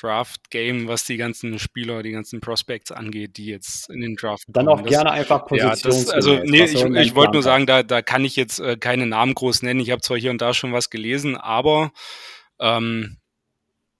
Draft-Game, 0.00 0.88
was 0.88 1.04
die 1.04 1.16
ganzen 1.16 1.58
Spieler, 1.58 2.02
die 2.02 2.12
ganzen 2.12 2.40
Prospects 2.40 2.92
angeht, 2.92 3.36
die 3.36 3.46
jetzt 3.46 3.90
in 3.90 4.00
den 4.00 4.16
Draft 4.16 4.44
Dann 4.48 4.68
auch 4.68 4.80
das, 4.80 4.90
gerne 4.90 5.10
einfach 5.10 5.46
Positions. 5.46 6.06
Ja, 6.06 6.12
also 6.12 6.38
nee, 6.44 6.64
ich, 6.64 6.84
ich 6.84 7.14
wollte 7.14 7.32
nur 7.32 7.42
sagen, 7.42 7.66
da, 7.66 7.82
da 7.82 8.02
kann 8.02 8.24
ich 8.24 8.36
jetzt 8.36 8.60
äh, 8.60 8.76
keine 8.76 9.06
Namen 9.06 9.34
groß 9.34 9.62
nennen. 9.62 9.80
Ich 9.80 9.90
habe 9.90 10.02
zwar 10.02 10.18
hier 10.18 10.30
und 10.30 10.40
da 10.40 10.54
schon 10.54 10.72
was 10.72 10.90
gelesen, 10.90 11.36
aber 11.36 11.92
ähm, 12.60 13.18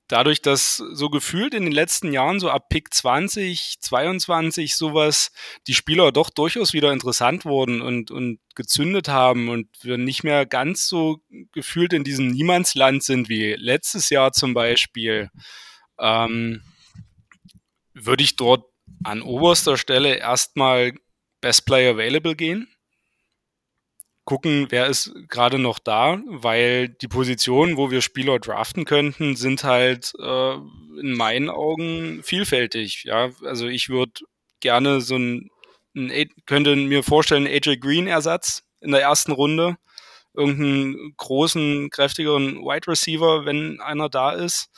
dadurch, 0.09 0.43
dass 0.43 0.77
so 0.77 1.11
gefühlt 1.11 1.55
in 1.55 1.65
den 1.65 1.73
letzten 1.73 2.13
Jahren, 2.13 2.41
so 2.41 2.51
ab 2.51 2.69
Pick 2.69 2.93
20, 2.93 3.77
22, 3.81 4.77
sowas, 4.77 5.33
die 5.67 5.75
Spieler 5.75 6.13
doch 6.13 6.31
durchaus 6.31 6.73
wieder 6.73 6.93
interessant 6.93 7.45
wurden 7.45 7.81
und, 7.81 8.11
und 8.11 8.39
gezündet 8.55 9.09
haben 9.09 9.49
und 9.49 9.69
wir 9.83 9.99
nicht 9.99 10.25
mehr 10.25 10.47
ganz 10.47 10.87
so 10.87 11.19
gefühlt 11.53 11.93
in 11.93 12.05
diesem 12.05 12.29
Niemandsland 12.29 13.03
sind 13.03 13.29
wie 13.29 13.55
letztes 13.55 14.11
Jahr 14.11 14.33
zum 14.33 14.55
Beispiel 14.55 15.31
ähm, 15.99 16.63
würde 17.95 18.23
ich 18.23 18.37
dort 18.37 18.65
an 19.05 19.23
oberster 19.23 19.77
Stelle 19.77 20.17
erstmal 20.17 20.93
Best 21.41 21.67
Player 21.67 21.95
Available 21.95 22.37
gehen. 22.37 22.69
Gucken, 24.25 24.67
wer 24.71 24.87
ist 24.87 25.15
gerade 25.29 25.59
noch 25.59 25.79
da, 25.79 26.21
weil 26.27 26.89
die 26.89 27.07
Positionen, 27.07 27.77
wo 27.77 27.91
wir 27.93 28.03
Spieler 28.03 28.41
draften 28.41 28.85
könnten, 28.85 29.37
sind 29.37 29.63
halt 29.63 30.13
äh, 30.21 30.55
in 30.55 31.13
meinen 31.13 31.49
Augen 31.49 32.23
vielfältig. 32.25 33.05
Ja, 33.05 33.31
also 33.45 33.69
ich 33.69 33.89
würde 33.89 34.13
gerne 34.61 35.01
so 35.01 35.17
ein, 35.17 35.51
ein 35.95 36.29
könnte 36.45 36.75
mir 36.75 37.05
vorstellen, 37.05 37.47
AJ 37.47 37.77
Green 37.77 38.09
Ersatz 38.09 38.65
in 38.81 38.91
der 38.91 39.03
ersten 39.03 39.31
Runde. 39.31 39.77
Irgendeinen 40.35 41.15
großen, 41.17 41.89
kräftigeren 41.91 42.57
Wide 42.57 42.89
Receiver, 42.89 43.47
wenn 43.47 43.81
einer 43.81 44.09
da 44.09 44.33
ist, 44.33 44.69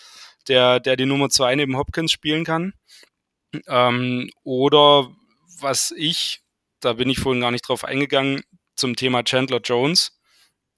der, 0.48 0.80
der 0.80 0.96
die 0.96 1.06
Nummer 1.06 1.28
zwei 1.28 1.54
neben 1.54 1.76
Hopkins 1.76 2.12
spielen 2.12 2.44
kann. 2.44 2.72
Ähm, 3.66 4.30
oder 4.44 5.10
was 5.60 5.92
ich, 5.96 6.40
da 6.80 6.92
bin 6.94 7.10
ich 7.10 7.18
vorhin 7.18 7.40
gar 7.40 7.50
nicht 7.50 7.68
drauf 7.68 7.84
eingegangen, 7.84 8.42
zum 8.76 8.96
Thema 8.96 9.22
Chandler 9.24 9.60
Jones. 9.62 10.18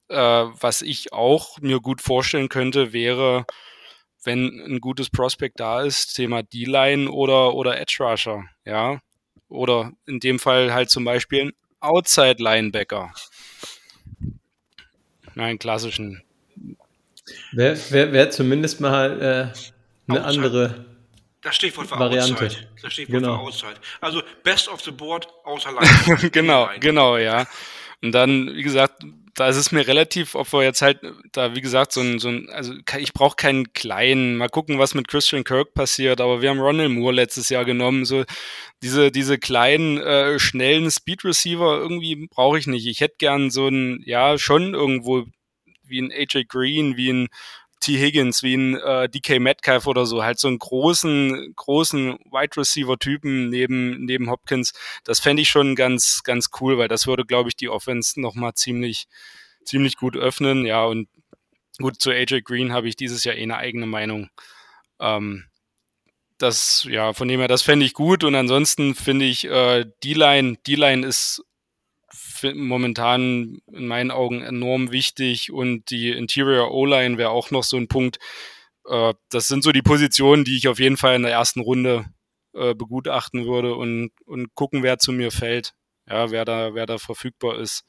Äh, 0.09 0.15
was 0.15 0.81
ich 0.81 1.13
auch 1.13 1.59
mir 1.59 1.79
gut 1.79 2.01
vorstellen 2.01 2.49
könnte, 2.49 2.93
wäre, 2.93 3.45
wenn 4.23 4.59
ein 4.59 4.79
gutes 4.79 5.09
Prospect 5.09 5.59
da 5.59 5.81
ist, 5.81 6.15
Thema 6.15 6.43
D-Line 6.43 7.09
oder, 7.09 7.53
oder 7.53 7.79
Edge 7.79 7.97
Rusher, 7.99 8.45
ja. 8.65 8.99
Oder 9.47 9.91
in 10.05 10.19
dem 10.19 10.39
Fall 10.39 10.73
halt 10.73 10.89
zum 10.89 11.03
Beispiel 11.03 11.41
ein 11.47 11.51
Outside 11.81 12.41
Linebacker. 12.41 13.13
Nein, 15.35 15.57
klassischen. 15.59 16.23
Wäre 17.51 17.77
wär, 17.91 18.11
wär 18.13 18.31
zumindest 18.31 18.81
mal 18.81 19.21
äh, 19.21 19.25
eine 20.11 20.25
Outside. 20.25 20.25
andere 20.25 20.85
Das 21.41 21.55
Stichwort 21.55 21.89
war 21.91 21.99
Variante. 21.99 22.45
Outside. 22.45 22.67
Das 22.81 22.93
Stichwort 22.93 23.21
Genau. 23.21 23.33
war 23.33 23.39
Outside. 23.41 23.75
Also 23.99 24.21
Best 24.43 24.67
of 24.69 24.81
the 24.81 24.91
Board 24.91 25.27
außer 25.43 25.71
Line. 25.71 26.29
genau, 26.31 26.69
genau, 26.79 27.17
ja. 27.17 27.45
Und 28.03 28.11
dann, 28.13 28.53
wie 28.55 28.63
gesagt, 28.63 29.03
da 29.35 29.47
ist 29.47 29.57
es 29.57 29.71
mir 29.71 29.87
relativ, 29.87 30.35
ob 30.35 30.51
wir 30.51 30.63
jetzt 30.63 30.81
halt 30.81 30.99
da, 31.31 31.55
wie 31.55 31.61
gesagt, 31.61 31.93
so 31.93 32.01
ein, 32.01 32.19
so 32.19 32.27
ein 32.29 32.49
also 32.49 32.73
ich 32.97 33.13
brauche 33.13 33.35
keinen 33.37 33.71
kleinen, 33.73 34.35
mal 34.35 34.49
gucken, 34.49 34.77
was 34.77 34.93
mit 34.93 35.07
Christian 35.07 35.43
Kirk 35.43 35.73
passiert, 35.73 36.19
aber 36.19 36.41
wir 36.41 36.49
haben 36.49 36.59
Ronald 36.59 36.91
Moore 36.91 37.13
letztes 37.13 37.47
Jahr 37.49 37.63
genommen, 37.63 38.03
so 38.05 38.25
diese, 38.83 39.11
diese 39.11 39.37
kleinen, 39.37 39.97
äh, 39.99 40.37
schnellen 40.37 40.91
Speed 40.91 41.23
Receiver 41.23 41.77
irgendwie 41.77 42.27
brauche 42.27 42.59
ich 42.59 42.67
nicht. 42.67 42.87
Ich 42.87 42.99
hätte 42.99 43.15
gern 43.19 43.51
so 43.51 43.67
ein, 43.67 44.01
ja, 44.05 44.37
schon 44.37 44.73
irgendwo 44.73 45.25
wie 45.91 46.01
ein 46.01 46.11
AJ 46.11 46.45
Green, 46.47 46.97
wie 46.97 47.13
ein 47.13 47.27
T. 47.81 47.97
Higgins, 47.97 48.43
wie 48.43 48.55
ein 48.55 48.75
äh, 48.75 49.09
DK 49.09 49.39
Metcalf 49.39 49.87
oder 49.87 50.05
so, 50.05 50.23
halt 50.23 50.39
so 50.39 50.47
einen 50.47 50.59
großen, 50.59 51.53
großen 51.55 52.13
Wide 52.31 52.57
Receiver-Typen 52.57 53.49
neben, 53.49 54.05
neben 54.05 54.29
Hopkins. 54.29 54.73
Das 55.03 55.19
fände 55.19 55.41
ich 55.41 55.49
schon 55.49 55.75
ganz, 55.75 56.21
ganz 56.23 56.49
cool, 56.61 56.77
weil 56.77 56.87
das 56.87 57.07
würde, 57.07 57.25
glaube 57.25 57.49
ich, 57.49 57.55
die 57.55 57.69
Offense 57.69 58.21
nochmal 58.21 58.53
ziemlich, 58.53 59.07
ziemlich 59.65 59.97
gut 59.97 60.15
öffnen. 60.15 60.65
Ja, 60.65 60.85
und 60.85 61.09
gut, 61.79 61.99
zu 61.99 62.11
AJ 62.11 62.41
Green 62.43 62.71
habe 62.71 62.87
ich 62.87 62.95
dieses 62.95 63.23
Jahr 63.23 63.35
eh 63.35 63.43
eine 63.43 63.57
eigene 63.57 63.87
Meinung. 63.87 64.29
Ähm, 64.99 65.45
das, 66.37 66.85
ja, 66.87 67.13
von 67.13 67.27
dem 67.27 67.39
her, 67.39 67.47
das 67.47 67.63
fände 67.63 67.85
ich 67.85 67.93
gut. 67.93 68.23
Und 68.23 68.35
ansonsten 68.35 68.93
finde 68.93 69.25
ich, 69.25 69.45
äh, 69.45 69.85
D-Line, 70.03 70.57
D-Line 70.67 71.05
ist 71.05 71.43
momentan 72.43 73.59
in 73.71 73.87
meinen 73.87 74.11
Augen 74.11 74.41
enorm 74.41 74.91
wichtig 74.91 75.51
und 75.51 75.89
die 75.89 76.09
Interior 76.09 76.71
O-Line 76.71 77.17
wäre 77.17 77.29
auch 77.29 77.51
noch 77.51 77.63
so 77.63 77.77
ein 77.77 77.87
Punkt. 77.87 78.19
Äh, 78.87 79.13
das 79.29 79.47
sind 79.47 79.63
so 79.63 79.71
die 79.71 79.81
Positionen, 79.81 80.43
die 80.43 80.57
ich 80.57 80.67
auf 80.67 80.79
jeden 80.79 80.97
Fall 80.97 81.15
in 81.15 81.23
der 81.23 81.31
ersten 81.31 81.61
Runde 81.61 82.05
äh, 82.53 82.73
begutachten 82.73 83.45
würde 83.45 83.75
und, 83.75 84.11
und 84.25 84.53
gucken, 84.55 84.83
wer 84.83 84.99
zu 84.99 85.11
mir 85.11 85.31
fällt. 85.31 85.73
Ja, 86.09 86.31
wer 86.31 86.45
da, 86.45 86.73
wer 86.73 86.85
da 86.85 86.97
verfügbar 86.97 87.59
ist. 87.59 87.85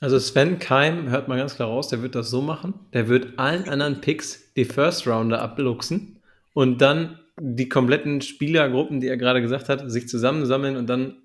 Also 0.00 0.18
Sven 0.18 0.58
Keim, 0.58 1.08
hört 1.08 1.28
man 1.28 1.38
ganz 1.38 1.54
klar 1.54 1.68
raus, 1.68 1.88
der 1.88 2.02
wird 2.02 2.14
das 2.14 2.28
so 2.28 2.42
machen. 2.42 2.74
Der 2.92 3.08
wird 3.08 3.38
allen 3.38 3.68
anderen 3.68 4.00
Picks 4.00 4.52
die 4.54 4.66
First 4.66 5.06
Rounder 5.06 5.40
abluchsen 5.40 6.20
und 6.52 6.82
dann 6.82 7.18
die 7.40 7.68
kompletten 7.68 8.20
Spielergruppen, 8.20 9.00
die 9.00 9.08
er 9.08 9.16
gerade 9.16 9.40
gesagt 9.40 9.68
hat, 9.68 9.90
sich 9.90 10.08
zusammensammeln 10.08 10.76
und 10.76 10.86
dann 10.86 11.22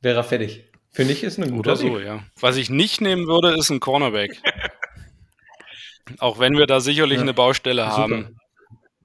wäre 0.00 0.16
er 0.18 0.24
fertig. 0.24 0.64
Finde 0.90 1.12
ich, 1.12 1.22
ist 1.24 1.38
ein 1.38 1.50
guter 1.50 1.72
Oder 1.72 1.76
so, 1.76 1.98
ja. 1.98 2.24
Was 2.40 2.56
ich 2.56 2.70
nicht 2.70 3.00
nehmen 3.00 3.26
würde, 3.26 3.54
ist 3.54 3.70
ein 3.70 3.80
Cornerback. 3.80 4.32
Auch 6.18 6.38
wenn 6.38 6.56
wir 6.56 6.66
da 6.66 6.80
sicherlich 6.80 7.16
Ja, 7.16 7.22
eine 7.22 7.34
Baustelle 7.34 7.82
super. 7.82 7.96
haben. 7.96 8.38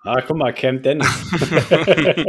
Ah, 0.04 0.20
guck 0.22 0.38
mal, 0.38 0.52
Camp 0.54 0.82
Dennis. 0.84 1.08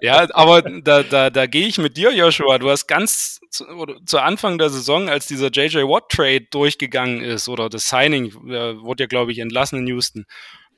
Ja, 0.00 0.26
aber 0.32 0.62
da, 0.62 1.02
da, 1.02 1.30
da 1.30 1.46
gehe 1.46 1.66
ich 1.66 1.78
mit 1.78 1.96
dir, 1.96 2.14
Joshua. 2.14 2.58
Du 2.58 2.70
hast 2.70 2.86
ganz 2.86 3.40
zu, 3.50 3.64
zu 4.06 4.18
Anfang 4.18 4.58
der 4.58 4.70
Saison, 4.70 5.08
als 5.08 5.26
dieser 5.26 5.48
JJ 5.50 5.78
Watt 5.82 6.08
Trade 6.10 6.46
durchgegangen 6.50 7.20
ist 7.22 7.48
oder 7.48 7.68
das 7.68 7.88
Signing, 7.88 8.26
äh, 8.48 8.80
wurde 8.80 9.04
ja, 9.04 9.06
glaube 9.08 9.32
ich, 9.32 9.38
entlassen 9.40 9.80
in 9.80 9.86
Houston, 9.88 10.24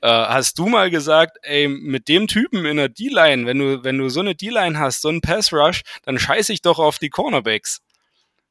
äh, 0.01 0.07
hast 0.07 0.57
du 0.57 0.67
mal 0.67 0.89
gesagt, 0.89 1.37
ey, 1.41 1.67
mit 1.67 2.07
dem 2.07 2.27
Typen 2.27 2.65
in 2.65 2.77
der 2.77 2.89
D-Line, 2.89 3.45
wenn 3.45 3.59
du, 3.59 3.83
wenn 3.83 3.97
du 3.97 4.09
so 4.09 4.19
eine 4.21 4.35
D-Line 4.35 4.79
hast, 4.79 5.01
so 5.01 5.09
einen 5.09 5.21
Pass 5.21 5.51
Rush, 5.51 5.81
dann 6.03 6.19
scheiße 6.19 6.53
ich 6.53 6.61
doch 6.61 6.79
auf 6.79 6.99
die 6.99 7.09
Cornerbacks. 7.09 7.81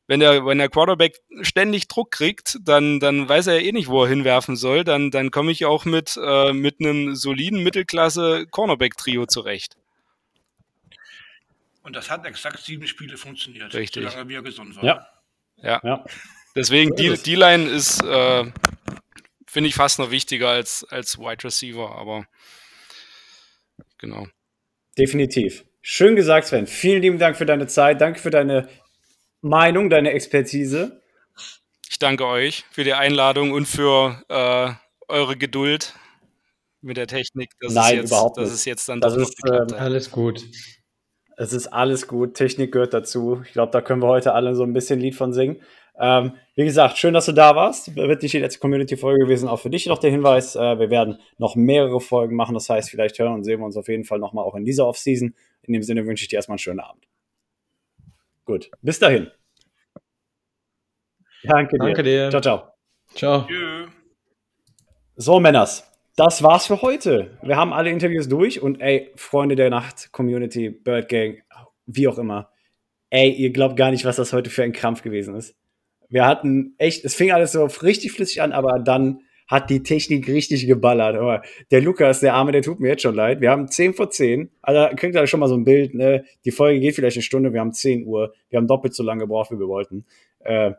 Wenn 0.06 0.20
der, 0.20 0.46
wenn 0.46 0.56
der 0.56 0.70
Quarterback 0.70 1.20
ständig 1.42 1.86
Druck 1.86 2.10
kriegt, 2.10 2.58
dann, 2.62 2.98
dann 2.98 3.28
weiß 3.28 3.48
er 3.48 3.60
ja 3.60 3.66
eh 3.66 3.72
nicht, 3.72 3.88
wo 3.88 4.04
er 4.04 4.08
hinwerfen 4.08 4.56
soll. 4.56 4.82
Dann, 4.82 5.10
dann 5.10 5.30
komme 5.30 5.52
ich 5.52 5.66
auch 5.66 5.84
mit, 5.84 6.18
äh, 6.22 6.54
mit 6.54 6.80
einem 6.80 7.14
soliden 7.14 7.62
Mittelklasse 7.62 8.46
Cornerback-Trio 8.50 9.26
zurecht. 9.26 9.76
Und 11.82 11.94
das 11.94 12.10
hat 12.10 12.24
exakt 12.24 12.60
sieben 12.60 12.86
Spiele 12.86 13.18
funktioniert. 13.18 13.74
Richtig. 13.74 14.10
Solange 14.10 14.28
wir 14.30 14.42
gesund 14.42 14.76
waren. 14.76 14.86
Ja. 14.86 15.06
Ja. 15.62 15.80
Ja. 15.84 16.04
Deswegen, 16.54 16.96
die, 16.96 17.14
die 17.22 17.34
Line 17.34 17.64
ist, 17.68 18.02
äh, 18.02 18.44
finde 19.48 19.68
ich, 19.68 19.74
fast 19.74 19.98
noch 19.98 20.10
wichtiger 20.10 20.48
als, 20.48 20.84
als 20.90 21.18
Wide 21.18 21.44
Receiver, 21.44 21.94
aber 21.96 22.26
genau. 23.98 24.26
Definitiv. 24.96 25.64
Schön 25.80 26.16
gesagt, 26.16 26.48
Sven. 26.48 26.66
Vielen 26.66 27.02
lieben 27.02 27.18
Dank 27.18 27.36
für 27.36 27.46
deine 27.46 27.66
Zeit. 27.66 28.00
Danke 28.00 28.20
für 28.20 28.30
deine 28.30 28.68
Meinung, 29.40 29.90
deine 29.90 30.10
Expertise. 30.12 31.00
Ich 31.88 31.98
danke 31.98 32.26
euch 32.26 32.64
für 32.70 32.84
die 32.84 32.92
Einladung 32.92 33.52
und 33.52 33.66
für 33.66 34.22
äh, 34.28 34.72
eure 35.08 35.36
Geduld 35.36 35.94
mit 36.80 36.96
der 36.96 37.06
Technik, 37.06 37.50
dass, 37.60 37.72
Nein, 37.72 37.96
jetzt, 37.96 38.08
überhaupt 38.08 38.36
nicht. 38.36 38.52
es 38.52 38.64
jetzt 38.64 38.88
dann 38.88 39.00
Das 39.00 39.16
ist, 39.16 39.34
hat. 39.44 39.72
Alles 39.72 40.10
gut. 40.10 40.44
Es 41.36 41.52
ist 41.52 41.68
alles 41.68 42.06
gut. 42.06 42.34
Technik 42.34 42.72
gehört 42.72 42.92
dazu. 42.92 43.42
Ich 43.46 43.52
glaube, 43.52 43.72
da 43.72 43.80
können 43.80 44.02
wir 44.02 44.08
heute 44.08 44.34
alle 44.34 44.54
so 44.54 44.64
ein 44.64 44.72
bisschen 44.72 45.00
Lied 45.00 45.14
von 45.14 45.32
singen. 45.32 45.62
Ähm, 46.00 46.32
wie 46.54 46.64
gesagt, 46.64 46.98
schön, 46.98 47.14
dass 47.14 47.26
du 47.26 47.32
da 47.32 47.56
warst. 47.56 47.94
Wird 47.96 48.22
nicht 48.22 48.32
die 48.32 48.38
letzte 48.38 48.60
Community-Folge 48.60 49.24
gewesen. 49.24 49.48
Auch 49.48 49.60
für 49.60 49.70
dich 49.70 49.86
noch 49.86 49.98
der 49.98 50.10
Hinweis. 50.10 50.54
Äh, 50.54 50.78
wir 50.78 50.90
werden 50.90 51.18
noch 51.38 51.56
mehrere 51.56 52.00
Folgen 52.00 52.36
machen. 52.36 52.54
Das 52.54 52.70
heißt, 52.70 52.90
vielleicht 52.90 53.18
hören 53.18 53.34
und 53.34 53.44
sehen 53.44 53.60
wir 53.60 53.66
uns 53.66 53.76
auf 53.76 53.88
jeden 53.88 54.04
Fall 54.04 54.18
nochmal 54.18 54.44
auch 54.44 54.54
in 54.54 54.64
dieser 54.64 54.86
Offseason. 54.86 55.34
In 55.62 55.72
dem 55.72 55.82
Sinne 55.82 56.06
wünsche 56.06 56.22
ich 56.22 56.28
dir 56.28 56.36
erstmal 56.36 56.54
einen 56.54 56.60
schönen 56.60 56.80
Abend. 56.80 57.06
Gut. 58.44 58.70
Bis 58.80 58.98
dahin. 58.98 59.30
Danke 61.42 61.78
dir. 61.78 61.84
Danke 61.84 62.02
dir. 62.02 62.30
Ciao, 62.30 62.40
ciao. 62.40 62.62
Ciao. 63.14 63.46
So, 65.16 65.40
Männers, 65.40 65.84
das 66.16 66.42
war's 66.42 66.66
für 66.66 66.80
heute. 66.82 67.36
Wir 67.42 67.56
haben 67.56 67.72
alle 67.72 67.90
Interviews 67.90 68.28
durch 68.28 68.60
und 68.62 68.80
ey, 68.80 69.10
Freunde 69.16 69.56
der 69.56 69.70
Nacht, 69.70 70.12
Community, 70.12 70.70
Bird 70.70 71.08
Gang, 71.08 71.42
wie 71.86 72.08
auch 72.08 72.18
immer. 72.18 72.50
Ey, 73.10 73.30
ihr 73.30 73.50
glaubt 73.50 73.76
gar 73.76 73.90
nicht, 73.90 74.04
was 74.04 74.16
das 74.16 74.32
heute 74.32 74.50
für 74.50 74.62
ein 74.62 74.72
Krampf 74.72 75.02
gewesen 75.02 75.34
ist. 75.34 75.56
Wir 76.08 76.26
hatten 76.26 76.74
echt, 76.78 77.04
es 77.04 77.14
fing 77.14 77.32
alles 77.32 77.52
so 77.52 77.64
richtig 77.64 78.12
flüssig 78.12 78.42
an, 78.42 78.52
aber 78.52 78.78
dann 78.78 79.20
hat 79.48 79.70
die 79.70 79.82
Technik 79.82 80.28
richtig 80.28 80.66
geballert. 80.66 81.16
Aber 81.16 81.42
der 81.70 81.80
Lukas, 81.80 82.20
der 82.20 82.34
Arme, 82.34 82.52
der 82.52 82.62
tut 82.62 82.80
mir 82.80 82.88
jetzt 82.88 83.02
schon 83.02 83.14
leid. 83.14 83.40
Wir 83.40 83.50
haben 83.50 83.66
10 83.66 83.94
vor 83.94 84.10
10. 84.10 84.50
Also 84.60 84.94
kriegt 84.94 85.14
ihr 85.14 85.26
schon 85.26 85.40
mal 85.40 85.48
so 85.48 85.56
ein 85.56 85.64
Bild, 85.64 85.94
ne? 85.94 86.24
Die 86.44 86.50
Folge 86.50 86.80
geht 86.80 86.94
vielleicht 86.94 87.16
eine 87.16 87.22
Stunde, 87.22 87.52
wir 87.52 87.60
haben 87.60 87.72
10 87.72 88.06
Uhr. 88.06 88.34
Wir 88.50 88.58
haben 88.58 88.66
doppelt 88.66 88.94
so 88.94 89.02
lange 89.02 89.22
gebraucht, 89.22 89.50
wie 89.50 89.58
wir 89.58 89.68
wollten. 89.68 90.04
Äh, 90.40 90.72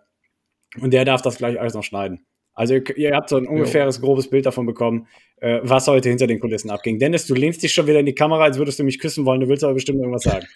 und 0.79 0.93
der 0.93 1.03
darf 1.03 1.23
das 1.23 1.37
gleich 1.37 1.59
alles 1.59 1.73
noch 1.73 1.83
schneiden. 1.83 2.25
Also 2.53 2.75
ihr, 2.75 2.97
ihr 2.97 3.15
habt 3.15 3.29
so 3.29 3.37
ein 3.37 3.47
ungefähres, 3.47 4.01
grobes 4.01 4.29
Bild 4.29 4.45
davon 4.45 4.67
bekommen, 4.67 5.07
äh, 5.37 5.59
was 5.63 5.87
heute 5.87 6.09
hinter 6.09 6.27
den 6.27 6.39
Kulissen 6.39 6.69
abging. 6.69 6.99
Dennis, 6.99 7.25
du 7.25 7.33
lehnst 7.33 7.63
dich 7.63 7.73
schon 7.73 7.87
wieder 7.87 8.01
in 8.01 8.05
die 8.05 8.13
Kamera, 8.13 8.43
als 8.43 8.59
würdest 8.59 8.77
du 8.77 8.83
mich 8.83 8.99
küssen 8.99 9.25
wollen. 9.25 9.39
Du 9.39 9.47
willst 9.47 9.63
aber 9.63 9.73
bestimmt 9.73 9.99
irgendwas 9.99 10.23
sagen. 10.23 10.45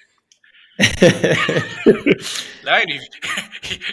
Nein, 2.63 2.87
ich, 2.87 3.09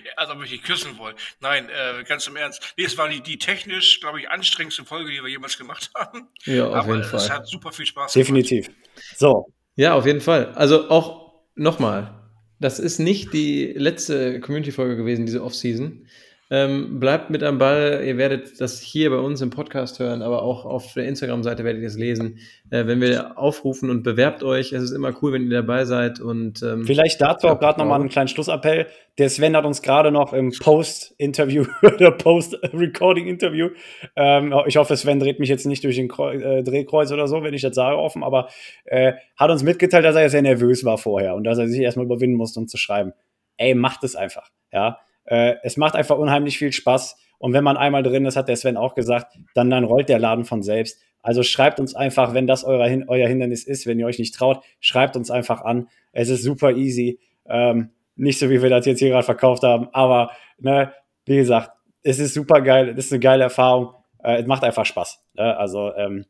also 0.17 0.33
ob 0.33 0.43
ich 0.45 0.51
dich 0.51 0.63
küssen 0.63 0.97
wollen. 0.99 1.15
Nein, 1.41 1.69
äh, 1.69 2.03
ganz 2.05 2.27
im 2.27 2.37
Ernst. 2.37 2.75
Nee, 2.77 2.85
es 2.85 2.97
war 2.97 3.09
die, 3.09 3.21
die 3.21 3.39
technisch, 3.39 4.01
glaube 4.01 4.21
ich, 4.21 4.31
anstrengendste 4.31 4.85
Folge, 4.85 5.11
die 5.11 5.23
wir 5.23 5.29
jemals 5.29 5.59
gemacht 5.59 5.91
haben. 5.95 6.29
Ja, 6.45 6.69
auf 6.69 6.75
Aber 6.75 6.95
jeden 6.95 7.01
es 7.03 7.11
Fall. 7.11 7.29
hat 7.31 7.47
super 7.47 7.73
viel 7.73 7.87
Spaß 7.87 8.13
Definitiv. 8.13 8.71
So, 9.17 9.53
Ja, 9.77 9.95
auf 9.95 10.07
jeden 10.07 10.21
Fall. 10.21 10.53
Also 10.55 10.89
auch 10.91 11.35
nochmal, 11.55 12.15
das 12.61 12.79
ist 12.79 12.99
nicht 12.99 13.33
die 13.33 13.73
letzte 13.77 14.41
Community-Folge 14.41 14.97
gewesen, 14.97 15.27
diese 15.27 15.43
Off-Season. 15.45 16.07
Ähm, 16.53 16.99
bleibt 16.99 17.31
mit 17.31 17.45
am 17.45 17.59
Ball. 17.59 18.03
Ihr 18.05 18.17
werdet 18.17 18.61
das 18.61 18.81
hier 18.81 19.11
bei 19.11 19.19
uns 19.19 19.41
im 19.41 19.51
Podcast 19.51 20.01
hören, 20.01 20.21
aber 20.21 20.43
auch 20.43 20.65
auf 20.65 20.95
der 20.95 21.05
Instagram-Seite 21.05 21.63
werdet 21.63 21.81
ihr 21.81 21.87
es 21.87 21.97
lesen. 21.97 22.39
Äh, 22.71 22.87
wenn 22.87 23.01
wir 23.01 23.39
aufrufen 23.39 23.89
und 23.89 24.03
bewerbt 24.03 24.43
euch, 24.43 24.73
es 24.73 24.83
ist 24.83 24.91
immer 24.91 25.15
cool, 25.23 25.33
wenn 25.33 25.45
ihr 25.45 25.51
dabei 25.51 25.85
seid. 25.85 26.19
Und 26.19 26.61
ähm, 26.65 26.85
Vielleicht 26.85 27.21
dazu 27.21 27.47
auch 27.47 27.61
gerade 27.61 27.79
nochmal 27.79 28.01
einen 28.01 28.09
kleinen 28.09 28.27
Schlussappell. 28.27 28.89
Der 29.19 29.31
Sven 29.31 29.55
hat 29.55 29.65
uns 29.65 29.81
gerade 29.81 30.11
noch 30.11 30.33
im 30.33 30.51
Post-Interview 30.51 31.67
oder 31.83 32.11
Post-Recording-Interview, 32.11 33.69
ähm, 34.17 34.55
ich 34.67 34.77
hoffe, 34.77 34.97
Sven 34.97 35.21
dreht 35.21 35.39
mich 35.39 35.49
jetzt 35.49 35.67
nicht 35.67 35.85
durch 35.85 35.97
den 35.97 36.09
Kreu 36.09 36.35
äh, 36.35 36.63
Drehkreuz 36.63 37.13
oder 37.13 37.29
so, 37.29 37.43
wenn 37.43 37.55
ich 37.55 37.63
das 37.63 37.75
sage 37.75 37.97
offen, 37.97 38.25
aber 38.25 38.49
äh, 38.85 39.13
hat 39.37 39.51
uns 39.51 39.63
mitgeteilt, 39.63 40.05
dass 40.05 40.17
er 40.17 40.31
sehr 40.31 40.43
nervös 40.43 40.85
war 40.85 40.99
vorher 40.99 41.35
und 41.35 41.45
dass 41.45 41.59
er 41.59 41.69
sich 41.69 41.81
erstmal 41.81 42.07
überwinden 42.07 42.37
musste, 42.37 42.59
um 42.59 42.67
zu 42.67 42.77
schreiben. 42.77 43.13
Ey, 43.57 43.75
macht 43.75 44.05
es 44.05 44.17
einfach. 44.17 44.51
Ja, 44.73 44.99
äh, 45.31 45.55
es 45.63 45.77
macht 45.77 45.95
einfach 45.95 46.19
unheimlich 46.19 46.59
viel 46.59 46.73
Spaß. 46.73 47.17
Und 47.39 47.55
wenn 47.55 47.65
man 47.65 47.77
einmal 47.77 48.03
drin 48.03 48.27
ist, 48.27 48.37
hat 48.37 48.49
der 48.49 48.57
Sven 48.57 48.77
auch 48.77 48.95
gesagt, 48.95 49.33
dann, 49.55 49.71
dann 49.71 49.85
rollt 49.85 50.09
der 50.09 50.19
Laden 50.19 50.45
von 50.45 50.63
selbst. 50.63 51.01
Also 51.23 51.43
schreibt 51.43 51.81
uns 51.81 51.95
einfach, 51.95 52.35
wenn 52.35 52.47
das 52.47 52.65
euer, 52.65 52.87
Hin 52.87 53.05
euer 53.07 53.29
Hindernis 53.29 53.65
ist, 53.65 53.87
wenn 53.87 53.99
ihr 53.99 54.07
euch 54.07 54.19
nicht 54.19 54.35
traut, 54.35 54.63
schreibt 54.81 55.17
uns 55.17 55.31
einfach 55.31 55.63
an. 55.63 55.89
Es 56.13 56.29
ist 56.29 56.43
super 56.43 56.73
easy. 56.73 57.21
Ähm, 57.49 57.91
nicht 58.17 58.39
so, 58.39 58.51
wie 58.51 58.61
wir 58.61 58.71
das 58.71 58.87
jetzt 58.87 58.99
hier 58.99 59.11
gerade 59.11 59.25
verkauft 59.25 59.63
haben, 59.63 59.89
aber 59.93 60.33
ne, 60.59 60.93
wie 61.25 61.37
gesagt, 61.37 61.71
es 62.03 62.19
ist 62.19 62.35
super 62.35 62.61
geil, 62.61 62.91
es 62.91 63.07
ist 63.07 63.13
eine 63.13 63.21
geile 63.21 63.45
Erfahrung. 63.45 63.95
Äh, 64.23 64.41
es 64.41 64.47
macht 64.47 64.65
einfach 64.65 64.85
Spaß. 64.85 65.23
Ne? 65.35 65.57
Also 65.57 65.95
ähm, 65.95 66.27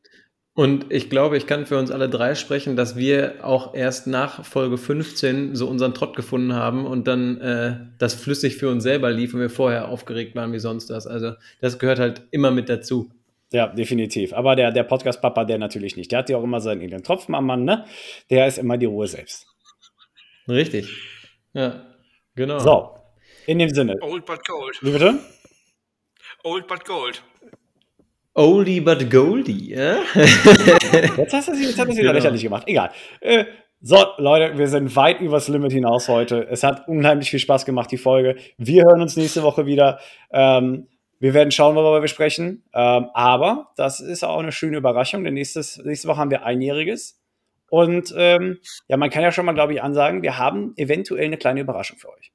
und 0.61 0.93
ich 0.93 1.09
glaube, 1.09 1.39
ich 1.39 1.47
kann 1.47 1.65
für 1.65 1.79
uns 1.79 1.91
alle 1.91 2.11
drei 2.11 2.35
sprechen, 2.35 2.77
dass 2.77 2.95
wir 2.95 3.37
auch 3.43 3.73
erst 3.73 4.07
nach 4.07 4.45
Folge 4.45 4.77
15 4.77 5.55
so 5.57 5.67
unseren 5.67 5.95
Trott 5.95 6.15
gefunden 6.15 6.53
haben 6.53 6.85
und 6.85 7.09
dann 7.09 7.41
äh, 7.41 7.77
das 7.97 8.13
flüssig 8.13 8.57
für 8.59 8.69
uns 8.69 8.83
selber 8.83 9.11
lief 9.11 9.33
und 9.33 9.41
wir 9.41 9.49
vorher 9.49 9.89
aufgeregt 9.89 10.37
waren 10.37 10.53
wie 10.53 10.59
sonst 10.59 10.91
das. 10.91 11.07
Also 11.07 11.33
das 11.63 11.79
gehört 11.79 11.99
halt 11.99 12.25
immer 12.31 12.51
mit 12.51 12.69
dazu. 12.69 13.11
Ja, 13.51 13.69
definitiv. 13.69 14.35
Aber 14.35 14.55
der, 14.55 14.71
der 14.71 14.83
Podcast-Papa, 14.83 15.47
der 15.47 15.57
natürlich 15.57 15.97
nicht. 15.97 16.13
Der 16.13 16.19
hat 16.19 16.29
ja 16.29 16.37
auch 16.37 16.45
immer 16.45 16.61
seinen 16.61 16.83
eigenen 16.83 17.05
Tropfen 17.05 17.35
am 17.35 17.47
Mann, 17.47 17.65
ne? 17.65 17.87
Der 18.29 18.47
ist 18.47 18.59
immer 18.59 18.77
die 18.77 18.85
Ruhe 18.85 19.07
selbst. 19.07 19.47
Richtig. 20.47 20.95
Ja, 21.55 21.87
genau. 22.35 22.59
So, 22.59 22.97
in 23.47 23.61
dem 23.61 23.71
Sinne. 23.71 23.97
Old 24.03 24.27
but 24.27 24.47
gold. 24.47 24.77
Wie 24.83 24.91
bitte? 24.91 25.21
Old 26.45 26.67
but 26.67 26.85
gold. 26.85 27.23
Oldie 28.35 28.81
but 28.81 29.11
Goldie, 29.11 29.71
ja? 29.75 29.99
Jetzt 31.17 31.33
hast 31.35 31.49
du 31.49 31.55
sie, 31.55 31.65
jetzt 31.65 31.79
hat 31.79 31.89
er 31.89 31.95
sie 31.95 32.01
Genau. 32.01 32.13
lächerlich 32.13 32.43
gemacht. 32.43 32.65
Egal. 32.67 32.91
Äh, 33.21 33.45
so, 33.81 33.97
Leute, 34.19 34.57
wir 34.59 34.69
sind 34.69 34.95
weit 34.95 35.21
übers 35.21 35.49
Limit 35.49 35.73
hinaus 35.73 36.09
heute. 36.09 36.47
Es 36.51 36.63
hat 36.63 36.87
unheimlich 36.87 37.31
viel 37.31 37.39
Spaß 37.41 37.65
gemacht, 37.65 37.91
die 37.91 37.97
Folge. 37.97 38.37
Wir 38.59 38.85
hören 38.85 39.01
uns 39.01 39.17
nächste 39.17 39.43
Woche 39.43 39.67
wieder. 39.67 39.99
Ähm, 40.33 40.87
wir 41.19 41.35
werden 41.35 41.51
schauen, 41.51 41.75
worüber 41.75 42.01
wir 42.03 42.09
sprechen. 42.09 42.63
Ähm, 42.73 43.07
aber 43.15 43.73
das 43.77 44.01
ist 44.01 44.23
auch 44.25 44.39
eine 44.39 44.53
schöne 44.53 44.77
Überraschung, 44.77 45.25
denn 45.25 45.35
nächstes, 45.35 45.79
nächste 45.85 46.09
Woche 46.09 46.19
haben 46.19 46.31
wir 46.31 46.45
Einjähriges. 46.45 47.19
Und 47.69 48.15
ähm, 48.17 48.59
ja, 48.89 48.97
man 48.97 49.11
kann 49.11 49.23
ja 49.23 49.33
schon 49.33 49.47
mal, 49.47 49.53
glaube 49.53 49.73
ich, 49.75 49.83
ansagen, 49.83 50.23
wir 50.23 50.39
haben 50.39 50.73
eventuell 50.77 51.25
eine 51.27 51.37
kleine 51.37 51.61
Überraschung 51.61 51.99
für 51.99 52.09
euch. 52.11 52.33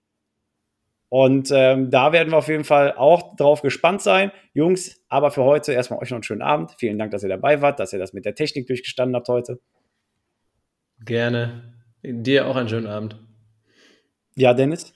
Und 1.17 1.49
ähm, 1.49 1.91
da 1.91 2.11
werden 2.11 2.31
wir 2.33 2.37
auf 2.39 2.49
jeden 2.49 2.65
Fall 2.65 2.91
auch 2.91 3.37
drauf 3.37 3.61
gespannt 3.61 4.01
sein. 4.01 4.33
Jungs, 4.53 5.01
aber 5.07 5.31
für 5.31 5.45
heute 5.45 5.71
erstmal 5.71 5.99
euch 6.01 6.09
noch 6.09 6.17
einen 6.17 6.23
schönen 6.23 6.41
Abend. 6.41 6.71
Vielen 6.77 6.99
Dank, 6.99 7.11
dass 7.11 7.23
ihr 7.23 7.29
dabei 7.29 7.61
wart, 7.61 7.79
dass 7.79 7.93
ihr 7.93 7.99
das 7.99 8.11
mit 8.11 8.25
der 8.25 8.35
Technik 8.35 8.67
durchgestanden 8.67 9.15
habt 9.15 9.29
heute. 9.29 9.61
Gerne. 11.05 11.73
Dir 12.03 12.45
auch 12.47 12.57
einen 12.57 12.67
schönen 12.67 12.87
Abend. 12.87 13.17
Ja, 14.35 14.53
Dennis? 14.53 14.93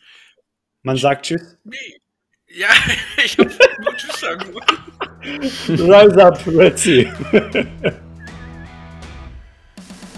Man 0.81 0.97
sagt 0.97 1.25
Tschüss. 1.25 1.57
Nee. 1.63 2.01
Ja, 2.47 2.67
ich 3.23 3.37
hab 3.37 3.47
nur 3.47 3.95
Tschüss 3.95 4.19
sagen 4.19 4.53
wollen. 4.53 5.89
Rise 5.89 6.25
up, 6.25 6.77
see. 6.77 7.09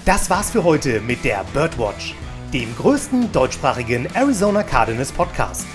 Das 0.06 0.32
war's 0.32 0.50
für 0.50 0.64
heute 0.64 1.00
mit 1.02 1.24
der 1.24 1.46
Birdwatch, 1.54 2.16
dem 2.52 2.76
größten 2.76 3.32
deutschsprachigen 3.32 4.08
Arizona 4.16 4.64
Cardinals 4.64 5.12
Podcast. 5.12 5.68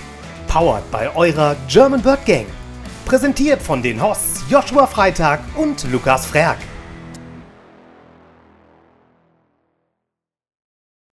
Powered 0.57 0.89
bei 0.89 1.15
eurer 1.15 1.55
German 1.67 2.01
Bird 2.01 2.25
Gang. 2.25 2.47
Präsentiert 3.05 3.61
von 3.61 3.83
den 3.83 4.01
Hosts 4.01 4.43
Joshua 4.49 4.87
Freitag 4.87 5.39
und 5.55 5.83
Lukas 5.91 6.25
Frerk. 6.25 6.57